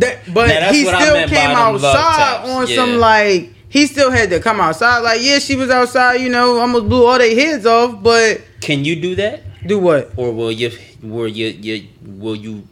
that 0.00 0.34
but 0.34 0.48
Now, 0.48 0.72
he 0.72 0.84
still 0.84 1.28
came 1.28 1.50
outside 1.50 2.50
on 2.50 2.66
yeah. 2.66 2.74
some 2.74 2.96
like 2.98 3.52
he 3.68 3.86
still 3.86 4.10
had 4.10 4.30
to 4.30 4.40
come 4.40 4.60
outside 4.60 4.98
like 4.98 5.20
yeah 5.22 5.38
she 5.38 5.54
was 5.54 5.70
outside 5.70 6.16
you 6.16 6.28
know 6.28 6.58
almost 6.58 6.88
blew 6.88 7.06
all 7.06 7.18
their 7.18 7.34
heads 7.34 7.66
off 7.66 8.02
but 8.02 8.42
Can 8.60 8.84
you 8.84 8.96
do 8.96 9.14
that, 9.16 9.42
do 9.66 9.78
what 9.78 10.10
or 10.16 10.32
will 10.32 10.52
you? 10.52 10.70
Will 11.02 11.28
you? 11.28 11.48
you 11.48 11.88
will 12.04 12.36
you? 12.36 12.62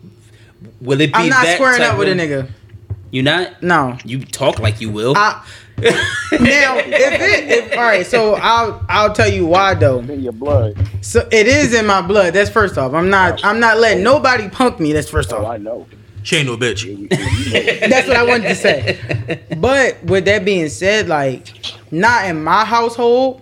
Will 0.80 1.00
it 1.00 1.08
be 1.08 1.14
I'm 1.14 1.28
not 1.28 1.44
that 1.44 1.56
squaring 1.56 1.82
up 1.82 1.98
with 1.98 2.08
a 2.08 2.14
nigga 2.14 2.48
You 3.10 3.22
not? 3.22 3.62
no 3.62 3.98
You 4.04 4.24
talk 4.24 4.58
like 4.58 4.80
you 4.80 4.90
will. 4.90 5.14
I 5.16 5.42
now 5.82 6.76
if 6.76 6.86
it 6.86 7.48
if 7.48 7.72
all 7.72 7.78
right 7.78 8.06
so 8.06 8.34
I'll 8.34 8.84
I'll 8.88 9.12
tell 9.14 9.30
you 9.30 9.46
why 9.46 9.74
though 9.74 10.00
in 10.00 10.20
your 10.20 10.32
blood. 10.32 10.76
So 11.00 11.26
it 11.32 11.46
is 11.46 11.74
in 11.74 11.86
my 11.86 12.02
blood. 12.02 12.34
That's 12.34 12.50
first 12.50 12.76
off. 12.76 12.92
I'm 12.92 13.08
not. 13.08 13.44
I'm 13.44 13.60
not 13.60 13.78
letting 13.78 14.04
nobody 14.04 14.48
punk 14.48 14.78
me. 14.78 14.92
That's 14.92 15.08
first 15.08 15.32
Oh, 15.32 15.38
off. 15.38 15.46
I 15.46 15.56
know. 15.56 15.86
She 16.22 16.36
ain't 16.36 16.46
no 16.46 16.56
bitch. 16.56 17.08
That's 17.88 18.06
what 18.06 18.16
I 18.16 18.24
wanted 18.24 18.48
to 18.48 18.54
say. 18.54 19.40
But 19.56 20.02
with 20.04 20.26
that 20.26 20.44
being 20.44 20.68
said, 20.68 21.08
like 21.08 21.52
not 21.90 22.26
in 22.26 22.44
my 22.44 22.64
household, 22.64 23.40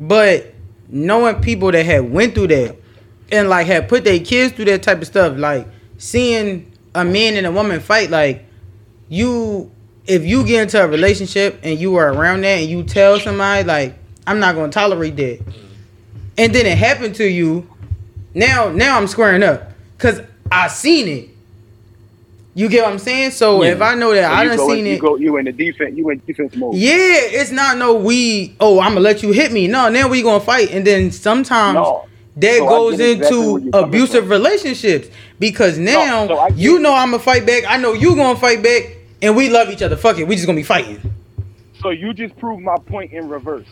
but 0.00 0.52
knowing 0.88 1.40
people 1.40 1.70
that 1.70 1.86
had 1.86 2.10
went 2.10 2.34
through 2.34 2.48
that 2.48 2.76
and 3.30 3.48
like 3.48 3.66
had 3.66 3.88
put 3.88 4.04
their 4.04 4.18
kids 4.18 4.52
through 4.52 4.64
that 4.66 4.82
type 4.82 5.00
of 5.00 5.06
stuff, 5.06 5.38
like 5.38 5.68
seeing 5.98 6.70
a 6.94 7.04
man 7.04 7.36
and 7.36 7.46
a 7.46 7.52
woman 7.52 7.78
fight, 7.80 8.10
like 8.10 8.44
you 9.12 9.70
if 10.06 10.24
you 10.24 10.44
get 10.44 10.62
into 10.62 10.82
a 10.82 10.88
relationship 10.88 11.60
and 11.62 11.78
you 11.78 11.94
are 11.96 12.12
around 12.12 12.40
that 12.42 12.58
and 12.60 12.68
you 12.70 12.82
tell 12.82 13.20
somebody 13.20 13.62
like 13.64 13.94
I'm 14.26 14.40
not 14.40 14.54
gonna 14.54 14.72
tolerate 14.72 15.16
that, 15.16 15.40
and 16.38 16.54
then 16.54 16.64
it 16.66 16.78
happened 16.78 17.14
to 17.16 17.24
you, 17.24 17.68
now 18.34 18.70
now 18.70 18.96
I'm 18.96 19.06
squaring 19.06 19.42
up 19.42 19.70
because 19.96 20.20
I 20.50 20.68
seen 20.68 21.08
it. 21.08 21.28
You 22.54 22.68
get 22.68 22.84
what 22.84 22.92
I'm 22.92 22.98
saying? 22.98 23.30
So 23.32 23.62
Yeah. 23.62 23.72
if 23.72 23.82
I 23.82 23.94
know 23.94 24.12
that 24.14 24.28
So 24.28 24.34
I 24.34 24.44
done 24.44 24.58
seen 24.58 24.80
in, 24.80 24.86
it, 24.86 24.90
You 24.96 24.98
go. 25.00 25.16
You 25.16 25.36
in 25.38 25.44
the 25.46 25.52
defense. 25.52 25.96
You 25.96 26.10
in 26.10 26.22
defense 26.26 26.54
mode. 26.56 26.74
yeah, 26.74 26.94
it's 26.96 27.50
not 27.50 27.78
no 27.78 27.94
we. 27.94 28.54
Oh, 28.60 28.80
I'm 28.80 28.90
gonna 28.90 29.00
let 29.00 29.22
you 29.22 29.32
hit 29.32 29.52
me. 29.52 29.68
No, 29.68 29.88
now 29.88 30.08
we 30.08 30.22
gonna 30.22 30.40
fight, 30.40 30.70
and 30.70 30.86
then 30.86 31.10
sometimes 31.10 31.76
No. 31.76 32.04
that 32.36 32.58
So 32.58 32.68
goes 32.68 32.96
get 32.98 33.10
exactly 33.18 33.38
into 33.38 33.78
abusive 33.78 34.28
relationships 34.30 35.08
because 35.38 35.78
now 35.78 36.26
so 36.26 36.46
you 36.54 36.78
know 36.78 36.94
I'm 36.94 37.10
gonna 37.12 37.22
fight 37.22 37.46
back. 37.46 37.64
I 37.68 37.76
know 37.78 37.92
you 37.94 38.14
gonna 38.16 38.38
fight 38.38 38.62
back, 38.62 38.96
and 39.22 39.36
we 39.36 39.48
love 39.48 39.70
each 39.70 39.82
other. 39.82 39.96
Fuck 39.96 40.18
it, 40.18 40.26
we 40.28 40.34
just 40.34 40.46
gonna 40.46 40.56
be 40.56 40.62
fighting. 40.62 41.00
So 41.80 41.90
you 41.90 42.12
just 42.12 42.36
proved 42.36 42.62
my 42.62 42.76
point 42.86 43.12
in 43.12 43.28
reverse. 43.28 43.66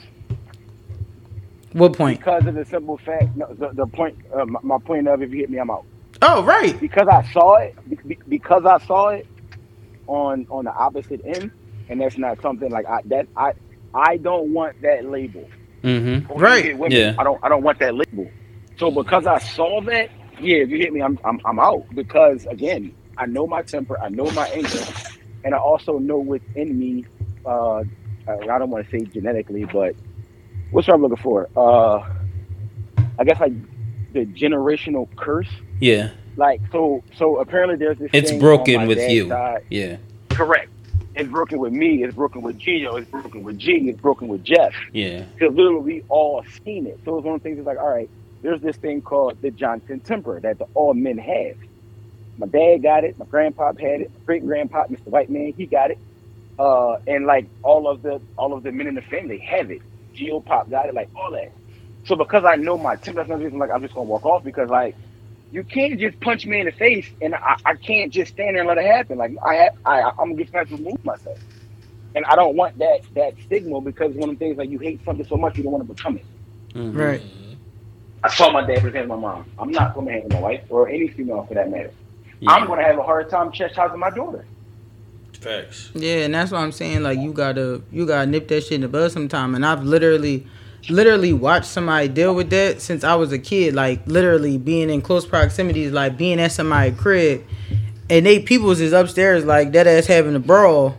What 1.73 1.93
point? 1.93 2.19
Because 2.19 2.47
of 2.47 2.55
the 2.55 2.65
simple 2.65 2.99
fact, 2.99 3.37
no, 3.37 3.47
the, 3.55 3.69
the 3.73 3.87
point, 3.87 4.19
uh, 4.35 4.45
my, 4.45 4.59
my 4.63 4.79
point 4.79 5.07
of 5.07 5.23
if 5.23 5.31
you 5.31 5.39
hit 5.39 5.51
me, 5.51 5.59
I'm 5.59 5.71
out. 5.71 5.85
Oh, 6.23 6.43
right. 6.43 6.79
Because 6.81 7.07
I 7.09 7.23
saw 7.33 7.57
it, 7.57 7.77
be- 8.09 8.19
because 8.29 8.65
I 8.67 8.79
saw 8.87 9.09
it 9.11 9.27
on 10.07 10.47
on 10.51 10.65
the 10.65 10.73
opposite 10.75 11.21
end, 11.25 11.51
and 11.89 12.01
that's 12.01 12.19
not 12.19 12.41
something 12.43 12.71
like 12.71 12.87
I 12.87 13.01
that 13.07 13.29
I 13.37 13.53
I 13.95 14.17
don't 14.17 14.53
want 14.53 14.81
that 14.83 15.05
label. 15.05 15.49
Mm-hmm. 15.83 16.33
Right. 16.35 16.65
hit 16.65 16.79
women, 16.79 16.99
Yeah. 16.99 17.15
I 17.19 17.25
don't 17.25 17.43
I 17.43 17.49
don't 17.49 17.63
want 17.63 17.79
that 17.79 17.95
label. 17.95 18.29
So 18.79 18.91
because 18.91 19.27
I 19.27 19.39
saw 19.39 19.81
that, 19.83 20.11
yeah, 20.41 20.59
if 20.59 20.71
you 20.71 20.79
hit 20.79 20.93
me, 20.93 21.01
I'm 21.03 21.19
I'm 21.25 21.41
I'm 21.45 21.61
out. 21.61 21.85
Because 21.95 22.45
again, 22.47 22.93
I 23.17 23.27
know 23.27 23.47
my 23.47 23.63
temper, 23.63 23.99
I 24.01 24.09
know 24.09 24.29
my 24.33 24.49
anger, 24.49 24.83
and 25.45 25.55
I 25.55 25.59
also 25.59 25.99
know 25.99 26.19
within 26.19 26.79
me. 26.79 27.05
Uh, 27.45 27.83
I 28.29 28.59
don't 28.59 28.71
want 28.71 28.89
to 28.89 28.91
say 28.91 29.05
genetically, 29.07 29.65
but 29.65 29.95
what's 30.71 30.87
what 30.87 30.95
I'm 30.95 31.03
looking 31.03 31.17
for? 31.17 31.49
Uh, 31.57 32.07
I 33.19 33.25
guess 33.25 33.41
like 33.41 33.53
the 34.13 34.27
generational 34.27 35.09
curse. 35.17 35.49
Yeah. 35.81 36.11
Like 36.37 36.61
so, 36.71 37.03
so 37.17 37.39
apparently 37.39 37.77
there's 37.77 37.99
this. 37.99 38.11
It's 38.13 38.33
broken 38.33 38.87
with 38.87 38.99
you. 39.11 39.29
side. 39.29 39.65
Yeah. 39.71 39.97
Correct. 40.31 40.69
It's 41.17 41.29
broken 41.29 41.59
with 41.59 41.73
me. 41.73 42.05
It's 42.05 42.15
broken 42.15 42.41
with 42.41 42.57
Gino. 42.59 42.97
It's 42.97 43.11
broken 43.11 43.43
with 43.43 43.59
G. 43.59 43.73
It's 43.89 44.01
broken 44.01 44.29
with 44.29 44.45
Jeff 44.45 44.73
Yeah. 44.93 45.25
because 45.35 45.55
literally 45.55 45.81
we 45.81 46.05
all 46.09 46.45
seen 46.65 46.87
it. 46.87 47.01
So 47.05 47.19
it's 47.19 47.25
one 47.27 47.35
of 47.35 47.43
the 47.43 47.49
things. 47.49 47.59
It's 47.59 47.67
like, 47.67 47.79
all 47.79 47.91
right, 47.91 48.09
there's 48.43 48.61
this 48.63 48.77
thing 48.77 49.03
called 49.03 49.43
the 49.43 49.51
Johnson 49.51 50.01
temper 50.01 50.41
that 50.41 50.59
the, 50.59 50.67
all 50.75 50.95
men 50.95 51.19
have. 51.19 51.57
My 52.41 52.49
dad 52.49 52.83
got 52.83 53.05
it. 53.05 53.19
My 53.19 53.27
grandpa 53.27 53.69
had 53.79 54.03
it. 54.03 54.13
Great 54.27 54.47
grandpa, 54.47 54.85
Mr. 54.91 55.09
White 55.09 55.31
Man, 55.31 55.55
he 55.57 55.67
got 55.67 55.93
it. 55.93 56.01
Uh, 56.59 56.97
and 57.07 57.27
like 57.27 57.51
all 57.63 57.91
of 57.91 58.03
the 58.03 58.23
all 58.39 58.55
of 58.57 58.65
the 58.65 58.73
men 58.73 58.89
in 58.89 58.97
the 58.97 59.03
family 59.03 59.43
have 59.49 59.71
it. 59.71 59.83
Geo 60.15 60.41
Pop 60.41 60.71
got 60.71 60.87
it. 60.89 60.95
Like 60.95 61.11
all 61.17 61.33
that. 61.33 61.51
So 62.07 62.17
because 62.17 62.45
I 62.47 62.57
know 62.57 62.79
my 62.79 62.97
temper, 62.97 63.21
that's 63.21 63.29
another 63.31 63.45
reason. 63.45 63.61
Like 63.61 63.71
I'm 63.75 63.83
just 63.83 63.95
gonna 63.95 64.07
walk 64.09 64.27
off 64.27 64.45
because 64.45 64.71
like 64.71 64.97
you 65.51 65.65
can't 65.65 66.01
just 66.01 66.21
punch 66.21 66.47
me 66.47 66.61
in 66.61 66.67
the 66.67 66.73
face 66.73 67.07
and 67.21 67.35
I, 67.35 67.57
I 67.67 67.75
can't 67.77 68.13
just 68.13 68.33
stand 68.33 68.57
there 68.57 68.63
and 68.63 68.69
let 68.69 68.79
it 68.79 68.87
happen. 68.87 69.19
Like 69.19 69.33
I 69.47 69.55
have, 69.57 69.73
I 69.87 70.03
I'm 70.19 70.31
gonna 70.31 70.37
get 70.37 70.51
to 70.53 70.59
have 70.59 70.69
to 70.69 70.77
remove 70.77 70.97
myself. 71.05 71.39
And 72.15 72.25
I 72.31 72.37
don't 72.37 72.57
want 72.57 72.79
that 72.79 73.01
that 73.15 73.35
stigma 73.45 73.81
because 73.83 74.15
one 74.15 74.31
of 74.31 74.39
the 74.39 74.45
things 74.45 74.59
like 74.59 74.71
you 74.71 74.79
hate 74.81 75.03
something 75.05 75.27
so 75.29 75.37
much 75.37 75.57
you 75.59 75.65
don't 75.65 75.73
want 75.73 75.87
to 75.89 75.95
become 75.95 76.17
it. 76.19 76.27
Mhm. 76.75 76.95
Right. 76.95 77.23
I 78.25 78.31
saw 78.31 78.51
my 78.53 78.67
dad 78.67 78.85
with 78.85 78.95
his 78.95 79.09
my 79.09 79.17
mom. 79.17 79.47
I'm 79.59 79.73
not 79.73 79.95
gonna 79.95 80.13
hang 80.13 80.25
with 80.25 80.33
my 80.33 80.41
wife 80.41 80.63
or 80.71 80.89
any 80.89 81.09
female 81.09 81.45
for 81.49 81.55
that 81.55 81.71
matter. 81.71 81.95
Yeah. 82.41 82.51
I'm 82.53 82.67
gonna 82.67 82.83
have 82.83 82.99
a 82.99 83.03
hard 83.03 83.29
time 83.31 83.53
chastising 83.53 83.99
my 83.99 84.11
daughter. 84.11 84.45
Facts. 85.41 85.91
Yeah, 85.95 86.25
and 86.25 86.35
that's 86.35 86.51
what 86.51 86.59
I'm 86.61 86.73
saying. 86.73 87.03
Like 87.03 87.19
you 87.19 87.33
gotta 87.33 87.83
you 87.93 88.07
gotta 88.07 88.27
nip 88.27 88.49
that 88.49 88.63
shit 88.63 88.73
in 88.73 88.81
the 88.83 88.89
bud 88.89 89.11
sometime. 89.13 89.55
And 89.55 89.65
I've 89.65 89.85
literally 89.85 90.47
literally 90.89 91.33
watched 91.33 91.67
somebody 91.67 92.09
deal 92.09 92.35
with 92.35 92.51
that 92.51 92.81
since 92.81 93.05
I 93.05 93.15
was 93.15 93.33
a 93.33 93.39
kid. 93.39 93.75
Like 93.75 94.07
literally 94.07 94.59
being 94.59 94.91
in 94.91 95.01
close 95.03 95.27
proximities, 95.27 95.93
like 95.93 96.17
being 96.19 96.41
at 96.41 96.53
somebody's 96.53 96.99
crib 96.99 97.45
and 98.11 98.27
they 98.27 98.41
peoples 98.41 98.81
is 98.81 98.93
upstairs 98.93 99.45
like 99.45 99.73
that 99.73 99.87
ass 99.87 100.07
having 100.07 100.35
a 100.35 100.41
brawl 100.41 100.97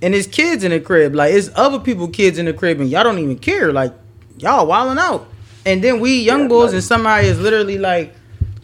and 0.00 0.14
it's 0.14 0.26
kids 0.26 0.64
in 0.64 0.70
the 0.70 0.80
crib. 0.80 1.14
Like 1.14 1.32
it's 1.34 1.50
other 1.54 1.78
people 1.78 2.08
kids 2.08 2.38
in 2.38 2.46
the 2.46 2.52
crib 2.52 2.80
and 2.80 2.88
y'all 2.90 3.04
don't 3.04 3.18
even 3.18 3.38
care. 3.38 3.72
Like 3.72 3.92
y'all 4.38 4.66
wilding 4.66 4.98
out. 4.98 5.28
And 5.66 5.84
then 5.84 6.00
we 6.00 6.20
young 6.20 6.42
Yeah, 6.42 6.48
boys 6.48 6.66
like- 6.66 6.74
and 6.74 6.84
somebody 6.84 7.26
is 7.28 7.38
literally 7.40 7.78
like 7.78 8.14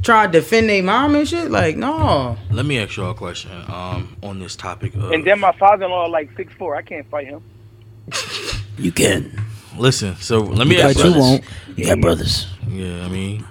trying 0.04 0.30
to 0.30 0.38
defend 0.40 0.68
their 0.68 0.82
mom 0.82 1.14
and 1.16 1.26
shit. 1.28 1.50
Like, 1.50 1.76
no. 1.76 2.36
Let 2.50 2.66
me 2.66 2.78
ask 2.78 2.96
you 2.96 3.04
all 3.04 3.10
a 3.10 3.14
question 3.14 3.50
um, 3.68 4.16
on 4.22 4.38
this 4.38 4.54
topic. 4.54 4.94
Of, 4.94 5.10
And 5.12 5.24
then 5.24 5.40
my 5.40 5.52
father-in-law 5.52 6.06
like 6.06 6.30
six 6.36 6.52
four. 6.54 6.76
I 6.76 6.82
can't 6.82 7.08
fight 7.10 7.26
him. 7.26 7.42
You 8.76 8.90
can. 8.90 9.40
listen, 9.78 10.16
so 10.16 10.40
let 10.40 10.66
me 10.66 10.74
You 10.76 10.82
ask 10.82 10.96
got 10.96 11.04
you. 11.04 11.10
you 11.12 11.18
won't. 11.20 11.44
You 11.76 11.84
got 11.86 12.00
brothers. 12.00 12.48
Yeah, 12.68 13.04
I 13.04 13.08
mean, 13.08 13.46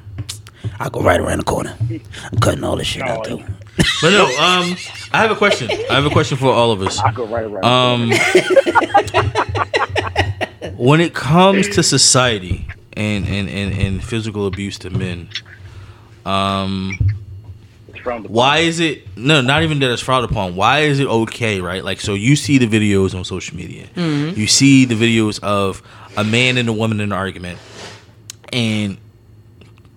I 0.82 0.89
go 0.89 1.01
right 1.01 1.18
around 1.18 1.38
the 1.38 1.45
corner. 1.45 1.78
I'm 1.80 2.38
cutting 2.41 2.62
all 2.66 2.76
this 2.76 2.88
shit 2.88 3.04
out 3.04 3.30
No, 3.30 3.38
though. 3.38 3.43
but 4.01 4.10
no. 4.10 4.26
Um, 4.26 4.76
I 5.14 5.22
have 5.22 5.32
a 5.32 5.36
question. 5.38 5.72
I 5.89 5.93
have 5.93 6.06
a 6.06 6.10
question 6.10 6.38
for 6.38 6.51
all 6.51 6.72
of 6.72 6.82
us. 6.82 6.99
I 6.99 7.14
go 7.14 7.26
right 7.26 7.45
around. 7.45 7.64
Um, 7.64 8.12
when 10.76 10.99
it 10.99 11.14
comes 11.14 11.70
to 11.70 11.84
society 11.84 12.68
and, 12.97 13.26
and, 13.26 13.47
and, 13.49 13.74
and 13.74 14.04
physical 14.04 14.45
abuse 14.47 14.78
to 14.80 14.89
men, 14.89 15.30
um, 16.26 16.98
It's 17.90 18.00
frowned 18.00 18.26
upon. 18.26 18.36
why 18.36 18.58
is 18.60 18.80
it 18.80 19.06
no 19.18 19.42
not 19.42 19.64
even 19.64 19.80
that 19.80 19.92
it's 19.92 20.02
frowned 20.02 20.26
upon. 20.26 20.56
Why 20.56 20.82
is 20.82 21.00
it 21.00 21.08
okay 21.08 21.62
right? 21.62 21.84
Like 21.84 22.00
so 22.02 22.14
you 22.14 22.36
see 22.36 22.58
the 22.58 22.68
videos 22.68 23.14
on 23.16 23.24
social 23.24 23.56
media. 23.58 23.88
You 23.96 24.48
see 24.48 24.86
the 24.86 24.96
videos 24.96 25.42
of 25.44 25.82
a 26.18 26.24
man 26.24 26.58
and 26.58 26.68
a 26.70 26.74
woman 26.74 27.00
in 27.00 27.06
an 27.06 27.12
argument 27.12 27.60
and 28.52 28.98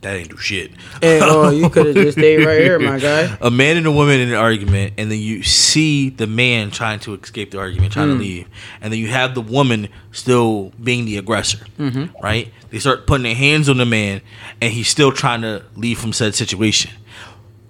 that 0.07 0.17
ain't 0.17 0.31
do 0.31 0.37
shit 0.37 0.71
Hey, 1.01 1.21
oh, 1.23 1.51
you 1.51 1.69
could 1.69 1.87
have 1.87 1.95
just 1.95 2.19
stayed 2.19 2.45
right 2.45 2.61
here, 2.61 2.79
my 2.79 2.99
guy. 2.99 3.37
a 3.41 3.51
man 3.51 3.77
and 3.77 3.87
a 3.87 3.91
woman 3.91 4.21
in 4.21 4.29
an 4.29 4.35
argument 4.35 4.95
and 4.97 5.11
then 5.11 5.19
you 5.19 5.43
see 5.43 6.11
the 6.11 6.27
man 6.27 6.71
trying 6.71 7.01
to 7.01 7.15
escape 7.15 7.51
the 7.51 7.59
argument 7.59 7.93
trying 7.93 8.09
to 8.09 8.15
mm. 8.15 8.21
leave 8.21 8.49
and 8.81 8.93
then 8.93 9.01
you 9.01 9.09
have 9.09 9.35
the 9.35 9.41
woman 9.41 9.89
still 10.13 10.73
being 10.83 11.05
the 11.05 11.17
aggressor 11.19 11.65
mm-hmm. 11.79 12.07
right 12.23 12.53
they 12.71 12.79
start 12.79 13.07
putting 13.07 13.25
their 13.25 13.35
hands 13.35 13.69
on 13.69 13.77
the 13.77 13.87
man 13.87 14.21
and 14.61 14.73
he's 14.73 14.89
still 14.89 15.13
trying 15.13 15.43
to 15.43 15.63
leave 15.77 15.99
from 15.99 16.13
said 16.13 16.35
situation 16.35 16.91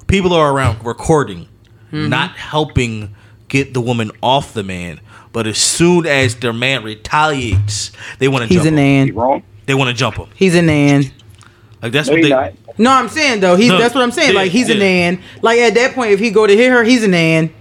people 0.07 0.33
are 0.33 0.53
around 0.53 0.85
recording 0.85 1.49
mm-hmm. 1.91 2.09
not 2.09 2.33
helping 2.37 3.15
get 3.49 3.75
the 3.75 3.81
woman 3.81 4.11
off 4.23 4.53
the 4.53 4.63
man 4.63 5.01
but 5.33 5.47
as 5.47 5.59
soon 5.59 6.07
as 6.07 6.37
their 6.37 6.53
man 6.53 6.83
retaliates 6.83 7.93
they 8.19 8.29
want 8.29 8.43
to 8.43 8.49
He's 8.49 8.59
jump 8.59 8.69
an 8.69 8.79
him 8.79 9.07
He 9.07 9.11
an. 9.11 9.17
wrong? 9.17 9.43
they 9.67 9.75
want 9.75 9.89
to 9.89 9.95
jump 9.95 10.17
him 10.17 10.29
He's 10.35 10.55
an 10.55 10.69
an. 10.69 11.05
Like 11.83 11.93
that's 11.93 12.09
No, 12.09 12.15
what 12.15 12.23
they 12.23 12.29
not. 12.31 12.53
No, 12.79 12.91
I'm 12.91 13.09
saying 13.09 13.41
though, 13.41 13.57
he's 13.57 13.69
No, 13.71 13.79
that's 13.79 13.95
what 13.95 14.03
I'm 14.03 14.11
saying. 14.11 14.31
yeah, 14.35 14.41
like 14.41 14.51
he's 14.51 14.69
an 14.71 14.79
yeah. 14.79 15.09
an. 15.09 15.23
Like 15.43 15.59
at 15.59 15.75
that 15.75 15.95
point, 15.95 16.11
if 16.13 16.21
he 16.21 16.31
go 16.31 16.47
to 16.47 16.57
hit 16.57 16.71
her, 16.71 16.83
he's 16.85 17.03
a 17.05 17.15
an. 17.15 17.55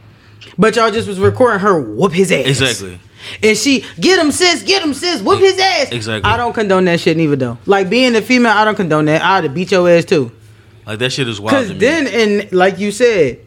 But 0.58 0.76
y'all 0.76 0.92
just 0.92 1.08
was 1.08 1.20
recording 1.20 1.60
her 1.60 1.80
whoop 1.80 2.12
his 2.14 2.32
ass. 2.32 2.46
exactly 2.46 3.00
And 3.42 3.58
she 3.58 3.84
get 4.00 4.20
him 4.24 4.32
sis, 4.32 4.62
get 4.64 4.84
him 4.84 4.94
sis, 4.94 5.22
whoop 5.22 5.40
his 5.40 5.58
ass. 5.58 5.92
Exactly. 5.92 6.30
I 6.32 6.38
don't 6.38 6.54
condone 6.54 6.86
that 6.86 7.00
shit 7.00 7.18
neither 7.18 7.36
though. 7.36 7.58
Like 7.66 7.90
being 7.90 8.16
a 8.16 8.22
female, 8.22 8.52
I 8.52 8.64
don't 8.66 8.76
condone 8.76 9.06
that. 9.06 9.22
I'd 9.22 9.46
have 9.46 9.54
beat 9.54 9.72
your 9.72 9.90
ass 9.90 10.06
too. 10.06 10.32
like 10.86 11.00
that 11.00 11.12
shit 11.12 11.28
is 11.28 11.40
wild 11.42 11.52
Cause 11.56 11.68
to 11.70 11.74
me. 11.74 11.80
then, 11.80 12.08
and 12.08 12.52
like 12.52 12.78
you 12.80 12.92
said, 12.92 13.40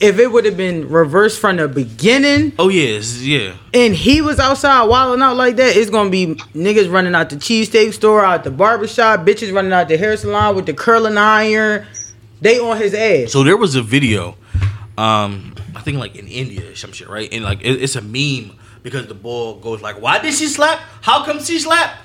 if 0.00 0.18
it 0.18 0.30
would 0.30 0.44
have 0.44 0.56
been 0.56 0.88
reversed 0.88 1.40
from 1.40 1.56
the 1.56 1.68
beginning, 1.68 2.52
oh 2.58 2.68
yes 2.68 3.22
yeah 3.22 3.54
and 3.72 3.94
he 3.94 4.20
was 4.20 4.38
outside 4.38 4.84
wilding 4.84 5.22
out 5.22 5.36
like 5.36 5.56
that, 5.56 5.76
it's 5.76 5.90
gonna 5.90 6.10
be 6.10 6.34
niggas 6.54 6.90
running 6.90 7.14
out 7.14 7.30
the 7.30 7.36
cheesesteak 7.36 7.92
store, 7.92 8.24
out 8.24 8.44
the 8.44 8.50
barbershop, 8.50 9.20
bitches 9.20 9.52
running 9.52 9.72
out 9.72 9.88
the 9.88 9.96
hair 9.96 10.16
salon 10.16 10.56
with 10.56 10.66
the 10.66 10.74
curling 10.74 11.16
iron. 11.16 11.86
They 12.40 12.58
on 12.58 12.76
his 12.76 12.92
ass. 12.92 13.32
So 13.32 13.42
there 13.42 13.56
was 13.56 13.74
a 13.74 13.82
video, 13.82 14.36
um, 14.98 15.54
I 15.74 15.80
think 15.80 15.98
like 15.98 16.14
in 16.14 16.28
India 16.28 16.70
or 16.70 16.74
some 16.74 16.92
shit, 16.92 17.08
right? 17.08 17.32
And 17.32 17.42
like 17.44 17.60
it, 17.62 17.82
it's 17.82 17.96
a 17.96 18.02
meme 18.02 18.58
because 18.82 19.06
the 19.06 19.14
ball 19.14 19.54
goes 19.60 19.80
like, 19.80 20.00
"Why 20.00 20.18
did 20.18 20.34
she 20.34 20.46
slap? 20.48 20.78
How 21.00 21.24
come 21.24 21.42
she 21.42 21.58
slapped?" 21.58 21.96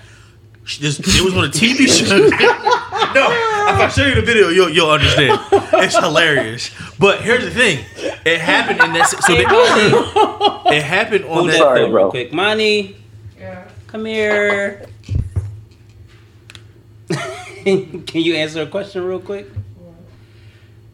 She 0.70 0.82
just 0.82 1.00
it 1.00 1.22
was 1.24 1.34
on 1.36 1.46
a 1.46 1.48
TV 1.48 1.88
show. 1.90 2.16
no, 2.20 2.28
if 2.30 3.80
I 3.80 3.88
show 3.92 4.06
you 4.06 4.14
the 4.14 4.22
video, 4.22 4.50
you'll 4.50 4.70
you'll 4.70 4.92
understand. 4.92 5.40
It's 5.52 5.98
hilarious. 5.98 6.70
But 7.00 7.22
here's 7.22 7.44
the 7.44 7.50
thing: 7.50 7.84
it 8.24 8.40
happened 8.40 8.80
in 8.80 8.94
that. 8.94 9.08
So 9.10 9.34
Hey, 9.34 9.46
they, 9.46 9.50
Monty, 9.50 10.76
it 10.78 10.84
happened 10.84 11.26
on 11.26 11.32
hold 11.32 11.48
that. 11.48 11.52
that 11.54 11.58
Sorry, 11.58 11.80
phone 11.82 11.90
bro. 11.92 12.02
real 12.04 12.12
quick. 12.12 12.32
Monty, 12.34 12.98
Yeah. 13.40 13.68
come 13.88 14.06
here. 14.06 14.86
Can 17.64 18.06
you 18.22 18.36
answer 18.36 18.62
a 18.62 18.68
question 18.68 19.04
real 19.04 19.20
quick? 19.20 19.48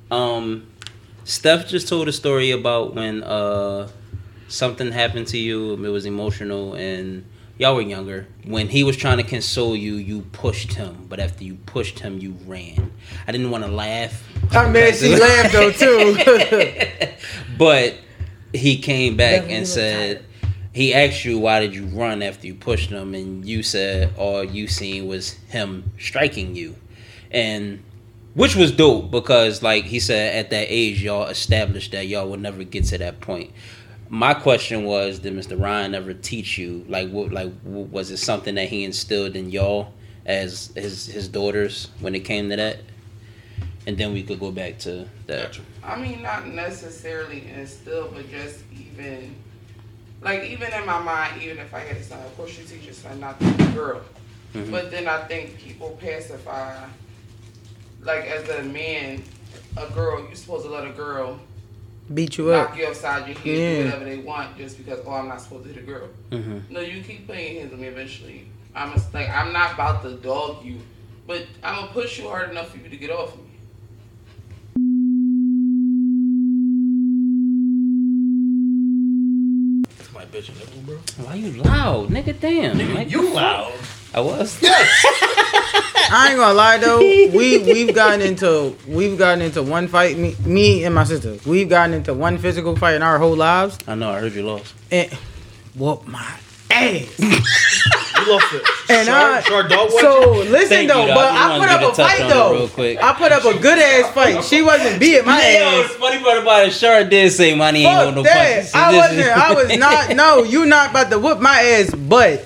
Um, 0.10 0.68
Steph 1.26 1.68
just 1.68 1.90
told 1.90 2.08
a 2.08 2.14
story 2.14 2.52
about 2.52 2.96
when 2.96 3.24
uh 3.24 3.90
something 4.48 4.94
happened 4.94 5.28
to 5.28 5.38
you. 5.38 5.74
It 5.74 5.90
was 5.90 6.06
emotional, 6.06 6.76
and 6.76 7.26
y'all 7.58 7.76
were 7.76 7.82
younger. 7.82 8.28
When 8.46 8.70
he 8.70 8.84
was 8.84 8.98
trying 8.98 9.18
to 9.18 9.24
console 9.24 9.76
you, 9.76 9.96
you 9.96 10.22
pushed 10.22 10.74
him, 10.74 11.06
but 11.10 11.20
after 11.20 11.44
you 11.44 11.56
pushed 11.66 12.00
him, 12.00 12.20
you 12.20 12.36
ran. 12.46 12.92
I 13.28 13.32
didn't 13.32 13.52
want 13.52 13.64
to 13.64 13.72
laugh. 13.72 14.24
I 14.52 14.70
mean, 14.70 14.94
she 14.94 15.16
laughed 15.16 15.54
though 15.54 15.72
too. 15.72 16.18
but 17.58 17.96
he 18.56 18.78
came 18.78 19.16
back 19.16 19.42
Definitely 19.42 19.56
and 19.56 19.66
look 19.66 19.74
said 19.74 20.26
he 20.72 20.94
asked 20.94 21.26
you 21.26 21.40
why 21.40 21.60
did 21.60 21.76
you 21.76 21.86
run 21.88 22.22
after 22.22 22.48
you 22.48 22.56
pushed 22.56 22.90
him 22.90 23.14
and 23.14 23.46
you 23.46 23.64
said 23.64 24.14
all 24.18 24.44
you 24.44 24.68
seen 24.68 25.08
was 25.08 25.32
him 25.50 25.92
striking 26.00 26.56
you 26.56 26.76
and 27.32 27.82
which 28.34 28.56
was 28.56 28.72
dope 28.72 29.12
because 29.12 29.64
like 29.64 29.86
he 29.86 30.00
said 30.00 30.36
at 30.36 30.50
that 30.50 30.68
age 30.70 31.02
y'all 31.02 31.28
established 31.28 31.92
that 31.92 32.08
y'all 32.08 32.30
would 32.30 32.42
never 32.42 32.64
get 32.64 32.84
to 32.86 32.98
that 32.98 33.20
point 33.22 33.52
my 34.10 34.34
question 34.34 34.84
was 34.84 35.20
did 35.20 35.34
mr 35.34 35.60
ryan 35.60 35.96
ever 35.96 36.14
teach 36.14 36.58
you 36.58 36.86
like 36.88 37.10
what 37.10 37.32
like 37.32 37.52
was 37.64 38.12
it 38.12 38.18
something 38.18 38.56
that 38.56 38.70
he 38.70 38.84
instilled 38.84 39.36
in 39.36 39.50
y'all 39.50 39.92
as 40.26 40.72
his 40.76 41.08
his 41.08 41.28
daughters 41.28 41.90
when 42.00 42.14
it 42.14 42.20
came 42.20 42.50
to 42.50 42.56
that 42.56 42.80
and 43.88 43.98
then 43.98 44.14
we 44.14 44.24
could 44.24 44.40
go 44.40 44.52
back 44.52 44.78
to 44.80 45.08
that 45.28 45.60
I 45.84 46.00
mean, 46.00 46.24
not 46.24 46.48
necessarily 46.48 47.48
instilled, 47.48 48.16
but 48.16 48.30
just 48.30 48.64
even, 48.74 49.36
like, 50.22 50.44
even 50.46 50.74
in 50.74 50.86
my 50.86 51.00
mind, 51.00 51.42
even 51.44 51.60
if 51.60 51.74
I 51.74 51.80
had 51.82 51.98
a 51.98 52.04
son, 52.04 52.20
of 52.26 52.36
course, 52.36 52.58
you 52.58 52.66
teach 52.66 52.86
your 52.86 52.94
son 52.94 53.20
not 53.20 53.40
to 53.40 53.52
be 53.54 53.64
a 53.64 53.68
girl. 53.68 54.02
Mhm. 54.56 54.72
But 54.72 54.90
then 54.90 55.08
I 55.08 55.24
think 55.26 55.60
people 55.60 55.98
pacify, 56.02 56.76
like, 58.02 58.26
as 58.26 58.50
a 58.50 58.64
man, 58.64 59.22
a 59.78 59.88
girl, 59.92 60.26
you're 60.26 60.36
supposed 60.36 60.66
to 60.66 60.72
let 60.72 60.88
a 60.88 60.92
girl 60.92 61.40
Beat 62.14 62.38
you 62.38 62.52
up. 62.52 62.70
knock 62.70 62.78
you 62.78 62.86
upside 62.88 63.28
your 63.28 63.38
head, 63.38 63.46
Yeah. 63.80 63.86
whatever 63.86 64.06
they 64.06 64.18
want, 64.20 64.58
just 64.58 64.78
because, 64.78 65.00
oh, 65.06 65.12
I'm 65.12 65.28
not 65.28 65.42
supposed 65.42 65.64
to 65.68 65.74
hit 65.74 65.84
a 65.84 65.86
girl. 65.86 66.08
mm-hmm. 66.32 66.60
No, 66.74 66.80
you 66.80 67.02
keep 67.02 67.26
playing 67.26 67.60
hands 67.62 67.74
on 67.74 67.82
me 67.82 67.88
eventually. 67.88 68.48
I'm 68.76 68.92
a, 68.94 69.02
like, 69.14 69.30
I'm 69.30 69.52
not 69.54 69.74
about 69.74 70.04
to 70.04 70.14
dog 70.16 70.64
you, 70.64 70.78
but 71.26 71.46
I'm 71.64 71.76
gonna 71.76 71.92
push 71.94 72.20
you 72.20 72.28
hard 72.28 72.52
enough 72.52 72.70
for 72.70 72.78
you 72.78 72.90
to 72.90 72.98
get 72.98 73.10
off 73.10 73.36
me. 73.38 73.44
That's 79.98 80.12
my 80.14 80.26
bitch 80.26 80.50
nipple, 80.60 80.82
bro. 80.86 80.98
why 81.26 81.36
you 81.36 81.52
loud 81.64 82.10
nigga 82.10 82.40
damn 82.40 82.78
Like, 82.94 83.10
You 83.12 83.34
loud. 83.34 83.74
I 84.14 84.20
was. 84.22 84.62
I 86.12 86.30
ain't 86.30 86.38
gonna 86.38 86.54
lie 86.54 86.78
though. 86.78 87.00
We 87.36 87.58
we've 87.60 87.94
gotten 87.96 88.22
into 88.22 88.76
we've 88.88 89.18
gotten 89.18 89.42
into 89.42 89.62
one 89.64 89.88
fight. 89.88 90.18
Me, 90.18 90.36
me 90.46 90.84
and 90.86 90.94
my 90.96 91.04
sister. 91.04 91.38
We've 91.46 91.70
gotten 91.70 91.94
into 91.94 92.14
one 92.14 92.38
physical 92.38 92.76
fight 92.76 92.96
in 92.96 93.04
our 93.04 93.18
whole 93.20 93.36
lives. 93.36 93.78
I 93.88 93.96
know. 93.96 94.12
I 94.12 94.20
heard 94.20 94.34
you 94.34 94.44
lost. 94.44 94.74
And 94.92 95.12
whoop 95.76 96.08
my 96.08 96.26
ass. 96.72 97.20
You 98.18 98.32
lost 98.32 98.54
it. 98.54 98.64
And 98.90 99.10
I, 99.10 99.42
Short, 99.42 99.46
short 99.68 99.70
dog 99.70 99.90
watching? 99.94 100.00
so 100.10 100.32
listen 100.50 100.70
Thank 100.70 100.90
though, 100.90 101.02
you, 101.02 101.08
dog. 101.10 101.16
but 101.16 101.32
Just 101.32 101.42
I 101.44 101.58
wanted 101.60 101.60
put 101.60 101.70
you 101.70 101.76
up 101.76 101.82
to 101.82 101.88
a 102.02 102.06
touch 102.06 102.18
fight 102.18 102.26
it 102.26 102.30
though. 102.34 102.54
real 102.54 102.68
quick. 102.70 103.04
I 103.04 103.14
put 103.14 103.32
up 103.34 103.46
a 103.46 103.60
good 103.60 103.78
ass 103.78 104.12
fight. 104.14 104.44
She 104.46 104.62
wasn't 104.62 105.00
beating 105.02 105.26
my 105.26 105.38
Yo, 105.38 105.82
ass. 105.84 105.94
the 105.94 106.00
funny 106.00 106.24
part 106.24 106.38
about 106.42 106.66
it, 106.66 106.72
Shard 106.72 107.10
did 107.10 107.32
say 107.34 107.56
money 107.56 107.84
ain't 107.86 107.94
Fuck 107.94 108.08
on 108.08 108.16
no 108.16 108.24
that. 108.24 108.54
punches. 108.56 108.72
He 108.74 108.80
I 108.80 108.92
just- 108.94 109.10
wasn't. 109.18 109.38
I 109.38 109.54
was 109.54 109.78
not. 109.78 110.16
No, 110.16 110.44
you 110.44 110.66
not 110.66 110.90
about 110.92 111.10
to 111.12 111.20
whoop 111.20 111.40
my 111.42 111.60
ass. 111.62 111.94
But 111.94 112.46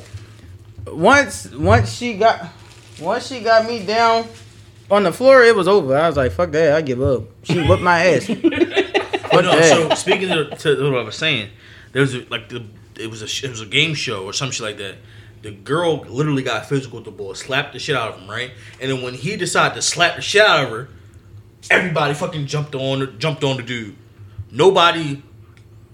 once 0.88 1.50
once 1.52 1.94
she 1.96 2.16
got 2.16 2.46
once 3.00 3.28
she 3.28 3.42
got 3.42 3.66
me 3.66 3.86
down 3.86 4.28
on 4.92 5.04
the 5.04 5.12
floor, 5.12 5.44
it 5.44 5.56
was 5.56 5.68
over. 5.68 5.96
I 5.98 6.08
was 6.08 6.18
like, 6.18 6.32
fuck 6.32 6.52
that. 6.52 6.76
I 6.76 6.82
give 6.82 7.02
up. 7.02 7.24
She 7.44 7.62
whooped 7.68 7.84
my 7.84 8.06
ass. 8.06 8.30
But 9.32 9.46
no, 9.46 9.52
that. 9.52 9.64
so 9.64 9.96
speaking 9.96 10.30
to, 10.30 10.46
to 10.56 10.92
what 10.92 11.00
I 11.00 11.04
was 11.04 11.16
saying, 11.16 11.50
there 11.92 12.02
was 12.02 12.16
a, 12.16 12.26
like 12.30 12.50
the 12.50 12.66
it 13.00 13.10
was 13.10 13.22
a 13.22 13.46
it 13.46 13.50
was 13.50 13.62
a 13.62 13.66
game 13.66 13.94
show 13.94 14.26
or 14.26 14.34
some 14.34 14.52
shit 14.52 14.64
like 14.64 14.78
that. 14.78 14.96
The 15.42 15.52
girl 15.52 15.98
literally 16.00 16.44
got 16.44 16.68
physical 16.68 16.98
with 16.98 17.06
the 17.06 17.12
boy, 17.12 17.34
slapped 17.34 17.74
the 17.74 17.80
shit 17.80 17.96
out 17.96 18.14
of 18.14 18.20
him, 18.20 18.30
right? 18.30 18.52
And 18.82 18.92
then 18.92 19.02
when 19.02 19.14
he 19.14 19.38
decided 19.38 19.76
to 19.76 19.82
slap 19.82 20.16
the 20.16 20.22
shit 20.22 20.44
out 20.44 20.66
of 20.66 20.70
her, 20.72 20.90
everybody 21.70 22.14
fucking 22.14 22.48
jumped 22.48 22.76
on 22.76 23.20
jumped 23.20 23.44
on 23.44 23.58
the 23.58 23.64
dude. 23.64 23.96
Nobody 24.52 25.22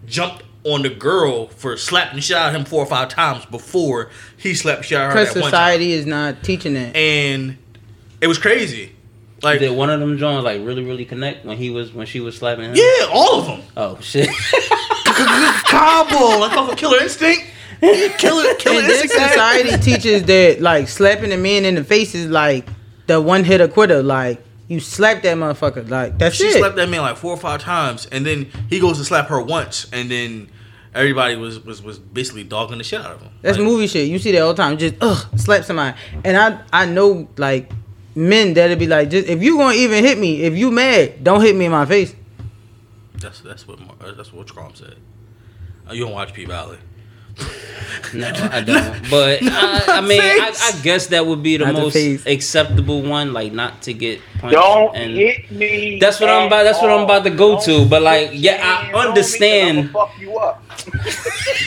jumped 0.05 0.43
on 0.65 0.81
the 0.81 0.89
girl 0.89 1.47
for 1.47 1.77
slapping 1.77 2.15
the 2.15 2.21
shit 2.21 2.35
out 2.35 2.49
of 2.49 2.55
him 2.59 2.65
four 2.65 2.81
or 2.81 2.85
five 2.87 3.07
times 3.09 3.45
before 3.45 4.09
he 4.35 4.53
slapped 4.55 4.81
the 4.81 4.87
shit 4.87 4.97
out 4.97 5.07
of 5.09 5.13
her. 5.13 5.19
Because 5.21 5.33
that 5.35 5.41
one 5.41 5.51
time. 5.51 5.59
society 5.59 5.91
is 5.93 6.05
not 6.05 6.43
teaching 6.43 6.73
that. 6.73 6.95
and 6.95 7.57
it 8.19 8.27
was 8.27 8.37
crazy. 8.37 8.91
Like 9.43 9.59
Did 9.59 9.71
one 9.75 9.89
of 9.91 9.99
them 9.99 10.17
Jones 10.17 10.43
like 10.43 10.61
really 10.65 10.83
really 10.83 11.05
connect 11.05 11.45
when 11.45 11.57
he 11.57 11.69
was 11.69 11.93
when 11.93 12.07
she 12.07 12.19
was 12.19 12.35
slapping 12.37 12.65
him? 12.65 12.75
yeah, 12.75 13.05
all 13.11 13.39
of 13.41 13.45
them. 13.47 13.61
Oh 13.77 13.99
shit. 14.01 14.27
Cobble, 15.05 16.39
like 16.39 16.51
fucking 16.53 16.75
Killer 16.75 16.99
Instinct. 16.99 17.45
Yeah, 17.81 18.07
Killer, 18.17 18.53
Killer 18.59 18.79
And 18.79 18.89
then 18.89 19.01
Instinct. 19.01 19.13
society 19.13 19.77
teaches 19.83 20.23
that 20.23 20.61
like 20.61 20.87
slapping 20.87 21.31
a 21.31 21.37
man 21.37 21.65
in 21.65 21.75
the 21.75 21.83
face 21.83 22.15
is 22.15 22.27
like 22.27 22.67
the 23.07 23.21
one 23.21 23.43
hit 23.43 23.71
quitter. 23.73 24.01
Like 24.01 24.43
you 24.67 24.79
slap 24.79 25.21
that 25.23 25.37
motherfucker. 25.37 25.87
Like 25.89 26.17
that's 26.17 26.35
She 26.35 26.45
it. 26.45 26.57
slapped 26.59 26.75
that 26.77 26.89
man 26.89 27.01
like 27.01 27.17
four 27.17 27.31
or 27.33 27.37
five 27.37 27.61
times, 27.61 28.05
and 28.07 28.25
then 28.25 28.47
he 28.69 28.79
goes 28.79 28.97
to 28.97 29.05
slap 29.05 29.27
her 29.27 29.41
once, 29.41 29.87
and 29.93 30.09
then 30.09 30.49
everybody 30.93 31.35
was 31.35 31.63
was, 31.63 31.81
was 31.83 31.99
basically 31.99 32.43
dogging 32.43 32.77
the 32.77 32.83
shit 32.83 33.01
out 33.01 33.11
of 33.11 33.21
him. 33.21 33.31
That's 33.41 33.57
Like, 33.57 33.65
movie 33.67 33.87
shit. 33.87 34.07
You 34.09 34.17
see 34.19 34.31
that 34.31 34.41
all 34.41 34.53
the 34.53 34.61
time. 34.63 34.77
Just 34.77 34.95
ugh, 35.01 35.25
slap 35.37 35.63
somebody. 35.65 35.97
And 36.23 36.35
I 36.37 36.61
I 36.73 36.85
know 36.85 37.27
like 37.37 37.71
men 38.15 38.53
that'll 38.53 38.77
be 38.77 38.87
like, 38.87 39.09
just 39.09 39.27
if 39.27 39.43
you 39.43 39.57
gonna 39.57 39.75
even 39.75 40.03
hit 40.03 40.17
me, 40.17 40.41
if 40.43 40.55
you 40.55 40.71
mad, 40.71 41.23
don't 41.23 41.41
hit 41.41 41.55
me 41.55 41.65
in 41.65 41.71
my 41.71 41.85
face. 41.85 42.15
That's 43.17 43.41
that's 43.41 43.67
what 43.67 43.79
that's 44.17 44.31
what 44.33 44.47
Trump 44.47 44.77
said. 44.77 44.95
You 45.91 46.05
don't 46.05 46.13
watch 46.13 46.33
P 46.33 46.45
Valley. 46.45 46.77
No, 48.13 48.27
I 48.29 48.61
don't. 48.61 49.09
But 49.09 49.39
I, 49.43 49.97
I 49.97 50.01
mean, 50.01 50.21
I, 50.21 50.53
I 50.55 50.79
guess 50.83 51.07
that 51.07 51.25
would 51.25 51.41
be 51.43 51.57
the 51.57 51.65
Not 51.65 51.73
most 51.73 51.93
face. 51.93 52.25
acceptable 52.25 53.01
one, 53.01 53.33
like 53.33 53.51
not 53.51 53.81
to 53.83 53.93
get 53.93 54.21
punched. 54.39 54.53
Don't 54.53 54.95
and 54.95 55.11
hit 55.13 55.51
me. 55.51 55.97
That's 55.99 56.19
what 56.21 56.29
I'm 56.29 56.47
about- 56.47 56.63
that's 56.63 56.81
what 56.81 56.91
I'm 56.91 57.01
about 57.03 57.23
to 57.25 57.29
go 57.31 57.59
to, 57.59 57.65
Don't 57.65 57.89
but, 57.89 58.01
like, 58.03 58.29
yeah, 58.33 58.53
I 58.53 58.55
hands 58.55 58.63
on 58.63 58.85
me 58.85 58.91
'cause 58.93 59.07
understand. 59.07 59.91
Fuck 59.91 60.11
you 60.19 60.37
up. 60.37 60.63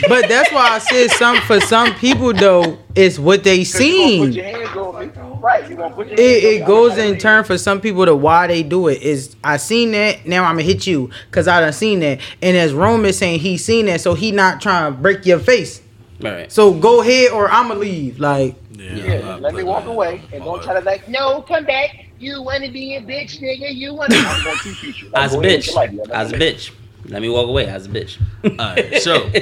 But 0.09 0.29
that's 0.29 0.51
why 0.53 0.71
I 0.77 0.79
said 0.79 1.11
some 1.11 1.37
for 1.43 1.61
some 1.61 1.95
people 1.97 2.33
though, 2.33 2.79
it's 2.99 3.19
what 3.19 3.45
they 3.45 3.59
'Cause 3.65 3.81
you 3.81 3.97
gonna 3.97 4.19
Put 4.19 4.25
seen. 4.25 4.33
your 4.33 4.45
hands 4.45 4.77
on 4.77 5.01
me. 5.01 5.11
Right. 5.41 5.71
You 5.71 5.77
gonna 5.77 5.95
put 5.95 6.09
your 6.09 6.15
It, 6.15 6.19
hands 6.21 6.45
on 6.45 6.51
me. 6.51 6.57
it 6.57 6.67
goes 6.67 6.99
in 6.99 7.11
not 7.13 7.21
turn 7.21 7.45
for 7.45 7.57
some 7.59 7.81
people 7.81 8.05
to 8.07 8.15
why 8.15 8.47
they 8.47 8.63
do 8.63 8.89
it 8.89 9.03
is 9.03 9.37
I 9.45 9.57
seen 9.57 9.93
that 9.93 10.27
now 10.27 10.45
I'm 10.45 10.55
gonna 10.57 10.63
hit 10.63 10.87
you 10.87 11.11
because 11.31 11.47
I 11.49 11.61
done 11.61 11.73
seen 11.73 12.01
that 12.01 12.21
and 12.43 12.57
as 12.57 12.73
Roman 12.73 13.13
saying 13.13 13.41
he 13.41 13.57
seen 13.57 13.87
that 13.87 14.01
so 14.01 14.15
he 14.15 14.33
not 14.33 14.61
trying 14.61 14.93
to 14.93 14.99
break 14.99 15.25
your 15.27 15.39
face 15.39 15.81
right. 16.21 16.51
so 16.51 16.73
go 16.75 17.01
ahead 17.03 17.31
or 17.31 17.51
I'ma 17.51 17.75
leave 17.75 18.19
like 18.19 18.57
Yeah, 18.77 19.37
let 19.41 19.55
me 19.55 19.63
walk 19.63 19.87
away 19.87 20.23
and 20.33 20.43
don't 20.45 20.63
try 20.63 20.75
to 20.75 20.81
like, 20.85 21.09
no, 21.09 21.43
come 21.43 21.65
back. 21.65 22.07
You 22.21 22.43
want 22.43 22.65
to 22.65 22.71
be 22.73 22.97
a 22.97 23.01
bitch, 23.01 23.39
nigga. 23.41 23.73
You 23.73 23.95
want 23.95 24.11
to. 24.11 24.19
I'm 24.29 24.43
going 24.43 24.57
to 24.59 24.75
teach 24.75 25.03
you. 25.03 25.09
Like, 25.11 25.23
As 25.25 25.33
a 25.35 25.37
go 25.37 25.43
ahead 25.43 25.57
with 25.59 25.67
bitch. 25.67 25.67
your 25.67 26.05
life. 26.05 26.11
As 26.13 26.33
a 26.33 26.37
bitch. 26.37 26.71
Let 27.07 27.23
me 27.23 27.29
walk 27.29 27.47
away. 27.49 27.67
As 27.67 27.87
a 27.87 27.89
bitch. 27.89 28.19
Alright, 28.45 28.97
so 29.03 29.31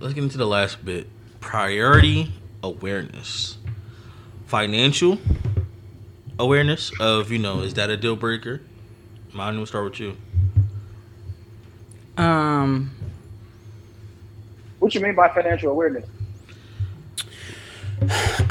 let's 0.00 0.14
get 0.14 0.24
into 0.24 0.36
the 0.38 0.46
last 0.46 0.84
bit. 0.84 1.06
Priority 1.40 2.32
awareness. 2.64 3.58
Financial 4.46 5.18
awareness 6.38 6.90
of, 7.00 7.30
you 7.30 7.38
know, 7.38 7.60
is 7.60 7.74
that 7.74 7.90
a 7.90 7.96
deal 7.96 8.16
breaker? 8.16 8.60
Mine 9.32 9.58
will 9.58 9.66
start 9.66 9.84
with 9.84 10.00
you. 10.00 10.16
um 12.16 12.90
What 14.78 14.94
you 14.94 15.00
mean 15.00 15.14
by 15.14 15.28
financial 15.28 15.70
awareness? 15.70 16.06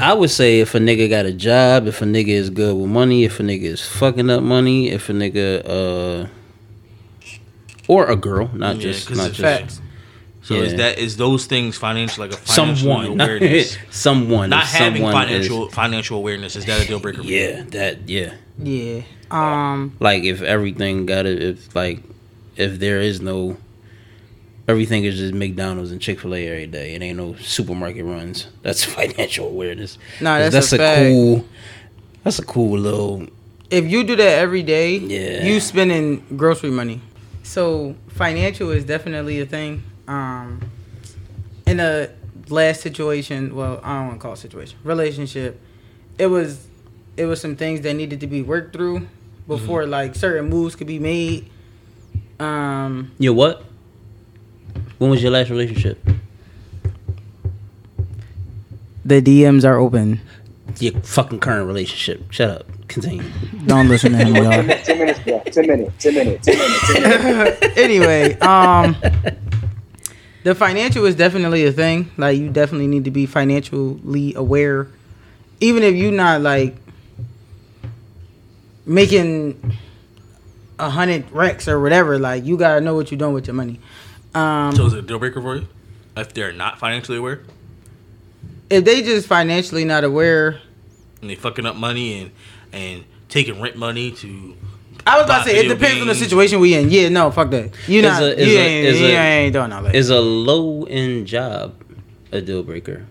I 0.00 0.12
would 0.14 0.30
say 0.30 0.60
if 0.60 0.74
a 0.74 0.78
nigga 0.78 1.08
got 1.08 1.26
a 1.26 1.32
job, 1.32 1.86
if 1.86 2.02
a 2.02 2.04
nigga 2.04 2.28
is 2.28 2.50
good 2.50 2.76
with 2.76 2.90
money, 2.90 3.24
if 3.24 3.38
a 3.40 3.42
nigga 3.42 3.62
is 3.64 3.80
fucking 3.80 4.28
up 4.30 4.42
money, 4.42 4.90
if 4.90 5.08
a 5.08 5.12
nigga 5.12 5.62
uh 5.66 6.26
or 7.88 8.06
a 8.10 8.16
girl, 8.16 8.50
not 8.54 8.76
Yeah, 8.76 8.82
just 8.82 9.08
'cause 9.08 9.16
not 9.16 9.28
just 9.32 9.40
facts 9.40 9.80
So 10.44 10.54
is 10.56 10.74
that 10.76 10.98
is 10.98 11.16
those 11.16 11.46
things 11.46 11.76
financial 11.76 12.22
like 12.24 12.32
a 12.32 12.36
financial 12.36 12.76
someone, 12.94 13.20
awareness? 13.20 13.76
someone, 13.90 14.50
Not 14.50 14.64
having 14.66 15.02
someone 15.02 15.12
financial 15.12 15.68
financial 15.70 16.18
awareness 16.18 16.54
is 16.54 16.66
that 16.66 16.82
a 16.82 16.86
deal 16.86 17.00
breaker? 17.00 17.20
Is, 17.22 17.26
for 17.26 17.32
you? 17.32 17.38
yeah, 17.40 17.62
that 17.70 18.08
yeah. 18.08 18.34
yeah 18.58 19.02
um 19.30 19.96
Like 20.00 20.22
if 20.24 20.42
everything 20.42 21.06
got 21.06 21.24
it, 21.26 21.42
if 21.42 21.74
like 21.74 22.02
if 22.56 22.78
there 22.78 23.00
is 23.00 23.20
no. 23.20 23.56
Everything 24.66 25.04
is 25.04 25.16
just 25.18 25.34
McDonald's 25.34 25.90
and 25.92 26.00
Chick 26.00 26.20
Fil 26.20 26.34
A 26.34 26.46
every 26.48 26.66
day. 26.66 26.94
It 26.94 27.02
ain't 27.02 27.18
no 27.18 27.34
supermarket 27.36 28.02
runs. 28.04 28.46
That's 28.62 28.82
financial 28.82 29.46
awareness. 29.46 29.98
Nah, 30.22 30.38
'Cause 30.38 30.52
that's 30.54 30.72
a 30.72 30.78
fact. 30.78 31.00
cool. 31.10 31.44
That's 32.22 32.38
a 32.38 32.44
cool 32.46 32.78
little. 32.78 33.26
if 33.70 33.84
you 33.90 34.04
do 34.04 34.16
that 34.16 34.38
every 34.38 34.62
day, 34.62 34.96
Yeah. 34.96 35.44
you 35.44 35.60
spending 35.60 36.24
grocery 36.36 36.70
money. 36.70 37.00
So 37.42 37.94
financial 38.08 38.70
is 38.70 38.84
definitely 38.84 39.38
a 39.40 39.44
thing. 39.46 39.82
Um, 40.06 40.70
in 41.66 41.80
a 41.80 42.08
last 42.48 42.80
situation, 42.82 43.54
well, 43.54 43.80
I 43.82 43.98
don't 43.98 44.08
want 44.08 44.20
to 44.20 44.22
call 44.22 44.32
it 44.34 44.38
situation, 44.38 44.78
relationship, 44.84 45.60
it 46.18 46.26
was, 46.26 46.66
it 47.16 47.24
was 47.26 47.40
some 47.40 47.56
things 47.56 47.80
that 47.82 47.94
needed 47.94 48.20
to 48.20 48.26
be 48.26 48.42
worked 48.42 48.72
through 48.74 49.08
before 49.48 49.82
Mm-hmm. 49.82 49.90
like 49.90 50.14
certain 50.14 50.48
moves 50.48 50.76
could 50.76 50.86
be 50.86 50.98
made. 50.98 51.50
Um, 52.38 53.12
Your 53.18 53.34
what? 53.34 53.64
When 54.98 55.10
was 55.10 55.22
your 55.22 55.32
last 55.32 55.50
relationship? 55.50 55.98
the 59.04 59.20
DMs 59.20 59.64
are 59.64 59.78
open. 59.78 60.20
Your 60.80 60.94
fucking 61.02 61.40
current 61.40 61.66
relationship. 61.66 62.30
Shut 62.32 62.50
up. 62.50 62.66
Continue. 62.88 63.22
Don't 63.66 63.88
listen 63.88 64.12
to 64.12 64.18
him, 64.18 64.34
y'all. 64.34 64.62
Ten 64.82 64.98
minutes, 64.98 65.20
bro. 65.20 65.42
Ten 65.50 65.66
minutes. 65.66 65.94
Ten 66.02 66.14
minutes. 66.14 66.46
Ten 66.46 66.58
minutes. 66.58 66.86
Ten 66.86 67.02
minutes. 67.02 67.22
Ten 67.22 67.22
minutes. 67.36 67.66
anyway, 67.78 68.38
um, 68.40 68.96
the 70.44 70.54
financial 70.54 71.04
is 71.04 71.14
definitely 71.16 71.66
a 71.66 71.72
thing. 71.72 72.10
Like 72.16 72.38
you 72.38 72.48
definitely 72.48 72.86
need 72.86 73.04
to 73.04 73.10
be 73.10 73.26
financially 73.26 74.34
aware, 74.34 74.88
even 75.60 75.82
if 75.82 75.94
you're 75.96 76.12
not 76.12 76.40
like 76.40 76.76
making 78.86 79.76
a 80.78 80.90
hundred 80.90 81.28
recs 81.30 81.66
or 81.66 81.80
whatever. 81.80 82.18
Like 82.18 82.44
you 82.44 82.56
gotta 82.56 82.80
know 82.80 82.94
what 82.94 83.10
you're 83.10 83.18
doing 83.18 83.34
with 83.34 83.46
your 83.46 83.54
money. 83.54 83.80
Um, 84.34 84.74
So 84.76 84.86
is 84.86 84.92
it 84.94 85.00
a 85.00 85.02
deal 85.02 85.18
breaker 85.18 85.42
for 85.42 85.56
you 85.56 85.66
if 86.16 86.32
they're 86.32 86.52
not 86.52 86.78
financially 86.78 87.18
aware 87.18 87.40
if 88.70 88.84
they 88.84 89.02
just 89.02 89.26
financially 89.26 89.84
not 89.84 90.04
aware, 90.04 90.60
and 91.20 91.30
they 91.30 91.34
fucking 91.34 91.66
up 91.66 91.76
money 91.76 92.20
and 92.20 92.30
and 92.72 93.04
taking 93.28 93.60
rent 93.60 93.76
money 93.76 94.10
to 94.10 94.56
I 95.06 95.16
was 95.18 95.24
about 95.26 95.44
to 95.44 95.50
say 95.50 95.64
it 95.64 95.68
depends 95.68 96.00
on 96.00 96.08
the 96.08 96.14
situation 96.14 96.60
we 96.60 96.74
in. 96.74 96.90
Yeah, 96.90 97.08
no, 97.10 97.30
fuck 97.30 97.50
that. 97.50 97.70
You 97.86 97.98
Is 98.00 98.04
not, 98.04 98.22
a- 98.22 98.38
is 98.40 98.48
you, 98.48 98.56
a- 98.58 98.60
ain't, 98.60 98.86
is 98.86 99.00
you 99.00 99.06
a- 99.06 99.10
ain't 99.10 99.52
doing 99.52 99.72
all 99.72 99.82
that. 99.82 99.94
Is 99.94 100.08
a 100.10 100.20
low 100.20 100.84
end 100.84 101.26
job 101.26 101.74
a 102.32 102.40
deal 102.40 102.62
breaker? 102.62 103.04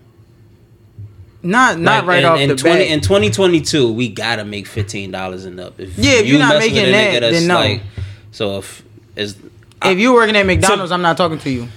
not 1.42 1.78
not 1.78 2.00
Like, 2.00 2.06
right 2.08 2.18
in, 2.20 2.24
off 2.24 2.38
in 2.40 2.48
the 2.48 2.56
20, 2.56 2.78
bat. 2.84 2.86
In 2.88 3.00
2022, 3.00 3.92
we 3.92 4.08
gotta 4.08 4.44
make 4.44 4.66
fifteen 4.66 5.10
dollars 5.10 5.44
and 5.44 5.60
up. 5.60 5.78
If 5.78 5.96
Yeah, 5.98 6.12
if 6.14 6.26
you're 6.26 6.38
not 6.38 6.58
making 6.58 6.90
that, 6.92 7.20
then 7.20 7.46
no. 7.46 7.56
Like, 7.56 7.82
so 8.32 8.58
if 8.58 8.82
is 9.14 9.36
if 9.84 9.98
you're 9.98 10.14
working 10.14 10.36
at 10.36 10.46
McDonald's, 10.46 10.90
I'm 10.90 11.02
not 11.02 11.16
talking 11.18 11.38
to 11.38 11.50
you. 11.50 11.68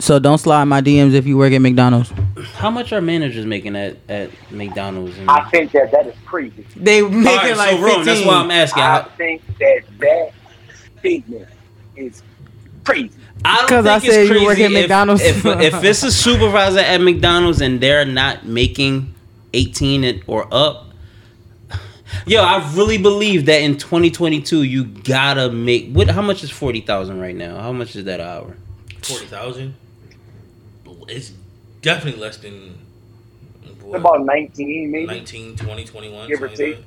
So 0.00 0.18
don't 0.20 0.38
slide 0.38 0.64
my 0.64 0.80
DMs 0.80 1.14
if 1.14 1.26
you 1.26 1.36
work 1.36 1.52
at 1.52 1.58
McDonald's. 1.60 2.12
how 2.54 2.70
much 2.70 2.92
are 2.92 3.00
managers 3.00 3.44
making 3.46 3.74
at 3.74 3.96
at 4.08 4.30
McDonald's? 4.52 5.18
And, 5.18 5.28
I 5.28 5.48
think 5.50 5.72
that 5.72 5.90
that 5.90 6.06
is 6.06 6.14
crazy. 6.24 6.64
They 6.76 7.02
making 7.02 7.26
All 7.26 7.36
right, 7.36 7.56
like 7.56 7.70
so 7.76 7.82
Rome, 7.82 8.04
15. 8.04 8.04
that's 8.04 8.24
why 8.26 8.34
I'm 8.34 8.50
asking. 8.52 8.82
I 8.82 9.02
think 9.16 9.42
that 9.58 9.80
that 9.98 10.30
statement 11.00 11.48
is 11.96 12.22
crazy. 12.84 13.10
I 13.44 13.56
don't 13.56 13.68
'Cause 13.68 13.86
I 13.86 13.98
think 13.98 14.04
it's 14.04 14.14
said 14.14 14.22
you 14.22 14.28
crazy 14.28 14.46
work 14.46 14.58
at 14.60 14.70
if- 14.70 14.72
McDonald's. 14.72 15.22
If, 15.22 15.44
if 15.46 15.84
it's 15.84 16.02
a 16.04 16.12
supervisor 16.12 16.78
at 16.80 17.00
McDonald's 17.00 17.60
and 17.60 17.80
they're 17.80 18.04
not 18.04 18.46
making 18.46 19.14
18 19.52 20.04
and, 20.04 20.22
or 20.28 20.46
up, 20.52 20.86
yo, 22.24 22.42
I 22.42 22.68
really 22.74 22.98
believe 22.98 23.46
that 23.46 23.62
in 23.62 23.76
2022 23.78 24.62
you 24.62 24.84
gotta 24.84 25.50
make 25.50 25.90
what? 25.92 26.08
How 26.08 26.22
much 26.22 26.44
is 26.44 26.50
40,000 26.50 27.20
right 27.20 27.34
now? 27.34 27.58
How 27.60 27.72
much 27.72 27.96
is 27.96 28.04
that 28.04 28.20
an 28.20 28.26
hour? 28.28 28.56
forty 29.02 29.26
thousand. 29.26 29.74
It's 31.08 31.32
definitely 31.82 32.20
less 32.20 32.36
than 32.38 32.78
what, 33.82 34.00
About 34.00 34.24
19, 34.24 34.90
maybe. 34.90 35.06
19, 35.06 35.56
20, 35.56 35.84
21. 35.84 36.28
Give 36.28 36.42
or 36.42 36.48
something 36.48 36.70
like 36.70 36.76
take. 36.78 36.84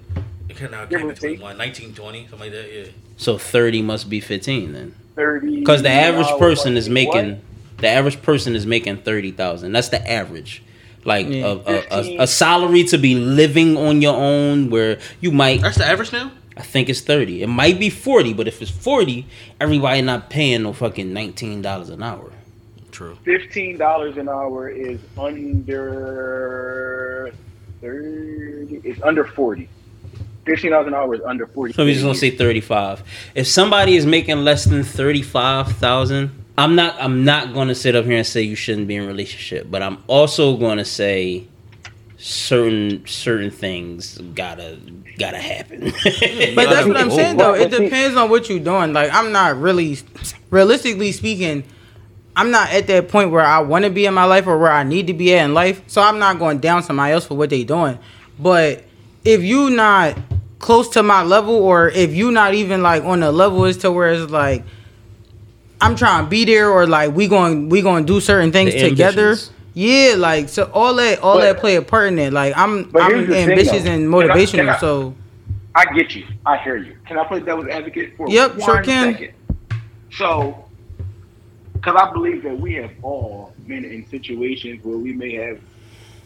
It 0.50 0.58
can't 0.58 0.72
now 0.72 0.86
Give 0.86 1.02
or 1.04 1.10
be 1.10 1.14
take. 1.16 1.40
21, 1.40 1.58
19, 1.58 1.94
20, 1.96 2.20
something 2.28 2.40
like 2.40 2.52
that. 2.52 2.74
Yeah. 2.74 2.92
So 3.18 3.38
30 3.38 3.82
must 3.82 4.10
be 4.10 4.20
15 4.20 4.74
then, 4.74 4.96
30. 5.16 5.60
because 5.60 5.82
the 5.82 5.90
average 5.90 6.28
hours, 6.28 6.40
person 6.40 6.76
is 6.78 6.88
what? 6.90 6.94
making 6.94 7.42
the 7.78 7.88
average 7.88 8.22
person 8.22 8.56
is 8.56 8.66
making 8.68 8.98
30,000. 8.98 9.72
That's 9.72 9.90
the 9.90 10.08
average. 10.10 10.62
Like 11.04 11.28
Yeah. 11.28 11.46
a, 11.46 11.56
a, 11.58 11.84
a, 11.90 12.18
a 12.24 12.28
salary 12.28 12.84
to 12.86 12.98
be 13.00 13.16
living 13.16 13.76
on 13.78 14.02
your 14.04 14.16
own, 14.16 14.70
where 14.70 15.00
you 15.20 15.32
might 15.32 15.62
That's 15.62 15.78
the 15.78 15.86
average 15.86 16.12
now. 16.14 16.32
I 16.58 16.62
think 16.62 16.90
it's 16.90 17.02
30. 17.02 17.42
It 17.44 17.48
might 17.48 17.80
be 17.80 17.90
40, 17.90 18.34
but 18.34 18.48
if 18.48 18.62
it's 18.62 18.70
40, 18.70 19.26
everybody 19.60 20.02
not 20.02 20.30
paying 20.30 20.64
no 20.64 20.74
fucking 20.74 21.12
$19 21.12 21.90
an 21.90 22.04
hour. 22.04 22.32
True. 22.92 23.18
Fifteen 23.24 23.78
dollars 23.78 24.18
an 24.18 24.30
hour 24.30 24.70
is 24.70 25.00
under 25.18 27.32
thirty. 27.82 28.82
It's 28.84 29.02
under 29.02 29.26
forty. 29.26 29.70
Fifteen 30.46 30.72
dollars 30.72 30.88
an 30.88 30.94
hour 30.94 31.16
is 31.16 31.22
under 31.22 31.48
forty. 31.48 31.74
So 31.74 31.84
we're 31.86 31.94
just 31.94 32.04
gonna 32.04 32.16
say 32.16 32.32
35. 32.32 33.04
If 33.36 33.48
somebody 33.48 33.96
is 33.96 34.06
making 34.06 34.44
less 34.44 34.66
than 34.66 34.84
35,000, 34.84 36.32
I'm 36.58 36.76
not 36.76 36.96
I'm 37.00 37.24
not 37.24 37.54
gonna 37.54 37.76
sit 37.76 37.96
up 37.96 38.06
here 38.06 38.18
and 38.18 38.28
say 38.28 38.42
you 38.42 38.56
shouldn't 38.56 38.88
be 38.88 38.96
in 38.96 39.04
a 39.04 39.08
relationship, 39.08 39.68
but 39.70 39.82
I'm 39.82 40.04
also 40.08 40.58
gonna 40.58 40.86
say 40.86 41.46
certain 42.18 43.04
certain 43.08 43.50
things 43.50 44.18
gotta 44.36 44.78
gotta 45.18 45.38
happen. 45.40 45.92
But 46.56 46.70
that's 46.70 46.88
what 46.88 46.98
I'm 46.98 47.12
saying 47.12 47.38
though. 47.38 47.54
It 47.56 47.72
depends 47.72 48.18
on 48.18 48.30
what 48.30 48.50
you're 48.50 48.60
doing. 48.60 48.94
Like 48.94 49.12
I'm 49.14 49.32
not 49.32 49.58
really, 49.60 49.98
realistically 50.50 51.12
speaking, 51.14 51.64
I'm 52.36 52.52
not 52.52 52.72
at 52.72 52.88
that 52.88 53.10
point 53.10 53.32
where 53.32 53.42
I 53.46 53.60
want 53.60 53.84
to 53.86 53.92
be 53.92 54.06
in 54.06 54.14
my 54.14 54.24
life 54.26 54.48
or 54.48 54.58
where 54.58 54.72
I 54.72 54.84
need 54.84 55.08
to 55.08 55.14
be 55.14 55.34
at 55.36 55.44
in 55.46 55.54
life. 55.54 55.82
So 55.88 56.02
I'm 56.02 56.18
not 56.20 56.40
going 56.40 56.60
down 56.60 56.82
somebody 56.84 57.14
else 57.14 57.26
for 57.26 57.36
what 57.36 57.50
they 57.50 57.64
doing. 57.64 58.00
But 58.40 58.84
if 59.26 59.42
you 59.44 59.70
not 59.70 60.18
close 60.60 60.88
to 60.90 61.04
my 61.04 61.24
level, 61.24 61.56
or 61.56 61.90
if 61.90 62.14
you 62.14 62.32
not 62.32 62.54
even 62.54 62.82
like 62.82 63.04
on 63.04 63.20
the 63.20 63.32
level 63.32 63.66
as 63.66 63.78
to 63.78 63.92
where 63.92 64.14
it's 64.14 64.32
like 64.32 64.64
I'm 65.82 65.96
trying 65.96 66.26
to 66.26 66.30
be 66.30 66.46
there, 66.46 66.70
or 66.70 66.86
like 66.88 67.14
we 67.14 67.28
going 67.28 67.68
we 67.70 67.82
going 67.82 68.06
to 68.06 68.14
do 68.14 68.20
certain 68.22 68.52
things 68.52 68.74
The 68.74 68.90
together. 68.90 69.30
ambitions. 69.30 69.52
Yeah, 69.74 70.16
like 70.18 70.50
so 70.50 70.70
all 70.74 70.94
that 70.96 71.20
all 71.20 71.36
But- 71.38 71.42
that 71.44 71.58
play 71.60 71.76
a 71.76 71.82
part 71.82 72.08
in 72.10 72.20
it. 72.20 72.32
Like 72.34 72.54
I'm 72.58 72.90
I'm 72.96 73.12
here's 73.12 73.28
the 73.28 73.34
thing, 73.34 73.50
ambitious 73.50 73.84
though. 73.84 73.92
and 73.92 74.12
Can 74.12 74.14
I- 74.14 74.34
motivational. 74.36 74.52
can 74.52 74.70
I- 74.70 74.78
so 74.80 75.16
I 75.74 75.86
get 75.96 76.14
you. 76.16 76.26
I 76.46 76.58
hear 76.58 76.76
you. 76.78 76.96
Can 77.08 77.18
I 77.18 77.24
play 77.26 77.40
devil's 77.40 77.68
advocate 77.68 78.16
for 78.18 78.28
Yep, 78.30 78.58
one 78.58 78.62
sure 78.62 78.84
can. 78.84 79.14
second? 79.14 79.34
So, 80.12 80.66
because 81.82 81.96
I 82.00 82.12
believe 82.14 82.44
that 82.44 82.60
we 82.60 82.76
have 82.76 82.92
all 83.02 83.54
been 83.68 83.84
in 83.84 84.06
situations 84.08 84.84
where 84.86 84.98
we 84.98 85.14
may 85.14 85.34
have 85.34 85.60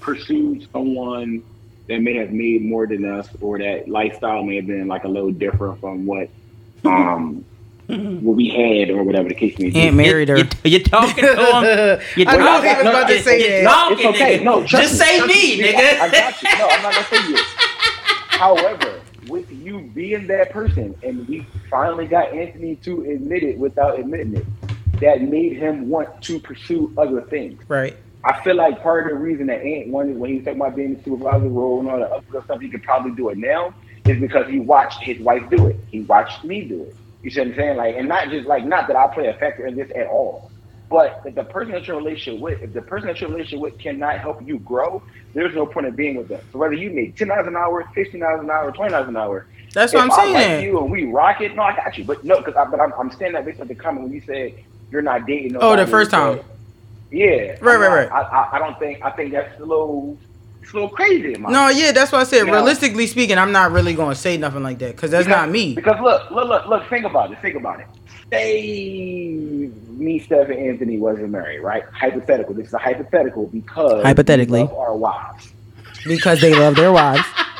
pursued 0.01 0.67
someone 0.73 1.43
that 1.87 1.99
may 2.01 2.15
have 2.17 2.31
made 2.31 2.61
more 2.65 2.85
than 2.87 3.05
us, 3.05 3.29
or 3.39 3.57
that 3.59 3.87
lifestyle 3.87 4.43
may 4.43 4.57
have 4.57 4.67
been 4.67 4.87
like 4.87 5.05
a 5.05 5.07
little 5.07 5.31
different 5.31 5.79
from 5.79 6.05
what 6.05 6.29
um 6.83 7.45
what 7.87 8.35
we 8.35 8.49
had, 8.49 8.89
or 8.89 9.03
whatever 9.03 9.29
the 9.29 9.35
case 9.35 9.57
may 9.59 9.69
be. 9.69 9.79
Aunt 9.79 9.95
married 9.95 10.27
her. 10.27 10.37
You, 10.39 10.45
you 10.65 10.83
talking 10.83 11.23
to 11.23 11.35
him? 11.35 12.01
You 12.17 12.25
I 12.27 12.35
know 12.37 12.45
talking- 12.45 12.69
he 12.71 12.75
was 12.77 12.85
about 12.87 13.07
to 13.07 13.23
say 13.23 13.41
you 13.59 13.63
that. 13.63 13.91
It's 13.91 14.05
okay. 14.05 14.39
nigga. 14.39 14.43
No, 14.43 14.63
just 14.65 14.93
me, 14.93 14.97
say 14.99 15.17
trust 15.19 15.33
me, 15.33 15.57
me. 15.61 15.63
nigga. 15.71 15.99
I 15.99 16.09
got 16.09 16.41
you. 16.41 16.49
No, 16.57 16.67
I'm 16.67 16.81
not 16.83 16.93
gonna 16.95 17.05
say 17.07 17.29
you. 17.29 17.37
However, 18.27 18.99
with 19.29 19.49
you 19.51 19.81
being 19.93 20.27
that 20.27 20.49
person, 20.51 20.95
and 21.03 21.25
we 21.27 21.45
finally 21.69 22.07
got 22.07 22.33
Anthony 22.33 22.75
to 22.77 23.01
admit 23.11 23.43
it 23.43 23.57
without 23.57 23.99
admitting 23.99 24.35
it, 24.35 24.45
that 24.99 25.21
made 25.21 25.57
him 25.57 25.89
want 25.89 26.21
to 26.23 26.39
pursue 26.39 26.93
other 26.97 27.21
things. 27.21 27.61
Right. 27.67 27.95
I 28.23 28.41
feel 28.41 28.55
like 28.55 28.81
part 28.81 29.05
of 29.05 29.11
the 29.11 29.23
reason 29.23 29.47
that 29.47 29.61
Ant 29.61 29.89
wanted 29.89 30.17
when 30.17 30.31
he 30.31 30.37
was 30.37 30.45
talking 30.45 30.59
about 30.59 30.75
being 30.75 30.95
the 30.95 31.03
supervisor 31.03 31.47
role 31.47 31.79
and 31.79 31.89
all 31.89 31.99
that 31.99 32.11
other 32.11 32.43
stuff, 32.43 32.59
he 32.59 32.69
could 32.69 32.81
probably 32.83 33.11
do 33.11 33.29
it 33.29 33.37
now, 33.37 33.73
is 34.05 34.19
because 34.19 34.47
he 34.49 34.59
watched 34.59 35.01
his 35.03 35.19
wife 35.19 35.47
do 35.49 35.67
it. 35.67 35.75
He 35.91 36.01
watched 36.01 36.43
me 36.43 36.61
do 36.61 36.83
it. 36.83 36.95
You 37.21 37.29
see 37.29 37.39
what 37.41 37.49
I'm 37.49 37.55
saying? 37.55 37.77
Like, 37.77 37.95
and 37.97 38.07
not 38.07 38.29
just 38.29 38.47
like 38.47 38.65
not 38.65 38.87
that 38.87 38.95
I 38.95 39.07
play 39.13 39.27
a 39.27 39.33
factor 39.35 39.67
in 39.67 39.75
this 39.75 39.91
at 39.95 40.07
all, 40.07 40.49
but 40.89 41.21
if 41.25 41.35
the 41.35 41.43
person 41.43 41.71
that 41.73 41.87
you're 41.87 41.97
in 41.97 42.03
relationship 42.03 42.41
with, 42.41 42.61
if 42.61 42.73
the 42.73 42.81
person 42.81 43.07
that 43.07 43.19
you're 43.21 43.29
relationship 43.29 43.59
with 43.59 43.77
cannot 43.79 44.19
help 44.19 44.47
you 44.47 44.59
grow, 44.59 45.01
there's 45.33 45.53
no 45.55 45.65
point 45.65 45.87
in 45.87 45.95
being 45.95 46.15
with 46.15 46.27
them. 46.27 46.41
So 46.51 46.59
whether 46.59 46.73
you 46.73 46.91
make 46.91 47.15
ten 47.15 47.27
dollars 47.27 47.47
an 47.47 47.55
hour, 47.55 47.87
fifteen 47.93 48.21
dollars 48.21 48.41
an 48.41 48.49
hour, 48.49 48.71
twenty 48.71 48.91
dollars 48.91 49.09
an 49.09 49.17
hour, 49.17 49.47
That's 49.73 49.93
if 49.93 49.97
what 49.97 50.03
I'm 50.03 50.11
I 50.11 50.33
like 50.33 50.43
saying. 50.43 50.63
you 50.65 50.79
and 50.79 50.91
we 50.91 51.05
rock 51.05 51.41
it, 51.41 51.55
no, 51.55 51.63
I 51.63 51.75
got 51.75 51.97
you. 51.97 52.03
But 52.05 52.23
no, 52.23 52.37
because 52.37 52.55
I, 52.55 52.65
but 52.65 52.79
I'm, 52.79 52.93
I'm 52.93 53.11
saying 53.11 53.33
that 53.33 53.45
based 53.45 53.59
on 53.59 53.67
the 53.67 53.75
comment 53.75 54.03
when 54.05 54.13
you 54.13 54.21
said 54.21 54.53
you're 54.91 55.01
not 55.01 55.25
dating. 55.25 55.55
Oh, 55.57 55.75
the 55.75 55.87
first 55.87 56.11
that- 56.11 56.17
time. 56.37 56.45
Yeah. 57.11 57.55
Right, 57.61 57.75
I'm 57.75 57.81
right, 57.81 57.81
not- 57.81 57.93
right. 57.95 58.11
I, 58.11 58.21
I, 58.21 58.55
I 58.55 58.59
don't 58.59 58.77
think 58.79 59.03
I 59.03 59.11
think 59.11 59.31
that's 59.31 59.57
a 59.59 59.65
little 59.65 60.17
it's 60.61 60.71
a 60.71 60.73
little 60.75 60.89
crazy 60.89 61.33
in 61.35 61.41
my 61.43 61.51
No, 61.51 61.69
yeah, 61.69 61.91
that's 61.91 62.11
why 62.11 62.19
I 62.19 62.23
said 62.23 62.47
Yeah. 62.47 62.53
realistically 62.53 63.05
speaking, 63.07 63.37
I'm 63.37 63.51
not 63.51 63.71
really 63.71 63.93
going 63.93 64.09
to 64.13 64.19
say 64.19 64.35
nothing 64.37 64.63
like 64.63 64.79
that 64.79 64.95
because 64.95 65.11
that's 65.11 65.25
Because- 65.27 65.41
not 65.45 65.49
me. 65.51 65.75
Because 65.75 65.99
look, 66.01 66.31
look, 66.31 66.47
look, 66.49 66.65
look, 66.67 66.89
think 66.89 67.05
about 67.05 67.31
it. 67.31 67.39
Think 67.41 67.55
about 67.55 67.79
it. 67.81 67.87
Say 68.31 69.69
me, 69.89 70.19
Steph, 70.19 70.49
and 70.49 70.59
Anthony 70.59 70.97
wasn't 70.97 71.29
married, 71.29 71.59
right? 71.59 71.83
Hypothetical. 71.93 72.53
This 72.55 72.67
is 72.67 72.73
a 72.73 72.79
hypothetical 72.79 73.47
because 73.47 74.03
Hypothetically. 74.03 74.63
we 74.63 74.67
love 74.69 74.77
our 74.77 74.95
wives. 74.97 75.53
Because 76.05 76.41
they 76.41 76.53
love 76.53 76.75
their 76.75 76.91
wives. 76.91 77.23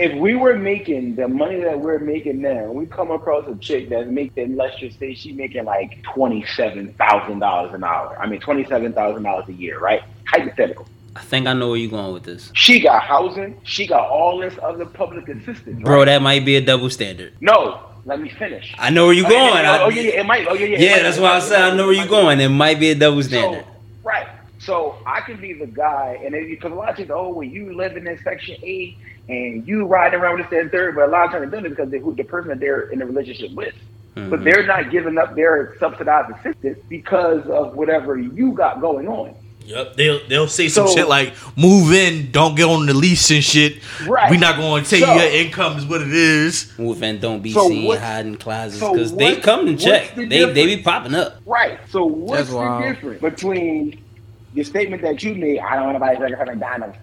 If 0.00 0.14
we 0.18 0.34
were 0.34 0.56
making 0.56 1.16
the 1.16 1.28
money 1.28 1.60
that 1.60 1.78
we're 1.78 1.98
making 1.98 2.40
now, 2.40 2.72
we 2.72 2.86
come 2.86 3.10
across 3.10 3.46
a 3.48 3.54
chick 3.56 3.90
that's 3.90 4.08
making, 4.08 4.56
let's 4.56 4.78
just 4.80 4.98
say 4.98 5.14
she 5.14 5.32
making 5.32 5.66
like 5.66 6.02
twenty 6.02 6.42
seven 6.56 6.94
thousand 6.94 7.40
dollars 7.40 7.74
an 7.74 7.84
hour. 7.84 8.16
I 8.18 8.26
mean 8.26 8.40
twenty 8.40 8.64
seven 8.64 8.94
thousand 8.94 9.24
dollars 9.24 9.44
a 9.48 9.52
year, 9.52 9.78
right? 9.78 10.00
Hypothetical. 10.26 10.86
I 11.14 11.20
think 11.20 11.46
I 11.46 11.52
know 11.52 11.68
where 11.68 11.76
you're 11.76 11.90
going 11.90 12.14
with 12.14 12.22
this. 12.22 12.50
She 12.54 12.80
got 12.80 13.02
housing. 13.02 13.60
She 13.64 13.86
got 13.86 14.08
all 14.08 14.38
this 14.38 14.54
other 14.62 14.86
public 14.86 15.28
assistance. 15.28 15.82
Bro, 15.82 15.98
right? 15.98 16.04
that 16.06 16.22
might 16.22 16.46
be 16.46 16.56
a 16.56 16.62
double 16.62 16.88
standard. 16.88 17.34
No, 17.42 17.82
let 18.06 18.20
me 18.22 18.30
finish. 18.30 18.74
I 18.78 18.88
know 18.88 19.04
where 19.06 19.14
you're 19.14 19.26
Oh, 19.26 19.28
going. 19.28 19.62
yeah, 19.64 19.72
I- 19.72 19.82
oh, 19.82 19.88
yeah, 19.90 20.02
yeah, 20.02 20.20
it 20.20 20.24
might. 20.26 20.46
Oh, 20.48 20.54
yeah, 20.54 20.66
yeah. 20.66 20.78
yeah, 20.78 21.02
that's 21.02 21.18
why 21.18 21.32
I 21.32 21.40
said 21.40 21.60
I 21.60 21.76
know 21.76 21.86
where 21.88 21.94
you're 21.94 22.06
going. 22.06 22.40
It 22.40 22.48
might 22.48 22.80
be 22.80 22.90
a 22.90 22.94
double 22.94 23.22
So, 23.22 23.28
standard. 23.28 23.64
right. 24.02 24.28
So 24.60 24.96
I 25.06 25.20
can 25.22 25.40
be 25.40 25.54
the 25.54 25.66
guy, 25.66 26.20
and 26.22 26.32
because 26.32 26.70
a 26.70 26.74
lot 26.74 26.90
of 26.90 26.96
people, 26.96 27.16
oh, 27.16 27.30
well, 27.30 27.42
you 27.46 27.74
live 27.74 27.96
in 27.96 28.04
this 28.04 28.20
section 28.22 28.56
eight, 28.62 28.96
and 29.28 29.66
you 29.66 29.86
ride 29.86 30.12
around 30.14 30.38
with 30.38 30.50
this 30.50 30.58
that, 30.58 30.60
and 30.60 30.70
third, 30.70 30.94
but 30.96 31.08
a 31.08 31.10
lot 31.10 31.24
of 31.26 31.30
times 31.32 31.50
they're 31.50 31.60
doing 31.60 31.64
it 31.66 31.76
because 31.76 31.90
they 31.90 31.98
who 31.98 32.14
the 32.14 32.24
person 32.24 32.48
that 32.50 32.60
they're 32.60 32.90
in 32.90 33.00
a 33.00 33.06
relationship 33.06 33.52
with. 33.52 33.74
But 34.14 34.40
Mhm. 34.40 34.44
they're 34.44 34.66
not 34.66 34.90
giving 34.90 35.16
up 35.18 35.34
their 35.34 35.76
subsidized 35.78 36.34
assistance 36.36 36.78
because 36.88 37.46
of 37.46 37.74
whatever 37.74 38.18
you 38.18 38.52
got 38.52 38.80
going 38.80 39.08
on. 39.08 39.34
Yep, 39.64 39.94
they'll 39.96 40.20
they'll 40.28 40.48
say 40.48 40.68
some 40.68 40.88
So- 40.88 40.94
shit 40.96 41.08
like 41.08 41.32
"move 41.56 41.92
in, 41.92 42.30
don't 42.32 42.56
get 42.56 42.64
on 42.64 42.86
the 42.86 42.92
lease 42.94 43.30
and 43.30 43.42
shit." 43.42 43.76
Right. 44.06 44.28
We're 44.30 44.40
not 44.40 44.56
going 44.56 44.82
to 44.84 44.90
tell 44.90 45.06
So- 45.08 45.14
you 45.14 45.20
your 45.20 45.30
income 45.30 45.78
is 45.78 45.86
what 45.86 46.00
it 46.02 46.12
is. 46.12 46.72
Move 46.76 47.02
in, 47.04 47.20
don't 47.20 47.40
be 47.40 47.52
So 47.52 47.68
seen 47.68 47.84
what- 47.84 48.00
hiding 48.00 48.34
closets 48.34 48.80
so 48.80 48.92
because 48.92 49.14
they 49.14 49.36
come 49.36 49.68
and 49.68 49.78
check. 49.80 50.16
the 50.16 50.26
They 50.26 50.44
they 50.52 50.66
be 50.66 50.78
popping 50.82 51.14
up. 51.14 51.36
Right. 51.46 51.78
So 51.90 52.04
what's 52.04 52.32
That's 52.40 52.50
the 52.50 52.56
wild. 52.56 52.82
difference 52.82 53.20
between 53.22 53.96
the 54.54 54.64
statement 54.64 55.02
that 55.02 55.22
you 55.22 55.34
made? 55.34 55.60
I 55.60 55.76
don't 55.76 55.84
want 55.84 55.98
nobody 55.98 56.16
drinking 56.16 56.38
from 56.38 56.58
McDonald's. 56.58 56.96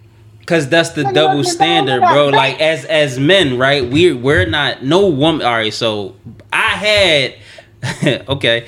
Cause 0.46 0.70
that's 0.70 0.92
the 0.92 1.04
Nigga, 1.04 1.14
double 1.14 1.44
standard, 1.44 2.00
bro. 2.00 2.30
Like 2.30 2.62
as 2.62 2.86
as 2.86 3.20
men, 3.20 3.58
right? 3.58 3.84
We 3.86 4.14
we're 4.14 4.46
not 4.46 4.82
no 4.82 5.08
woman. 5.08 5.46
All 5.46 5.52
right, 5.52 5.74
so 5.74 6.16
I 6.54 6.70
had 6.70 7.36
okay, 8.30 8.68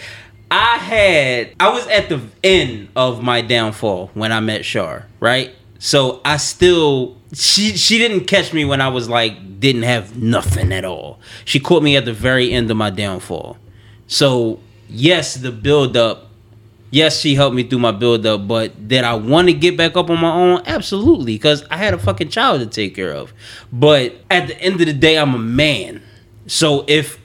I 0.51 0.77
had 0.77 1.55
I 1.57 1.69
was 1.69 1.87
at 1.87 2.09
the 2.09 2.21
end 2.43 2.89
of 2.97 3.23
my 3.23 3.39
downfall 3.39 4.11
when 4.13 4.33
I 4.33 4.41
met 4.41 4.65
Shar, 4.65 5.07
right? 5.21 5.51
So 5.79 6.19
I 6.25 6.35
still 6.35 7.17
she 7.33 7.77
she 7.77 7.97
didn't 7.97 8.25
catch 8.25 8.53
me 8.53 8.65
when 8.65 8.81
I 8.81 8.89
was 8.89 9.07
like 9.07 9.59
didn't 9.59 9.83
have 9.83 10.17
nothing 10.21 10.73
at 10.73 10.83
all. 10.83 11.19
She 11.45 11.59
caught 11.59 11.81
me 11.81 11.95
at 11.95 12.05
the 12.05 12.13
very 12.13 12.51
end 12.51 12.69
of 12.71 12.77
my 12.77 12.89
downfall. 12.89 13.57
So 14.07 14.59
yes, 14.89 15.35
the 15.35 15.51
build 15.51 15.95
up 15.95 16.28
yes, 16.91 17.19
she 17.19 17.35
helped 17.35 17.55
me 17.55 17.63
through 17.63 17.79
my 17.79 17.91
build 17.91 18.25
up, 18.25 18.47
but 18.47 18.87
did 18.87 19.03
I 19.03 19.15
want 19.15 19.47
to 19.47 19.53
get 19.53 19.77
back 19.77 19.95
up 19.95 20.09
on 20.09 20.19
my 20.19 20.31
own? 20.31 20.63
Absolutely, 20.65 21.35
because 21.35 21.63
I 21.69 21.77
had 21.77 21.93
a 21.93 21.97
fucking 21.97 22.29
child 22.29 22.61
to 22.61 22.67
take 22.67 22.95
care 22.95 23.13
of. 23.13 23.33
But 23.71 24.15
at 24.29 24.47
the 24.47 24.59
end 24.61 24.79
of 24.79 24.87
the 24.87 24.93
day, 24.93 25.17
I'm 25.17 25.33
a 25.33 25.39
man. 25.39 26.01
So 26.47 26.85
if 26.87 27.19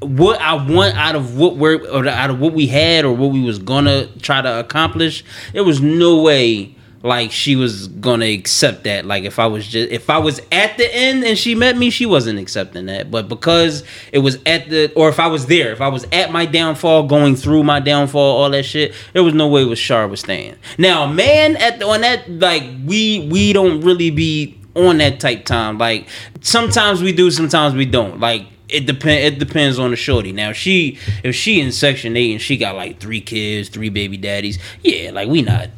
what 0.00 0.40
I 0.40 0.54
want 0.54 0.96
out 0.96 1.16
of 1.16 1.36
what 1.36 1.56
we're 1.56 1.84
or 1.88 2.06
out 2.06 2.30
of 2.30 2.38
what 2.40 2.52
we 2.52 2.66
had 2.66 3.04
or 3.04 3.12
what 3.12 3.32
we 3.32 3.42
was 3.42 3.58
gonna 3.58 4.06
try 4.18 4.40
to 4.40 4.60
accomplish, 4.60 5.24
there 5.52 5.64
was 5.64 5.80
no 5.80 6.22
way 6.22 6.76
like 7.02 7.30
she 7.30 7.54
was 7.54 7.88
gonna 7.88 8.26
accept 8.26 8.84
that. 8.84 9.04
Like 9.04 9.24
if 9.24 9.38
I 9.38 9.46
was 9.46 9.66
just 9.66 9.90
if 9.90 10.10
I 10.10 10.18
was 10.18 10.40
at 10.50 10.76
the 10.76 10.94
end 10.94 11.24
and 11.24 11.38
she 11.38 11.54
met 11.54 11.76
me, 11.76 11.90
she 11.90 12.06
wasn't 12.06 12.38
accepting 12.38 12.86
that. 12.86 13.10
But 13.10 13.28
because 13.28 13.84
it 14.12 14.18
was 14.18 14.38
at 14.46 14.68
the 14.68 14.92
or 14.94 15.08
if 15.08 15.20
I 15.20 15.28
was 15.28 15.46
there, 15.46 15.72
if 15.72 15.80
I 15.80 15.88
was 15.88 16.06
at 16.12 16.32
my 16.32 16.46
downfall, 16.46 17.06
going 17.06 17.36
through 17.36 17.62
my 17.62 17.80
downfall, 17.80 18.42
all 18.42 18.50
that 18.50 18.64
shit, 18.64 18.94
there 19.12 19.22
was 19.22 19.34
no 19.34 19.48
way 19.48 19.64
with 19.64 19.78
Shar 19.78 20.08
was 20.08 20.20
staying. 20.20 20.56
Now, 20.76 21.06
man, 21.06 21.56
at 21.56 21.78
the, 21.78 21.86
on 21.86 22.00
that 22.00 22.28
like 22.28 22.64
we 22.84 23.28
we 23.30 23.52
don't 23.52 23.80
really 23.82 24.10
be 24.10 24.58
on 24.74 24.98
that 24.98 25.20
type 25.20 25.44
time. 25.44 25.78
Like 25.78 26.08
sometimes 26.40 27.02
we 27.02 27.12
do, 27.12 27.30
sometimes 27.30 27.74
we 27.74 27.84
don't. 27.84 28.18
Like 28.18 28.46
it 28.68 28.86
depend 28.86 29.34
it 29.34 29.38
depends 29.38 29.78
on 29.78 29.90
the 29.90 29.96
shorty. 29.96 30.32
Now 30.32 30.52
she 30.52 30.98
if 31.22 31.36
she 31.36 31.60
in 31.60 31.70
section 31.70 32.16
eight 32.16 32.32
and 32.32 32.40
she 32.40 32.56
got 32.56 32.74
like 32.74 32.98
three 32.98 33.20
kids, 33.20 33.68
three 33.68 33.88
baby 33.88 34.16
daddies, 34.16 34.58
yeah, 34.82 35.12
like 35.12 35.28
we 35.28 35.42
not 35.42 35.68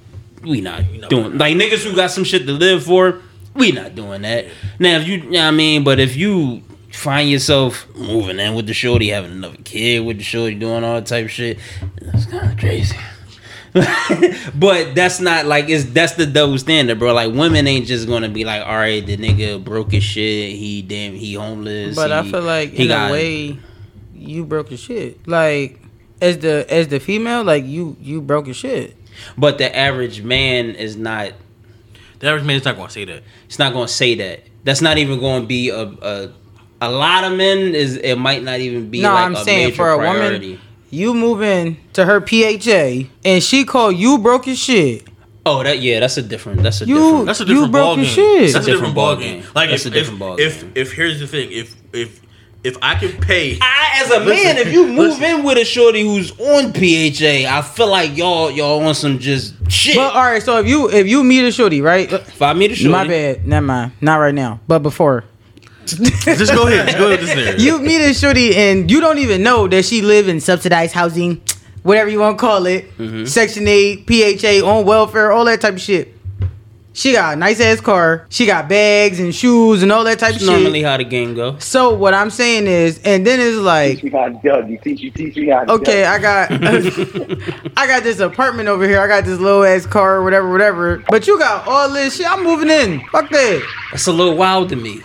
we 0.43 0.61
not 0.61 0.83
doing 1.09 1.37
like 1.39 1.57
niggas 1.57 1.85
who 1.85 1.95
got 1.95 2.11
some 2.11 2.25
shit 2.25 2.47
to 2.47 2.53
live 2.53 2.85
for, 2.85 3.21
we 3.55 3.73
not 3.73 3.95
doing 3.95 4.23
that. 4.23 4.47
Now 4.79 4.97
if 4.99 5.07
you 5.09 5.19
you 5.19 5.31
know 5.33 5.41
what 5.41 5.49
I 5.49 5.51
mean, 5.51 5.85
but 5.85 5.99
if 6.01 6.17
you 6.17 6.63
find 6.93 7.29
yourself 7.31 7.87
moving 7.95 8.39
in 8.39 8.55
with 8.55 8.67
the 8.67 8.75
shorty, 8.75 9.09
having 9.09 9.33
another 9.33 9.57
kid 9.65 10.01
with 10.05 10.19
the 10.19 10.25
shorty, 10.25 10.55
doing 10.55 10.83
all 10.85 10.95
that 10.97 11.07
type 11.07 11.25
of 11.27 11.31
shit, 11.31 11.59
that's 12.01 12.27
kinda 12.27 12.57
crazy. 12.59 12.97
but 14.55 14.95
that's 14.97 15.21
not 15.21 15.47
like 15.47 15.69
it's 15.69 15.85
that's 15.85 16.15
the 16.15 16.27
double 16.27 16.59
standard, 16.59 16.99
bro. 16.99 17.15
Like 17.15 17.33
women 17.33 17.67
ain't 17.69 17.87
just 17.87 18.09
gonna 18.09 18.29
be 18.29 18.45
like, 18.45 18.63
all 18.67 18.75
right, 18.75 19.05
the 19.05 19.17
nigga 19.17 19.63
broke 19.63 19.93
his 19.93 20.03
shit. 20.03 20.57
He 20.57 20.83
damn, 20.83 21.15
he 21.15 21.35
homeless. 21.35 21.95
But 21.95 22.11
I 22.11 22.29
feel 22.29 22.43
like 22.43 22.71
he 22.71 22.83
in 22.85 22.89
got- 22.89 23.11
a 23.11 23.13
way, 23.13 23.59
you 24.15 24.45
broke 24.45 24.71
his 24.71 24.81
shit. 24.81 25.27
Like 25.29 25.79
as 26.21 26.39
the 26.39 26.67
as 26.69 26.89
the 26.89 26.99
female, 26.99 27.45
like 27.45 27.65
you 27.65 27.97
you 28.01 28.21
broke 28.21 28.47
his 28.47 28.57
shit. 28.57 28.97
But 29.39 29.59
the 29.59 29.75
average 29.77 30.23
man 30.23 30.71
is 30.75 30.97
not. 30.97 31.33
The 32.21 32.29
average 32.29 32.45
man 32.45 32.57
is 32.57 32.65
not 32.65 32.77
going 32.77 32.89
to 32.89 32.93
say 32.93 33.05
that. 33.07 33.23
It's 33.47 33.59
not 33.59 33.73
gonna 33.73 33.89
say 33.89 34.15
that. 34.17 34.41
That's 34.65 34.83
not 34.83 34.99
even 34.99 35.21
going 35.21 35.43
to 35.43 35.47
be 35.47 35.71
a, 35.71 35.83
a. 35.83 36.33
A 36.83 36.91
lot 36.91 37.25
of 37.25 37.37
men 37.37 37.75
is 37.75 37.97
it 37.97 38.17
might 38.17 38.43
not 38.43 38.61
even 38.61 38.89
be 38.91 39.03
No, 39.03 39.13
like 39.13 39.25
I'm 39.27 39.37
a 39.37 39.45
saying 39.45 39.65
major 39.67 39.77
for 39.77 39.91
a 39.93 39.97
priority. 39.99 40.47
woman, 40.53 40.61
you 40.89 41.13
move 41.13 41.43
in 41.43 41.77
to 41.93 42.07
her 42.07 42.21
PHA 42.27 43.11
and 43.23 43.43
she 43.43 43.65
call 43.67 43.93
you 43.93 44.17
broke 44.17 44.47
your 44.47 44.57
shit. 44.57 45.07
Oh, 45.45 45.63
that 45.63 45.81
yeah, 45.81 46.01
that's 46.01 46.17
a 46.17 46.23
different. 46.23 46.63
That's 46.63 46.81
a 46.81 46.87
You- 46.87 46.95
different. 46.99 47.27
That's 47.27 47.41
a 47.41 47.45
You 47.45 47.49
different 47.55 47.73
broke 47.73 47.85
ball 47.85 47.97
your 47.97 48.05
game. 48.07 48.15
shit. 48.15 48.53
That's 48.55 48.67
a 48.67 48.71
different 48.73 48.95
ball 48.95 49.17
game. 49.17 49.45
Like 49.55 49.69
That's 49.71 49.85
if, 49.85 49.93
a 49.93 49.95
different 49.95 50.15
if, 50.15 50.19
ball 50.21 50.41
if, 50.41 50.61
game. 50.63 50.73
if 50.75 50.93
here's 50.93 51.21
the 51.21 51.27
thing, 51.27 51.53
if 51.53 51.77
if 51.93 52.21
if 52.63 52.77
I 52.83 52.95
can 52.97 53.13
pay, 53.21 53.59
I, 53.61 54.01
as 54.03 54.11
a 54.11 54.21
Listen, 54.21 54.27
man, 54.45 54.59
if 54.59 54.73
you 54.73 54.87
move 54.87 55.19
listen. 55.19 55.25
in 55.25 55.45
with 55.45 55.57
a 55.59 55.65
shorty 55.65 56.03
who's 56.03 56.31
on 56.39 56.73
PHA, 56.75 57.49
I 57.49 57.63
feel 57.63 57.89
like 57.89 58.17
y'all 58.17 58.51
y'all 58.51 58.85
on 58.87 58.95
some 58.95 59.19
just 59.19 59.55
shit. 59.71 59.97
But 59.97 60.15
all 60.15 60.23
right, 60.23 60.43
so 60.43 60.59
if 60.59 60.67
you 60.67 60.91
if 60.91 61.07
you 61.09 61.25
meet 61.25 61.45
a 61.47 61.53
shorty, 61.53 61.81
right? 61.81 62.13
if 62.13 62.43
I 62.43 62.53
meet 62.53 62.73
a 62.73 62.75
shorty, 62.75 62.93
My 62.93 63.07
bad. 63.09 63.47
Never 63.47 63.65
mind. 63.67 63.93
Not 64.01 64.17
right 64.17 64.35
now. 64.35 64.61
But 64.69 64.81
before. 64.81 65.25
just 65.87 66.53
go 66.53 66.69
ahead, 66.69 66.87
just 66.87 66.99
go 66.99 67.07
ahead 67.07 67.19
with 67.19 67.21
this 67.21 67.35
narrative. 67.35 67.61
you 67.63 67.79
meet 67.81 68.01
a 68.09 68.15
shorty 68.15 68.55
and 68.55 68.89
you 68.91 69.01
don't 69.01 69.19
even 69.19 69.43
know 69.43 69.67
that 69.67 69.85
she 69.85 70.03
live 70.03 70.29
in 70.29 70.39
subsidized 70.39 70.93
housing, 70.95 71.41
whatever 71.83 72.09
you 72.11 72.21
want 72.21 72.39
to 72.39 72.41
call 72.41 72.67
it, 72.67 72.97
Mm-hmm. 72.99 73.25
Section 73.25 73.67
Eight, 73.67 74.07
PHA, 74.07 74.65
on 74.65 74.85
welfare, 74.85 75.33
all 75.33 75.45
that 75.47 75.61
type 75.63 75.75
of 75.75 75.81
shit. 75.81 76.15
She 76.93 77.13
got 77.13 77.35
a 77.35 77.37
nice 77.37 77.61
ass 77.61 77.81
car. 77.81 78.27
She 78.31 78.47
got 78.47 78.69
bags 78.69 79.21
and 79.21 79.35
shoes 79.35 79.83
and 79.83 79.93
all 79.93 80.03
that 80.05 80.19
type 80.19 80.35
of 80.35 80.41
That's 80.41 80.47
normally 80.51 80.81
shit. 80.81 80.89
how 80.89 80.97
the 80.97 81.05
game 81.05 81.35
go. 81.35 81.57
So 81.59 81.95
what 81.95 82.15
I'm 82.15 82.31
saying 82.31 82.67
is, 82.67 83.01
and 83.05 83.27
then 83.27 83.39
it's 83.41 83.57
Teach 83.57 83.65
like, 83.65 84.03
me 84.03 84.11
how 84.11 84.29
to 84.29 84.41
judge. 84.43 84.69
You 84.69 84.79
teach 84.79 85.01
you 85.01 85.11
teach 85.11 85.37
me 85.37 85.49
how 85.49 85.65
to 85.65 85.73
okay, 85.75 86.03
judge. 86.03 86.07
I 86.07 86.19
got, 86.19 86.51
I 87.77 87.87
got 87.87 88.03
this 88.03 88.19
apartment 88.19 88.69
over 88.69 88.87
here. 88.89 89.01
I 89.01 89.07
got 89.07 89.25
this 89.25 89.39
low 89.39 89.63
ass 89.63 89.87
car, 89.87 90.23
whatever, 90.23 90.51
whatever. 90.51 91.05
But 91.09 91.27
you 91.27 91.39
got 91.39 91.67
all 91.69 91.89
this 91.93 92.17
shit. 92.17 92.31
I'm 92.31 92.43
moving 92.43 92.71
in. 92.71 93.01
Fuck 93.09 93.31
that. 93.31 93.63
That's 93.93 94.07
a 94.09 94.13
little 94.13 94.37
wild 94.37 94.69
to 94.71 94.77
me. 94.77 95.01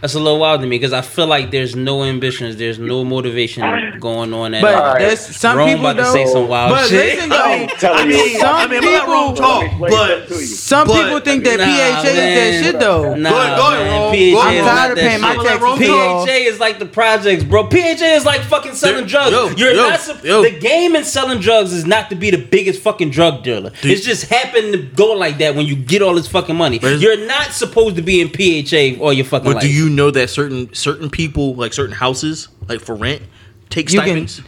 That's 0.00 0.14
a 0.14 0.20
little 0.20 0.38
wild 0.38 0.60
to 0.60 0.66
me 0.66 0.76
because 0.78 0.92
I 0.92 1.00
feel 1.00 1.26
like 1.26 1.50
there's 1.50 1.74
no 1.74 2.04
ambitions, 2.04 2.56
there's 2.56 2.78
no 2.78 3.04
motivation 3.04 3.98
going 3.98 4.32
on 4.32 4.54
at 4.54 4.62
But 4.62 4.74
all. 4.74 4.80
Alright. 4.82 4.98
there's 5.00 5.20
some 5.36 5.58
Rome 5.58 5.68
people 5.70 5.86
about 5.86 5.96
to 5.96 6.02
though. 6.04 6.12
say 6.12 6.26
some 6.26 6.46
wild 6.48 6.70
but 6.70 6.86
shit. 6.88 7.16
listen 7.16 7.28
though, 7.30 7.36
I'm 7.36 7.68
I 7.98 8.06
mean, 8.06 8.38
some 8.38 8.54
I 8.54 8.66
mean, 8.68 8.84
I'm 8.84 8.92
not 8.92 9.04
people. 9.06 9.34
talk, 9.34 9.80
but 9.80 9.90
that 9.90 10.28
to 10.28 10.34
you. 10.34 10.40
Some 10.46 10.86
But- 10.86 11.02
people 11.04 11.20
think 11.20 11.44
that 11.44 11.58
Nah, 11.58 11.64
PHA 11.66 12.08
is 12.08 12.16
that 12.16 12.64
shit 12.64 12.78
though. 12.80 13.14
Nah, 13.16 13.30
Go 13.30 13.36
ahead, 13.38 13.56
go 13.58 13.66
ahead, 13.72 13.86
man. 13.86 14.12
PHA 14.12 14.32
Go 14.34 14.40
ahead. 14.48 14.64
not 14.64 14.68
I'm 14.68 14.76
tired 14.78 14.92
of 14.92 14.98
paying 14.98 15.20
my 15.20 15.34
taxes, 15.34 15.48
taxes. 15.48 15.88
PHA 15.88 16.32
is 16.52 16.60
like 16.60 16.78
the 16.78 16.86
projects, 16.86 17.42
bro. 17.44 17.68
PHA 17.68 18.04
is 18.14 18.24
like 18.24 18.40
fucking 18.42 18.74
selling 18.74 19.00
Dude, 19.00 19.08
drugs. 19.08 19.32
yo, 19.32 19.48
You're 19.56 19.72
yo, 19.74 19.88
not 19.88 20.00
sup- 20.00 20.24
yo. 20.24 20.42
the 20.42 20.50
game 20.60 20.94
in 20.94 21.02
selling 21.02 21.40
drugs 21.40 21.72
is 21.72 21.86
not 21.86 22.08
to 22.10 22.14
be 22.16 22.30
the 22.30 22.38
biggest 22.38 22.80
fucking 22.82 23.10
drug 23.10 23.42
dealer. 23.42 23.72
Dude. 23.82 23.90
It's 23.90 24.04
just 24.06 24.26
happened 24.26 24.72
to 24.74 24.78
go 24.78 25.12
like 25.14 25.38
that 25.38 25.56
when 25.56 25.66
you 25.66 25.74
get 25.74 26.02
all 26.02 26.14
this 26.14 26.28
fucking 26.28 26.54
money. 26.54 26.78
You're 26.80 27.26
not 27.26 27.52
supposed 27.52 27.96
to 27.96 28.02
be 28.02 28.20
in 28.20 28.28
PHA 28.28 29.00
all 29.02 29.12
your 29.12 29.24
fucking 29.24 29.44
But 29.44 29.54
life. 29.56 29.62
do 29.62 29.68
you 29.72 29.87
know 29.90 30.10
that 30.10 30.30
certain 30.30 30.72
certain 30.74 31.10
people, 31.10 31.54
like 31.54 31.72
certain 31.72 31.94
houses, 31.94 32.48
like 32.68 32.80
for 32.80 32.94
rent, 32.94 33.22
take 33.70 33.92
You 33.92 34.00
can- 34.00 34.26
stipends? 34.26 34.42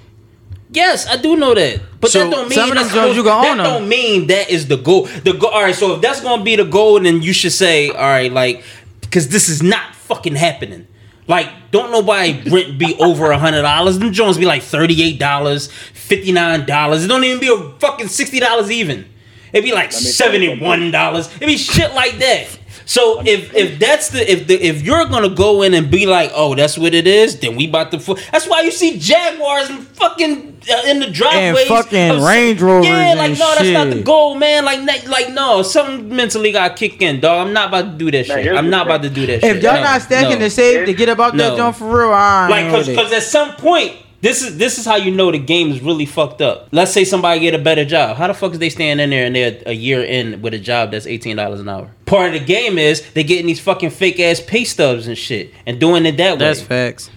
Yes, 0.73 1.05
I 1.09 1.17
do 1.17 1.35
know 1.37 1.53
that, 1.53 1.81
but 2.01 2.13
So, 2.13 2.21
that 2.21 2.31
don't 2.31 2.49
mean 2.49 2.53
some 2.57 2.69
of 2.71 2.75
them 2.77 2.77
that's 2.85 2.95
joints 2.95 3.17
you 3.17 3.23
supposed- 3.25 3.43
can 3.45 3.51
own 3.51 3.57
that 3.59 3.65
them. 3.65 3.81
don't 3.81 3.89
mean 3.89 4.27
that 4.29 4.51
is 4.51 4.69
the 4.69 4.77
goal. 4.77 5.09
The 5.25 5.33
goal. 5.33 5.51
All 5.51 5.63
right, 5.63 5.75
so 5.75 5.95
if 5.97 6.01
that's 6.01 6.21
gonna 6.21 6.45
be 6.45 6.55
the 6.55 6.65
goal, 6.65 7.01
then 7.01 7.23
you 7.23 7.33
should 7.33 7.53
say, 7.53 7.89
all 7.89 7.97
right, 8.09 8.33
like, 8.33 8.63
because 9.01 9.29
this 9.29 9.49
is 9.49 9.65
not 9.65 9.97
fucking 10.07 10.37
happening. 10.37 10.87
Like, 11.27 11.49
don't 11.73 11.91
nobody 11.91 12.41
rent 12.49 12.79
be 12.79 12.95
over 13.01 13.33
a 13.33 13.39
hundred 13.39 13.63
dollars. 13.63 13.99
Them 13.99 14.13
Jones 14.13 14.39
be 14.39 14.45
like 14.47 14.63
thirty 14.63 15.03
eight 15.03 15.19
dollars, 15.19 15.67
fifty 15.93 16.31
nine 16.31 16.67
dollars. 16.67 17.05
It 17.05 17.09
don't 17.09 17.25
even 17.25 17.41
be 17.41 17.49
a 17.49 17.79
fucking 17.81 18.07
sixty 18.09 18.39
dollars 18.39 18.71
even. 18.71 19.07
It'd 19.53 19.65
be 19.65 19.73
like 19.73 19.87
me 19.89 19.93
tell 19.95 20.03
you 20.03 20.09
seventy 20.13 20.59
one 20.61 20.93
dollars. 20.93 21.29
It'd 21.37 21.49
be 21.49 21.57
shit 21.57 21.93
like 21.95 22.19
that. 22.21 22.47
So 22.91 23.23
if 23.25 23.55
if 23.55 23.79
that's 23.79 24.09
the 24.09 24.19
if 24.29 24.49
the 24.49 24.55
if 24.61 24.83
you're 24.83 25.05
gonna 25.07 25.29
go 25.29 25.63
in 25.63 25.75
and 25.75 25.89
be 25.93 26.07
like, 26.07 26.33
oh, 26.35 26.57
that's 26.57 26.77
what 26.77 26.93
it 26.93 27.07
is, 27.07 27.39
then 27.39 27.55
we 27.55 27.69
about 27.69 27.93
to. 27.93 28.01
Fu-. 28.01 28.17
That's 28.33 28.49
why 28.49 28.63
you 28.63 28.73
see 28.73 28.99
Jaguars 28.99 29.71
and 29.71 29.87
fucking 29.87 30.61
uh, 30.69 30.83
in 30.91 30.99
the 30.99 31.09
driveways 31.09 31.69
and 31.71 31.77
fucking 31.79 32.11
of- 32.11 32.23
Range 32.25 32.61
Rovers 32.61 32.87
Yeah, 32.89 33.15
like 33.15 33.31
and 33.31 33.39
no, 33.39 33.55
that's 33.55 33.71
not 33.71 33.91
the 33.91 34.03
goal, 34.03 34.35
man. 34.35 34.65
Like 34.65 34.81
na- 34.83 35.09
like 35.09 35.31
no, 35.33 35.63
something 35.63 36.09
mentally 36.09 36.51
got 36.51 36.75
kicked 36.75 37.01
in, 37.01 37.21
dog. 37.21 37.47
I'm 37.47 37.53
not 37.53 37.69
about 37.69 37.93
to 37.93 37.97
do 37.97 38.11
that 38.11 38.27
shit. 38.27 38.43
here's 38.43 38.59
I'm 38.59 38.71
not 38.71 38.87
about 38.87 39.03
to 39.03 39.11
do 39.11 39.25
that 39.25 39.41
shit. 39.41 39.57
If 39.59 39.63
y'all 39.63 39.75
No, 39.75 39.83
not 39.85 40.03
stacking 40.03 40.41
no. 40.41 40.47
to 40.47 40.51
save 40.51 40.87
to 40.87 40.93
get 40.93 41.09
about 41.09 41.37
that 41.37 41.51
No. 41.51 41.57
jump 41.57 41.77
for 41.77 41.97
real, 41.97 42.13
I 42.13 42.43
ain't 42.43 42.51
Like, 42.51 42.71
cause, 42.75 42.89
with 42.89 42.99
it. 42.99 43.01
'cause 43.01 43.13
at 43.13 43.23
some 43.23 43.53
point, 43.53 43.93
this 44.21 44.43
is 44.43 44.59
this 44.59 44.79
is 44.79 44.85
how 44.85 44.97
you 44.97 45.13
know 45.13 45.31
the 45.31 45.39
game 45.39 45.71
is 45.71 45.81
really 45.81 46.07
fucked 46.07 46.43
up. 46.43 46.67
Let's 46.73 46.91
say 46.93 47.05
somebody 47.05 47.39
get 47.41 47.55
a 47.55 47.59
better 47.59 47.85
job. 47.85 48.17
How 48.17 48.27
the 48.27 48.35
fuck 48.35 48.53
is 48.53 48.59
they 48.59 48.69
staying 48.69 48.99
in 48.99 49.11
there 49.11 49.25
and 49.27 49.35
they're 49.37 49.59
a 49.65 49.73
year 49.73 50.03
in 50.03 50.43
with 50.43 50.55
a 50.55 50.59
job 50.59 50.91
that's 50.91 51.07
eighteen 51.07 51.37
dollars 51.37 51.61
an 51.61 51.69
hour? 51.69 51.89
Part 52.11 52.35
of 52.35 52.41
the 52.41 52.45
game 52.45 52.77
is 52.77 53.09
they 53.13 53.23
getting 53.23 53.47
these 53.47 53.61
fucking 53.61 53.91
fake 53.91 54.19
ass 54.19 54.41
pay 54.41 54.65
stubs 54.65 55.07
and 55.07 55.17
shit 55.17 55.55
and 55.65 55.79
doing 55.79 56.05
it 56.07 56.17
that 56.17 56.39
That's 56.41 56.61
way. 56.61 56.67
That's 56.67 57.07
facts. 57.07 57.11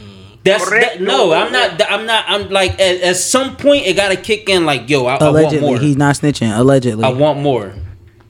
That's 0.44 0.70
that, 0.70 1.02
no, 1.02 1.30
No, 1.30 1.34
I'm 1.34 1.52
not. 1.52 1.82
I'm 1.90 2.06
not. 2.06 2.26
I'm 2.28 2.50
like 2.50 2.74
at, 2.74 3.02
at 3.02 3.16
some 3.16 3.56
point 3.58 3.88
it 3.88 3.96
gotta 3.96 4.18
kick 4.18 4.50
in. 4.50 4.66
Like 4.66 4.90
yo, 4.90 5.06
I, 5.06 5.16
I 5.16 5.24
want 5.24 5.24
Allegedly, 5.24 5.68
more. 5.68 5.80
he's 5.80 5.98
not 5.98 6.16
snitching. 6.16 6.56
Allegedly. 6.56 7.04
I 7.04 7.10
want 7.10 7.40
more. 7.40 7.74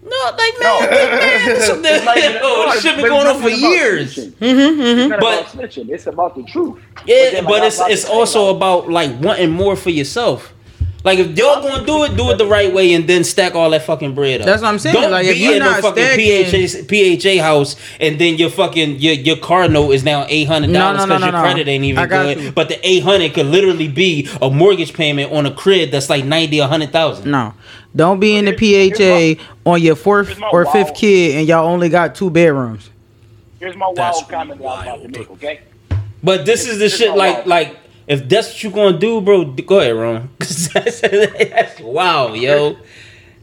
No, 0.05 0.17
like 0.37 0.53
man, 0.59 0.79
man 0.89 1.45
this, 1.47 1.69
It's 1.69 2.05
not 2.05 2.17
even- 2.17 2.37
oh, 2.43 2.71
this 2.71 2.83
shit 2.83 2.95
been 2.97 3.07
going 3.07 3.27
on 3.27 3.41
for 3.41 3.49
not 3.49 3.57
about 3.57 3.69
years. 3.69 4.15
snitching. 4.15 4.31
Mm-hmm, 4.33 4.81
mm-hmm. 4.81 4.99
It's 4.99 5.09
But- 5.09 5.17
about 5.19 5.45
snitching. 5.47 5.89
It's 5.89 6.07
about 6.07 6.35
the 6.35 6.43
truth. 6.43 6.79
Yeah, 7.05 7.31
then, 7.31 7.43
but 7.45 7.51
like 7.53 7.63
I 7.63 7.65
it's 7.67 7.79
it's 7.81 8.05
also 8.05 8.55
about 8.55 8.89
like 8.89 9.19
wanting 9.19 9.49
more 9.51 9.75
for 9.75 9.89
yourself. 9.89 10.53
Like 11.03 11.19
if 11.19 11.37
y'all 11.37 11.61
gonna 11.61 11.85
do 11.85 12.03
it, 12.05 12.15
do 12.15 12.29
it 12.31 12.37
the 12.37 12.45
right 12.45 12.73
way, 12.73 12.93
and 12.93 13.05
then 13.09 13.25
stack 13.25 13.55
all 13.55 13.69
that 13.71 13.83
fucking 13.83 14.15
bread 14.15 14.39
up. 14.39 14.45
That's 14.45 14.61
what 14.61 14.69
I'm 14.69 14.79
saying. 14.79 14.93
Don't 14.95 15.11
Like, 15.11 15.25
if 15.25 15.35
be 15.35 15.41
you're 15.41 15.53
in 15.55 15.59
the 15.59 15.65
not 15.65 15.81
fucking 15.81 16.01
stacking- 16.01 16.85
PHA, 16.85 17.37
PHA 17.39 17.43
house, 17.43 17.75
and 17.99 18.17
then 18.19 18.35
your 18.37 18.49
fucking 18.49 18.99
your, 18.99 19.13
your 19.15 19.35
car 19.35 19.67
note 19.67 19.91
is 19.91 20.05
now 20.05 20.25
eight 20.29 20.45
hundred 20.47 20.71
dollars 20.71 20.99
No, 20.99 21.05
no, 21.05 21.07
because 21.15 21.19
no, 21.19 21.25
your 21.27 21.31
no, 21.33 21.37
no. 21.39 21.43
credit 21.43 21.67
ain't 21.67 21.83
even 21.83 22.07
good. 22.07 22.39
you. 22.39 22.51
But 22.53 22.69
the 22.69 22.79
eight 22.87 23.03
hundred 23.03 23.33
could 23.33 23.47
literally 23.47 23.89
be 23.89 24.29
a 24.41 24.49
mortgage 24.49 24.93
payment 24.93 25.33
on 25.33 25.45
a 25.45 25.53
crib 25.53 25.91
that's 25.91 26.09
like 26.09 26.23
ninety 26.23 26.61
or 26.61 26.67
hundred 26.69 26.93
thousand. 26.93 27.29
No, 27.29 27.53
don't 27.93 28.21
be 28.21 28.37
in 28.37 28.45
the 28.45 28.51
Here's- 28.57 28.97
here's 28.97 29.35
PHA 29.37 29.43
on 29.65 29.81
your 29.81 29.95
fourth 29.97 30.39
or 30.53 30.63
fifth 30.67 30.73
wild- 30.85 30.95
kid, 30.95 31.35
and 31.35 31.47
y'all 31.47 31.67
only 31.67 31.89
got 31.89 32.15
two 32.15 32.29
bedrooms. 32.29 32.89
Here's 33.59 33.75
my 33.75 33.91
That's 33.93 34.19
wild 34.19 34.29
comment 34.31 34.61
that 34.61 34.65
about 34.65 34.83
to 34.83 34.89
wild. 35.01 35.11
make. 35.11 35.31
Okay. 35.31 35.59
But 36.23 36.45
this 36.45 36.65
is 36.65 36.79
the 36.79 36.87
shit 36.87 37.13
like 37.15 37.45
wild. 37.45 37.47
like 37.47 37.77
if 38.07 38.27
that's 38.29 38.49
what 38.49 38.63
you're 38.63 38.71
gonna 38.71 38.97
do, 38.99 39.21
bro. 39.21 39.45
Go 39.45 39.79
ahead, 39.79 39.95
Ron. 39.95 40.29
'Cause 40.39 40.69
that's, 40.73 41.01
that's 41.01 41.79
wow, 41.81 42.33
yo. 42.33 42.77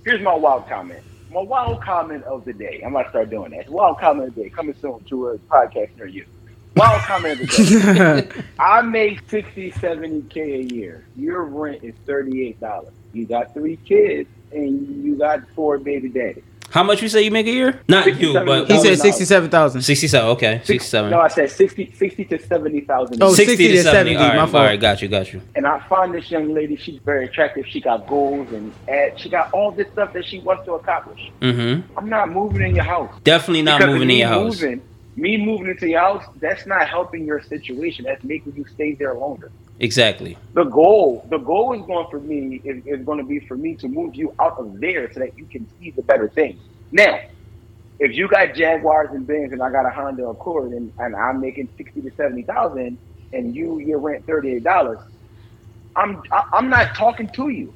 Here's 0.05 0.20
my 0.23 0.35
wild 0.35 0.69
comment. 0.69 1.03
My 1.32 1.43
wild 1.43 1.81
comment 1.82 2.24
of 2.24 2.45
the 2.45 2.53
day. 2.53 2.82
I'm 2.85 2.95
about 2.95 3.05
to 3.05 3.09
start 3.11 3.31
doing 3.31 3.53
that. 3.53 3.69
Wild 3.69 3.99
comment 3.99 4.28
of 4.28 4.35
the 4.35 4.45
day. 4.45 4.51
Coming 4.51 4.74
soon 4.81 5.01
to 5.05 5.28
a 5.28 5.39
podcast 5.39 5.97
near 5.97 6.07
you. 6.07 6.27
Wild 6.74 7.01
comment 7.03 7.41
of 7.41 7.49
the 7.49 8.27
day. 8.35 8.43
I 8.59 8.82
make 8.82 9.28
60, 9.28 9.70
70K 9.73 10.37
a 10.70 10.74
year. 10.74 11.05
Your 11.16 11.45
rent 11.45 11.85
is 11.85 11.95
$38. 12.07 12.91
You 13.12 13.27
got 13.27 13.55
three 13.55 13.77
kids 13.77 14.28
and 14.53 15.05
you 15.05 15.16
got 15.16 15.49
four 15.51 15.78
baby 15.78 16.09
daddies. 16.09 16.43
How 16.71 16.85
much 16.85 17.03
you 17.03 17.09
say 17.09 17.23
you 17.23 17.31
make 17.33 17.47
a 17.47 17.51
year? 17.51 17.81
Not 17.89 18.07
you, 18.21 18.33
but 18.33 18.71
He 18.71 18.79
said 18.81 18.99
sixty-seven 18.99 19.51
thousand. 19.51 19.83
sixty-seven. 19.83 20.31
Okay, 20.31 20.61
sixty-seven. 20.65 21.11
No, 21.11 21.21
I 21.21 21.29
said 21.29 21.51
60, 21.51 21.93
60 21.93 22.25
to 22.27 22.39
70,000. 22.39 23.23
Oh, 23.23 23.33
60 23.35 23.57
to 23.57 23.83
70. 23.83 24.17
All 24.17 24.29
my 24.29 24.37
fault. 24.47 24.55
right, 24.55 24.81
got 24.81 25.03
you, 25.03 25.09
got 25.09 25.33
you. 25.33 25.43
and 25.57 25.67
I 25.67 25.81
find 25.89 26.15
this 26.15 26.31
young 26.31 26.55
lady, 26.55 26.77
she's 26.77 27.01
very 27.01 27.25
attractive. 27.27 27.67
She 27.67 27.81
got 27.81 28.07
goals 28.07 28.53
and 28.53 28.73
ad, 28.89 29.19
she 29.19 29.29
got 29.29 29.53
all 29.53 29.73
this 29.73 29.89
stuff 29.93 30.13
that 30.13 30.25
she 30.25 30.39
wants 30.41 30.65
to 30.67 30.75
accomplish. 30.75 31.31
Mm-hmm. 31.41 31.99
I'm 31.99 32.09
not 32.09 32.31
moving 32.31 32.63
in 32.63 32.75
your 32.77 32.85
house. 32.85 33.13
Definitely 33.25 33.63
not 33.63 33.81
Because 33.81 33.93
moving 33.95 34.11
in 34.11 34.17
your 34.19 34.29
house. 34.29 34.61
Moving, 34.61 34.83
me 35.17 35.37
moving 35.37 35.67
into 35.69 35.89
your 35.89 36.01
house, 36.01 36.25
that's 36.37 36.67
not 36.67 36.89
helping 36.89 37.27
your 37.27 37.43
situation. 37.43 38.05
That's 38.05 38.23
making 38.23 38.55
you 38.55 38.65
stay 38.73 38.95
there 38.95 39.15
longer. 39.15 39.51
Exactly. 39.81 40.36
The 40.52 40.65
goal, 40.65 41.27
the 41.31 41.39
goal 41.39 41.73
is 41.73 41.81
going 41.86 42.07
for 42.11 42.20
me 42.20 42.61
is, 42.65 42.85
is 42.86 43.05
going 43.05 43.19
to 43.19 43.24
be 43.24 43.40
for 43.40 43.57
me 43.57 43.74
to 43.77 43.89
move 43.89 44.15
you 44.15 44.35
out 44.39 44.59
of 44.59 44.78
there 44.78 45.11
so 45.12 45.20
that 45.20 45.36
you 45.39 45.47
can 45.47 45.66
see 45.81 45.90
the 45.90 46.02
better 46.02 46.28
things. 46.28 46.61
Now, 46.93 47.19
if 47.98 48.15
you 48.15 48.28
got 48.28 48.55
Jaguars 48.55 49.09
and 49.12 49.27
Benz 49.27 49.52
and 49.52 49.62
I 49.62 49.70
got 49.70 49.86
a 49.86 49.90
Honda 49.90 50.27
Accord 50.28 50.73
and, 50.73 50.93
and 50.98 51.16
I'm 51.16 51.40
making 51.40 51.69
sixty 51.78 52.02
to 52.02 52.11
seventy 52.15 52.43
thousand 52.43 52.98
and 53.32 53.55
you 53.57 53.78
your 53.78 53.98
rent 53.98 54.27
thirty 54.27 54.55
eight 54.57 54.65
dollars, 54.65 54.98
I'm 55.97 56.23
I, 56.31 56.44
I'm 56.52 56.69
not 56.69 56.94
talking 56.94 57.28
to 57.31 57.48
you. 57.48 57.73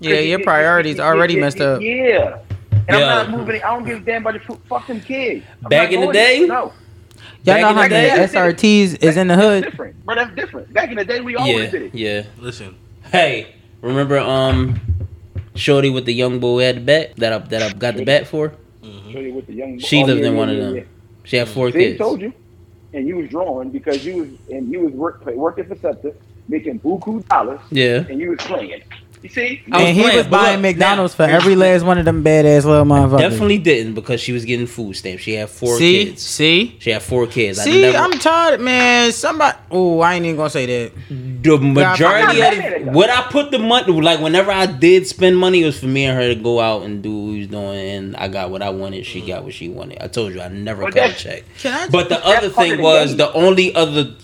Yeah, 0.00 0.14
your 0.20 0.38
It- 0.38 0.42
it- 0.42 0.46
priorities 0.46 0.96
it- 0.96 1.00
already 1.00 1.36
it- 1.36 1.40
messed 1.40 1.60
up. 1.60 1.80
Yeah. 1.82 2.38
And 2.86 2.88
Yeah. 2.88 2.96
I'm 2.96 3.30
not 3.32 3.38
moving. 3.38 3.62
I 3.62 3.70
don't 3.74 3.84
give 3.84 3.98
a 4.02 4.04
damn 4.04 4.22
about 4.22 4.34
the 4.34 4.40
fu- 4.40 4.60
fuck 4.68 4.86
them 4.86 5.00
kids. 5.00 5.44
I'm 5.64 5.68
Back 5.70 5.90
in 5.90 6.00
the 6.00 6.12
day? 6.12 6.46
no. 6.46 6.72
Y'all 7.44 7.60
know 7.60 7.66
how 7.68 7.72
the 7.74 7.88
many 7.90 8.08
day- 8.08 8.24
SRTs 8.26 9.02
is 9.02 9.16
in 9.16 9.28
the 9.28 9.36
That's 9.36 9.46
hood? 9.46 9.64
different, 9.64 10.04
but 10.06 10.14
that's 10.16 10.34
different. 10.34 10.72
Back 10.72 10.90
in 10.90 10.96
the 10.96 11.04
day, 11.04 11.20
we 11.20 11.36
always 11.36 11.64
Yeah, 11.64 11.70
did 11.70 11.82
it. 11.82 11.94
yeah. 11.94 12.22
Listen, 12.38 12.74
Hey, 13.12 13.54
remember 13.82 14.18
um, 14.18 14.80
Shorty 15.54 15.90
with 15.90 16.06
the 16.06 16.14
young 16.14 16.40
boy 16.40 16.62
had 16.64 16.76
the 16.76 16.80
bat 16.80 17.16
that 17.16 17.32
I 17.32 17.38
that 17.38 17.62
I 17.62 17.72
got 17.78 17.96
the 17.96 18.04
bat 18.04 18.26
for? 18.26 18.54
Show 18.82 19.20
you 19.20 19.34
with 19.34 19.46
the 19.46 19.52
young. 19.54 19.76
Boy. 19.76 19.82
She 19.82 20.02
oh, 20.02 20.06
lived 20.06 20.20
yeah, 20.22 20.26
in 20.28 20.32
yeah, 20.32 20.38
one 20.38 20.48
of 20.50 20.56
them. 20.56 20.76
yeah. 20.76 20.82
She 21.24 21.36
had 21.36 21.48
four 21.48 21.70
See, 21.70 21.78
kids. 21.78 21.98
told 21.98 22.20
you. 22.22 22.32
And 22.94 23.06
you 23.08 23.16
was 23.16 23.28
drawing 23.28 23.70
because 23.70 24.04
you 24.06 24.16
was 24.16 24.28
and 24.50 24.72
you 24.72 24.80
was 24.80 24.92
work, 24.92 25.24
working 25.26 25.64
for 25.66 25.74
Scepter, 25.76 26.12
making 26.48 26.80
buku 26.80 27.26
dollars, 27.28 27.60
Yeah. 27.70 28.04
and 28.08 28.18
you 28.20 28.30
was 28.30 28.38
playing. 28.40 28.82
You 29.24 29.30
see? 29.30 29.62
I 29.72 29.78
was 29.78 29.86
And 29.88 29.96
he 29.96 30.02
playing, 30.02 30.18
was 30.18 30.26
buying 30.26 30.52
look, 30.56 30.62
McDonald's 30.76 31.18
now, 31.18 31.24
for 31.24 31.32
every 31.32 31.56
last 31.56 31.82
one 31.82 31.96
of 31.96 32.04
them 32.04 32.22
badass 32.22 32.64
little 32.66 32.84
motherfuckers. 32.84 33.20
Definitely 33.20 33.56
didn't 33.56 33.94
because 33.94 34.20
she 34.20 34.32
was 34.32 34.44
getting 34.44 34.66
food 34.66 34.94
stamps. 34.96 35.22
She 35.22 35.32
had 35.32 35.48
four 35.48 35.78
see, 35.78 36.04
kids. 36.04 36.22
see, 36.22 36.76
She 36.78 36.90
had 36.90 37.02
four 37.02 37.26
kids. 37.26 37.58
I 37.58 37.64
see. 37.64 37.80
never, 37.80 37.96
I'm 37.96 38.12
tired, 38.18 38.60
man. 38.60 39.12
Somebody. 39.12 39.56
Oh, 39.70 40.00
I 40.00 40.16
ain't 40.16 40.26
even 40.26 40.36
gonna 40.36 40.50
say 40.50 40.66
that. 40.66 40.92
the 41.08 41.58
majority 41.58 42.38
of 42.42 42.54
not 42.54 42.56
mad 42.58 42.84
the, 42.84 42.90
what 42.92 43.08
I 43.08 43.22
put 43.30 43.50
the 43.50 43.58
money 43.58 43.90
like 43.98 44.20
whenever 44.20 44.52
I 44.52 44.66
did 44.66 45.06
spend 45.06 45.38
money 45.38 45.62
it 45.62 45.66
was 45.66 45.80
for 45.80 45.86
me 45.86 46.04
and 46.04 46.18
her 46.18 46.34
to 46.34 46.38
go 46.38 46.60
out 46.60 46.82
and 46.82 47.02
do 47.02 47.10
what 47.16 47.30
we 47.32 47.38
was 47.38 47.48
doing 47.48 47.78
and 47.78 48.16
I 48.16 48.28
got 48.28 48.50
what 48.50 48.60
I 48.62 48.68
wanted 48.70 49.06
she 49.06 49.22
got 49.22 49.42
what 49.44 49.54
she 49.54 49.68
wanted 49.70 50.02
I 50.02 50.08
told 50.08 50.34
you 50.34 50.40
I 50.42 50.48
never 50.48 50.82
But 50.82 50.94
cut 50.94 51.10
a 51.10 51.14
check 51.14 51.44
Can 51.58 51.72
I? 51.72 51.90
but 51.90 52.08
the 52.10 52.22
other 52.26 52.50
thing 52.50 52.76
the 52.76 52.82
was 52.82 53.08
game. 53.10 53.16
the 53.18 53.32
only 53.32 53.74
other 53.74 54.14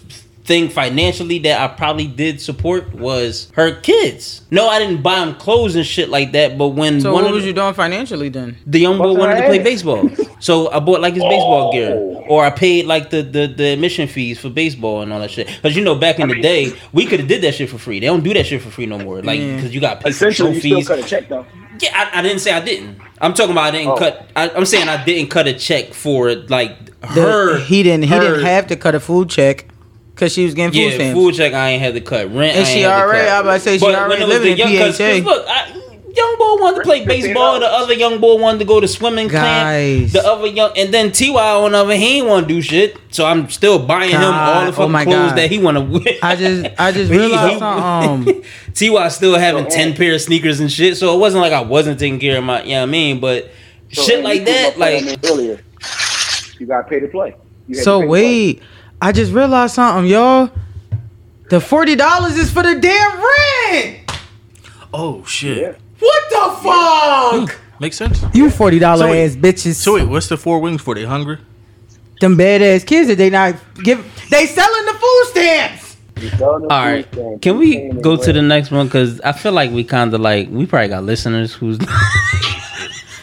thing 0.51 0.69
financially 0.69 1.39
that 1.47 1.57
I 1.61 1.69
probably 1.83 2.09
did 2.09 2.41
support 2.41 2.93
was 2.93 3.51
her 3.55 3.71
kids 3.81 4.43
no 4.51 4.69
I 4.69 4.79
didn't 4.81 5.01
buy 5.03 5.17
them 5.21 5.35
clothes 5.37 5.77
and 5.77 5.87
shit 5.87 6.09
like 6.17 6.33
that 6.33 6.59
but 6.59 6.69
when 6.81 7.01
so 7.01 7.13
one 7.13 7.23
what 7.23 7.29
of 7.31 7.35
was 7.37 7.45
the- 7.45 7.49
you 7.51 7.55
doing 7.55 7.73
financially 7.75 8.29
then? 8.31 8.57
the 8.67 8.81
young 8.87 8.99
boy 8.99 9.13
wanted 9.15 9.37
to 9.41 9.47
play 9.47 9.61
baseball. 9.61 10.09
So 10.41 10.71
I 10.73 10.81
bought 10.81 11.01
like 11.03 11.15
his 11.15 11.23
baseball 11.23 11.69
Oh. 11.69 11.73
gear. 11.73 11.95
Or 12.33 12.45
I 12.45 12.51
paid 12.51 12.87
like 12.87 13.11
the, 13.11 13.23
the, 13.23 13.47
the 13.47 13.65
admission 13.75 14.09
fees 14.09 14.39
for 14.41 14.49
baseball 14.49 15.03
and 15.03 15.13
all 15.13 15.21
that 15.21 15.31
shit. 15.31 15.47
Because 15.49 15.77
you 15.77 15.85
know, 15.85 15.95
back 15.95 16.17
in 16.19 16.23
I 16.25 16.27
the 16.29 16.35
mean- 16.35 16.43
day, 16.43 16.73
we 16.93 17.05
could 17.07 17.21
have 17.21 17.29
did 17.29 17.43
that 17.43 17.55
shit 17.55 17.69
for 17.69 17.77
free. 17.79 18.01
They 18.01 18.07
don't 18.07 18.25
do 18.25 18.33
that 18.35 18.47
shit 18.47 18.63
for 18.63 18.71
free 18.71 18.87
no 18.87 18.99
more. 18.99 19.21
Like, 19.23 19.41
because 19.41 19.75
you 19.75 19.81
got 19.81 20.01
to 20.01 20.05
pay 20.07 20.13
for 20.13 20.27
you 20.31 20.55
still 20.61 20.83
cut 20.85 20.99
a 20.99 21.03
check 21.03 21.29
though. 21.29 21.45
Yeah, 21.81 21.91
I, 21.95 22.19
I 22.21 22.23
didn't 22.23 22.41
say 22.41 22.53
I 22.53 22.61
didn't. 22.65 22.99
I'm 23.21 23.35
talking 23.35 23.53
about 23.53 23.65
I 23.65 23.71
didn't 23.73 23.89
Oh. 23.93 23.97
cut. 23.97 24.31
I, 24.35 24.49
I'm 24.51 24.65
saying 24.67 24.89
I 24.89 25.05
didn't 25.05 25.29
cut 25.31 25.47
a 25.47 25.53
check 25.55 25.93
for 25.93 26.35
like 26.35 26.73
The- 27.15 27.21
her. 27.23 27.59
he 27.61 27.83
didn't. 27.83 28.05
He 28.05 28.11
her- 28.15 28.21
didn't 28.21 28.45
have 28.45 28.67
to 28.69 28.77
cut 28.77 28.95
a 28.95 29.01
food 29.01 29.29
check 29.31 29.67
because 30.21 30.33
she 30.35 30.45
was 30.45 30.55
getting 30.55 30.73
food 30.73 30.79
Yeah, 30.91 30.95
stamps. 30.95 31.19
food 31.19 31.35
check. 31.35 31.53
I 31.55 31.71
ain't 31.71 31.83
had 31.83 31.95
to 31.95 32.01
cut 32.03 32.27
rent. 32.35 32.57
And 32.57 32.67
I 32.67 32.69
she 32.69 32.81
had 32.83 32.89
to 32.97 33.03
already- 33.03 33.25
cut. 33.27 33.33
I 33.37 33.41
about 33.41 33.55
to 33.55 33.61
say 33.61 33.79
she 33.79 33.85
But 33.87 33.95
already 33.95 34.09
when 34.11 34.23
it 34.23 34.27
was 34.29 34.35
living 34.39 34.57
the 34.57 34.63
in 34.63 34.69
young, 34.73 34.79
'cause- 34.87 34.99
'cause 34.99 35.21
PHA. 35.21 35.25
Look, 35.25 35.47
I, 35.49 35.67
young 36.15 36.37
boy 36.39 36.63
wanted 36.63 36.77
to 36.77 36.83
play 36.83 37.05
baseball. 37.07 37.59
The 37.61 37.67
other 37.67 37.95
young 37.95 38.19
boy 38.21 38.37
wanted 38.37 38.59
to 38.59 38.65
go 38.67 38.81
to 38.81 38.87
swimming 38.89 39.29
camp. 39.31 40.13
The 40.13 40.23
other 40.27 40.47
young, 40.49 40.73
and 40.77 40.93
then 40.93 41.11
Ty 41.13 41.29
on 41.29 41.73
the 41.73 41.79
other, 41.79 41.95
he 41.97 42.19
ain't 42.19 42.27
want 42.27 42.47
to 42.49 42.55
do 42.55 42.61
shit. 42.61 42.97
So 43.11 43.25
I'm 43.27 43.49
still 43.49 43.79
buying 43.79 44.11
him 44.11 44.23
all 44.23 44.63
the 44.63 44.69
oh 44.69 44.73
fucking 44.73 44.93
my 44.93 45.05
clothes 45.05 45.31
God. 45.31 45.39
that 45.39 45.51
he 45.51 45.59
want 45.59 45.77
to 45.79 45.81
wear. 45.83 46.17
I 46.23 46.37
just, 46.37 46.67
I 46.79 46.93
just 46.99 47.11
He- 47.11 47.17
realized 47.19 47.53
he- 47.55 47.59
something. 47.59 48.35
Um, 48.37 48.43
Ty 48.75 49.09
still 49.09 49.39
having 49.39 49.65
So, 49.71 49.77
ten 49.77 49.95
pair 49.97 50.15
of 50.15 50.21
sneakers 50.21 50.61
and 50.61 50.71
shit. 50.71 50.97
So 50.97 51.15
it 51.15 51.19
wasn't 51.19 51.41
like 51.43 51.53
I 51.53 51.63
wasn't 51.63 51.99
taking 51.99 52.19
care 52.21 52.39
of 52.39 52.45
my, 52.45 52.63
you 52.63 52.71
know 52.73 52.81
what 52.81 52.83
I 52.83 52.87
mean? 52.87 53.21
But 53.21 53.51
So, 53.93 54.03
shit 54.03 54.23
like 54.23 54.45
that, 54.45 54.79
my 54.79 54.91
point 54.93 55.07
I 55.07 55.11
like 55.11 55.31
earlier, 55.31 55.61
you 56.59 56.67
got 56.67 56.83
to 56.83 56.89
pay 56.89 57.01
to 57.01 57.09
play. 57.09 57.35
You 57.69 57.77
had 57.77 57.79
to 57.79 57.83
So 57.85 58.05
wait. 58.07 58.55
to 58.55 58.59
play. 58.59 58.67
Wait, 59.01 59.09
I 59.09 59.13
just 59.13 59.33
realized 59.33 59.75
something, 59.75 60.11
y'all. 60.11 60.51
The 61.49 61.61
forty 61.61 61.97
dollars 61.97 62.37
is 62.37 62.51
for 62.51 62.63
the 62.63 62.79
damn 62.81 63.21
rent. 63.73 64.11
oh 64.95 65.25
shit, 65.25 65.59
Yeah. 65.59 65.73
What 65.99 66.23
the 66.31 66.63
fuck? 66.63 67.51
Hmm. 67.59 67.83
makes 67.83 67.97
sense. 67.97 68.23
You 68.33 68.51
forty 68.51 68.79
dollar 68.79 69.07
So 69.09 69.13
ass 69.13 69.35
bitches. 69.37 69.75
So 69.75 69.95
wait, 69.95 70.09
what's 70.09 70.29
the 70.29 70.37
four 70.37 70.61
wings 70.61 70.81
for? 70.83 70.95
They 70.95 71.05
hungry? 71.05 71.39
them 72.21 72.37
bad 72.37 72.61
ass 72.61 72.85
kids 72.85 73.09
that 73.09 73.17
they 73.17 73.31
not 73.31 73.55
give. 73.83 73.99
They 74.31 74.45
selling 74.47 74.85
the 74.87 74.93
food 74.93 75.25
stamps. 75.31 75.97
You 76.21 76.29
selling 76.29 76.63
the 76.69 76.69
All 76.69 76.85
food 76.85 76.93
right, 76.93 77.13
stamps, 77.15 77.39
can 77.41 77.57
we 77.59 77.89
go 77.93 78.17
to 78.17 78.33
the 78.33 78.43
next 78.43 78.71
one? 78.71 78.87
Because 78.87 79.21
I 79.23 79.33
feel 79.33 79.53
like 79.53 79.71
we 79.71 79.85
kind 79.85 80.13
of 80.13 80.21
like 80.21 80.49
we 80.51 80.67
probably 80.67 80.89
got 80.89 81.03
listeners 81.05 81.55
who's 81.55 81.79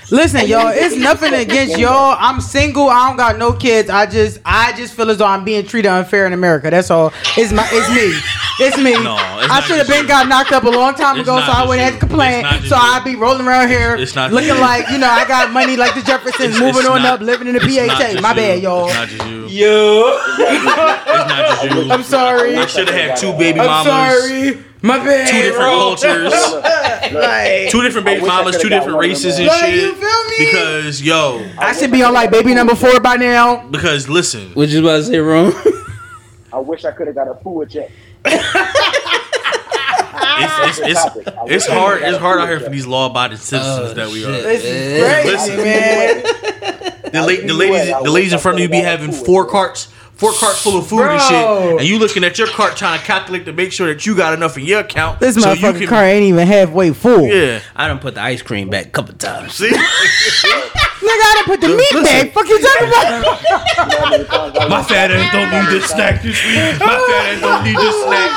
Listen, 0.10 0.48
y'all, 0.48 0.70
it's 0.70 0.96
nothing 0.96 1.34
against 1.34 1.78
y'all. 1.84 2.16
I'm 2.18 2.40
single. 2.40 2.88
I 2.88 3.08
don't 3.10 3.18
got 3.18 3.38
no 3.38 3.52
kids. 3.52 3.90
I 3.90 4.06
just, 4.06 4.40
I 4.46 4.72
just 4.78 4.94
feel 4.94 5.10
as 5.12 5.18
though 5.18 5.26
I'm 5.26 5.44
being 5.44 5.66
treated 5.66 5.90
unfair 5.90 6.26
in 6.26 6.32
America. 6.32 6.70
That's 6.70 6.90
all. 6.90 7.12
It's 7.36 7.52
my, 7.52 7.68
it's 7.72 7.90
me. 7.90 8.18
It's 8.66 8.78
me. 8.78 8.94
No, 9.04 9.16
it's 9.42 9.52
I 9.52 9.60
should 9.62 9.78
have 9.78 9.88
been 9.88 10.04
you. 10.04 10.08
got 10.08 10.28
knocked 10.30 10.52
up 10.54 10.64
a 10.64 10.70
long 10.70 10.96
time 10.96 11.20
It's 11.20 11.28
ago, 11.28 11.38
so 11.40 11.44
I 11.44 11.56
just 11.58 11.68
wouldn't 11.68 11.84
have 11.92 11.94
to 11.96 12.00
complain. 12.00 12.34
It's 12.36 12.44
not 12.44 12.54
just 12.62 12.70
So 12.70 12.76
you. 12.78 12.82
I'd 12.82 13.04
be 13.04 13.16
rolling 13.16 13.46
around 13.46 13.68
here, 13.68 13.96
It's 13.98 14.16
not 14.16 14.32
looking 14.32 14.48
you. 14.50 14.60
like 14.62 14.90
you 14.90 14.98
know 14.98 15.08
I 15.10 15.28
got 15.28 15.52
money 15.52 15.76
like 15.76 15.94
the 15.94 16.02
Jeffersons, 16.02 16.56
It's- 16.56 16.60
moving 16.60 16.78
it's 16.80 16.88
on 16.90 17.02
not- 17.04 17.16
up, 17.16 17.22
living 17.22 17.48
in 17.48 17.54
the 17.54 17.60
PHA. 17.60 18.22
My 18.22 18.30
you. 18.32 18.36
bad, 18.36 18.62
y'all. 18.64 18.88
It's 18.88 18.96
not 18.96 19.08
just 19.10 19.28
you. 19.30 19.48
yo. 19.48 20.20
It's 20.40 20.66
not 20.66 21.62
just 21.70 21.76
you. 21.86 21.92
I'm 21.92 22.04
sorry. 22.04 22.56
I 22.56 22.66
should 22.66 22.88
have 22.90 22.98
had 23.10 23.18
two 23.18 23.34
baby 23.34 23.60
I'm 23.60 23.68
mamas. 23.68 23.86
sorry. 24.24 24.64
My 24.82 24.98
bad. 24.98 25.28
Two 25.28 25.42
different 25.42 25.58
bro. 25.58 25.96
cultures. 25.96 26.34
Like, 27.08 27.70
Two 27.70 27.82
different 27.84 28.06
baby 28.06 28.20
I 28.20 28.24
wish 28.24 28.32
I 28.32 28.38
mamas, 28.40 28.58
two 28.62 28.68
different 28.68 28.98
races 28.98 29.38
and 29.38 29.48
man. 29.48 29.60
shit. 29.64 29.76
You 29.76 29.96
feel 29.96 30.24
me? 30.26 30.36
Because 30.40 31.02
yo, 31.02 31.50
I 31.58 31.72
should 31.72 31.90
be 31.92 32.04
on 32.04 32.14
like 32.14 32.30
baby 32.32 32.54
number 32.54 32.76
four 32.76 33.00
by 33.00 33.16
now. 33.16 33.66
because 33.68 34.10
listen, 34.10 34.50
which 34.56 34.72
is 34.72 34.76
about 34.80 34.98
to 34.98 35.04
say, 35.06 35.18
wrong? 35.20 35.54
I 36.54 36.60
wish 36.60 36.84
I 36.84 36.92
could 36.92 37.08
have 37.08 37.16
got 37.16 37.30
a 37.30 37.36
food 37.36 37.70
check. 37.70 37.90
it's 40.40 40.80
it's 40.80 41.06
it's, 41.16 41.28
it's 41.48 41.68
hard 41.68 42.02
it's 42.04 42.18
hard 42.18 42.40
out 42.42 42.48
here 42.50 42.60
for 42.60 42.70
these 42.70 42.86
law-abiding 42.86 43.38
citizens 43.38 43.92
Oh, 43.92 43.94
that 43.94 44.08
we 44.10 44.22
shit. 44.22 44.30
are. 44.30 44.42
This 44.42 44.64
is 44.64 45.04
crazy, 45.04 45.30
Listen. 45.32 45.58
man. 45.64 46.24
The, 47.12 47.22
la- 47.22 47.48
the 47.48 47.54
ladies 47.54 47.88
the 48.04 48.12
ladies 48.12 48.34
in 48.34 48.40
front 48.40 48.58
of 48.58 48.62
you 48.62 48.70
be 48.70 48.80
having 48.82 49.12
four 49.14 49.46
carts 49.46 49.88
four 50.18 50.34
carts 50.34 50.62
full 50.62 50.78
of 50.80 50.88
food 50.88 51.02
and 51.04 51.22
shit, 51.22 51.80
and 51.80 51.88
you 51.88 52.00
looking 52.00 52.24
at 52.24 52.38
your 52.38 52.48
cart 52.48 52.76
trying 52.76 53.00
to 53.00 53.06
calculate 53.06 53.46
to 53.46 53.54
make 53.54 53.72
sure 53.72 53.88
that 53.94 54.06
you 54.06 54.16
got 54.16 54.34
enough 54.34 54.58
in 54.58 54.66
your 54.66 54.80
account. 54.82 55.20
This 55.20 55.36
so 55.36 55.52
you 55.54 55.62
motherfucking 55.62 55.80
can- 55.80 55.88
car 55.88 56.04
ain't 56.06 56.24
even 56.24 56.48
halfway 56.48 56.92
full. 56.92 57.28
Yeah. 57.28 57.62
I 57.76 57.88
done 57.88 58.00
put 58.00 58.16
the 58.16 58.22
ice 58.22 58.42
cream 58.42 58.70
back 58.70 58.86
a 58.88 58.90
couple 58.90 59.14
times. 59.16 59.54
See, 59.56 59.70
Nigga, 61.08 61.24
I 61.24 61.34
done 61.36 61.46
put 61.46 61.62
the 61.62 61.68
meat 61.70 61.94
Listen. 61.94 62.04
back. 62.04 62.34
Fuck 62.34 62.48
you 62.50 62.60
talking 62.60 62.88
about? 62.90 64.70
my 64.70 64.84
fat 64.84 65.12
ass 65.12 65.32
don't 65.32 65.50
need 65.52 65.80
this 65.80 65.90
snack 65.90 66.22
this 66.22 66.44
week. 66.44 66.80
My 66.82 66.98
fat 66.98 67.34
ass 67.34 67.42
don't 67.42 67.64
need 67.64 67.78
this 67.78 68.04
snack. 68.04 68.32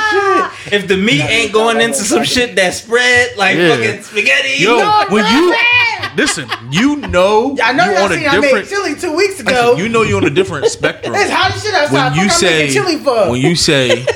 If 0.72 0.86
the 0.86 0.96
meat 0.96 1.22
ain't 1.22 1.52
going 1.52 1.80
into 1.80 1.98
some 2.04 2.22
shit 2.22 2.54
that 2.56 2.74
spread 2.74 3.36
like 3.36 3.56
Yeah. 3.56 3.74
fucking 3.76 4.02
spaghetti, 4.04 4.62
Yo, 4.62 4.76
when 5.08 5.24
you 5.34 5.50
listen, 6.20 6.48
you 6.70 6.96
know 6.96 7.56
I 7.62 7.72
know 7.72 7.86
you 7.86 7.92
y'all 7.92 8.04
on 8.04 8.12
a 8.12 8.14
seen 8.16 8.28
I 8.28 8.38
made 8.38 8.42
different. 8.42 8.68
chili 8.68 8.94
two 8.94 9.16
weeks 9.16 9.40
ago. 9.40 9.76
You 9.76 9.88
know 9.88 10.02
you're 10.02 10.18
on 10.18 10.24
a 10.24 10.30
different 10.30 10.66
spectrum. 10.78 11.14
it's 11.16 11.30
hot 11.30 11.54
as 11.54 11.62
shit 11.62 11.74
outside. 11.74 12.10
when 12.10 12.14
you 12.14 12.22
I'm 12.24 12.30
say 12.30 12.58
making 12.66 12.74
chili 12.74 12.98
for. 12.98 13.30
when 13.30 13.40
you 13.40 13.56
say 13.56 14.06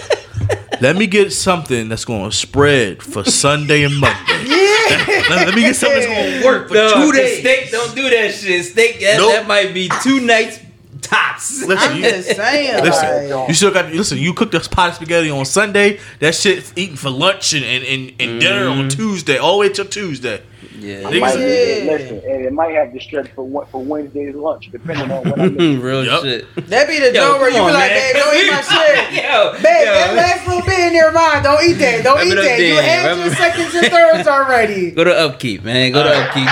let 0.81 0.97
me 0.97 1.07
get 1.07 1.33
something 1.33 1.89
that's 1.89 2.05
going 2.05 2.29
to 2.29 2.37
spread 2.37 3.03
for 3.03 3.25
Sunday 3.25 3.85
and 3.85 3.97
Monday. 3.97 4.19
yeah. 4.45 5.25
let, 5.31 5.47
let 5.47 5.55
me 5.55 5.63
get 5.63 5.77
something 5.77 5.99
that's 6.01 6.07
going 6.07 6.41
to 6.41 6.45
work 6.45 6.69
for 6.69 6.75
no, 6.75 6.89
two 6.95 7.13
'cause 7.13 7.13
days. 7.13 7.41
steak 7.41 7.71
don't 7.71 7.95
do 7.95 8.11
that 8.11 8.35
shit. 8.35 8.65
Steak 8.67 9.01
that, 9.01 9.17
Nope. 9.19 9.33
that 9.33 9.47
might 9.47 9.73
be 9.73 9.89
two 10.03 10.21
nights 10.21 10.61
tops. 11.01 11.63
Listen, 11.63 11.91
I'm 11.91 11.97
you, 11.97 12.03
just 12.03 12.37
saying. 12.37 12.83
listen, 12.83 13.31
like, 13.31 13.49
you 13.49 13.55
still 13.55 13.71
got 13.73 13.93
listen. 13.93 14.19
You 14.19 14.35
cook 14.35 14.51
this 14.51 14.69
pot 14.69 14.91
of 14.91 14.95
spaghetti 14.97 15.31
on 15.31 15.45
Sunday. 15.45 16.01
That 16.21 16.35
shit's 16.35 16.73
eating 16.77 16.97
for 16.97 17.11
lunch 17.11 17.53
and 17.53 17.65
and, 17.65 17.85
and, 17.85 18.13
and 18.21 18.41
dinner 18.41 18.69
on 18.69 18.79
mm-hmm. 18.79 18.89
Tuesday, 18.89 19.39
all 19.39 19.53
the 19.55 19.59
way 19.61 19.69
till 19.69 19.85
Tuesday. 19.87 20.43
Yeah, 20.77 21.03
Niggas- 21.03 21.21
Might, 21.21 21.39
Yeah. 21.39 21.93
Listen, 21.93 22.19
and 22.29 22.45
it 22.47 22.53
might 22.53 22.75
have 22.75 22.93
to 22.93 23.01
stretch 23.01 23.29
for 23.35 23.45
one- 23.45 23.67
for 23.71 23.83
Wednesday's 23.83 24.35
lunch, 24.35 24.71
depending 24.73 25.11
on 25.11 25.23
what 25.29 25.39
I'm 25.41 25.55
eating. 25.55 25.81
real 25.83 26.05
Yup. 26.05 26.23
shit. 26.23 26.47
That'd 26.69 26.89
be 26.89 26.99
the 26.99 27.07
Yo, 27.07 27.13
joke 27.15 27.41
where 27.41 27.51
you 27.51 27.57
come 27.57 27.67
be 27.67 27.73
on, 27.75 27.81
like, 27.81 27.91
man. 27.91 28.13
babe, 28.13 28.23
don't 28.23 28.35
eat 28.37 28.51
my 28.51 28.61
shit. 28.75 29.25
Yo, 29.25 29.53
Babe, 29.53 29.63
yo. 29.87 29.95
that 29.95 30.15
last 30.17 30.47
little 30.49 30.63
bit 30.67 30.79
in 30.81 30.93
there, 30.95 31.13
mind, 31.13 31.45
Don't 31.45 31.63
eat 31.65 31.73
that. 31.75 32.03
Don't 32.05 32.17
Rub 32.19 32.27
eat 32.27 32.33
it 32.33 32.39
up 32.39 32.45
that. 32.45 32.59
You 32.59 32.75
there, 32.75 32.83
had 32.83 33.07
rub 33.07 33.19
your 33.25 33.35
seconds 33.37 33.75
and 33.75 33.87
thirds 33.87 34.27
already. 34.29 34.91
Go 34.97 35.05
to 35.05 35.15
upkeep, 35.17 35.63
man. 35.65 35.93
Go 35.93 36.03
to 36.03 36.11
upkeep. 36.11 36.49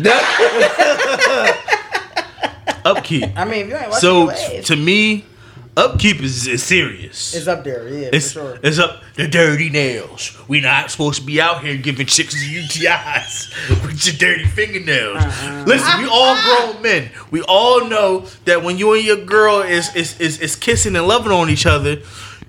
Upkeep. 2.84 3.30
I 3.36 3.44
mean, 3.44 3.60
if 3.62 3.68
you 3.68 3.76
ain't 3.76 3.88
watching 3.90 4.00
So 4.00 4.22
your 4.24 4.32
ass, 4.32 4.66
to 4.66 4.76
me, 4.76 5.24
upkeep 5.76 6.20
is, 6.20 6.46
is 6.46 6.62
serious. 6.62 7.34
it's 7.34 7.46
up 7.48 7.64
there. 7.64 7.88
Yeah, 7.88 8.10
It's, 8.12 8.32
for 8.32 8.40
sure. 8.40 8.58
it's 8.62 8.78
up 8.78 9.02
the 9.14 9.26
dirty 9.28 9.70
nails. 9.70 10.36
We 10.48 10.60
not 10.60 10.90
supposed 10.90 11.20
to 11.20 11.26
be 11.26 11.40
out 11.40 11.64
here 11.64 11.76
giving 11.76 12.06
chicks 12.06 12.34
UTIs 12.34 13.50
with 13.86 14.06
your 14.06 14.16
dirty 14.16 14.44
fingernails. 14.46 15.16
Uh-uh. 15.22 15.64
Listen, 15.66 16.00
we 16.02 16.08
all 16.10 16.36
grown 16.42 16.82
men. 16.82 17.10
We 17.30 17.42
all 17.42 17.86
know 17.86 18.26
that 18.44 18.62
when 18.62 18.78
you 18.78 18.92
and 18.94 19.04
your 19.04 19.24
girl 19.24 19.60
is 19.62 19.94
is, 19.96 20.20
is 20.20 20.40
is 20.40 20.56
kissing 20.56 20.96
and 20.96 21.06
loving 21.06 21.32
on 21.32 21.48
each 21.50 21.66
other, 21.66 21.98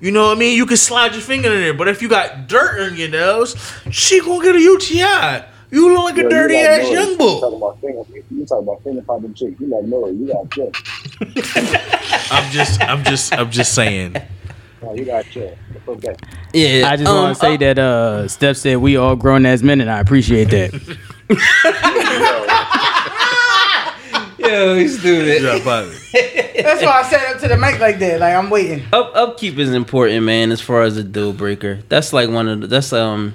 you 0.01 0.11
know 0.11 0.27
what 0.27 0.37
I 0.37 0.39
mean. 0.39 0.57
You 0.57 0.65
can 0.65 0.77
slide 0.77 1.13
your 1.13 1.21
finger 1.21 1.51
in 1.53 1.61
there, 1.61 1.73
but 1.73 1.87
if 1.87 2.01
you 2.01 2.09
got 2.09 2.47
dirt 2.47 2.91
on 2.91 2.97
your 2.97 3.09
nails, 3.09 3.55
she 3.91 4.19
gonna 4.19 4.43
get 4.43 4.55
a 4.55 4.59
UTI. 4.59 5.45
You 5.73 5.91
look 5.91 6.03
like 6.03 6.17
a 6.17 6.19
Yo, 6.21 6.23
you 6.23 6.29
dirty 6.29 6.53
like 6.53 6.65
ass 6.65 6.85
Nori. 6.85 6.91
young 6.93 7.09
You 7.09 7.17
bull. 7.17 7.39
talking 7.41 7.57
about 7.57 7.81
finger? 7.81 8.03
You 8.29 8.45
talking 8.45 8.63
about 8.67 8.83
finger 8.83 9.01
popping 9.01 9.33
chicks? 9.33 9.59
You 9.59 9.67
like 9.67 9.83
no? 9.85 10.07
You 10.07 10.27
got 10.27 10.51
chill. 10.51 10.71
I'm 12.31 12.51
just 12.51 12.79
I'm 12.81 13.03
just 13.03 13.33
I'm 13.33 13.49
just 13.49 13.73
saying. 13.73 14.15
No, 14.83 14.93
you 14.93 15.05
got 15.05 15.25
chill. 15.25 15.57
It's 15.73 15.87
okay. 15.87 16.15
yeah, 16.53 16.89
I 16.89 16.95
just 16.95 17.09
um, 17.09 17.15
want 17.23 17.35
to 17.35 17.41
say 17.41 17.57
that 17.57 17.79
uh, 17.79 18.27
Steph 18.27 18.57
said 18.57 18.77
we 18.77 18.97
all 18.97 19.15
grown 19.15 19.47
as 19.47 19.63
men, 19.63 19.81
and 19.81 19.89
I 19.89 19.99
appreciate 19.99 20.49
that. 20.51 20.73
Yo, 24.37 24.75
he's 24.75 24.99
stupid. 24.99 25.41
Yeah, 25.41 25.59
but 25.63 25.85
That's 26.61 26.83
why 26.83 26.99
I 26.99 27.03
set 27.09 27.35
up 27.35 27.41
to 27.41 27.47
the 27.47 27.57
mic 27.57 27.79
like 27.79 27.97
that. 27.99 28.19
Like 28.19 28.35
I'm 28.35 28.49
waiting. 28.51 28.83
Up, 28.93 29.15
upkeep 29.15 29.57
is 29.57 29.73
important, 29.73 30.23
man. 30.23 30.51
As 30.51 30.61
far 30.61 30.83
as 30.83 30.97
a 30.97 31.03
deal 31.03 31.33
breaker, 31.33 31.79
that's 31.89 32.13
like 32.13 32.29
one 32.29 32.47
of 32.47 32.61
the, 32.61 32.67
that's 32.67 32.93
um, 32.93 33.33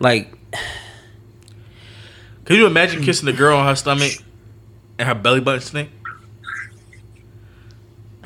like 0.00 0.32
Can 2.46 2.56
you 2.56 2.66
imagine 2.66 3.02
kissing 3.02 3.28
a 3.28 3.32
girl 3.32 3.58
on 3.58 3.66
her 3.66 3.76
stomach 3.76 4.12
and 4.98 5.08
her 5.08 5.14
belly 5.14 5.40
button 5.40 5.60
stink? 5.60 5.90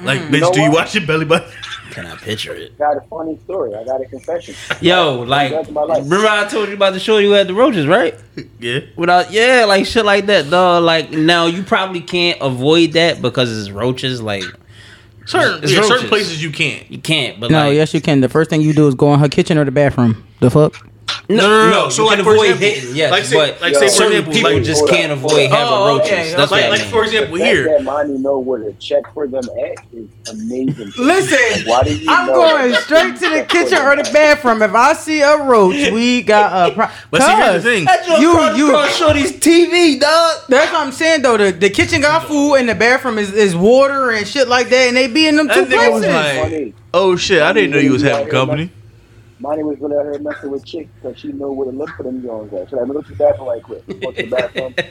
Like, 0.01 0.21
mm. 0.21 0.31
bitch, 0.31 0.41
know 0.41 0.53
do 0.53 0.61
you 0.61 0.71
what? 0.71 0.85
watch 0.85 0.95
your 0.95 1.07
belly 1.07 1.25
button? 1.25 1.51
can 1.91 2.07
I 2.07 2.15
picture 2.17 2.55
it? 2.55 2.79
Got 2.79 2.97
a 2.97 3.01
funny 3.03 3.37
story. 3.39 3.75
I 3.75 3.85
got 3.85 4.01
a 4.01 4.05
confession. 4.07 4.55
Yo, 4.81 5.25
like 5.27 5.51
That's 5.51 5.71
my 5.71 5.83
life. 5.83 6.05
remember 6.05 6.29
I 6.29 6.47
told 6.47 6.69
you 6.69 6.75
about 6.75 6.93
the 6.93 7.01
show 7.01 7.19
you 7.19 7.33
had 7.33 7.49
the 7.49 7.55
roaches, 7.55 7.87
right? 7.87 8.15
Yeah. 8.61 8.81
Without 8.97 9.33
yeah, 9.33 9.65
like 9.67 9.87
shit 9.87 10.05
like 10.05 10.27
that, 10.27 10.49
dog. 10.49 10.85
Like 10.85 11.11
now 11.11 11.47
you 11.47 11.63
probably 11.63 12.01
can't 12.01 12.39
avoid 12.41 12.93
that 12.93 13.21
because 13.21 13.57
it's 13.59 13.71
roaches. 13.71 14.23
Like 14.23 14.45
Certain, 15.27 15.63
It's 15.63 15.73
yeah, 15.73 15.83
certain 15.83 15.97
roaches. 15.97 16.09
places 16.09 16.43
you 16.43 16.51
can't. 16.51 16.91
you 16.91 16.99
can't. 16.99 17.39
But 17.39 17.51
no, 17.51 17.67
like, 17.69 17.75
yes, 17.75 17.95
you 17.95 18.01
can. 18.01 18.21
The 18.21 18.29
first 18.29 18.51
thing 18.51 18.63
you 18.63 18.73
do 18.73 18.89
is 18.89 18.95
go 18.95 19.13
in 19.15 19.21
her 19.21 19.29
kitchen 19.29 19.59
or 19.59 19.65
the 19.65 19.71
bathroom. 19.71 20.25
The 20.41 20.51
fuck? 20.51 20.90
No, 21.37 21.49
No, 21.49 21.49
no, 21.49 21.71
no. 21.71 21.85
you 21.87 21.91
So, 21.91 22.09
can 22.09 22.17
like, 22.19 22.25
for 22.25 22.33
avoid 22.35 22.51
example, 22.51 22.67
hitting, 22.81 22.97
yes, 22.97 23.11
like, 23.11 23.25
say- 23.25 23.37
but 23.37 23.61
like, 23.61 23.75
say, 23.75 23.87
for 23.87 23.89
certain 23.93 24.13
example, 24.13 24.33
people 24.33 24.53
like- 24.55 24.63
just 24.65 24.89
can't 24.89 25.13
on. 25.13 25.19
avoid 25.19 25.33
oh, 25.33 25.49
having 25.55 25.73
Oh, 25.75 25.87
roaches. 25.89 26.09
okay, 26.11 26.35
That's 26.37 26.51
Like, 26.51 26.63
what 26.63 26.65
I 26.65 26.69
like 26.83 26.89
for 26.91 27.05
example, 27.05 27.39
The 27.39 27.45
here. 27.45 27.65
that 27.65 27.85
Monty 27.85 28.19
know 28.19 28.39
where 28.39 28.59
to 28.61 28.73
check 28.75 29.05
for 29.15 29.27
them 29.27 29.45
at 29.45 29.85
is 29.97 30.09
amazing. 30.31 30.93
Listen, 30.99 31.67
Why 31.67 31.83
do 31.85 31.95
you 31.97 32.07
I'm 32.11 32.27
going 32.27 32.75
straight 32.75 33.17
to 33.17 33.31
the 33.31 33.45
kitchen 33.49 33.79
or 33.79 33.97
the 33.97 34.09
bathroom. 34.13 34.63
If 34.63 34.75
I 34.75 34.93
see 34.95 35.21
a 35.21 35.37
roach, 35.37 35.91
we 35.93 36.23
got 36.23 36.71
a 36.71 36.75
problem. 36.75 36.97
But 37.11 37.23
see, 37.23 37.33
here's 37.33 37.63
the 37.65 37.71
thing. 37.71 38.21
You, 38.21 38.41
you, 38.57 38.89
Shorty's 38.91 39.33
TV, 39.33 40.01
dog. 40.01 40.43
That's 40.49 40.73
what 40.73 40.81
I'm 40.87 40.93
saying 40.93 41.23
though. 41.23 41.37
The, 41.37 41.53
the 41.53 41.71
kitchen 41.71 42.01
got 42.01 42.27
food 42.27 42.55
and 42.57 42.69
the 42.69 42.75
bathroom 42.75 43.19
is, 43.19 43.33
is 43.33 43.55
water 43.57 44.11
and 44.11 44.27
shit 44.27 44.49
like 44.49 44.69
that, 44.71 44.89
and 44.89 44.97
they 44.97 45.07
be 45.07 45.27
in 45.27 45.37
them 45.37 45.49
two 45.49 45.65
That 45.65 45.69
nigga 45.69 46.01
places. 46.01 46.53
like- 46.67 46.75
Oh 46.93 47.15
shit! 47.15 47.41
I 47.41 47.53
didn't 47.53 47.71
know 47.71 47.79
you 47.79 47.93
was 47.93 48.03
having 48.03 48.27
company. 48.29 48.71
Monty 49.41 49.63
was 49.63 49.79
really 49.81 49.97
out 49.97 50.03
here 50.05 50.19
messing 50.19 50.51
with 50.51 50.65
chicks 50.67 50.91
because 51.01 51.19
she 51.19 51.33
knew 51.33 51.51
where 51.51 51.71
to 51.71 51.77
look 51.77 51.89
for 51.97 52.03
them 52.03 52.23
Jones 52.23 52.53
at. 52.53 52.69
Should 52.69 52.79
I 52.79 52.85
go 52.87 53.01
to 53.01 53.09
the 53.09 53.17
bathroom 53.17 53.49
right 53.49 53.63
quick? 53.63 53.87
Go 54.01 54.11
to 54.13 54.23
the 54.23 54.29
bathroom. 54.29 54.75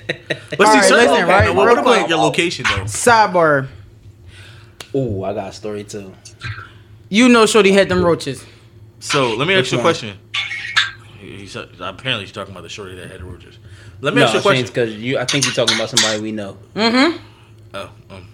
But 0.58 0.62
All 0.62 0.74
see, 0.74 0.80
right, 0.80 0.86
certain, 0.86 1.12
listen, 1.12 1.28
right, 1.28 1.46
now, 1.46 1.54
what 1.54 1.72
about 1.72 1.84
quick. 1.86 2.10
your 2.10 2.18
location 2.18 2.66
though? 2.66 2.84
Sidebar. 2.86 3.68
Oh, 4.94 5.24
I 5.24 5.34
got 5.34 5.50
a 5.50 5.54
story 5.54 5.84
too. 5.84 6.14
You 7.10 7.30
know, 7.30 7.46
Shorty 7.46 7.72
had 7.72 7.88
them 7.90 8.04
roaches. 8.04 8.44
So 9.00 9.36
let 9.36 9.48
me 9.48 9.54
ask 9.54 9.72
you 9.72 9.78
a 9.78 9.82
one? 9.82 9.86
question. 9.94 10.18
He's, 11.20 11.56
apparently, 11.56 12.22
he's 12.26 12.32
talking 12.32 12.52
about 12.54 12.64
the 12.64 12.70
shorty 12.70 12.96
that 12.96 13.10
had 13.12 13.22
the 13.22 13.26
roaches. 13.26 13.60
Let 14.02 14.14
me 14.16 14.22
No, 14.22 14.26
ask 14.26 14.34
you 14.34 14.40
a 14.40 14.44
question. 14.44 14.66
because 14.66 14.96
you. 14.96 15.18
I 15.20 15.26
think 15.26 15.46
you're 15.46 15.54
talking 15.54 15.76
about 15.76 15.90
somebody 15.90 16.20
we 16.22 16.32
know. 16.32 16.58
Mm-hmm. 16.76 17.18
Oh, 17.76 17.92
um, 18.10 18.28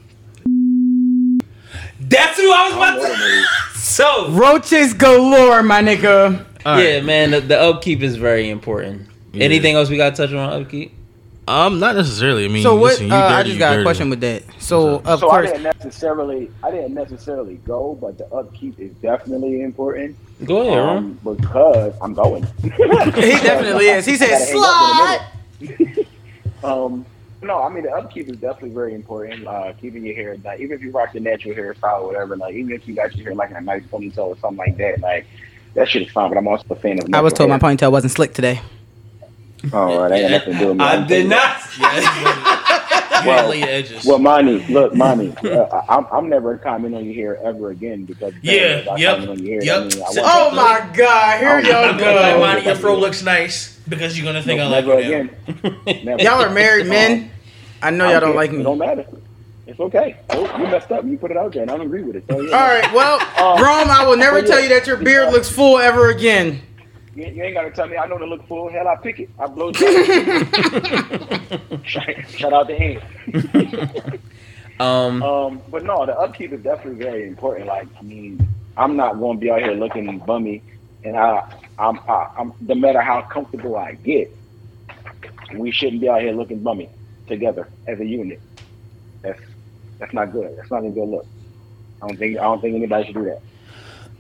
That's 2.00 2.38
who 2.40 2.52
I 2.52 2.66
was 2.68 2.74
about 2.76 3.00
Wait 3.02 3.06
a 3.06 3.18
minute. 3.18 3.46
to. 3.74 3.75
So 3.86 4.32
Roaches 4.32 4.96
galore, 4.96 5.62
my 5.62 5.80
nigga. 5.80 6.44
all 6.66 6.76
right. 6.76 6.84
yeah, 6.96 7.02
man, 7.02 7.30
the, 7.32 7.40
the 7.42 7.60
upkeep 7.60 8.02
is 8.02 8.16
very 8.16 8.50
important. 8.50 9.08
Yeah. 9.32 9.44
Anything 9.46 9.76
else 9.76 9.90
we 9.92 9.98
got 9.98 10.16
to 10.16 10.26
touch 10.26 10.34
on 10.36 10.60
upkeep? 10.64 10.92
Um, 11.48 11.80
not 11.80 11.96
necessarily. 11.96 12.46
I 12.46 12.48
mean, 12.48 12.64
So 12.64 12.74
what? 12.76 12.94
listen, 12.94 13.08
you 13.10 13.14
uh, 13.14 13.18
I 13.18 13.44
just 13.44 13.54
you 13.54 13.60
got 13.60 13.78
a 13.80 13.84
question 13.84 14.10
with 14.10 14.22
that. 14.22 14.42
So 14.58 15.02
of 15.06 15.20
So 15.20 15.30
I 15.30 15.30
course, 15.30 15.52
didn't 15.52 15.64
necessarily, 15.78 16.50
I 16.64 16.72
didn't 16.72 16.96
necessarily 16.96 17.58
go, 17.58 17.96
but 18.02 18.18
the 18.18 18.26
upkeep 18.34 18.80
is 18.80 18.92
definitely 18.96 19.62
important. 19.62 20.16
Go 20.44 20.62
ahead, 20.62 20.80
Ron. 20.80 20.98
Um, 20.98 21.36
because 21.36 21.94
I'm 22.02 22.16
going. 22.16 22.44
he 22.64 22.70
definitely 22.72 23.86
is. 23.90 24.08
He 24.08 24.16
said 24.16 24.30
I 24.30 24.32
gotta 24.32 24.46
hang 24.46 24.58
up 24.64 25.22
in 25.62 25.68
a 25.68 25.78
slide. 25.78 25.88
minute. 25.94 26.08
um, 26.64 27.06
no, 27.46 27.62
I 27.64 27.70
mean 27.70 27.84
the 27.84 27.92
upkeep 27.92 28.28
is 28.30 28.38
definitely 28.38 28.72
very 28.72 28.94
important. 28.94 29.48
Uh, 29.48 29.74
keeping 29.80 30.06
your 30.06 30.16
hair, 30.16 30.38
like 30.44 30.60
even 30.60 30.76
if 30.76 30.82
you 30.84 30.92
rock 30.92 31.14
the 31.14 31.20
natural 31.20 31.56
hairstyle 31.56 32.02
or 32.02 32.08
whatever, 32.08 32.36
like 32.36 32.54
even 32.56 32.72
if 32.74 32.88
you 32.88 32.96
got 32.96 33.16
your 33.16 33.26
hair 33.26 33.36
like 33.36 33.52
in 33.52 33.56
a 33.58 33.62
nice 33.62 33.84
ponytail 33.84 34.18
or 34.28 34.38
something 34.38 34.58
like 34.58 34.78
that, 34.78 35.00
like 35.02 35.26
that 35.76 35.88
shit 35.90 36.02
is 36.04 36.12
fine. 36.12 36.30
But 36.30 36.38
I'm 36.38 36.48
also 36.48 36.66
a 36.70 36.76
fan 36.76 37.00
of. 37.00 37.14
I 37.14 37.22
was 37.22 37.34
told 37.34 37.50
my 37.50 37.60
ponytail 37.60 37.92
wasn't 37.92 38.12
slick 38.14 38.34
today. 38.34 38.56
hair. 38.56 38.64
All 39.74 40.00
right, 40.02 40.12
I 40.12 40.22
got 40.22 40.32
nothing 40.32 40.54
to 40.54 40.60
do 40.60 40.68
with 40.70 40.78
me. 40.78 40.84
I 40.84 40.96
I'm 40.96 41.08
did 41.08 41.30
saying- 41.30 41.30
not. 41.30 42.62
Well- 43.26 43.40
ain't 43.40 43.50
lay 43.50 43.60
your 43.60 43.70
edges. 43.70 44.06
Well, 44.06 44.20
Monty, 44.20 44.64
look, 44.72 44.94
Monty, 44.94 45.34
uh, 45.50 45.82
I'm, 45.90 46.06
I'm 46.12 46.30
never 46.30 46.58
commenting 46.58 47.00
on 47.00 47.06
your 47.06 47.14
hair 47.16 47.44
ever 47.44 47.72
again 47.72 48.06
because 48.06 48.34
Yeah, 48.44 48.86
I 48.92 48.98
yep, 48.98 49.28
on 49.28 49.40
your 49.44 49.64
hair. 49.64 49.64
yep. 49.64 49.78
I 49.78 49.80
mean, 49.96 50.04
I 50.04 50.12
So- 50.12 50.22
Oh 50.24 50.52
my 50.54 50.88
God! 50.94 51.40
Here 51.40 51.50
Oh, 51.50 51.58
y'all 51.60 51.86
I'm 51.86 51.96
I'm 51.96 51.98
like, 51.98 52.00
go. 52.36 52.40
Monty, 52.40 52.66
your 52.66 52.76
fro 52.76 52.96
looks 53.00 53.24
nice 53.24 53.80
because 53.88 54.18
you're 54.18 54.26
gonna 54.26 54.44
think 54.44 54.60
I 54.62 54.68
like 54.68 54.86
never 54.86 55.00
again. 55.00 56.20
Y'all 56.20 56.42
are 56.44 56.50
married 56.52 56.86
men. 56.88 57.32
I 57.82 57.90
know 57.92 58.10
y'all 58.10 58.20
don't 58.22 58.30
Okay, 58.30 58.38
like 58.38 58.50
It 58.52 58.58
me. 58.58 58.64
don't 58.64 58.78
matter. 58.80 59.06
It's 59.68 59.80
okay. 59.80 60.16
Oh, 60.30 60.58
you 60.60 60.68
messed 60.68 60.92
up. 60.92 61.04
You 61.06 61.18
put 61.18 61.32
it 61.32 61.38
out 61.38 61.54
there, 61.54 61.64
and 61.64 61.72
I 61.72 61.78
don't 61.78 61.88
agree 61.88 62.04
with 62.04 62.16
it. 62.16 62.24
So, 62.30 62.40
yeah. 62.40 62.56
All 62.56 62.68
right. 62.68 62.94
Well, 62.94 63.20
Um, 63.38 63.64
Rome, 63.64 63.90
I 63.90 64.06
will 64.08 64.16
never 64.18 64.42
but 64.42 64.48
tell 64.48 64.60
you 64.62 64.70
that 64.70 64.86
your 64.86 64.98
beard 64.98 65.34
looks 65.34 65.50
full 65.50 65.80
ever 65.80 66.10
again. 66.10 66.62
You, 67.16 67.26
you 67.28 67.44
ain't 67.44 67.56
gotta 67.56 67.72
tell 67.72 67.88
me. 67.88 67.98
I 67.98 68.06
know 68.08 68.18
to 68.18 68.26
look 68.26 68.46
full. 68.48 68.70
Hell, 68.70 68.88
I 68.88 68.96
pick 68.98 69.20
it. 69.22 69.30
I 69.40 69.48
blow 69.48 69.72
it. 69.74 69.78
Shout 72.38 72.54
out 72.54 72.68
to 72.68 72.76
him. 72.76 73.02
Um, 74.80 75.24
Um, 75.24 75.62
but 75.70 75.84
no, 75.84 76.06
the 76.06 76.18
upkeep 76.20 76.52
is 76.54 76.62
definitely 76.62 77.04
very 77.04 77.28
important. 77.28 77.66
Like, 77.68 77.88
I 77.98 78.02
mean, 78.04 78.48
I'm 78.78 78.96
not 78.98 79.18
going 79.20 79.38
to 79.38 79.42
be 79.42 79.50
out 79.50 79.62
here 79.62 79.72
looking 79.74 80.20
bummy, 80.20 80.62
and 81.06 81.16
I, 81.18 81.42
I'm, 81.80 81.98
I, 82.10 82.28
I'm, 82.38 82.52
no 82.60 82.76
matter 82.76 83.00
how 83.02 83.22
comfortable 83.22 83.78
I 83.78 83.94
get, 83.94 84.30
we 85.56 85.72
shouldn't 85.72 86.02
be 86.02 86.10
out 86.10 86.22
here 86.22 86.34
looking 86.34 86.60
bummy 86.60 86.90
together 87.28 87.68
as 87.88 88.00
a 88.00 88.06
unit. 88.06 88.40
That's 89.22 89.40
that's 90.00 90.14
not 90.14 90.32
good. 90.32 90.58
That's 90.58 90.70
not 90.72 90.86
a 90.86 90.90
good 90.90 91.08
look. 91.08 91.26
I 92.02 92.08
don't 92.08 92.18
think 92.18 92.38
I 92.38 92.44
don't 92.44 92.62
think 92.62 92.76
anybody 92.76 93.06
should 93.06 93.16
do 93.16 93.26
that. 93.26 93.42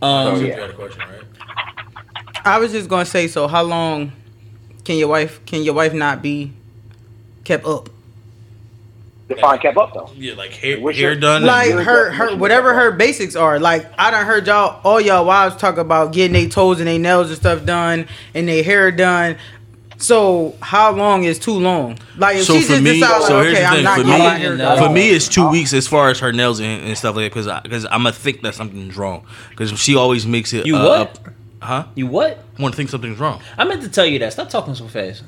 Um, 0.06 0.41
You 0.41 0.48
yeah. 0.48 0.68
question, 0.72 1.02
right? 1.02 1.22
I 2.45 2.60
was 2.60 2.72
just 2.72 2.90
gonna 2.90 3.06
say, 3.06 3.27
so 3.27 3.48
how 3.48 3.64
long 3.64 4.11
can 4.84 4.98
your 4.98 5.07
wife 5.07 5.44
can 5.45 5.64
your 5.64 5.73
wife 5.73 5.94
not 5.94 6.22
be 6.22 6.53
kept 7.44 7.65
up? 7.65 7.90
Define 9.27 9.57
kept 9.57 9.76
up 9.77 9.91
though. 9.94 10.11
Yeah, 10.15 10.36
like 10.36 10.52
hair, 10.52 10.80
What's 10.80 10.99
hair 10.99 11.14
your- 11.14 11.19
done. 11.19 11.44
Like 11.45 11.69
your 11.69 11.82
her 11.82 12.11
her 12.11 12.36
whatever 12.38 12.76
her 12.76 12.91
basics 12.91 13.36
are. 13.36 13.60
Like 13.60 13.88
I 13.98 14.11
done 14.11 14.23
heard 14.26 14.45
y'all 14.45 14.80
all 14.84 15.02
y'all 15.02 15.26
wives 15.26 15.56
talk 15.56 15.77
about 15.77 16.14
getting 16.14 16.34
their 16.34 16.48
toes 16.48 16.80
and 16.80 16.88
their 16.88 16.99
nails 16.99 17.30
and 17.30 17.38
stuff 17.38 17.65
done 17.65 18.07
and 18.36 18.48
their 18.48 18.64
hair 18.64 18.91
done. 18.91 19.38
So 19.98 20.56
how 20.62 20.92
long 20.92 21.24
is 21.24 21.40
too 21.40 21.54
long? 21.60 21.98
Like 22.18 22.38
if 22.38 22.44
So 22.46 22.56
she 22.56 22.62
for 22.64 22.68
just 22.74 22.84
me- 22.84 23.00
decides, 23.00 23.28
so 23.28 23.36
like, 23.38 23.46
here's 23.48 23.58
okay, 23.58 23.62
the 23.62 23.68
I'm 23.68 23.76
thing, 23.76 23.84
not 23.84 23.98
for 24.00 24.04
me- 24.04 24.10
my 24.18 24.36
hair 24.38 24.78
For 24.78 24.90
me, 24.90 25.10
it's 25.10 25.28
two 25.28 25.50
weeks 25.50 25.74
as 25.74 25.88
far 25.88 26.10
as 26.10 26.20
her 26.20 26.32
nails 26.34 26.60
and, 26.60 26.84
and 26.84 26.98
stuff 26.98 27.16
like 27.16 27.34
that 27.34 27.40
because 27.40 27.62
because 27.64 27.86
I'm 27.86 28.00
gonna 28.04 28.12
think 28.12 28.42
that 28.42 28.56
something's 28.56 28.98
wrong 28.98 29.26
because 29.52 29.78
she 29.80 29.96
always 29.96 30.26
makes 30.28 30.54
it. 30.54 30.66
You 30.66 30.76
uh, 30.78 30.84
what? 30.88 31.00
up- 31.00 31.20
huh? 31.62 31.86
you 31.96 32.08
what? 32.08 32.44
I 32.58 32.62
want 32.62 32.74
to 32.74 32.78
think 32.78 32.90
something's 32.90 33.20
wrong. 33.20 33.42
I 33.58 33.64
meant 33.64 33.82
to 33.84 33.90
tell 33.90 34.06
you 34.06 34.20
that. 34.20 34.34
Stop 34.34 34.50
talking 34.50 34.76
so 34.76 34.88
fast. 34.88 35.24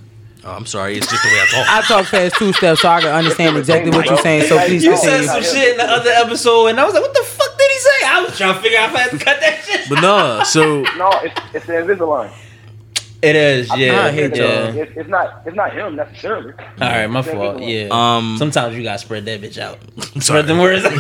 Oh, 0.46 0.52
I'm 0.52 0.66
sorry. 0.66 0.98
It's 0.98 1.08
just 1.10 1.24
the 1.24 1.30
way 1.30 1.42
I 1.42 1.46
talk. 1.48 1.68
I 1.68 1.82
talk 1.88 2.06
fast 2.06 2.36
two 2.36 2.54
steps 2.54 2.82
so 2.82 2.88
I 2.90 3.02
can 3.02 3.10
understand 3.12 3.58
exactly 3.58 3.92
what 3.92 4.06
you're 4.06 4.18
saying. 4.20 4.48
So 4.48 4.58
please 4.66 4.84
You 4.84 4.92
You 4.92 4.98
said 4.98 5.26
some 5.26 5.44
shit 5.44 5.72
in 5.72 5.78
the 5.78 5.84
other 5.84 6.10
episode, 6.12 6.68
and 6.68 6.80
I 6.80 6.86
was 6.86 6.94
like, 6.94 7.04
"What 7.04 7.14
the 7.14 7.24
fuck 7.24 7.58
did 7.58 7.70
he 7.72 7.78
say?" 7.80 8.06
I 8.06 8.24
was 8.24 8.38
trying 8.38 8.54
to 8.54 8.60
figure 8.62 8.78
out 8.80 8.90
if 8.92 8.96
I 8.96 9.00
had 9.00 9.12
to 9.12 9.18
cut 9.18 9.40
that 9.42 9.64
shit. 9.66 9.90
but 9.90 10.00
no, 10.02 10.44
so 10.44 10.82
No, 10.98 11.10
it's 11.24 11.42
it's 11.54 11.66
the 11.66 11.74
Invisalign. 11.74 12.32
It 13.22 13.36
is, 13.36 13.68
yeah, 13.76 14.04
I 14.06 14.12
hate 14.12 14.36
yeah. 14.36 14.68
It's, 14.74 14.92
it's 14.96 15.10
not 15.10 15.42
it's 15.46 15.56
not 15.56 15.74
him 15.74 15.96
necessarily. 15.96 16.54
All 16.54 16.88
right, 16.88 17.08
my 17.08 17.22
fault. 17.24 17.62
Yeah. 17.62 17.88
um, 17.92 18.36
Sometimes 18.38 18.76
you 18.78 18.84
gotta 18.84 19.00
spread 19.00 19.26
that 19.26 19.42
bitch 19.42 19.58
out. 19.58 19.80
Spread 20.22 20.46
them 20.48 20.60
words. 20.60 20.86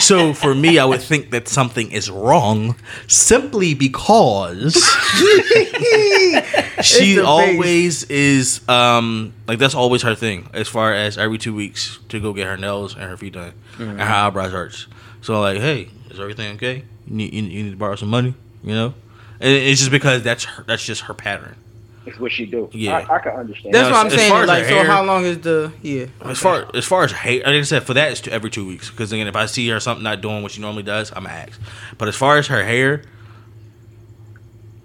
So 0.00 0.32
for 0.32 0.54
me, 0.54 0.78
I 0.78 0.86
would 0.86 1.02
think 1.02 1.30
that 1.32 1.46
something 1.46 1.92
is 1.92 2.10
wrong 2.10 2.74
simply 3.06 3.74
because 3.74 4.74
she 6.82 7.14
the 7.16 7.20
face. 7.20 7.24
always 7.24 8.04
is 8.04 8.66
um 8.68 9.34
like 9.46 9.58
that's 9.58 9.74
always 9.74 10.00
her 10.02 10.14
thing 10.14 10.48
as 10.54 10.68
far 10.68 10.94
as 10.94 11.18
every 11.18 11.36
two 11.36 11.54
weeks 11.54 11.98
to 12.08 12.18
go 12.18 12.32
get 12.32 12.46
her 12.46 12.56
nails 12.56 12.94
and 12.94 13.04
her 13.04 13.16
feet 13.18 13.34
done 13.34 13.52
and 13.78 14.00
her 14.00 14.06
eyebrows 14.14 14.54
arched. 14.54 14.88
So 15.20 15.38
like, 15.40 15.58
hey, 15.58 15.90
is 16.10 16.18
everything 16.18 16.54
okay? 16.56 16.84
You 17.06 17.14
need 17.16 17.34
you, 17.34 17.42
you 17.42 17.62
need 17.64 17.70
to 17.72 17.76
borrow 17.76 17.96
some 17.96 18.08
money, 18.08 18.34
you 18.62 18.74
know? 18.74 18.94
And 19.40 19.50
it's 19.52 19.80
just 19.80 19.90
because 19.90 20.22
that's 20.22 20.44
her, 20.44 20.62
that's 20.64 20.84
just 20.84 21.02
her 21.02 21.14
pattern. 21.14 21.56
It's 22.06 22.18
what 22.18 22.32
she 22.32 22.46
do. 22.46 22.68
Yeah. 22.72 22.98
I, 22.98 23.16
I 23.16 23.18
can 23.20 23.32
understand. 23.32 23.74
That's 23.74 23.88
Now, 23.88 23.92
what 23.94 24.00
I'm 24.00 24.06
as- 24.06 24.12
as 24.14 24.18
saying. 24.20 24.30
far 24.32 24.42
as 24.42 24.48
Like, 24.48 24.62
her 24.64 24.68
so 24.68 24.74
hair- 24.76 24.84
how 24.86 25.04
long 25.04 25.24
is 25.24 25.38
the 25.40 25.72
yeah? 25.82 26.06
As 26.22 26.38
far 26.38 26.66
as 26.74 26.84
far 26.84 27.04
as 27.04 27.12
hair, 27.12 27.38
like 27.38 27.46
I 27.46 27.62
said, 27.62 27.82
for 27.84 27.94
that 27.94 28.10
it's 28.12 28.26
every 28.28 28.50
two 28.50 28.66
weeks. 28.66 28.90
Because 28.90 29.12
again, 29.12 29.26
if 29.26 29.36
I 29.36 29.46
see 29.46 29.68
her 29.68 29.80
something 29.80 30.02
not 30.04 30.20
doing 30.20 30.42
what 30.42 30.52
she 30.52 30.60
normally 30.60 30.82
does, 30.82 31.10
I'm 31.10 31.24
gonna 31.24 31.34
ask. 31.34 31.60
But 31.98 32.08
as 32.08 32.16
far 32.16 32.38
as 32.38 32.46
her 32.48 32.64
hair, 32.64 33.02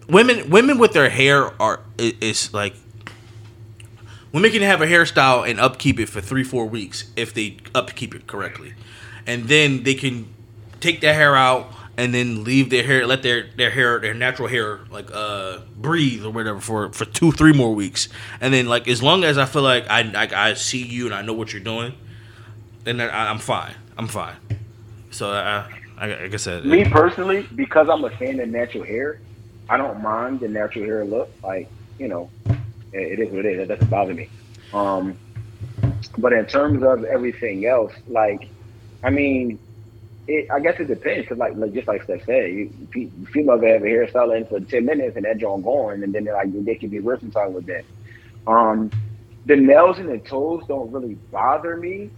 women 0.10 0.50
women 0.50 0.78
with 0.78 0.94
their 0.94 1.10
hair 1.10 1.52
are 1.62 1.80
i- 2.00 2.16
is 2.22 2.54
like 2.54 2.76
women 4.32 4.52
can 4.52 4.62
have 4.62 4.82
a 4.82 4.86
hairstyle 4.88 5.50
and 5.50 5.60
upkeep 5.60 6.00
it 6.00 6.08
for 6.10 6.22
three 6.22 6.44
four 6.44 6.66
weeks 6.66 7.06
if 7.16 7.34
they 7.34 7.58
upkeep 7.74 8.14
it 8.14 8.28
correctly, 8.28 8.74
and 9.26 9.46
then 9.46 9.84
they 9.84 9.96
can 9.96 10.28
take 10.80 11.02
their 11.02 11.14
hair 11.14 11.36
out 11.36 11.72
and 11.98 12.14
then 12.14 12.44
leave 12.44 12.70
their 12.70 12.84
hair, 12.84 13.08
let 13.08 13.24
their 13.24 13.48
their 13.56 13.72
hair, 13.72 14.00
their 14.00 14.14
natural 14.14 14.48
hair, 14.48 14.80
like 14.90 15.10
uh 15.14 15.60
breathe 15.78 16.26
or 16.26 16.32
whatever 16.32 16.60
for 16.60 16.92
for 16.92 17.06
two 17.06 17.32
three 17.32 17.54
more 17.54 17.74
weeks, 17.74 18.10
and 18.42 18.54
then 18.54 18.68
like 18.68 18.88
as 18.88 19.02
long 19.02 19.24
as 19.24 19.38
I 19.38 19.46
feel 19.46 19.62
like 19.62 19.88
I 19.90 20.02
like 20.02 20.34
I 20.34 20.54
see 20.54 20.86
you 20.86 21.06
and 21.06 21.16
I 21.16 21.22
know 21.22 21.34
what 21.34 21.54
you're 21.54 21.64
doing, 21.64 21.94
then 22.84 23.00
I, 23.02 23.30
I'm 23.30 23.40
fine. 23.40 23.76
I'm 23.98 24.08
fine. 24.08 24.36
So 25.12 25.32
I, 25.32 25.72
I 25.98 26.08
like 26.08 26.34
I 26.34 26.38
said, 26.38 26.66
Me 26.66 26.84
personally, 26.84 27.48
because 27.56 27.88
I'm 27.90 28.04
a 28.04 28.10
fan 28.10 28.40
of 28.40 28.50
natural 28.50 28.84
hair, 28.84 29.20
I 29.70 29.78
don't 29.78 30.02
mind 30.02 30.42
the 30.42 30.50
natural 30.50 30.86
hair 30.86 31.06
look. 31.06 31.30
Like, 31.42 31.70
you 31.98 32.08
know, 32.08 32.30
it, 32.46 32.60
it 32.94 33.20
is 33.20 33.30
what 33.30 33.46
it 33.46 33.58
is. 33.58 33.60
It 33.62 33.68
doesn't 33.68 33.90
bother 33.90 34.14
me. 34.14 34.30
Um, 34.74 35.18
but 36.18 36.34
in 36.34 36.46
terms 36.46 36.84
of 36.84 37.04
everything 37.06 37.66
else, 37.66 37.94
like, 38.08 38.50
I 39.04 39.10
mean, 39.10 39.60
it, 40.28 40.48
I 40.52 40.60
guess 40.60 40.80
it 40.80 40.88
depends. 40.88 41.26
Because, 41.26 41.38
like, 41.38 41.54
like, 41.56 41.74
just 41.74 41.88
like 41.88 42.04
Steph 42.04 42.26
said, 42.26 42.52
you, 42.52 42.72
fe- 42.94 43.12
females 43.32 43.64
have 43.64 43.82
a 43.84 43.86
hairstyle 43.86 44.36
in 44.36 44.46
for 44.46 44.60
10 44.60 44.86
minutes 44.86 45.16
and 45.16 45.26
that 45.26 45.38
joint 45.38 45.64
going, 45.64 46.04
and 46.04 46.14
then 46.14 46.26
like, 46.26 46.48
they 46.66 46.76
can 46.76 46.90
be 46.90 47.00
versatile 47.00 47.52
with 47.54 47.66
that. 47.68 47.86
Um, 48.48 48.92
the 49.46 49.56
nails 49.56 50.00
and 50.00 50.10
the 50.10 50.20
toes 50.20 50.64
don't 50.68 50.92
really 50.92 51.16
bother 51.32 51.78
me. 51.78 52.12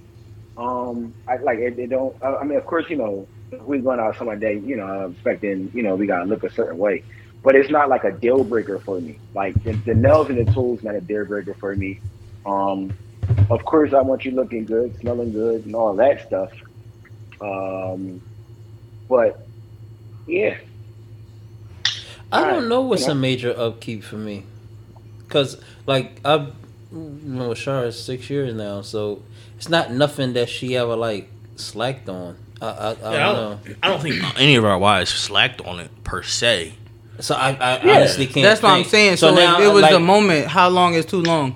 Um, 0.58 1.16
I 1.28 1.38
like 1.38 1.60
it. 1.60 1.78
They 1.78 1.88
don't. 1.88 2.16
I 2.22 2.38
I 2.38 2.44
mean, 2.44 2.58
of 2.58 2.66
course, 2.66 2.86
you 2.90 2.98
know, 2.98 3.30
we 3.66 3.80
going 3.80 4.00
out 4.00 4.18
somewhere 4.18 4.38
that 4.40 4.62
you 4.64 4.76
know, 4.78 4.86
I'm 4.86 5.12
expecting, 5.14 5.72
you 5.74 5.84
know, 5.84 5.96
we 5.96 6.08
gotta 6.08 6.26
look 6.26 6.44
a 6.44 6.52
certain 6.52 6.78
way, 6.78 7.04
but 7.44 7.56
it's 7.56 7.70
not 7.70 7.90
like 7.90 8.04
a 8.04 8.12
deal 8.12 8.44
breaker 8.44 8.80
for 8.80 9.00
me. 9.00 9.20
Like 9.34 9.62
the, 9.64 9.74
the 9.86 9.94
nails 9.96 10.30
and 10.30 10.38
the 10.38 10.52
toes 10.52 10.84
not 10.84 10.96
a 10.96 11.02
deal 11.02 11.26
breaker 11.26 11.56
for 11.60 11.76
me. 11.76 12.02
Um, 12.46 12.96
of 13.50 13.64
course, 13.66 13.94
I 13.94 14.02
want 14.02 14.26
you 14.26 14.32
looking 14.32 14.66
good, 14.66 14.96
smelling 15.00 15.32
good, 15.32 15.66
and 15.66 15.76
all 15.76 15.96
that 15.96 16.26
stuff. 16.28 16.52
Um, 17.42 18.22
but 19.10 19.36
yeah, 20.26 20.58
I 22.32 22.42
Alright, 22.42 22.54
don't 22.54 22.70
know 22.70 22.82
what's 22.82 23.04
you 23.04 23.08
know. 23.08 23.14
a 23.14 23.16
major 23.16 23.54
upkeep 23.58 24.04
for 24.04 24.18
me, 24.18 24.46
cause 25.30 25.62
like 25.86 26.20
I've 26.26 26.54
been 26.92 27.48
with 27.48 27.58
Shara 27.58 27.94
six 27.94 28.30
years 28.30 28.54
now, 28.54 28.82
so 28.82 29.24
it's 29.58 29.70
not 29.70 29.92
nothing 29.92 30.34
that 30.34 30.50
she 30.50 30.76
ever 30.78 30.96
like 30.96 31.30
slacked 31.56 32.10
on. 32.10 32.38
I 32.62 32.68
I, 32.68 32.90
I 32.92 32.96
Yeah, 33.14 33.28
don't 33.28 33.30
I 33.30 33.34
don't, 33.34 33.60
I 33.84 33.88
don't 33.90 34.02
think 34.02 34.24
any 34.40 34.56
of 34.56 34.66
our 34.66 34.78
wives 34.80 35.12
slacked 35.12 35.62
on 35.62 35.80
it 35.80 35.92
per 36.04 36.24
se. 36.24 36.74
So 37.20 37.36
I, 37.36 37.52
I 37.52 37.80
Yeah. 37.84 37.96
honestly 37.96 38.28
can't. 38.28 38.44
That's 38.44 38.62
what 38.62 38.70
I'm 38.72 38.84
saying. 38.86 39.18
So, 39.18 39.32
now, 39.36 39.60
if 39.60 39.66
it 39.66 39.74
was 39.74 39.82
like, 39.84 39.92
the 39.92 40.00
moment, 40.00 40.48
how 40.48 40.70
long 40.70 40.94
is 40.94 41.06
too 41.06 41.22
long? 41.22 41.56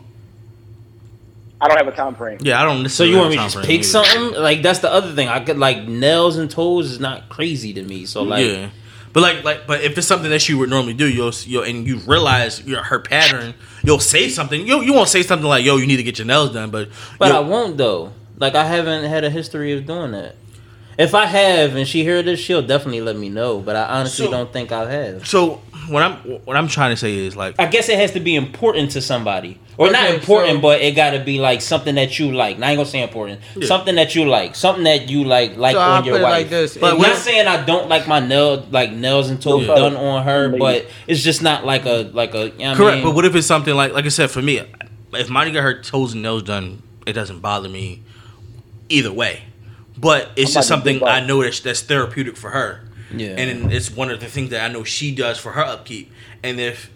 I 1.62 1.68
don't 1.68 1.78
have 1.78 1.88
a 1.88 1.96
time 1.96 2.16
frame. 2.16 2.40
Yeah, 2.42 2.60
I 2.60 2.66
don't. 2.66 2.90
So 2.90 3.04
you 3.04 3.18
want 3.18 3.30
me 3.30 3.38
to 3.38 3.44
just 3.44 3.58
pick 3.60 3.70
either. 3.70 3.84
something? 3.84 4.34
Like 4.34 4.64
that's 4.64 4.80
the 4.80 4.92
other 4.92 5.14
thing. 5.14 5.28
I 5.28 5.40
could 5.40 5.60
like 5.60 5.88
nails 5.88 6.38
and 6.38 6.50
toes 6.50 6.92
is 6.92 7.00
not 7.00 7.30
crazy 7.30 7.72
to 7.74 7.84
me. 7.84 8.06
So 8.06 8.24
like 8.24 8.46
yeah, 8.46 8.72
but 9.14 9.22
like 9.22 9.44
like 9.44 9.68
but 9.68 9.82
if 9.82 9.96
it's 9.96 10.08
something 10.08 10.32
that 10.32 10.42
she 10.42 10.56
would 10.56 10.72
normally 10.72 10.96
do, 10.96 11.08
you'll 11.08 11.34
you'll 11.46 11.64
and 11.64 11.86
you 11.86 11.98
realize 12.00 12.66
your 12.66 12.82
her 12.82 13.00
pattern, 13.00 13.54
you'll 13.84 14.00
say 14.00 14.28
something. 14.28 14.66
You 14.66 14.82
you 14.82 14.92
won't 14.92 15.10
say 15.10 15.22
something 15.22 15.48
like 15.48 15.64
yo, 15.64 15.78
you 15.78 15.86
need 15.86 15.98
to 15.98 16.04
get 16.04 16.18
your 16.18 16.26
nails 16.26 16.52
done, 16.52 16.72
but 16.72 16.90
But 17.20 17.32
I 17.32 17.40
won't 17.40 17.78
though. 17.78 18.12
Like 18.38 18.56
I 18.56 18.66
haven't 18.66 19.04
had 19.04 19.24
a 19.24 19.30
history 19.30 19.74
of 19.74 19.86
doing 19.86 20.14
that. 20.14 20.36
If 21.02 21.16
I 21.16 21.26
have 21.26 21.76
and 21.76 21.88
she 21.88 22.04
hear 22.04 22.22
this, 22.22 22.40
she'll 22.40 22.62
definitely 22.62 23.02
let 23.02 23.16
me 23.16 23.30
know. 23.30 23.60
But 23.60 23.76
I 23.76 23.84
honestly 24.00 24.26
So- 24.26 24.32
don't 24.32 24.52
think 24.54 24.72
I 24.72 24.90
have. 24.92 25.28
so 25.28 25.62
what 25.90 26.04
I'm 26.04 26.14
what 26.46 26.56
I'm 26.56 26.68
trying 26.68 26.92
to 26.92 26.98
say 26.98 27.16
is 27.26 27.36
like 27.36 27.56
I 27.60 27.66
guess 27.66 27.90
it 27.90 27.98
has 27.98 28.12
to 28.12 28.20
be 28.20 28.36
important 28.36 28.92
to 28.92 29.02
somebody, 29.02 29.58
or 29.78 29.90
not 29.92 30.10
important, 30.12 30.58
so- 30.58 30.62
but 30.62 30.82
it 30.82 30.92
got 30.96 31.12
to 31.12 31.20
be 31.20 31.40
like 31.40 31.60
something 31.62 31.96
that 31.96 32.20
you 32.20 32.32
like. 32.32 32.60
Not 32.60 32.68
even 32.68 32.78
gonna 32.78 32.90
say 32.90 33.02
important. 33.02 33.40
Something 33.64 33.96
that 33.96 34.14
you 34.16 34.26
like. 34.26 34.56
Something 34.56 34.84
that 34.84 35.10
you 35.10 35.24
like 35.24 35.58
like 35.58 35.74
So 35.76 35.82
on 35.82 35.90
I'll 35.92 36.06
your 36.06 36.16
put 36.16 36.22
it 36.22 36.24
wife. 36.24 36.32
like 36.34 36.50
this. 36.50 36.78
But 36.78 36.96
If 36.96 37.02
not 37.02 37.16
saying 37.18 37.48
I 37.48 37.66
don't 37.66 37.90
like 37.90 38.08
my 38.08 38.20
nail 38.20 38.66
like 38.72 38.92
nails 38.92 39.30
and 39.30 39.42
toes 39.42 39.66
Yeah. 39.68 39.76
done 39.76 39.96
on 39.96 40.24
her, 40.24 40.48
Lady. 40.50 40.60
but 40.60 40.86
it's 41.08 41.24
just 41.24 41.42
not 41.42 41.66
like 41.66 41.86
a 41.86 42.10
like 42.14 42.36
a. 42.36 42.38
You 42.38 42.44
know 42.46 42.50
what 42.50 42.60
I 42.60 42.76
correct. 42.76 42.96
mean? 42.98 43.06
But 43.06 43.16
what 43.16 43.26
if 43.26 43.36
it's 43.36 43.48
something 43.48 43.74
like 43.76 43.92
like 43.94 44.06
I 44.06 44.10
said 44.10 44.30
for 44.30 44.42
me, 44.42 44.62
if 45.14 45.30
Monty 45.30 45.52
got 45.52 45.64
her 45.64 45.82
toes 45.82 46.14
and 46.14 46.22
nails 46.22 46.44
done, 46.44 46.84
it 47.08 47.14
doesn't 47.14 47.40
bother 47.40 47.70
me 47.70 48.02
either 48.90 49.12
way. 49.12 49.42
But 49.98 50.32
it's 50.36 50.52
I'm 50.52 50.60
just 50.60 50.68
something. 50.68 51.04
I 51.04 51.26
know 51.26 51.44
that's, 51.44 51.60
that's 51.60 51.82
therapeutic 51.82 52.38
for 52.38 52.50
her. 52.50 52.82
Yeah. 53.14 53.30
And 53.38 53.72
it's 53.72 53.92
one 53.92 54.10
of 54.10 54.20
the 54.20 54.28
things 54.28 54.52
that 54.52 54.70
I 54.70 54.74
know 54.74 54.84
she 54.84 55.14
does 55.14 55.38
for 55.38 55.52
her 55.52 55.62
upkeep. 55.62 56.12
And 56.44 56.60
if 56.60 56.90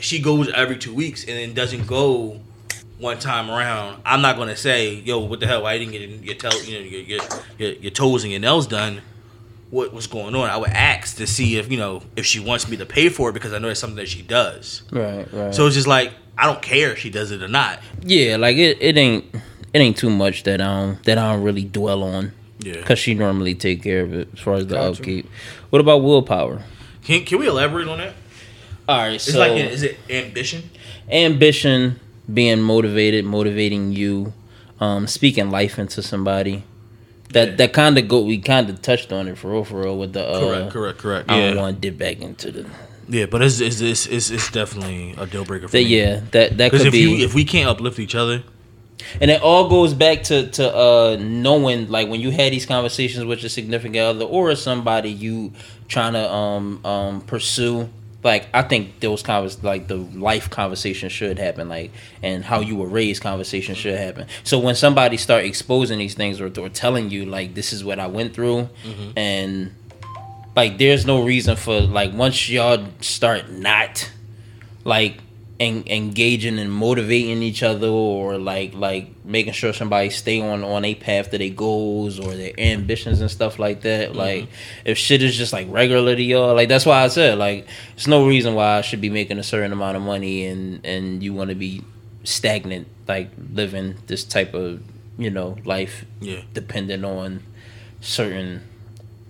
she 0.00 0.20
goes 0.20 0.50
every 0.52 0.76
two 0.76 0.94
weeks 0.94 1.22
and 1.24 1.32
then 1.32 1.54
doesn't 1.54 1.86
go 1.86 2.40
one 2.98 3.18
time 3.18 3.50
around, 3.50 4.02
I'm 4.04 4.22
not 4.22 4.36
gonna 4.36 4.56
say, 4.56 4.94
"Yo, 4.94 5.20
what 5.20 5.40
the 5.40 5.46
hell? 5.46 5.62
Why 5.62 5.74
you 5.74 5.86
didn't 5.86 6.22
get 6.22 6.42
your 6.42 6.50
toe, 6.50 6.58
you 6.64 6.78
know, 6.78 6.84
your, 6.84 7.00
your, 7.00 7.20
your, 7.58 7.70
your 7.72 7.90
toes 7.90 8.24
and 8.24 8.32
your 8.32 8.40
nails 8.40 8.66
done?" 8.66 9.02
What 9.70 9.92
was 9.92 10.06
going 10.06 10.36
on? 10.36 10.48
I 10.48 10.56
would 10.56 10.70
ask 10.70 11.16
to 11.16 11.26
see 11.26 11.58
if 11.58 11.70
you 11.70 11.76
know 11.76 12.02
if 12.14 12.24
she 12.24 12.38
wants 12.38 12.68
me 12.68 12.76
to 12.76 12.86
pay 12.86 13.08
for 13.08 13.30
it 13.30 13.32
because 13.32 13.52
I 13.52 13.58
know 13.58 13.68
it's 13.68 13.80
something 13.80 13.96
that 13.96 14.08
she 14.08 14.22
does. 14.22 14.82
right, 14.92 15.30
right. 15.32 15.54
So 15.54 15.66
it's 15.66 15.74
just 15.74 15.88
like 15.88 16.12
I 16.38 16.46
don't 16.46 16.62
care 16.62 16.92
if 16.92 16.98
she 16.98 17.10
does 17.10 17.32
it 17.32 17.42
or 17.42 17.48
not. 17.48 17.80
yeah, 18.02 18.36
like 18.36 18.56
it, 18.56 18.78
it 18.80 18.96
ain't 18.96 19.34
it 19.76 19.84
ain't 19.84 19.96
too 19.96 20.10
much 20.10 20.42
that 20.44 20.60
I 20.60 20.66
don't 20.66 21.04
that 21.04 21.18
I 21.18 21.32
don't 21.32 21.42
really 21.42 21.64
dwell 21.64 22.02
on. 22.02 22.32
Yeah. 22.60 22.80
Cause 22.82 22.98
she 22.98 23.12
normally 23.14 23.54
take 23.54 23.82
care 23.82 24.00
of 24.02 24.14
it 24.14 24.28
as 24.32 24.40
far 24.40 24.54
as 24.54 24.66
the 24.66 24.80
upkeep. 24.80 25.28
What 25.70 25.80
about 25.80 25.98
willpower? 26.02 26.62
Can 27.04 27.24
can 27.24 27.38
we 27.38 27.46
elaborate 27.48 27.86
on 27.88 27.98
that? 27.98 28.14
All 28.88 28.98
right, 28.98 29.14
It's 29.14 29.32
so 29.32 29.38
like 29.38 29.52
is 29.52 29.82
it 29.82 29.98
ambition? 30.08 30.70
ambition, 31.10 32.00
being 32.32 32.60
motivated, 32.60 33.24
motivating 33.24 33.92
you, 33.92 34.32
um, 34.80 35.06
speaking 35.06 35.50
life 35.50 35.78
into 35.78 36.02
somebody. 36.02 36.62
That 37.32 37.48
Yeah. 37.50 37.54
that 37.56 37.72
kind 37.72 37.98
of 37.98 38.08
go. 38.08 38.20
We 38.22 38.38
kind 38.38 38.70
of 38.70 38.80
touched 38.82 39.12
on 39.12 39.28
it 39.28 39.36
for 39.36 39.50
real, 39.52 39.64
for 39.64 39.82
real 39.82 39.98
with 39.98 40.12
the. 40.12 40.24
Uh, 40.26 40.40
Correct, 40.40 40.72
correct, 40.72 40.98
correct. 40.98 41.30
I 41.30 41.38
Yeah, 41.38 41.46
don't 41.50 41.56
want 41.62 41.82
to 41.82 41.90
dip 41.90 41.98
back 41.98 42.20
into 42.20 42.52
the. 42.52 42.66
yeah, 43.08 43.26
but 43.26 43.42
it's 43.42 43.60
it's, 43.60 43.80
it's 43.80 44.06
it's 44.06 44.30
it's 44.30 44.50
definitely 44.50 45.14
a 45.18 45.26
deal 45.26 45.44
breaker 45.44 45.66
for 45.68 45.72
That, 45.72 45.84
me. 45.84 45.98
yeah, 45.98 46.20
that 46.30 46.56
that 46.58 46.70
Because 46.70 46.80
could 46.82 46.86
if 46.88 46.92
be. 46.92 47.00
you 47.00 47.24
if 47.24 47.34
we 47.34 47.44
can't 47.44 47.68
uplift 47.68 47.98
each 47.98 48.14
other, 48.14 48.44
And 49.20 49.30
it 49.30 49.42
all 49.42 49.68
goes 49.68 49.94
back 49.94 50.22
to 50.24 50.48
to 50.52 50.74
uh 50.74 51.16
knowing 51.20 51.88
like 51.90 52.08
when 52.08 52.20
you 52.20 52.30
had 52.30 52.52
these 52.52 52.66
conversations 52.66 53.24
with 53.24 53.42
your 53.42 53.50
significant 53.50 53.96
other 53.96 54.24
or 54.24 54.54
somebody 54.56 55.10
you 55.10 55.52
trying 55.88 56.14
to 56.14 56.32
um 56.32 56.84
um 56.84 57.20
pursue. 57.22 57.88
Like 58.24 58.48
I 58.52 58.62
think 58.62 58.98
those 59.00 59.22
convers 59.22 59.62
like 59.62 59.86
the 59.86 59.96
life 59.96 60.50
conversation 60.50 61.08
should 61.10 61.38
happen, 61.38 61.68
like 61.68 61.92
and 62.22 62.44
how 62.44 62.60
you 62.60 62.74
were 62.74 62.88
raised 62.88 63.22
conversation 63.22 63.74
should 63.76 63.96
happen. 63.96 64.26
So 64.42 64.58
when 64.58 64.74
somebody 64.74 65.16
start 65.16 65.44
exposing 65.44 65.98
these 65.98 66.14
things 66.14 66.40
or, 66.40 66.46
or 66.58 66.68
telling 66.68 67.10
you 67.10 67.26
like 67.26 67.54
this 67.54 67.72
is 67.72 67.84
what 67.84 68.00
I 68.00 68.08
went 68.08 68.34
through, 68.34 68.68
and 69.16 69.72
like 70.56 70.78
there's 70.78 71.06
no 71.06 71.22
reason 71.22 71.54
for 71.54 71.80
like 71.80 72.14
once 72.14 72.48
y'all 72.48 72.84
start 73.00 73.50
not 73.50 74.10
like 74.84 75.18
en- 75.58 75.84
engaging 75.86 76.58
and 76.58 76.70
motivating 76.70 77.42
each 77.42 77.62
other 77.62 77.88
or 77.88 78.36
like 78.38 78.74
like 78.74 79.08
making 79.24 79.52
sure 79.52 79.72
somebody 79.72 80.10
stay 80.10 80.40
on 80.40 80.62
on 80.64 80.84
a 80.84 80.94
path 80.94 81.30
to 81.30 81.38
their 81.38 81.50
goals 81.50 82.18
or 82.20 82.34
their 82.34 82.52
ambitions 82.58 83.20
and 83.20 83.30
stuff 83.30 83.58
like 83.58 83.80
that. 83.82 84.10
Mm-hmm. 84.10 84.18
Like 84.18 84.48
if 84.84 84.98
shit 84.98 85.22
is 85.22 85.36
just 85.36 85.52
like 85.52 85.66
regular 85.70 86.14
to 86.14 86.22
y'all 86.22 86.54
like 86.54 86.68
that's 86.68 86.84
why 86.86 87.02
i 87.02 87.08
said 87.08 87.38
like 87.38 87.66
there's 87.94 88.06
no 88.08 88.26
reason 88.26 88.54
why 88.54 88.78
i 88.78 88.80
should 88.82 89.00
be 89.00 89.10
making 89.10 89.38
a 89.38 89.42
certain 89.42 89.72
amount 89.72 89.96
of 89.96 90.02
money 90.02 90.44
and 90.46 90.84
and 90.84 91.22
you 91.22 91.32
want 91.34 91.48
to 91.50 91.56
be 91.56 91.82
stagnant 92.24 92.86
like 93.08 93.30
living 93.52 93.96
this 94.08 94.24
type 94.24 94.52
of 94.54 94.82
you 95.18 95.30
know 95.30 95.56
life 95.64 96.04
Yeah. 96.20 96.42
dependent 96.52 97.04
on 97.04 97.42
certain 98.00 98.62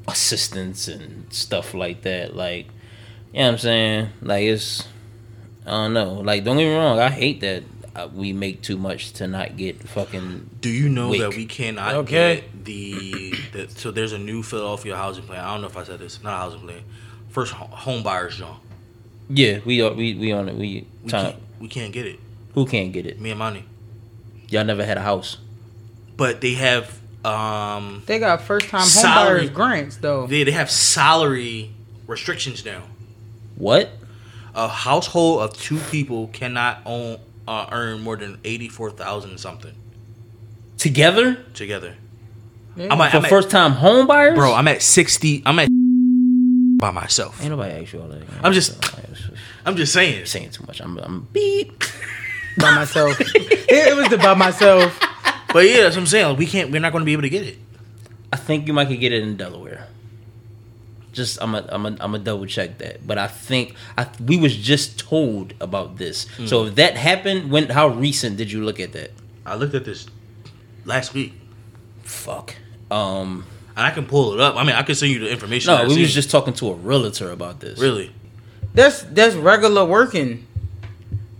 assistance 0.08 0.88
and 0.88 1.32
stuff 1.32 1.74
like 1.74 2.02
that. 2.02 2.34
Like 2.36 2.66
you 3.32 3.40
know 3.40 3.46
what 3.46 3.52
i'm 3.52 3.58
saying? 3.58 4.08
Like 4.22 4.44
it's 4.44 4.86
I 5.66 5.70
don't 5.70 5.92
know. 5.94 6.14
Like, 6.14 6.44
don't 6.44 6.56
get 6.56 6.64
me 6.68 6.74
wrong. 6.74 6.98
I 7.00 7.10
hate 7.10 7.40
that 7.40 7.64
uh, 7.96 8.08
we 8.14 8.32
make 8.32 8.62
too 8.62 8.76
much 8.76 9.12
to 9.14 9.26
not 9.26 9.56
get 9.56 9.82
fucking. 9.82 10.48
Do 10.60 10.68
you 10.68 10.88
know 10.88 11.08
Weak. 11.10 11.20
that 11.22 11.30
we 11.30 11.44
cannot 11.46 11.94
Okay. 11.96 12.36
get 12.36 12.64
the, 12.64 13.34
the 13.52 13.68
so 13.70 13.90
there's 13.90 14.12
a 14.12 14.18
new 14.18 14.42
Philadelphia 14.42 14.96
housing 14.96 15.24
plan. 15.24 15.40
I 15.44 15.52
don't 15.52 15.62
know 15.62 15.66
if 15.66 15.76
I 15.76 15.82
said 15.84 15.98
this. 15.98 16.22
Not 16.22 16.34
a 16.34 16.38
housing 16.38 16.60
plan. 16.60 16.82
First 17.30 17.52
home 17.52 18.02
buyers, 18.02 18.36
John. 18.38 18.60
Yeah, 19.28 19.58
we 19.64 19.82
are. 19.82 19.92
We 19.92 20.14
we 20.14 20.30
on 20.32 20.48
it. 20.48 20.54
We 20.54 20.86
We 21.02 21.10
trying. 21.10 21.32
can't, 21.32 21.42
we 21.60 21.68
can't 21.68 21.92
get 21.92 22.06
it. 22.06 22.20
Who 22.54 22.64
can't 22.66 22.92
get 22.92 23.06
it? 23.06 23.20
Me 23.20 23.30
and 23.30 23.38
Money. 23.38 23.64
Y'all 24.48 24.64
never 24.64 24.84
had 24.84 24.96
a 24.98 25.02
house. 25.02 25.38
But 26.16 26.40
they 26.40 26.52
have 26.54 26.98
um 27.24 28.02
They 28.06 28.18
got 28.20 28.42
first 28.42 28.68
time 28.68 28.84
Salary. 28.84 29.48
homebuyers 29.48 29.52
grants 29.54 29.96
though. 29.96 30.26
they, 30.28 30.44
they 30.44 30.52
have 30.52 30.70
salary 30.70 31.72
restrictions 32.06 32.64
now. 32.64 32.82
What? 33.56 33.90
A 34.56 34.66
household 34.68 35.42
of 35.42 35.52
two 35.56 35.78
people 35.90 36.28
cannot 36.28 36.80
own 36.86 37.18
uh, 37.46 37.66
earn 37.70 38.00
more 38.00 38.16
than 38.16 38.38
eighty 38.44 38.68
four 38.68 38.90
thousand 38.90 39.38
something 39.38 39.74
Together 40.78 41.34
together. 41.54 41.94
Yeah. 42.76 42.88
I'm 42.90 43.00
at, 43.00 43.10
for 43.10 43.16
I'm 43.18 43.24
at- 43.24 43.30
first 43.30 43.50
time 43.50 43.72
home 43.72 44.06
buyers, 44.06 44.34
bro. 44.34 44.52
I'm 44.54 44.66
at 44.68 44.82
sixty. 44.82 45.42
I'm 45.46 45.58
at 45.58 45.68
by 46.78 46.90
myself. 46.90 47.40
Ain't 47.40 47.50
nobody 47.50 47.82
ask 47.82 47.92
you 47.92 48.00
all 48.02 48.08
that. 48.08 48.22
I'm 48.42 48.52
just- 48.52 48.82
You're 48.82 49.36
I'm 49.64 49.76
just 49.76 49.92
saying. 49.92 50.26
saying 50.26 50.50
too 50.50 50.64
much. 50.66 50.80
I'm 50.80 50.96
I'm 50.98 51.28
beep. 51.32 51.82
by 52.58 52.74
myself. 52.74 53.18
it, 53.20 53.68
it 53.70 53.96
was 53.96 54.08
the 54.08 54.18
by 54.18 54.34
myself. 54.34 54.98
But 55.52 55.66
yeah, 55.68 55.82
that's 55.82 55.96
what 55.96 56.02
I'm 56.02 56.06
saying. 56.06 56.28
Like, 56.28 56.38
we 56.38 56.46
can't. 56.46 56.70
We're 56.70 56.80
not 56.80 56.92
going 56.92 57.00
to 57.02 57.06
be 57.06 57.12
able 57.12 57.22
to 57.22 57.28
get 57.30 57.42
it. 57.46 57.58
I 58.32 58.36
think 58.36 58.66
you 58.66 58.72
might 58.72 58.88
could 58.88 59.00
get 59.00 59.12
it 59.12 59.22
in 59.22 59.36
Delaware. 59.36 59.86
Just 61.16 61.38
I'm 61.42 61.54
a 61.54 61.64
I'm 61.74 61.86
a 61.86 61.96
I'm 61.98 62.14
a 62.14 62.18
double 62.18 62.44
check 62.46 62.76
that, 62.78 63.06
but 63.06 63.16
I 63.16 63.26
think 63.26 63.74
I 63.96 64.06
we 64.24 64.36
was 64.36 64.54
just 64.54 64.98
told 64.98 65.54
about 65.60 65.96
this. 65.96 66.26
So 66.46 66.62
Hmm. 66.62 66.68
if 66.68 66.74
that 66.76 66.96
happened, 66.96 67.50
when 67.50 67.68
how 67.70 67.88
recent 67.88 68.36
did 68.36 68.52
you 68.52 68.62
look 68.64 68.78
at 68.80 68.92
that? 68.92 69.10
I 69.46 69.54
looked 69.56 69.74
at 69.74 69.84
this 69.86 70.06
last 70.84 71.14
week, 71.14 71.32
Fuck. 72.02 72.54
Um. 72.90 73.46
and 73.76 73.86
I 73.86 73.90
can 73.90 74.04
pull 74.06 74.34
it 74.34 74.40
up. 74.40 74.56
I 74.56 74.62
mean, 74.64 74.76
I 74.76 74.82
can 74.82 74.94
send 74.94 75.10
you 75.12 75.20
the 75.20 75.30
information. 75.30 75.72
No, 75.74 75.84
we 75.84 75.90
seen. 75.94 76.02
was 76.02 76.14
just 76.14 76.30
talking 76.30 76.52
to 76.54 76.68
a 76.70 76.74
realtor 76.74 77.30
about 77.30 77.60
this. 77.60 77.78
really. 77.78 78.12
That's 78.74 79.02
that's 79.02 79.34
regular 79.34 79.84
working. 79.86 80.46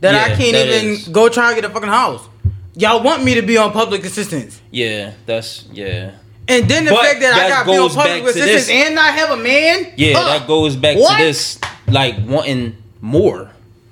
That 0.00 0.14
I 0.14 0.34
can't 0.36 0.52
that 0.52 0.66
even 0.68 0.88
is. 0.94 1.08
go 1.08 1.28
try 1.28 1.50
to 1.54 1.60
get 1.60 1.68
a 1.70 1.72
fucking 1.72 1.88
house. 1.88 2.22
Y'all 2.76 3.02
want 3.02 3.24
me 3.24 3.34
to 3.34 3.42
be 3.42 3.56
on 3.58 3.72
public 3.72 4.04
assistance. 4.04 4.60
Yeah, 4.70 5.12
that's 5.26 5.64
yeah. 5.72 6.12
And 6.48 6.68
then 6.68 6.84
the 6.84 6.92
But 6.92 7.04
fact 7.04 7.20
that, 7.20 7.34
I 7.34 7.48
got 7.48 7.64
to 7.64 7.70
be 7.70 7.76
on 7.76 7.76
goes 7.88 7.94
public 7.96 8.32
to 8.34 8.38
this. 8.38 8.68
and 8.70 8.94
not 8.94 9.12
have 9.14 9.30
a 9.30 9.36
man. 9.36 9.92
Yeah, 9.96 10.14
Huh. 10.16 10.38
that 10.38 10.46
goes 10.46 10.76
back 10.76 10.96
What? 10.96 11.16
to 11.18 11.24
this 11.24 11.58
like 11.88 12.14
wanting 12.26 12.76
more. 13.00 13.50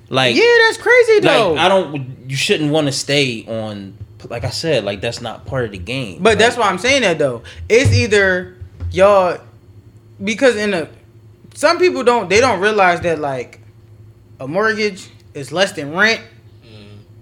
Like 0.09 0.35
Yeah, 0.35 0.43
that's 0.65 0.77
crazy 0.77 1.19
though. 1.21 1.53
like 1.53 1.59
I 1.65 1.67
don't 1.67 2.29
you 2.29 2.35
shouldn't 2.35 2.71
want 2.71 2.87
to 2.87 2.91
stay 2.93 3.45
on 3.47 3.97
like 4.29 4.43
I 4.43 4.49
said, 4.49 4.83
like 4.83 5.01
that's 5.01 5.21
not 5.21 5.45
part 5.45 5.65
of 5.65 5.71
the 5.71 5.77
game. 5.77 6.17
But 6.23 6.39
that's 6.39 6.57
why 6.57 6.67
I'm 6.69 6.77
saying 6.79 7.01
that 7.03 7.19
though. 7.19 7.43
It's 7.69 7.91
either 7.93 8.55
y'all 8.91 9.37
because 10.23 10.55
in 10.55 10.73
a 10.73 10.87
some 11.53 11.77
people 11.77 12.03
don't 12.03 12.29
they 12.29 12.39
don't 12.39 12.59
realize 12.59 13.01
that 13.01 13.19
like 13.19 13.59
a 14.39 14.47
mortgage 14.47 15.07
is 15.33 15.51
less 15.51 15.73
than 15.73 15.93
rent. 15.93 16.21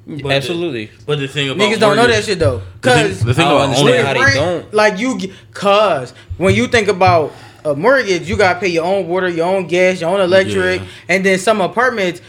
But 0.06 0.34
absolutely. 0.34 0.92
But 1.06 1.20
the 1.20 1.28
thing 1.28 1.50
about 1.50 1.62
Niggas 1.64 1.80
don't 1.80 1.96
know 1.96 2.08
that 2.08 2.24
shit 2.26 2.40
though. 2.40 2.62
The 2.82 2.90
thing, 2.94 3.08
Cause 3.08 3.24
the 3.24 3.34
thing 3.34 3.46
I 3.46 3.50
don't 3.50 3.58
about 3.58 3.70
understand 3.70 3.90
owning 3.90 4.06
how 4.06 4.14
they 4.14 4.40
rent, 4.40 4.64
don't. 4.64 4.74
like 4.74 4.98
you 5.00 5.20
cause 5.54 6.14
when 6.38 6.54
you 6.56 6.68
think 6.68 6.88
about 6.90 7.34
a 7.64 7.74
mortgage, 7.74 8.28
you 8.30 8.36
gotta 8.36 8.60
pay 8.60 8.68
your 8.68 8.84
own 8.84 9.08
water, 9.08 9.30
your 9.30 9.48
own 9.48 9.68
gas, 9.68 10.02
your 10.02 10.10
own 10.10 10.20
electric, 10.20 10.82
Yeah. 10.82 10.88
and 11.08 11.26
then 11.26 11.40
some 11.40 11.62
apartments. 11.62 12.22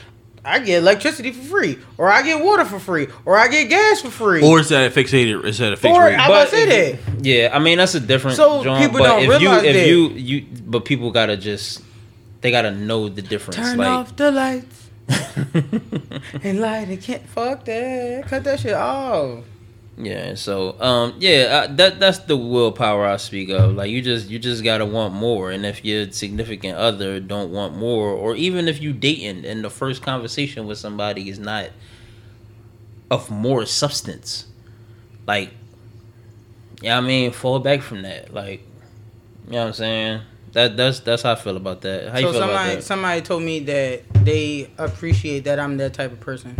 I 0.46 0.58
get 0.58 0.82
electricity 0.82 1.32
for 1.32 1.42
free, 1.42 1.78
or 1.96 2.12
I 2.12 2.20
get 2.20 2.44
water 2.44 2.66
for 2.66 2.78
free, 2.78 3.08
or 3.24 3.38
I 3.38 3.48
get 3.48 3.70
gas 3.70 4.02
for 4.02 4.10
free. 4.10 4.42
or 4.42 4.60
is 4.60 4.68
that 4.68 4.86
a 4.86 4.94
fixated? 4.94 5.42
Is 5.46 5.56
that 5.58 5.72
a 5.72 5.76
fixed 5.76 5.96
Or 5.98 6.04
rate? 6.04 6.14
I- 6.16 6.26
about 6.26 6.44
to 6.44 6.50
say 6.50 6.90
if 6.92 7.04
that. 7.06 7.24
Yeah, 7.24 7.50
I 7.52 7.58
mean 7.58 7.78
that's 7.78 7.94
a 7.94 8.00
different. 8.00 8.36
So 8.36 8.62
John, 8.62 8.80
people 8.80 8.98
but 9.00 9.06
don't 9.06 9.22
if 9.32 9.40
you 9.40 9.50
if 9.52 9.62
that. 9.62 9.86
you 9.88 10.08
you 10.10 10.46
but 10.66 10.84
people 10.84 11.10
gotta 11.10 11.36
just 11.38 11.80
they 12.42 12.50
gotta 12.50 12.70
know 12.72 13.08
the 13.08 13.22
difference. 13.22 13.56
Turn 13.56 13.78
like 13.78 13.88
off 13.88 14.14
the 14.16 14.30
lights 14.30 14.83
and 16.42 16.60
light 16.60 16.88
it. 16.88 17.02
Can't 17.02 17.26
fuck 17.28 17.64
that. 17.64 18.24
Cut 18.26 18.44
that 18.44 18.60
shit 18.60 18.74
off. 18.74 19.44
Yeah, 19.96 20.34
so 20.34 20.80
um, 20.80 21.14
yeah, 21.18 21.66
uh, 21.68 21.74
that 21.74 22.00
that's 22.00 22.18
the 22.20 22.36
willpower 22.36 23.06
I 23.06 23.16
speak 23.16 23.50
of. 23.50 23.74
Like 23.74 23.90
you 23.90 24.02
just 24.02 24.28
you 24.28 24.40
just 24.40 24.64
gotta 24.64 24.84
want 24.84 25.14
more, 25.14 25.52
and 25.52 25.64
if 25.64 25.84
your 25.84 26.10
significant 26.10 26.76
other 26.76 27.20
don't 27.20 27.52
want 27.52 27.76
more, 27.76 28.08
or 28.08 28.34
even 28.34 28.66
if 28.66 28.82
you 28.82 28.92
dating 28.92 29.44
and 29.44 29.62
the 29.62 29.70
first 29.70 30.02
conversation 30.02 30.66
with 30.66 30.78
somebody 30.78 31.28
is 31.28 31.38
not 31.38 31.70
of 33.08 33.30
more 33.30 33.66
substance, 33.66 34.46
like 35.28 35.50
yeah, 36.84 36.98
I 36.98 37.00
mean, 37.00 37.30
fall 37.30 37.60
back 37.60 37.80
from 37.80 38.02
that. 38.02 38.34
Like, 38.34 38.60
you 39.46 39.52
know 39.52 39.60
what 39.60 39.66
I'm 39.68 39.72
saying? 39.72 40.20
That 40.54 40.76
that's 40.76 41.00
that's 41.00 41.22
how 41.22 41.32
I 41.32 41.34
feel 41.34 41.56
about 41.56 41.80
that. 41.82 42.10
How 42.10 42.18
you 42.18 42.26
so 42.26 42.32
feel 42.32 42.42
about 42.44 42.48
somebody 42.48 42.74
that? 42.76 42.82
somebody 42.82 43.20
told 43.22 43.42
me 43.42 43.58
that 43.60 44.24
they 44.24 44.70
appreciate 44.78 45.44
that 45.44 45.58
I'm 45.58 45.76
that 45.78 45.94
type 45.94 46.12
of 46.12 46.20
person. 46.20 46.56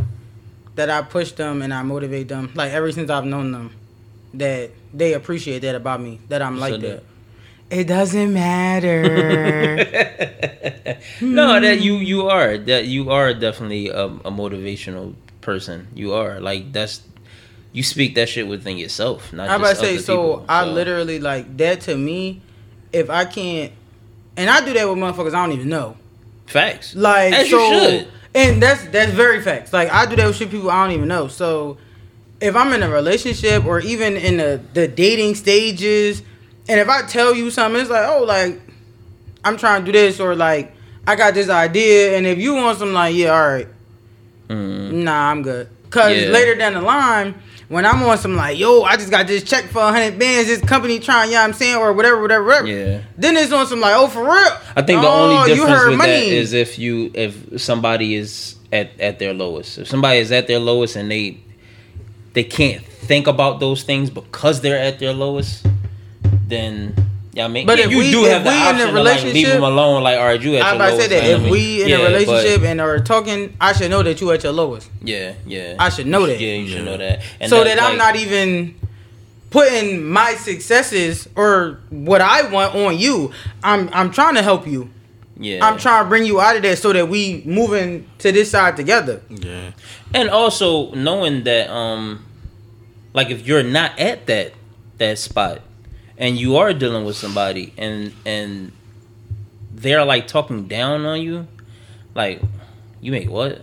That 0.75 0.91
I 0.91 1.03
push 1.03 1.33
them 1.33 1.62
and 1.62 1.73
I 1.73 1.83
motivate 1.83 2.29
them. 2.29 2.51
Like 2.55 2.73
ever 2.73 2.91
since 2.93 3.09
I've 3.09 3.25
known 3.25 3.53
them. 3.53 3.75
That 4.35 4.73
they 4.93 5.15
appreciate 5.15 5.61
that 5.61 5.77
about 5.77 6.01
me. 6.01 6.21
That 6.29 6.43
I'm 6.43 6.59
like 6.59 6.73
So 6.75 6.79
that. 6.79 7.05
It 7.71 7.85
doesn't 7.85 8.33
matter. 8.33 9.03
no, 11.21 11.61
that 11.61 11.81
you 11.81 11.95
you 11.95 12.29
are 12.29 12.59
that 12.59 12.87
you 12.87 13.11
are 13.11 13.33
definitely 13.33 13.89
a, 13.89 14.07
a 14.07 14.31
motivational 14.31 15.15
person. 15.41 15.87
You 15.95 16.15
are 16.15 16.41
like 16.41 16.73
that's 16.73 17.03
you 17.73 17.83
speak 17.83 18.15
that 18.16 18.29
shit 18.29 18.47
within 18.49 18.77
yourself. 18.77 19.33
Not 19.33 19.51
I'm 19.51 19.61
just 19.61 19.73
about 19.75 19.87
to 19.89 19.99
say, 19.99 20.03
so 20.03 20.16
people, 20.16 20.47
I 20.49 20.65
literally 20.66 21.21
like 21.21 21.57
that 21.59 21.83
to 21.83 21.97
me. 21.97 22.43
If 22.93 23.11
I 23.11 23.25
can't, 23.25 23.73
and 24.36 24.51
I 24.51 24.65
do 24.65 24.73
that 24.74 24.89
with 24.89 24.98
motherfuckers 24.98 25.35
I 25.35 25.44
don't 25.47 25.52
even 25.52 25.69
know. 25.69 25.97
facts 26.47 26.94
Like 26.94 27.32
as 27.32 27.51
so, 27.51 27.59
you 27.59 27.81
should. 27.81 28.09
and 28.35 28.62
that's 28.62 28.85
that's 28.86 29.12
very 29.12 29.40
facts. 29.43 29.73
Like 29.73 29.90
I 29.90 30.06
do 30.06 30.16
that 30.16 30.27
with 30.27 30.36
shit 30.36 30.51
people 30.51 30.70
I 30.70 30.85
don't 30.86 30.94
even 30.97 31.09
know. 31.09 31.28
So 31.28 31.78
if 32.40 32.55
I'm 32.56 32.73
in 32.73 32.82
a 32.82 32.90
relationship 32.90 33.65
or 33.65 33.81
even 33.81 34.16
in 34.16 34.36
the 34.39 34.61
the 34.74 34.86
dating 34.89 35.35
stages, 35.36 36.23
and 36.69 36.78
if 36.81 36.89
I 36.89 37.02
tell 37.02 37.35
you 37.35 37.51
something, 37.51 37.81
it's 37.81 37.90
like, 37.90 38.06
oh, 38.09 38.24
like 38.24 38.61
I'm 39.44 39.56
trying 39.56 39.85
to 39.85 39.93
do 39.93 39.98
this, 39.98 40.20
or 40.20 40.35
like 40.35 40.73
I 41.06 41.16
got 41.16 41.35
this 41.35 41.48
idea, 41.48 42.16
and 42.16 42.27
if 42.27 42.39
you 42.39 42.55
want 42.55 42.78
some, 42.78 42.93
like, 42.94 43.15
yeah, 43.15 43.28
all 43.28 43.47
right, 43.47 43.69
nah, 44.48 45.31
I'm 45.31 45.43
good. 45.43 45.69
Cause 45.90 46.12
Mm. 46.12 46.23
Yeah. 46.27 46.28
later 46.31 46.55
down 46.56 46.74
the 46.74 46.81
line. 46.82 47.35
When 47.74 47.84
I'm 47.84 48.01
on 48.05 48.16
some 48.18 48.36
like, 48.36 48.56
yo, 48.56 48.82
I 48.84 48.96
just 48.96 49.10
got 49.10 49.26
this 49.26 49.42
check 49.42 49.64
for 49.64 49.80
hundred 49.80 50.16
bands, 50.16 50.46
this 50.48 50.60
company 50.60 51.01
trying, 51.01 51.30
you 51.30 51.34
know 51.34 51.40
what 51.40 51.48
I'm 51.48 51.52
saying, 51.55 51.74
or 51.74 51.92
whatever, 51.92 52.22
whatever, 52.22 52.44
whatever. 52.44 52.68
Yeah. 52.68 53.01
Then 53.18 53.36
it's 53.36 53.51
on 53.51 53.66
some 53.66 53.80
like, 53.80 53.96
oh, 53.96 54.06
for 54.06 54.22
real. 54.22 54.32
I 54.76 54.82
think 54.82 55.02
the 55.02 55.09
Oh, 55.09 55.32
only 55.32 55.51
you 55.51 55.56
difference 55.56 55.70
heard 55.80 55.88
with 55.88 55.98
money. 55.98 56.12
that 56.12 56.22
is 56.22 56.52
if 56.52 56.78
you 56.78 57.10
if 57.14 57.60
somebody 57.60 58.14
is 58.14 58.55
at 58.72 58.90
at 59.01 59.18
their 59.18 59.34
lowest. 59.34 59.78
If 59.78 59.88
somebody 59.88 60.20
is 60.20 60.30
at 60.30 60.46
their 60.46 60.60
lowest 60.60 60.94
and 60.94 61.10
they 61.10 61.40
they 62.34 62.44
can't 62.44 62.84
think 62.86 63.26
about 63.26 63.59
those 63.59 63.82
things 63.82 64.09
because 64.09 64.60
they're 64.60 64.78
at 64.78 65.01
their 65.01 65.12
lowest, 65.12 65.66
then 66.46 66.94
Yeah, 67.35 67.47
I 67.47 67.48
mean, 67.48 67.66
But 67.66 67.78
yeah, 67.78 67.86
if 67.86 67.90
you 67.90 67.98
we- 67.98 68.11
do 68.12 68.24
if 68.27 68.31
have 68.32 68.44
the 68.44 68.51
we 68.51 68.56
in 68.56 68.62
a 68.62 68.65
option 68.66 68.78
to 68.78 68.85
like 68.85 68.94
leave 68.94 69.24
relationship- 69.24 69.52
them 69.55 69.62
alone. 69.65 70.02
Like, 70.05 70.19
all 70.19 70.24
right, 70.27 70.40
you 70.40 70.55
at 70.56 70.62
I'm 70.62 70.77
your 70.77 70.77
about 70.77 70.85
to 70.97 71.02
say 71.02 71.09
lowest 71.09 71.11
that 71.11 71.24
if 71.47 71.51
we 71.51 71.82
in 71.82 71.89
Yeah, 71.89 71.97
a 71.97 71.98
but- 71.98 72.12
relationship 72.12 72.62
and 72.62 72.81
are 72.81 72.98
talking, 73.01 73.56
I 73.61 73.73
should 73.73 73.90
know 73.90 74.02
that 74.05 74.20
you 74.20 74.31
at 74.31 74.43
your 74.44 74.52
lowest. 74.52 74.89
yeah, 75.02 75.32
yeah, 75.47 75.74
I 75.78 75.89
should 75.89 76.06
know 76.06 76.27
that. 76.27 76.39
Yeah, 76.40 76.55
you 76.55 76.69
should 76.69 76.85
know 76.85 76.97
that. 76.97 77.23
And 77.40 77.51
so 77.51 77.65
that, 77.65 77.82
I'm 77.82 77.97
not 77.98 78.15
even 78.16 78.77
putting 79.51 80.05
my 80.05 80.35
successes 80.35 81.28
or 81.36 81.78
what 81.90 82.20
I 82.20 82.43
want 82.51 82.74
on 82.74 82.98
you. 82.98 83.32
I'm 83.62 83.89
I'm 83.93 84.11
trying 84.12 84.35
to 84.36 84.43
help 84.43 84.66
you. 84.66 84.90
Yeah, 85.39 85.66
I'm 85.66 85.78
trying 85.78 86.05
to 86.05 86.09
bring 86.09 86.24
you 86.24 86.40
out 86.40 86.55
of 86.56 86.62
there 86.62 86.77
so 86.77 86.93
that 86.93 87.09
we 87.09 87.43
moving 87.44 88.06
to 88.19 88.31
this 88.31 88.51
side 88.52 88.77
together. 88.77 89.20
Yeah. 89.28 89.73
and 90.15 90.31
also 90.31 90.93
knowing 90.94 91.43
that 91.44 91.69
um 91.70 92.24
like 93.12 93.31
if 93.31 93.44
you're 93.47 93.65
not 93.65 93.98
at 93.98 94.27
that 94.27 94.52
that 94.98 95.19
spot 95.19 95.61
and 96.19 96.39
you 96.39 96.57
are 96.57 96.73
dealing 96.73 97.05
with 97.05 97.16
somebody 97.16 97.73
and 97.77 98.12
and 98.24 98.73
they're 99.73 100.05
like 100.05 100.27
talking 100.27 100.66
down 100.66 101.05
on 101.05 101.20
you 101.20 101.47
like 102.15 102.41
you 103.01 103.12
make 103.12 103.28
what? 103.28 103.62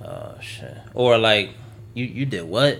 Oh 0.00 0.36
shit. 0.40 0.76
Or 0.94 1.18
like 1.18 1.50
you 1.94 2.04
you 2.04 2.26
did 2.26 2.44
what 2.44 2.78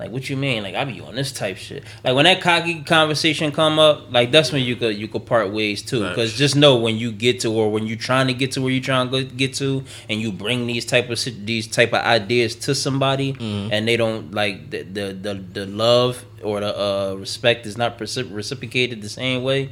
like 0.00 0.10
what 0.10 0.30
you 0.30 0.36
mean? 0.36 0.62
Like 0.62 0.74
i 0.74 0.84
be 0.84 1.00
on 1.02 1.14
this 1.14 1.30
type 1.30 1.58
shit. 1.58 1.84
Like 2.02 2.14
when 2.16 2.24
that 2.24 2.40
cocky 2.40 2.82
conversation 2.82 3.52
come 3.52 3.78
up 3.78 4.10
like 4.10 4.32
that's 4.32 4.50
when 4.50 4.62
you 4.62 4.74
could 4.74 4.96
you 4.96 5.06
could 5.08 5.26
part 5.26 5.52
ways 5.52 5.82
too. 5.82 6.00
Because 6.08 6.32
just 6.32 6.56
know 6.56 6.76
when 6.76 6.96
you 6.96 7.12
get 7.12 7.40
to 7.40 7.52
or 7.52 7.70
when 7.70 7.86
you're 7.86 7.98
trying 7.98 8.26
to 8.28 8.34
get 8.34 8.52
to 8.52 8.62
where 8.62 8.72
you're 8.72 8.82
trying 8.82 9.10
to 9.10 9.22
get 9.24 9.54
to 9.54 9.84
and 10.08 10.20
you 10.20 10.32
bring 10.32 10.66
these 10.66 10.86
type 10.86 11.10
of 11.10 11.22
these 11.44 11.66
type 11.66 11.92
of 11.92 12.00
ideas 12.02 12.54
to 12.56 12.74
somebody 12.74 13.36
and 13.72 13.86
they 13.86 13.96
don't 13.96 14.32
like 14.32 14.70
the 14.70 14.82
the 14.82 15.12
the, 15.12 15.34
the 15.34 15.66
love 15.66 16.24
or 16.42 16.60
the 16.60 16.72
uh, 16.80 17.14
respect 17.16 17.66
is 17.66 17.76
not 17.76 18.00
reciprocated 18.00 19.02
the 19.02 19.08
same 19.10 19.42
way 19.42 19.68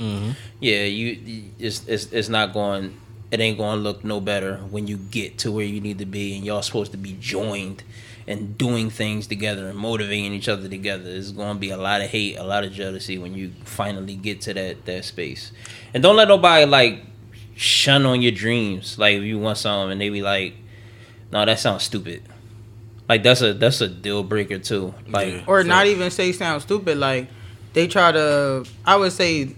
yeah 0.61 0.83
you 0.85 1.43
it's, 1.59 1.87
it's 1.89 2.13
it's 2.13 2.29
not 2.29 2.53
going 2.53 2.95
it 3.31 3.41
ain't 3.41 3.59
going 3.59 3.77
to 3.79 3.83
look 3.83 4.05
no 4.05 4.21
better 4.21 4.57
when 4.71 4.87
you 4.87 4.97
get 4.97 5.39
to 5.39 5.51
where 5.53 5.65
you 5.65 5.81
need 5.81 5.99
to 5.99 6.07
be 6.07 6.37
and 6.37 6.45
y'all 6.45 6.63
supposed 6.63 6.93
to 6.93 6.99
be 6.99 7.13
joined 7.21 7.83
and 8.29 8.59
doing 8.59 8.91
things 8.91 9.27
together 9.27 9.69
and 9.69 9.79
motivating 9.79 10.35
each 10.35 10.49
other 10.49 10.69
together. 10.69 11.09
It's 11.09 11.31
going 11.33 11.55
to 11.55 11.59
be 11.59 11.71
a 11.71 11.79
lot 11.79 12.03
of 12.03 12.09
hate, 12.09 12.37
a 12.37 12.45
lot 12.45 12.63
of 12.63 12.73
jealousy 12.73 13.17
when 13.17 13.35
you 13.35 13.53
finally 13.65 14.15
get 14.15 14.43
to 14.43 14.55
that 14.55 14.85
that 14.85 15.05
space. 15.07 15.51
And 15.95 16.03
don't 16.03 16.15
let 16.15 16.29
nobody 16.29 16.67
like 16.67 17.03
shun 17.57 18.05
on 18.05 18.21
your 18.21 18.33
dreams. 18.33 18.99
Like 18.99 19.17
if 19.17 19.23
you 19.23 19.39
want 19.39 19.57
something 19.57 19.93
and 19.93 20.01
they 20.01 20.11
be 20.11 20.23
like, 20.23 20.55
"No, 21.33 21.45
that 21.45 21.59
sounds 21.59 21.85
stupid." 21.85 22.23
Like 23.09 23.23
that's 23.23 23.41
a 23.41 23.55
that's 23.55 23.81
a 23.81 23.89
deal 23.89 24.23
breaker 24.23 24.59
too. 24.59 24.95
Like 25.09 25.33
Yeah. 25.33 25.45
Or 25.47 25.65
not 25.65 25.87
even 25.87 26.11
say 26.11 26.31
sound 26.33 26.61
stupid. 26.63 26.99
Like 26.99 27.29
they 27.73 27.87
try 27.87 28.13
to, 28.13 28.65
I 28.85 28.97
would 28.97 29.13
say, 29.13 29.55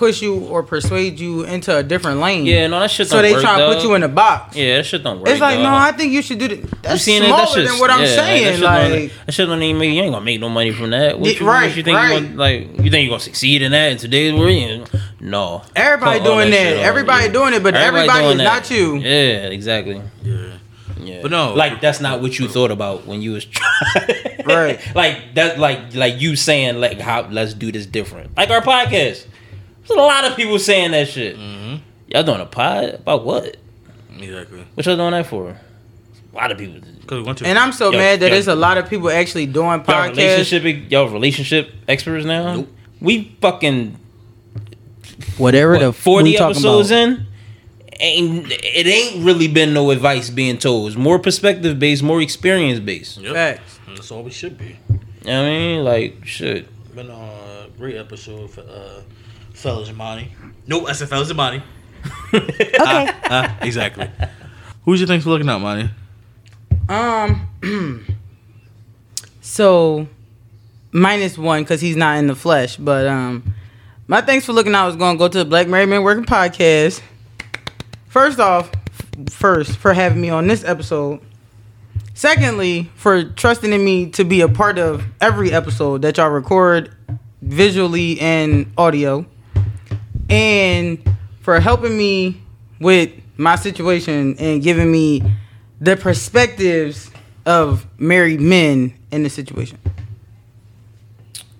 push 0.00 0.22
you 0.22 0.40
or 0.46 0.62
persuade 0.62 1.20
you 1.20 1.44
into 1.44 1.76
a 1.76 1.82
different 1.82 2.18
lane. 2.20 2.46
yeah, 2.46 2.66
no, 2.66 2.80
that 2.80 2.90
shit. 2.90 3.06
So 3.06 3.16
don't 3.16 3.22
they 3.24 3.32
work, 3.34 3.42
try 3.42 3.58
to 3.60 3.74
put 3.74 3.84
you 3.84 3.94
in 3.94 4.02
a 4.02 4.08
box. 4.08 4.56
Yeah, 4.56 4.78
that 4.78 4.86
shit 4.86 5.02
don't 5.04 5.20
work. 5.20 5.28
It's 5.28 5.40
like, 5.40 5.56
dog. 5.56 5.62
no, 5.64 5.74
I 5.74 5.92
think 5.92 6.12
you 6.12 6.22
should 6.22 6.38
do 6.38 6.48
that. 6.48 6.56
You 6.58 6.68
That's 6.82 7.02
seen 7.02 7.22
it? 7.22 7.26
smaller 7.26 7.42
That 7.44 7.48
shit's- 7.54 7.70
than 7.70 7.78
what 7.80 7.90
I'm 7.90 8.00
yeah, 8.00 8.06
that 8.06 8.14
saying. 8.14 8.54
shit 8.54 8.60
Like, 8.64 9.12
that 9.26 9.32
shit 9.32 9.46
don't 9.46 9.62
even 9.62 9.78
make 9.78 9.92
you 9.94 10.00
ain't 10.02 10.12
gonna 10.12 10.24
make 10.24 10.40
no 10.40 10.48
money 10.48 10.72
from 10.72 10.90
that. 10.90 11.20
What 11.20 11.30
Yeah, 11.34 11.38
you, 11.38 11.46
what 11.46 11.52
right, 11.52 11.76
you 11.76 11.82
think 11.82 11.96
right. 11.96 12.14
you 12.22 12.26
gonna, 12.28 12.36
like 12.38 12.60
you 12.82 12.90
think 12.90 13.04
you're 13.04 13.10
gonna 13.10 13.20
succeed 13.20 13.60
in 13.62 13.72
that 13.72 13.92
in 13.92 13.98
today's 13.98 14.32
world? 14.32 14.50
Yeah. 14.52 14.84
No. 15.20 15.62
Everybody 15.76 16.18
Cut 16.20 16.24
doing 16.24 16.50
that. 16.50 16.56
shit 16.56 16.78
off, 16.78 16.84
Everybody 16.84 17.28
doing 17.32 17.52
it, 17.54 17.62
but 17.62 17.74
everybody 17.74 18.22
doing 18.22 18.38
is 18.40 18.44
not 18.44 18.70
you. 18.70 18.96
Yeah, 18.96 19.48
exactly. 19.48 20.00
Yeah. 20.24 20.46
Yeah. 21.02 21.18
But 21.22 21.30
no. 21.30 21.54
like 21.54 21.80
that's 21.80 22.00
not 22.00 22.20
what 22.22 22.38
you 22.38 22.48
thought 22.48 22.70
about 22.70 23.06
when 23.06 23.20
you 23.22 23.32
was 23.32 23.44
trying. 23.44 24.44
Right. 24.46 24.80
like 24.94 25.34
that, 25.34 25.58
like 25.58 25.94
like 25.94 26.20
you 26.20 26.36
saying 26.36 26.80
like 26.80 26.98
how 27.00 27.28
let's 27.30 27.52
do 27.54 27.70
this 27.70 27.84
different. 27.86 28.36
Like 28.36 28.50
our 28.50 28.60
podcast. 28.62 29.26
There's 29.90 29.98
a 29.98 30.06
lot 30.06 30.24
of 30.24 30.36
people 30.36 30.58
saying 30.58 30.90
that 30.92 31.08
shit. 31.08 31.36
Mm-hmm. 31.36 31.76
Y'all 32.08 32.22
doing 32.22 32.40
a 32.40 32.46
pod 32.46 32.94
about 32.94 33.24
what? 33.24 33.56
Exactly. 34.18 34.64
What 34.74 34.86
y'all 34.86 34.96
doing 34.96 35.12
that 35.12 35.26
for? 35.26 35.50
A 36.32 36.36
lot 36.36 36.52
of 36.52 36.58
people. 36.58 36.80
Because 37.00 37.18
we 37.18 37.22
want 37.22 37.38
to. 37.38 37.46
And 37.46 37.58
I'm 37.58 37.72
so 37.72 37.90
Yo, 37.90 37.98
mad 37.98 38.20
that 38.20 38.26
yo. 38.26 38.32
there's 38.32 38.48
a 38.48 38.54
lot 38.54 38.78
of 38.78 38.88
people 38.88 39.10
actually 39.10 39.46
doing 39.46 39.66
Y'all 39.68 39.80
podcasts. 39.80 40.16
relationship, 40.16 40.90
y'all 40.90 41.08
relationship 41.08 41.70
experts 41.88 42.24
now. 42.24 42.54
Nope. 42.56 42.68
We 43.00 43.36
fucking 43.40 43.96
Whatever 45.38 45.78
the 45.78 45.86
what, 45.86 45.94
f- 45.94 45.96
forty 45.96 46.36
episodes 46.38 46.90
about. 46.90 47.00
in. 47.02 47.26
Ain't 48.02 48.50
it 48.50 48.86
ain't 48.86 49.24
really 49.24 49.48
been 49.48 49.74
no 49.74 49.90
advice 49.90 50.30
being 50.30 50.56
told. 50.58 50.88
It's 50.88 50.96
more 50.96 51.18
perspective 51.18 51.78
based, 51.78 52.02
more 52.02 52.20
experience 52.22 52.80
based. 52.80 53.18
Yep. 53.18 53.32
Facts. 53.34 53.78
And 53.86 53.96
That's 53.96 54.10
all 54.10 54.22
we 54.22 54.30
should 54.30 54.56
be. 54.58 54.76
know 54.88 54.96
what 55.24 55.28
I 55.32 55.44
mean? 55.44 55.84
Like 55.84 56.24
shit. 56.24 56.66
Been 56.94 57.10
on 57.10 57.28
a 57.28 57.66
great 57.78 57.96
episode 57.96 58.50
for 58.50 58.62
uh, 58.62 59.02
Fellas 59.60 59.90
Imani. 59.90 60.32
Nope, 60.66 60.86
I 60.88 60.92
said 60.92 61.08
Fellas 61.08 61.30
Imani. 61.30 61.62
Okay. 62.32 62.70
Ah, 62.78 63.58
exactly. 63.60 64.08
Who's 64.84 65.00
your 65.00 65.08
thanks 65.08 65.24
for 65.24 65.30
looking 65.30 65.48
out, 65.48 65.60
Money? 65.60 65.90
Um. 66.88 67.48
so, 69.40 70.06
minus 70.92 71.36
one 71.36 71.62
because 71.62 71.80
he's 71.80 71.96
not 71.96 72.18
in 72.18 72.28
the 72.28 72.36
flesh. 72.36 72.76
But 72.76 73.06
um, 73.08 73.52
my 74.06 74.20
thanks 74.20 74.46
for 74.46 74.52
looking 74.52 74.74
out 74.74 74.88
is 74.90 74.96
going 74.96 75.16
to 75.16 75.18
go 75.18 75.28
to 75.28 75.38
the 75.38 75.44
Black 75.44 75.66
Married 75.68 75.88
Men 75.88 76.04
Working 76.04 76.24
Podcast. 76.24 77.02
First 78.06 78.38
off, 78.38 78.70
f- 78.74 79.28
first 79.32 79.76
for 79.76 79.92
having 79.92 80.20
me 80.20 80.30
on 80.30 80.46
this 80.46 80.64
episode. 80.64 81.20
Secondly, 82.14 82.90
for 82.94 83.24
trusting 83.24 83.72
in 83.72 83.84
me 83.84 84.10
to 84.10 84.24
be 84.24 84.40
a 84.40 84.48
part 84.48 84.78
of 84.78 85.04
every 85.20 85.52
episode 85.52 86.02
that 86.02 86.16
y'all 86.16 86.30
record 86.30 86.94
visually 87.42 88.20
and 88.20 88.72
audio. 88.78 89.26
And 90.30 91.02
for 91.40 91.60
helping 91.60 91.96
me 91.96 92.40
with 92.80 93.10
my 93.36 93.56
situation 93.56 94.36
and 94.38 94.62
giving 94.62 94.90
me 94.90 95.22
the 95.80 95.96
perspectives 95.96 97.10
of 97.46 97.86
married 97.98 98.40
men 98.40 98.94
in 99.10 99.22
the 99.22 99.30
situation. 99.30 99.78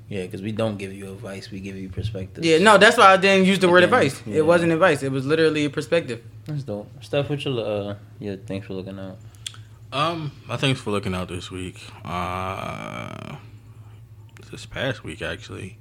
Yeah, 0.09 0.23
because 0.23 0.43
we 0.43 0.51
don't 0.53 0.77
give 0.77 0.93
you 0.93 1.13
advice, 1.13 1.51
we 1.51 1.61
give 1.61 1.77
you 1.77 1.89
perspective. 1.89 2.45
Yeah, 2.45 2.59
no, 2.59 2.79
that's 2.79 2.97
why 2.97 3.13
I 3.13 3.17
didn't 3.17 3.47
use 3.47 3.61
the 3.61 3.69
word 3.69 3.85
Again, 3.85 3.95
advice. 3.95 4.23
yeah. 4.27 4.39
It 4.39 4.47
wasn't 4.47 4.73
advice. 4.73 5.03
It 5.05 5.13
was 5.13 5.25
literally 5.25 5.65
a 5.67 5.71
perspective. 5.71 6.23
that's 6.47 6.65
dope. 6.65 6.89
Stuff 7.03 7.29
with 7.31 7.45
your 7.45 7.65
uh, 7.91 7.95
yeah. 8.19 8.35
Thanks 8.45 8.67
for 8.67 8.75
looking 8.75 8.99
out. 8.99 9.19
Um, 9.93 10.33
my 10.47 10.57
thanks 10.57 10.81
for 10.81 10.91
looking 10.91 11.15
out 11.15 11.29
this 11.29 11.51
week. 11.51 11.81
Uh, 12.05 13.37
this 14.51 14.67
past 14.67 15.05
week 15.05 15.23
actually, 15.23 15.79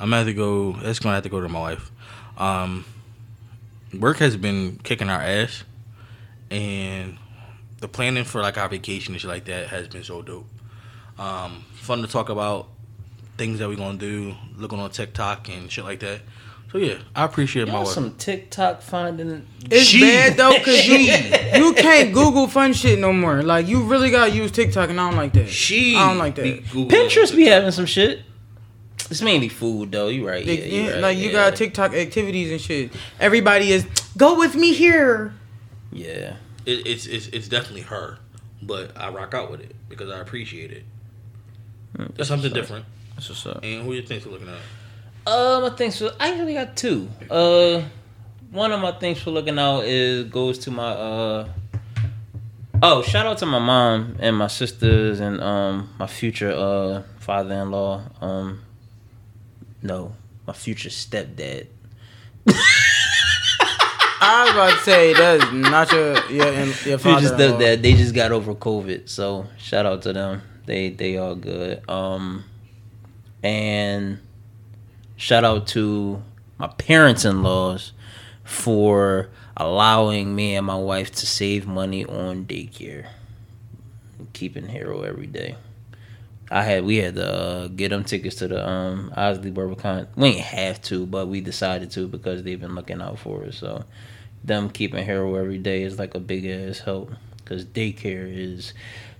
I'm 0.00 0.06
gonna 0.10 0.16
have 0.18 0.26
to 0.26 0.34
go. 0.34 0.76
It's 0.82 0.98
gonna 0.98 1.14
have 1.16 1.24
to 1.24 1.28
go 1.28 1.40
to 1.40 1.48
my 1.48 1.60
wife. 1.60 1.90
Um, 2.36 2.84
work 3.98 4.18
has 4.18 4.36
been 4.36 4.78
kicking 4.84 5.08
our 5.08 5.20
ass, 5.20 5.64
and 6.50 7.18
the 7.80 7.88
planning 7.88 8.24
for 8.24 8.40
like 8.40 8.58
our 8.58 8.68
vacation 8.68 9.14
and 9.14 9.20
shit 9.20 9.28
like 9.30 9.44
that 9.46 9.68
has 9.68 9.88
been 9.88 10.04
so 10.04 10.22
dope. 10.22 10.46
Um, 11.18 11.64
fun 11.74 12.02
to 12.02 12.08
talk 12.08 12.28
about 12.28 12.68
things 13.36 13.58
that 13.58 13.68
we're 13.68 13.76
gonna 13.76 13.98
do, 13.98 14.34
looking 14.56 14.78
on 14.78 14.90
TikTok 14.90 15.48
and 15.48 15.70
shit 15.70 15.84
like 15.84 16.00
that. 16.00 16.20
So 16.70 16.76
yeah, 16.78 16.98
I 17.16 17.24
appreciate 17.24 17.66
my 17.66 17.72
Y'all 17.74 17.84
wife. 17.84 17.94
some 17.94 18.14
TikTok 18.16 18.82
finding. 18.82 19.46
It's 19.70 19.84
She- 19.86 20.00
bad 20.02 20.36
though, 20.36 20.58
cause 20.62 20.86
you 20.86 20.96
you 21.56 21.72
can't 21.74 22.12
Google 22.12 22.46
fun 22.46 22.72
shit 22.72 22.98
no 22.98 23.12
more. 23.12 23.42
Like 23.42 23.66
you 23.66 23.82
really 23.84 24.10
gotta 24.10 24.30
use 24.30 24.52
TikTok, 24.52 24.90
and 24.90 25.00
I 25.00 25.08
don't 25.08 25.16
like 25.16 25.32
that. 25.32 25.48
She 25.48 25.96
I 25.96 26.08
don't 26.08 26.18
like 26.18 26.34
be 26.36 26.60
that. 26.60 26.64
Googling 26.66 26.90
Pinterest 26.90 27.34
be 27.34 27.46
having 27.46 27.70
some 27.72 27.86
shit. 27.86 28.22
It's 29.10 29.22
mainly 29.22 29.48
food 29.48 29.92
though. 29.92 30.08
You 30.08 30.26
right. 30.28 30.44
Yeah, 30.44 30.52
Like, 30.54 30.64
you 30.64 30.82
yeah, 30.82 30.90
right, 30.92 31.00
like 31.00 31.18
you 31.18 31.26
yeah. 31.26 31.32
got 31.50 31.56
TikTok 31.56 31.94
activities 31.94 32.50
and 32.50 32.60
shit. 32.60 32.92
Everybody 33.20 33.72
is 33.72 33.86
go 34.16 34.38
with 34.38 34.54
me 34.54 34.74
here. 34.74 35.32
Yeah. 35.92 36.36
it, 36.66 36.86
it's 36.86 37.06
it's 37.06 37.28
it's 37.28 37.48
definitely 37.48 37.82
her, 37.82 38.18
but 38.62 38.92
I 38.96 39.08
rock 39.10 39.32
out 39.34 39.50
with 39.50 39.60
it 39.60 39.74
because 39.88 40.10
I 40.10 40.18
appreciate 40.20 40.70
it. 40.72 40.84
It's 42.18 42.28
something 42.28 42.52
different. 42.52 42.84
That's 43.14 43.28
what's 43.30 43.46
up. 43.46 43.60
And 43.62 43.82
who 43.84 43.92
you 43.94 44.02
think 44.02 44.22
for 44.22 44.28
looking 44.28 44.48
at? 44.48 44.58
Uh, 45.26 45.60
my 45.60 45.70
things 45.70 45.98
for 45.98 46.12
I 46.20 46.30
actually 46.30 46.54
got 46.54 46.76
two. 46.76 47.08
Uh, 47.30 47.82
one 48.50 48.72
of 48.72 48.80
my 48.80 48.92
things 48.92 49.20
for 49.20 49.30
looking 49.30 49.58
out 49.58 49.84
is 49.84 50.24
goes 50.26 50.58
to 50.60 50.70
my 50.70 50.90
uh. 50.90 51.48
Oh, 52.80 53.02
shout 53.02 53.26
out 53.26 53.38
to 53.38 53.46
my 53.46 53.58
mom 53.58 54.16
and 54.20 54.36
my 54.36 54.46
sisters 54.46 55.18
and 55.18 55.40
um 55.40 55.88
my 55.98 56.06
future 56.06 56.52
uh 56.52 57.02
father-in-law. 57.18 58.02
Um, 58.20 58.60
no, 59.88 60.12
my 60.46 60.52
future 60.52 60.90
stepdad. 60.90 61.66
I 64.20 64.44
was 64.44 64.52
about 64.52 64.78
to 64.78 64.84
say 64.84 65.14
that's 65.14 65.52
not 65.52 65.90
your 65.90 66.30
your 66.30 66.52
your 66.86 66.98
Future 66.98 67.34
stepdad. 67.34 67.80
They 67.82 67.94
just 67.94 68.14
got 68.14 68.32
over 68.32 68.54
COVID, 68.54 69.08
so 69.08 69.46
shout 69.56 69.86
out 69.86 70.02
to 70.02 70.12
them. 70.12 70.42
They 70.66 70.90
they 70.90 71.16
all 71.16 71.34
good. 71.34 71.88
Um, 71.88 72.44
and 73.42 74.18
shout 75.16 75.44
out 75.44 75.66
to 75.68 76.22
my 76.58 76.66
parents-in-laws 76.66 77.92
for 78.44 79.30
allowing 79.56 80.34
me 80.34 80.56
and 80.56 80.66
my 80.66 80.76
wife 80.76 81.10
to 81.12 81.26
save 81.26 81.66
money 81.66 82.04
on 82.04 82.44
daycare. 82.44 83.06
Keeping 84.34 84.68
Hero 84.68 85.02
every 85.02 85.26
day. 85.26 85.56
I 86.50 86.62
had 86.62 86.84
we 86.84 86.96
had 86.96 87.14
to 87.16 87.26
uh, 87.30 87.68
get 87.68 87.90
them 87.90 88.04
tickets 88.04 88.36
to 88.36 88.48
the 88.48 88.66
um 88.68 89.12
Osley 89.16 89.52
Burbicon. 89.52 90.06
We 90.16 90.28
ain't 90.28 90.40
have 90.40 90.80
to, 90.82 91.06
but 91.06 91.28
we 91.28 91.40
decided 91.40 91.90
to 91.92 92.08
because 92.08 92.42
they've 92.42 92.60
been 92.60 92.74
looking 92.74 93.02
out 93.02 93.18
for 93.18 93.44
us. 93.44 93.56
So 93.58 93.84
them 94.44 94.70
keeping 94.70 95.04
Hero 95.04 95.34
every 95.34 95.58
day 95.58 95.82
is 95.82 95.98
like 95.98 96.14
a 96.14 96.20
big 96.20 96.46
ass 96.46 96.78
help 96.80 97.12
because 97.38 97.64
daycare 97.64 98.26
is 98.34 98.72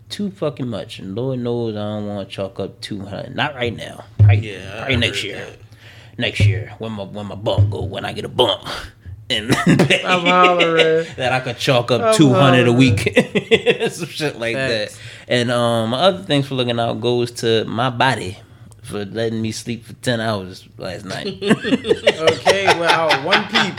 too 0.09 0.31
fucking 0.31 0.69
much, 0.69 0.99
and 0.99 1.15
Lord 1.15 1.41
knows 1.41 1.77
I 1.77 1.81
don't 1.81 2.07
want 2.07 2.29
to 2.29 2.35
chalk 2.35 2.59
up 2.61 2.81
two 2.81 3.01
hundred. 3.01 3.37
Not 3.37 3.55
right 3.55 3.77
now. 3.77 4.05
Right, 4.21 4.43
Yeah, 4.43 4.83
right 4.83 4.99
next 4.99 5.23
year. 5.23 5.37
that. 5.37 5.59
Next 6.17 6.41
year 6.41 6.75
when 6.79 6.93
my 6.93 7.05
when 7.05 7.27
my 7.27 7.35
bump 7.35 7.71
go 7.71 7.83
when 7.83 8.05
I 8.05 8.13
get 8.13 8.25
a 8.25 8.29
bump. 8.29 8.67
And 9.31 9.55
I'm 10.07 10.25
hollering. 10.27 11.07
that 11.17 11.33
I 11.33 11.41
could 11.41 11.59
chalk 11.59 11.91
up 11.91 12.17
two 12.17 12.33
hundred 12.33 12.67
a 12.67 12.73
week, 12.73 13.01
some 13.91 14.07
shit 14.09 14.39
like 14.39 14.57
Facts. 14.57 14.95
that. 14.97 15.01
And 15.29 15.51
um, 15.51 15.91
my 15.91 15.99
other 15.99 16.23
things 16.25 16.47
for 16.49 16.55
looking 16.55 16.81
out 16.81 17.01
goes 17.01 17.31
to 17.43 17.65
my 17.67 17.91
body 17.91 18.39
for 18.83 19.05
letting 19.05 19.43
me 19.43 19.53
sleep 19.53 19.85
for 19.85 19.93
ten 19.95 20.21
hours 20.21 20.67
last 20.79 21.05
night. 21.05 21.27
Okay, 22.19 22.65
well, 22.81 23.11
one 23.25 23.45
peep. 23.49 23.75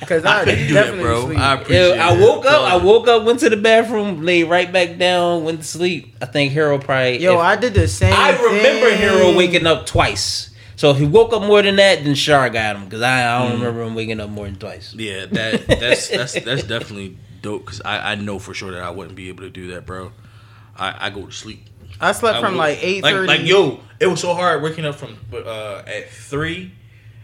Because 0.00 0.24
I, 0.24 0.44
couldn't 0.44 0.66
do 0.68 0.74
that, 0.74 0.82
definitely 0.84 1.02
bro. 1.02 1.24
sleep. 1.26 1.38
I 1.38 1.54
appreciate 1.54 1.94
Yeah, 1.96 2.08
I 2.08 2.14
it. 2.14 2.20
woke 2.20 2.44
up. 2.44 2.62
I 2.72 2.76
woke 2.76 3.08
up, 3.08 3.24
went 3.24 3.40
to 3.40 3.48
the 3.50 3.56
bathroom, 3.56 4.22
laid 4.22 4.44
right 4.44 4.70
back 4.72 4.98
down, 4.98 5.44
went 5.44 5.60
to 5.60 5.66
sleep. 5.66 6.14
I 6.20 6.26
think 6.26 6.52
Hero 6.52 6.78
probably. 6.78 7.18
Yo, 7.22 7.34
if- 7.34 7.38
I 7.40 7.56
did 7.56 7.74
the 7.74 7.88
same. 7.88 8.12
I 8.14 8.30
remember 8.32 8.90
thing. 8.90 8.98
Hero 8.98 9.36
waking 9.36 9.66
up 9.66 9.86
twice. 9.86 10.50
So 10.82 10.90
if 10.90 10.96
he 10.98 11.06
woke 11.06 11.32
up 11.32 11.42
more 11.42 11.62
than 11.62 11.76
that, 11.76 12.02
then 12.02 12.16
Shar 12.16 12.50
got 12.50 12.74
him 12.74 12.86
because 12.86 13.02
I, 13.02 13.20
I 13.22 13.38
Mm. 13.38 13.50
don't 13.50 13.60
remember 13.60 13.82
him 13.84 13.94
waking 13.94 14.18
up 14.18 14.30
more 14.30 14.46
than 14.46 14.56
twice. 14.56 14.92
Yeah, 14.98 15.26
that 15.26 15.68
that's 15.68 16.08
that's 16.18 16.32
that's 16.40 16.64
definitely 16.64 17.16
dope 17.40 17.66
because 17.66 17.80
I, 17.84 18.10
I 18.10 18.14
know 18.16 18.40
for 18.40 18.52
sure 18.52 18.72
that 18.72 18.82
I 18.82 18.90
wouldn't 18.90 19.14
be 19.14 19.28
able 19.28 19.44
to 19.44 19.48
do 19.50 19.68
that, 19.74 19.86
bro. 19.86 20.10
I, 20.76 21.06
I 21.06 21.10
go 21.10 21.26
to 21.26 21.30
sleep. 21.30 21.60
I 22.00 22.10
slept 22.10 22.38
I 22.38 22.40
from 22.40 22.54
would- 22.54 22.58
like 22.58 22.82
eight 22.82 23.04
like, 23.04 23.14
like 23.14 23.42
yo, 23.44 23.78
it 24.00 24.08
was 24.08 24.18
so 24.20 24.34
hard 24.34 24.60
waking 24.60 24.84
up 24.84 24.96
from 24.96 25.16
uh, 25.32 25.82
at 25.86 26.10
three, 26.10 26.72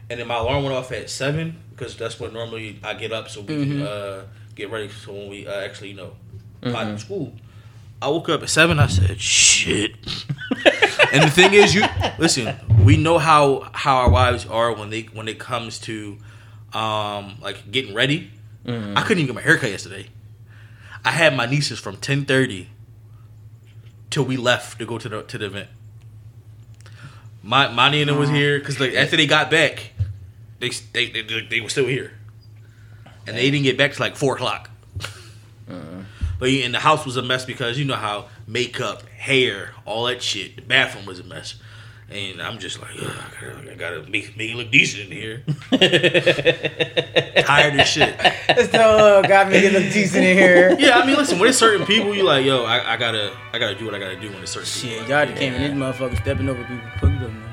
and 0.09 0.21
then 0.21 0.29
my 0.29 0.37
alarm 0.37 0.63
went 0.63 0.77
off 0.77 0.93
at 0.93 1.11
seven 1.11 1.57
because 1.71 1.97
that's 1.97 2.21
what 2.21 2.33
normally 2.33 2.79
I 2.85 2.95
get 2.95 3.11
up 3.11 3.29
so 3.29 3.41
we 3.41 3.55
Mm-hmm. 3.57 3.71
can 3.79 3.83
uh, 3.83 4.23
get 4.55 4.71
ready 4.71 4.89
so 4.89 5.13
when 5.13 5.29
we 5.31 5.49
uh, 5.49 5.63
actually 5.63 5.89
you 5.89 5.97
know 5.97 6.13
pot 6.63 6.87
in 6.87 6.97
school. 6.97 7.33
I 8.01 8.09
woke 8.09 8.29
up 8.29 8.43
at 8.43 8.49
seven. 8.49 8.79
I 8.79 8.87
said, 8.87 9.21
"Shit." 9.21 9.93
and 11.13 11.23
the 11.23 11.31
thing 11.31 11.55
is, 11.55 11.75
you 11.75 11.83
listen. 12.19 12.55
We 12.85 12.97
know 12.97 13.19
how 13.19 13.71
how 13.73 13.97
our 13.97 14.11
wives 14.11 14.47
are 14.47 14.73
when 14.73 14.91
they 14.91 15.03
when 15.13 15.29
it 15.29 15.39
comes 15.39 15.79
to 15.81 16.19
um 16.73 17.39
like 17.41 17.71
getting 17.71 17.95
ready. 17.95 18.31
I 18.97 19.03
couldn't 19.03 19.23
even 19.23 19.27
get 19.27 19.35
my 19.35 19.41
haircut 19.43 19.71
yesterday. 19.71 20.09
I 21.05 21.11
had 21.11 21.35
my 21.35 21.47
nieces 21.47 21.79
from 21.79 21.97
ten 21.97 22.25
thirty 22.25 22.69
till 24.11 24.25
we 24.25 24.37
left 24.37 24.79
to 24.79 24.87
go 24.87 24.99
to 24.99 25.09
the 25.09 25.23
to 25.23 25.39
the 25.39 25.47
event. 25.47 25.69
My 27.43 27.67
and 27.67 28.09
them 28.09 28.19
was 28.19 28.29
here 28.29 28.59
because 28.59 28.79
like 28.79 28.95
after 28.95 29.17
they 29.17 29.27
got 29.27 29.51
back, 29.51 29.93
they 30.61 30.69
they, 30.93 31.11
they 31.11 31.47
they 31.49 31.61
were 31.61 31.71
still 31.71 31.87
here, 31.87 32.13
and 33.27 33.37
they 33.37 33.51
didn't 33.51 33.65
get 33.65 33.79
back 33.79 33.93
to 33.93 34.01
like 34.01 34.17
four 34.17 34.35
o'clock. 34.35 34.71
But 36.39 36.51
yeah, 36.53 36.65
and 36.67 36.75
the 36.75 36.79
house 36.81 37.05
was 37.05 37.17
a 37.17 37.23
mess 37.23 37.45
because 37.45 37.79
you 37.79 37.85
know 37.85 37.95
how 37.97 38.29
makeup, 38.47 39.03
hair, 39.09 39.73
all 39.85 40.05
that 40.05 40.23
shit. 40.23 40.57
The 40.57 40.63
bathroom 40.63 41.05
was 41.07 41.19
a 41.19 41.25
mess, 41.25 41.57
and 42.11 42.41
I'm 42.41 42.59
just 42.59 42.81
like, 42.81 42.93
"Ugh, 43.01 43.11
I 43.11 43.41
gotta, 43.45 43.73
I 43.73 43.75
gotta 43.75 44.03
make, 44.11 44.37
make 44.37 44.51
it 44.53 44.55
look 44.57 44.71
decent 44.71 45.07
in 45.11 45.13
here. 45.13 45.43
Tired 47.43 47.75
as 47.81 47.89
shit. 47.89 48.17
This 48.57 48.69
dog 48.69 49.27
got 49.29 49.49
me 49.51 49.61
to 49.63 49.71
look 49.73 49.93
decent 49.93 50.25
in 50.25 50.37
here. 50.37 50.77
Yeah, 50.79 50.99
I 50.99 51.07
mean, 51.07 51.17
listen, 51.17 51.39
when 51.39 51.47
there's 51.47 51.59
certain 51.59 51.87
people, 51.87 52.15
you 52.15 52.23
like, 52.25 52.45
yo, 52.45 52.65
I, 52.65 52.93
I 52.95 52.97
gotta, 52.97 53.33
I 53.53 53.59
gotta 53.59 53.75
do 53.75 53.85
what 53.85 53.95
I 53.95 53.99
gotta 53.99 54.21
do 54.21 54.31
when 54.31 54.43
it's 54.43 54.53
certain 54.53 54.67
Shit, 54.69 54.99
people. 55.01 55.09
y'all 55.09 55.27
just 55.27 55.39
came 55.39 55.55
in 55.55 55.63
this 55.63 55.73
motherfucker 55.73 56.21
stepping 56.23 56.49
over 56.49 56.63
people. 56.65 56.89
Fuck 57.01 57.11
you, 57.11 57.29
man. 57.29 57.43
Yeah. 57.43 57.48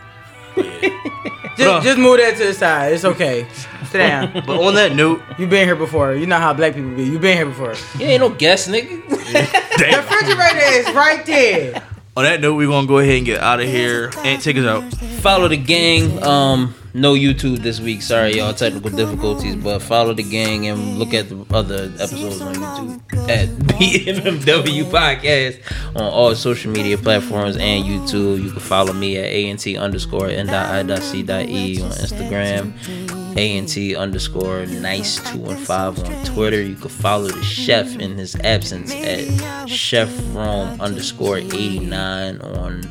Just, 1.58 1.86
just 1.86 1.98
move 1.98 2.18
that 2.18 2.36
to 2.38 2.48
the 2.48 2.54
side. 2.54 2.94
It's 2.94 3.06
okay. 3.06 3.48
Sit 3.86 4.00
down. 4.00 4.32
But 4.46 4.60
on 4.62 4.76
that 4.76 4.94
note, 4.94 5.22
you've 5.38 5.50
been 5.50 5.66
here 5.66 5.76
before. 5.76 6.14
You 6.14 6.26
know 6.26 6.38
how 6.38 6.54
black 6.54 6.76
people 6.76 6.92
be. 6.92 7.04
You've 7.06 7.22
been 7.22 7.38
here 7.38 7.46
before. 7.46 7.76
You 7.98 8.08
ain't 8.08 8.20
no 8.22 8.30
guest, 8.30 8.70
nigga. 8.70 9.02
The 9.76 9.98
refrigerator 9.98 10.90
is 10.90 10.96
right 10.96 11.26
there. 11.26 11.84
On 12.16 12.24
that 12.24 12.42
note, 12.42 12.56
we're 12.56 12.68
gonna 12.68 12.88
go 12.88 13.00
ahead 13.00 13.18
and 13.18 13.26
get 13.26 13.42
out 13.42 13.60
of 13.60 13.68
here 13.68 14.12
and 14.20 14.42
take 14.42 14.58
us 14.58 14.66
out. 14.66 14.84
follow 15.22 15.48
the 15.48 15.58
gang. 15.58 16.24
Um, 16.24 16.76
no 16.94 17.14
YouTube 17.14 17.58
this 17.58 17.82
week. 17.82 18.02
Sorry, 18.02 18.38
y'all, 18.38 18.54
technical 18.54 18.90
difficulties. 18.90 19.58
But 19.58 19.82
follow 19.82 20.14
the 20.14 20.24
gang 20.24 20.68
and 20.68 20.98
look 20.98 21.14
at 21.14 21.28
the 21.28 21.46
other 21.54 21.92
episodes 22.00 22.40
on 22.40 22.56
YouTube 22.56 23.30
at 23.30 23.50
BMMW 23.76 24.86
Podcast 24.86 25.62
on 25.96 26.04
all 26.04 26.34
social 26.36 26.72
media 26.72 26.98
platforms 26.98 27.58
and 27.58 27.84
YouTube. 27.84 28.42
You 28.42 28.50
can 28.52 28.62
follow 28.62 28.94
me 28.94 29.18
at 29.18 29.26
ANT 29.26 29.68
underscore 29.78 30.30
N.I.C.E 30.30 31.82
on 31.82 31.92
Instagram. 31.92 33.25
ANT 33.36 33.78
underscore 33.98 34.66
nice 34.66 35.20
two 35.32 35.40
one 35.40 35.58
five 35.58 36.00
on 36.00 36.26
Twitter. 36.26 36.62
You 36.62 36.76
can 36.76 36.90
follow 36.90 37.28
the 37.28 37.44
chef 37.44 37.98
in 37.98 38.18
his 38.18 38.36
absence 38.38 38.94
at 38.94 39.68
Chef 39.70 40.10
Rome 40.34 40.80
underscore 40.80 41.40
eighty 41.40 41.80
nine 41.80 42.40
on 42.42 42.84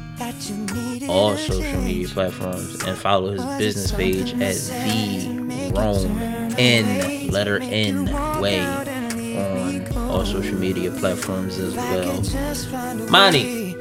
all 1.09 1.37
social 1.37 1.81
media 1.81 2.09
platforms 2.09 2.83
and 2.85 2.97
follow 2.99 3.33
his 3.33 3.45
business 3.59 3.93
page 3.93 4.33
at 4.35 4.55
the 4.55 5.73
Rome 5.75 6.19
N 6.59 7.31
letter 7.31 7.59
N 7.63 8.05
way 8.41 8.61
on 8.61 9.87
all 9.97 10.25
social 10.27 10.59
media 10.59 10.91
platforms 10.91 11.59
as 11.59 11.75
well. 11.75 12.23
Monty, 13.09 13.75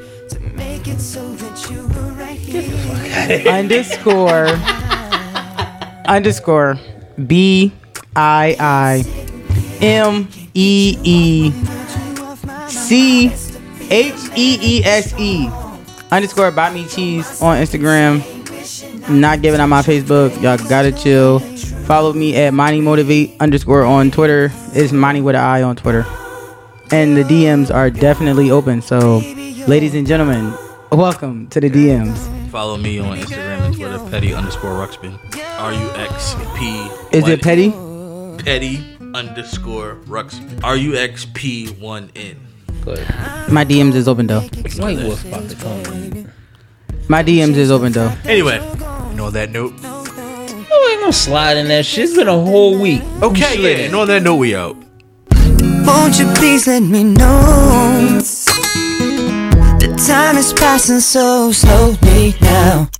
underscore 3.48 4.48
underscore 6.06 6.78
B 7.26 7.72
I 8.16 8.56
I 8.58 9.04
M 9.80 10.28
E 10.54 10.98
E 11.02 11.52
C 12.68 13.32
H 13.90 14.14
E 14.36 14.58
E 14.60 14.84
S 14.84 15.18
E 15.18 15.48
underscore 16.10 16.50
buy 16.50 16.72
me 16.72 16.86
cheese 16.86 17.42
on 17.42 17.58
Instagram. 17.58 18.22
Not 19.08 19.42
giving 19.42 19.60
out 19.60 19.66
my 19.66 19.82
Facebook. 19.82 20.30
Y'all 20.40 20.56
gotta 20.68 20.92
chill. 20.92 21.40
Follow 21.84 22.12
me 22.12 22.34
at 22.36 22.54
Money 22.54 22.80
Motivate 22.80 23.36
underscore 23.40 23.84
on 23.84 24.10
Twitter. 24.10 24.50
It's 24.72 24.92
Money 24.92 25.20
with 25.20 25.34
an 25.34 25.42
I 25.42 25.62
on 25.62 25.76
Twitter. 25.76 26.06
And 26.90 27.16
the 27.16 27.22
DMs 27.22 27.74
are 27.74 27.90
definitely 27.90 28.50
open. 28.50 28.80
So, 28.80 29.18
ladies 29.66 29.94
and 29.94 30.06
gentlemen, 30.06 30.54
welcome 30.90 31.48
to 31.48 31.60
the 31.60 31.68
DMs. 31.68 32.33
Follow 32.54 32.76
me 32.76 33.00
on 33.00 33.18
Instagram 33.18 33.66
and 33.66 33.74
Twitter, 33.74 33.98
petty 34.10 34.32
underscore 34.32 34.74
Ruxpin. 34.74 35.18
R 35.58 35.72
U 35.72 35.90
X 35.96 36.36
P. 36.56 36.86
Is 37.10 37.26
it 37.26 37.42
petty? 37.42 37.70
Petty 38.44 38.96
underscore 39.12 39.96
Ruxpin. 40.06 40.62
R 40.62 40.76
U 40.76 40.94
X 40.94 41.26
P 41.34 41.72
one 41.80 42.12
N. 42.14 42.36
go 42.84 42.92
ahead. 42.92 43.50
My 43.52 43.64
DMs 43.64 43.96
is 43.96 44.06
open 44.06 44.28
though. 44.28 44.42
White 44.78 44.98
Wolf 44.98 45.24
about 45.24 45.50
to 45.50 45.56
come 45.56 45.80
in. 45.94 46.32
My 47.08 47.24
DMs 47.24 47.56
is 47.56 47.72
open 47.72 47.90
though. 47.90 48.14
Anyway, 48.24 48.58
and 48.58 49.20
on 49.20 49.32
that 49.32 49.50
note, 49.50 49.72
You 49.82 50.88
ain't 50.92 51.00
gonna 51.00 51.12
slide 51.12 51.56
in 51.56 51.66
that 51.66 51.84
shit. 51.84 52.04
It's 52.04 52.14
been 52.16 52.28
a 52.28 52.40
whole 52.40 52.80
week. 52.80 53.02
okay, 53.20 53.60
yeah, 53.60 53.86
and 53.86 53.96
on 53.96 54.06
that 54.06 54.22
note, 54.22 54.36
we 54.36 54.54
out. 54.54 54.76
Won't 55.84 56.20
you 56.20 56.26
please 56.36 56.68
let 56.68 56.84
me 56.84 57.02
know? 57.02 58.20
Time 60.06 60.36
is 60.36 60.52
passing 60.52 61.00
so 61.00 61.50
slowly 61.50 62.34
now. 62.42 62.90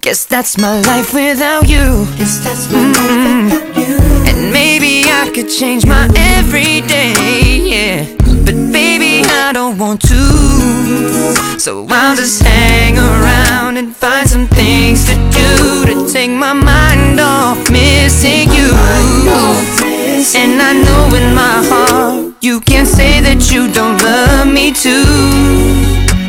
Guess 0.00 0.24
that's 0.24 0.56
my 0.56 0.80
life 0.80 1.12
without 1.12 1.68
you. 1.68 2.06
Guess 2.16 2.42
that's 2.42 2.72
my 2.72 2.78
mm-hmm. 2.78 3.48
life 3.50 3.76
without 3.76 3.76
you. 3.76 3.96
And 4.26 4.50
maybe 4.50 5.04
I 5.04 5.30
could 5.34 5.50
change 5.50 5.84
my 5.84 6.08
everyday, 6.16 7.12
yeah. 7.60 8.06
But 8.18 8.54
baby, 8.72 9.22
I 9.28 9.52
don't 9.52 9.76
want 9.76 10.00
to. 10.08 11.58
So 11.60 11.86
I'll 11.90 12.16
just 12.16 12.42
hang 12.42 12.96
around 12.96 13.76
and 13.76 13.94
find 13.94 14.26
some 14.26 14.46
things 14.46 15.04
to 15.10 15.14
do 15.14 15.84
to 15.92 16.10
take 16.10 16.30
my 16.30 16.54
mind 16.54 17.20
off 17.20 17.70
missing 17.70 18.48
you. 18.52 19.97
And 20.18 20.60
I 20.60 20.72
know 20.72 21.14
in 21.14 21.32
my 21.32 21.62
heart 21.70 22.34
you 22.42 22.58
can't 22.58 22.88
say 22.88 23.20
that 23.20 23.52
you 23.54 23.70
don't 23.70 24.02
love 24.02 24.50
me 24.50 24.74
too. 24.74 25.06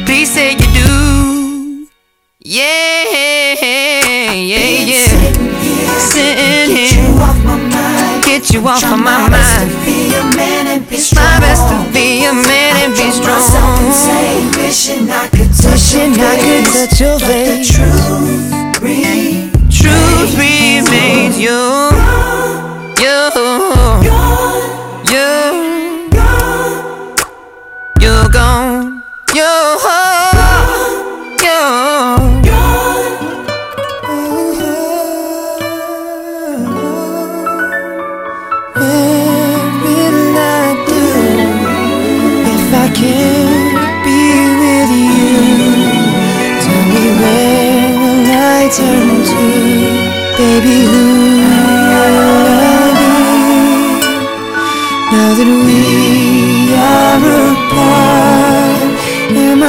Please 0.05 0.29
say 0.29 0.53
you 0.53 0.69
do. 0.77 1.89
Yeah, 2.37 2.69
yeah, 4.29 4.93
yeah. 4.93 5.09
Sitting 5.97 6.69
here, 6.69 7.01
get 8.21 8.53
you 8.53 8.61
off 8.69 8.85
of 8.85 9.01
my 9.01 9.25
mind. 9.25 9.73
It's 10.93 11.09
my 11.17 11.39
best 11.41 11.65
to 11.73 11.81
be 11.89 11.89
strong 11.89 11.89
Be 11.89 12.29
a 12.29 12.33
man 12.45 12.77
and 12.85 12.93
be 12.93 13.09
strong. 13.09 13.41
Wishing 14.53 15.09
I 15.09 15.33
could 15.33 15.49
touch 15.49 17.01
your 17.01 17.17
face. 17.17 17.73
Truth 19.73 20.37
remains 20.37 21.39
you. 21.39 21.49
You, 21.49 21.49
you, 21.49 22.08
you're 23.39 24.08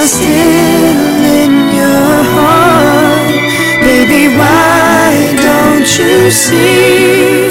still 0.07 1.25
in 1.43 1.53
your 1.75 2.25
heart. 2.35 3.29
Baby, 3.83 4.35
why 4.37 5.35
don't 5.43 5.99
you 5.99 6.31
see? 6.31 7.50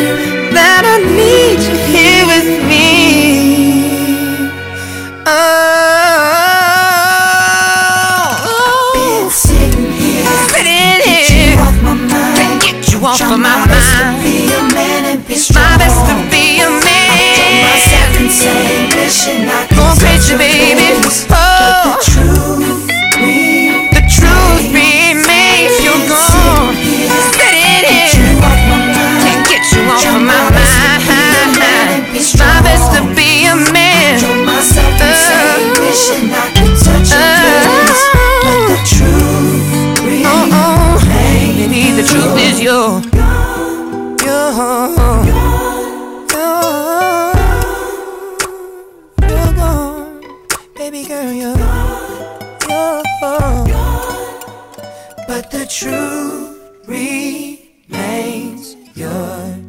you, 42.79 42.85
you, 42.85 44.39
you, 46.31 46.49
you're 49.27 49.53
gone, 49.53 50.23
baby 50.77 51.03
girl, 51.03 51.33
you're 51.33 51.57
gone, 52.67 53.03
but 55.27 55.51
the 55.51 55.65
truth 55.69 56.57
remains 56.87 58.77
yours. 58.95 59.68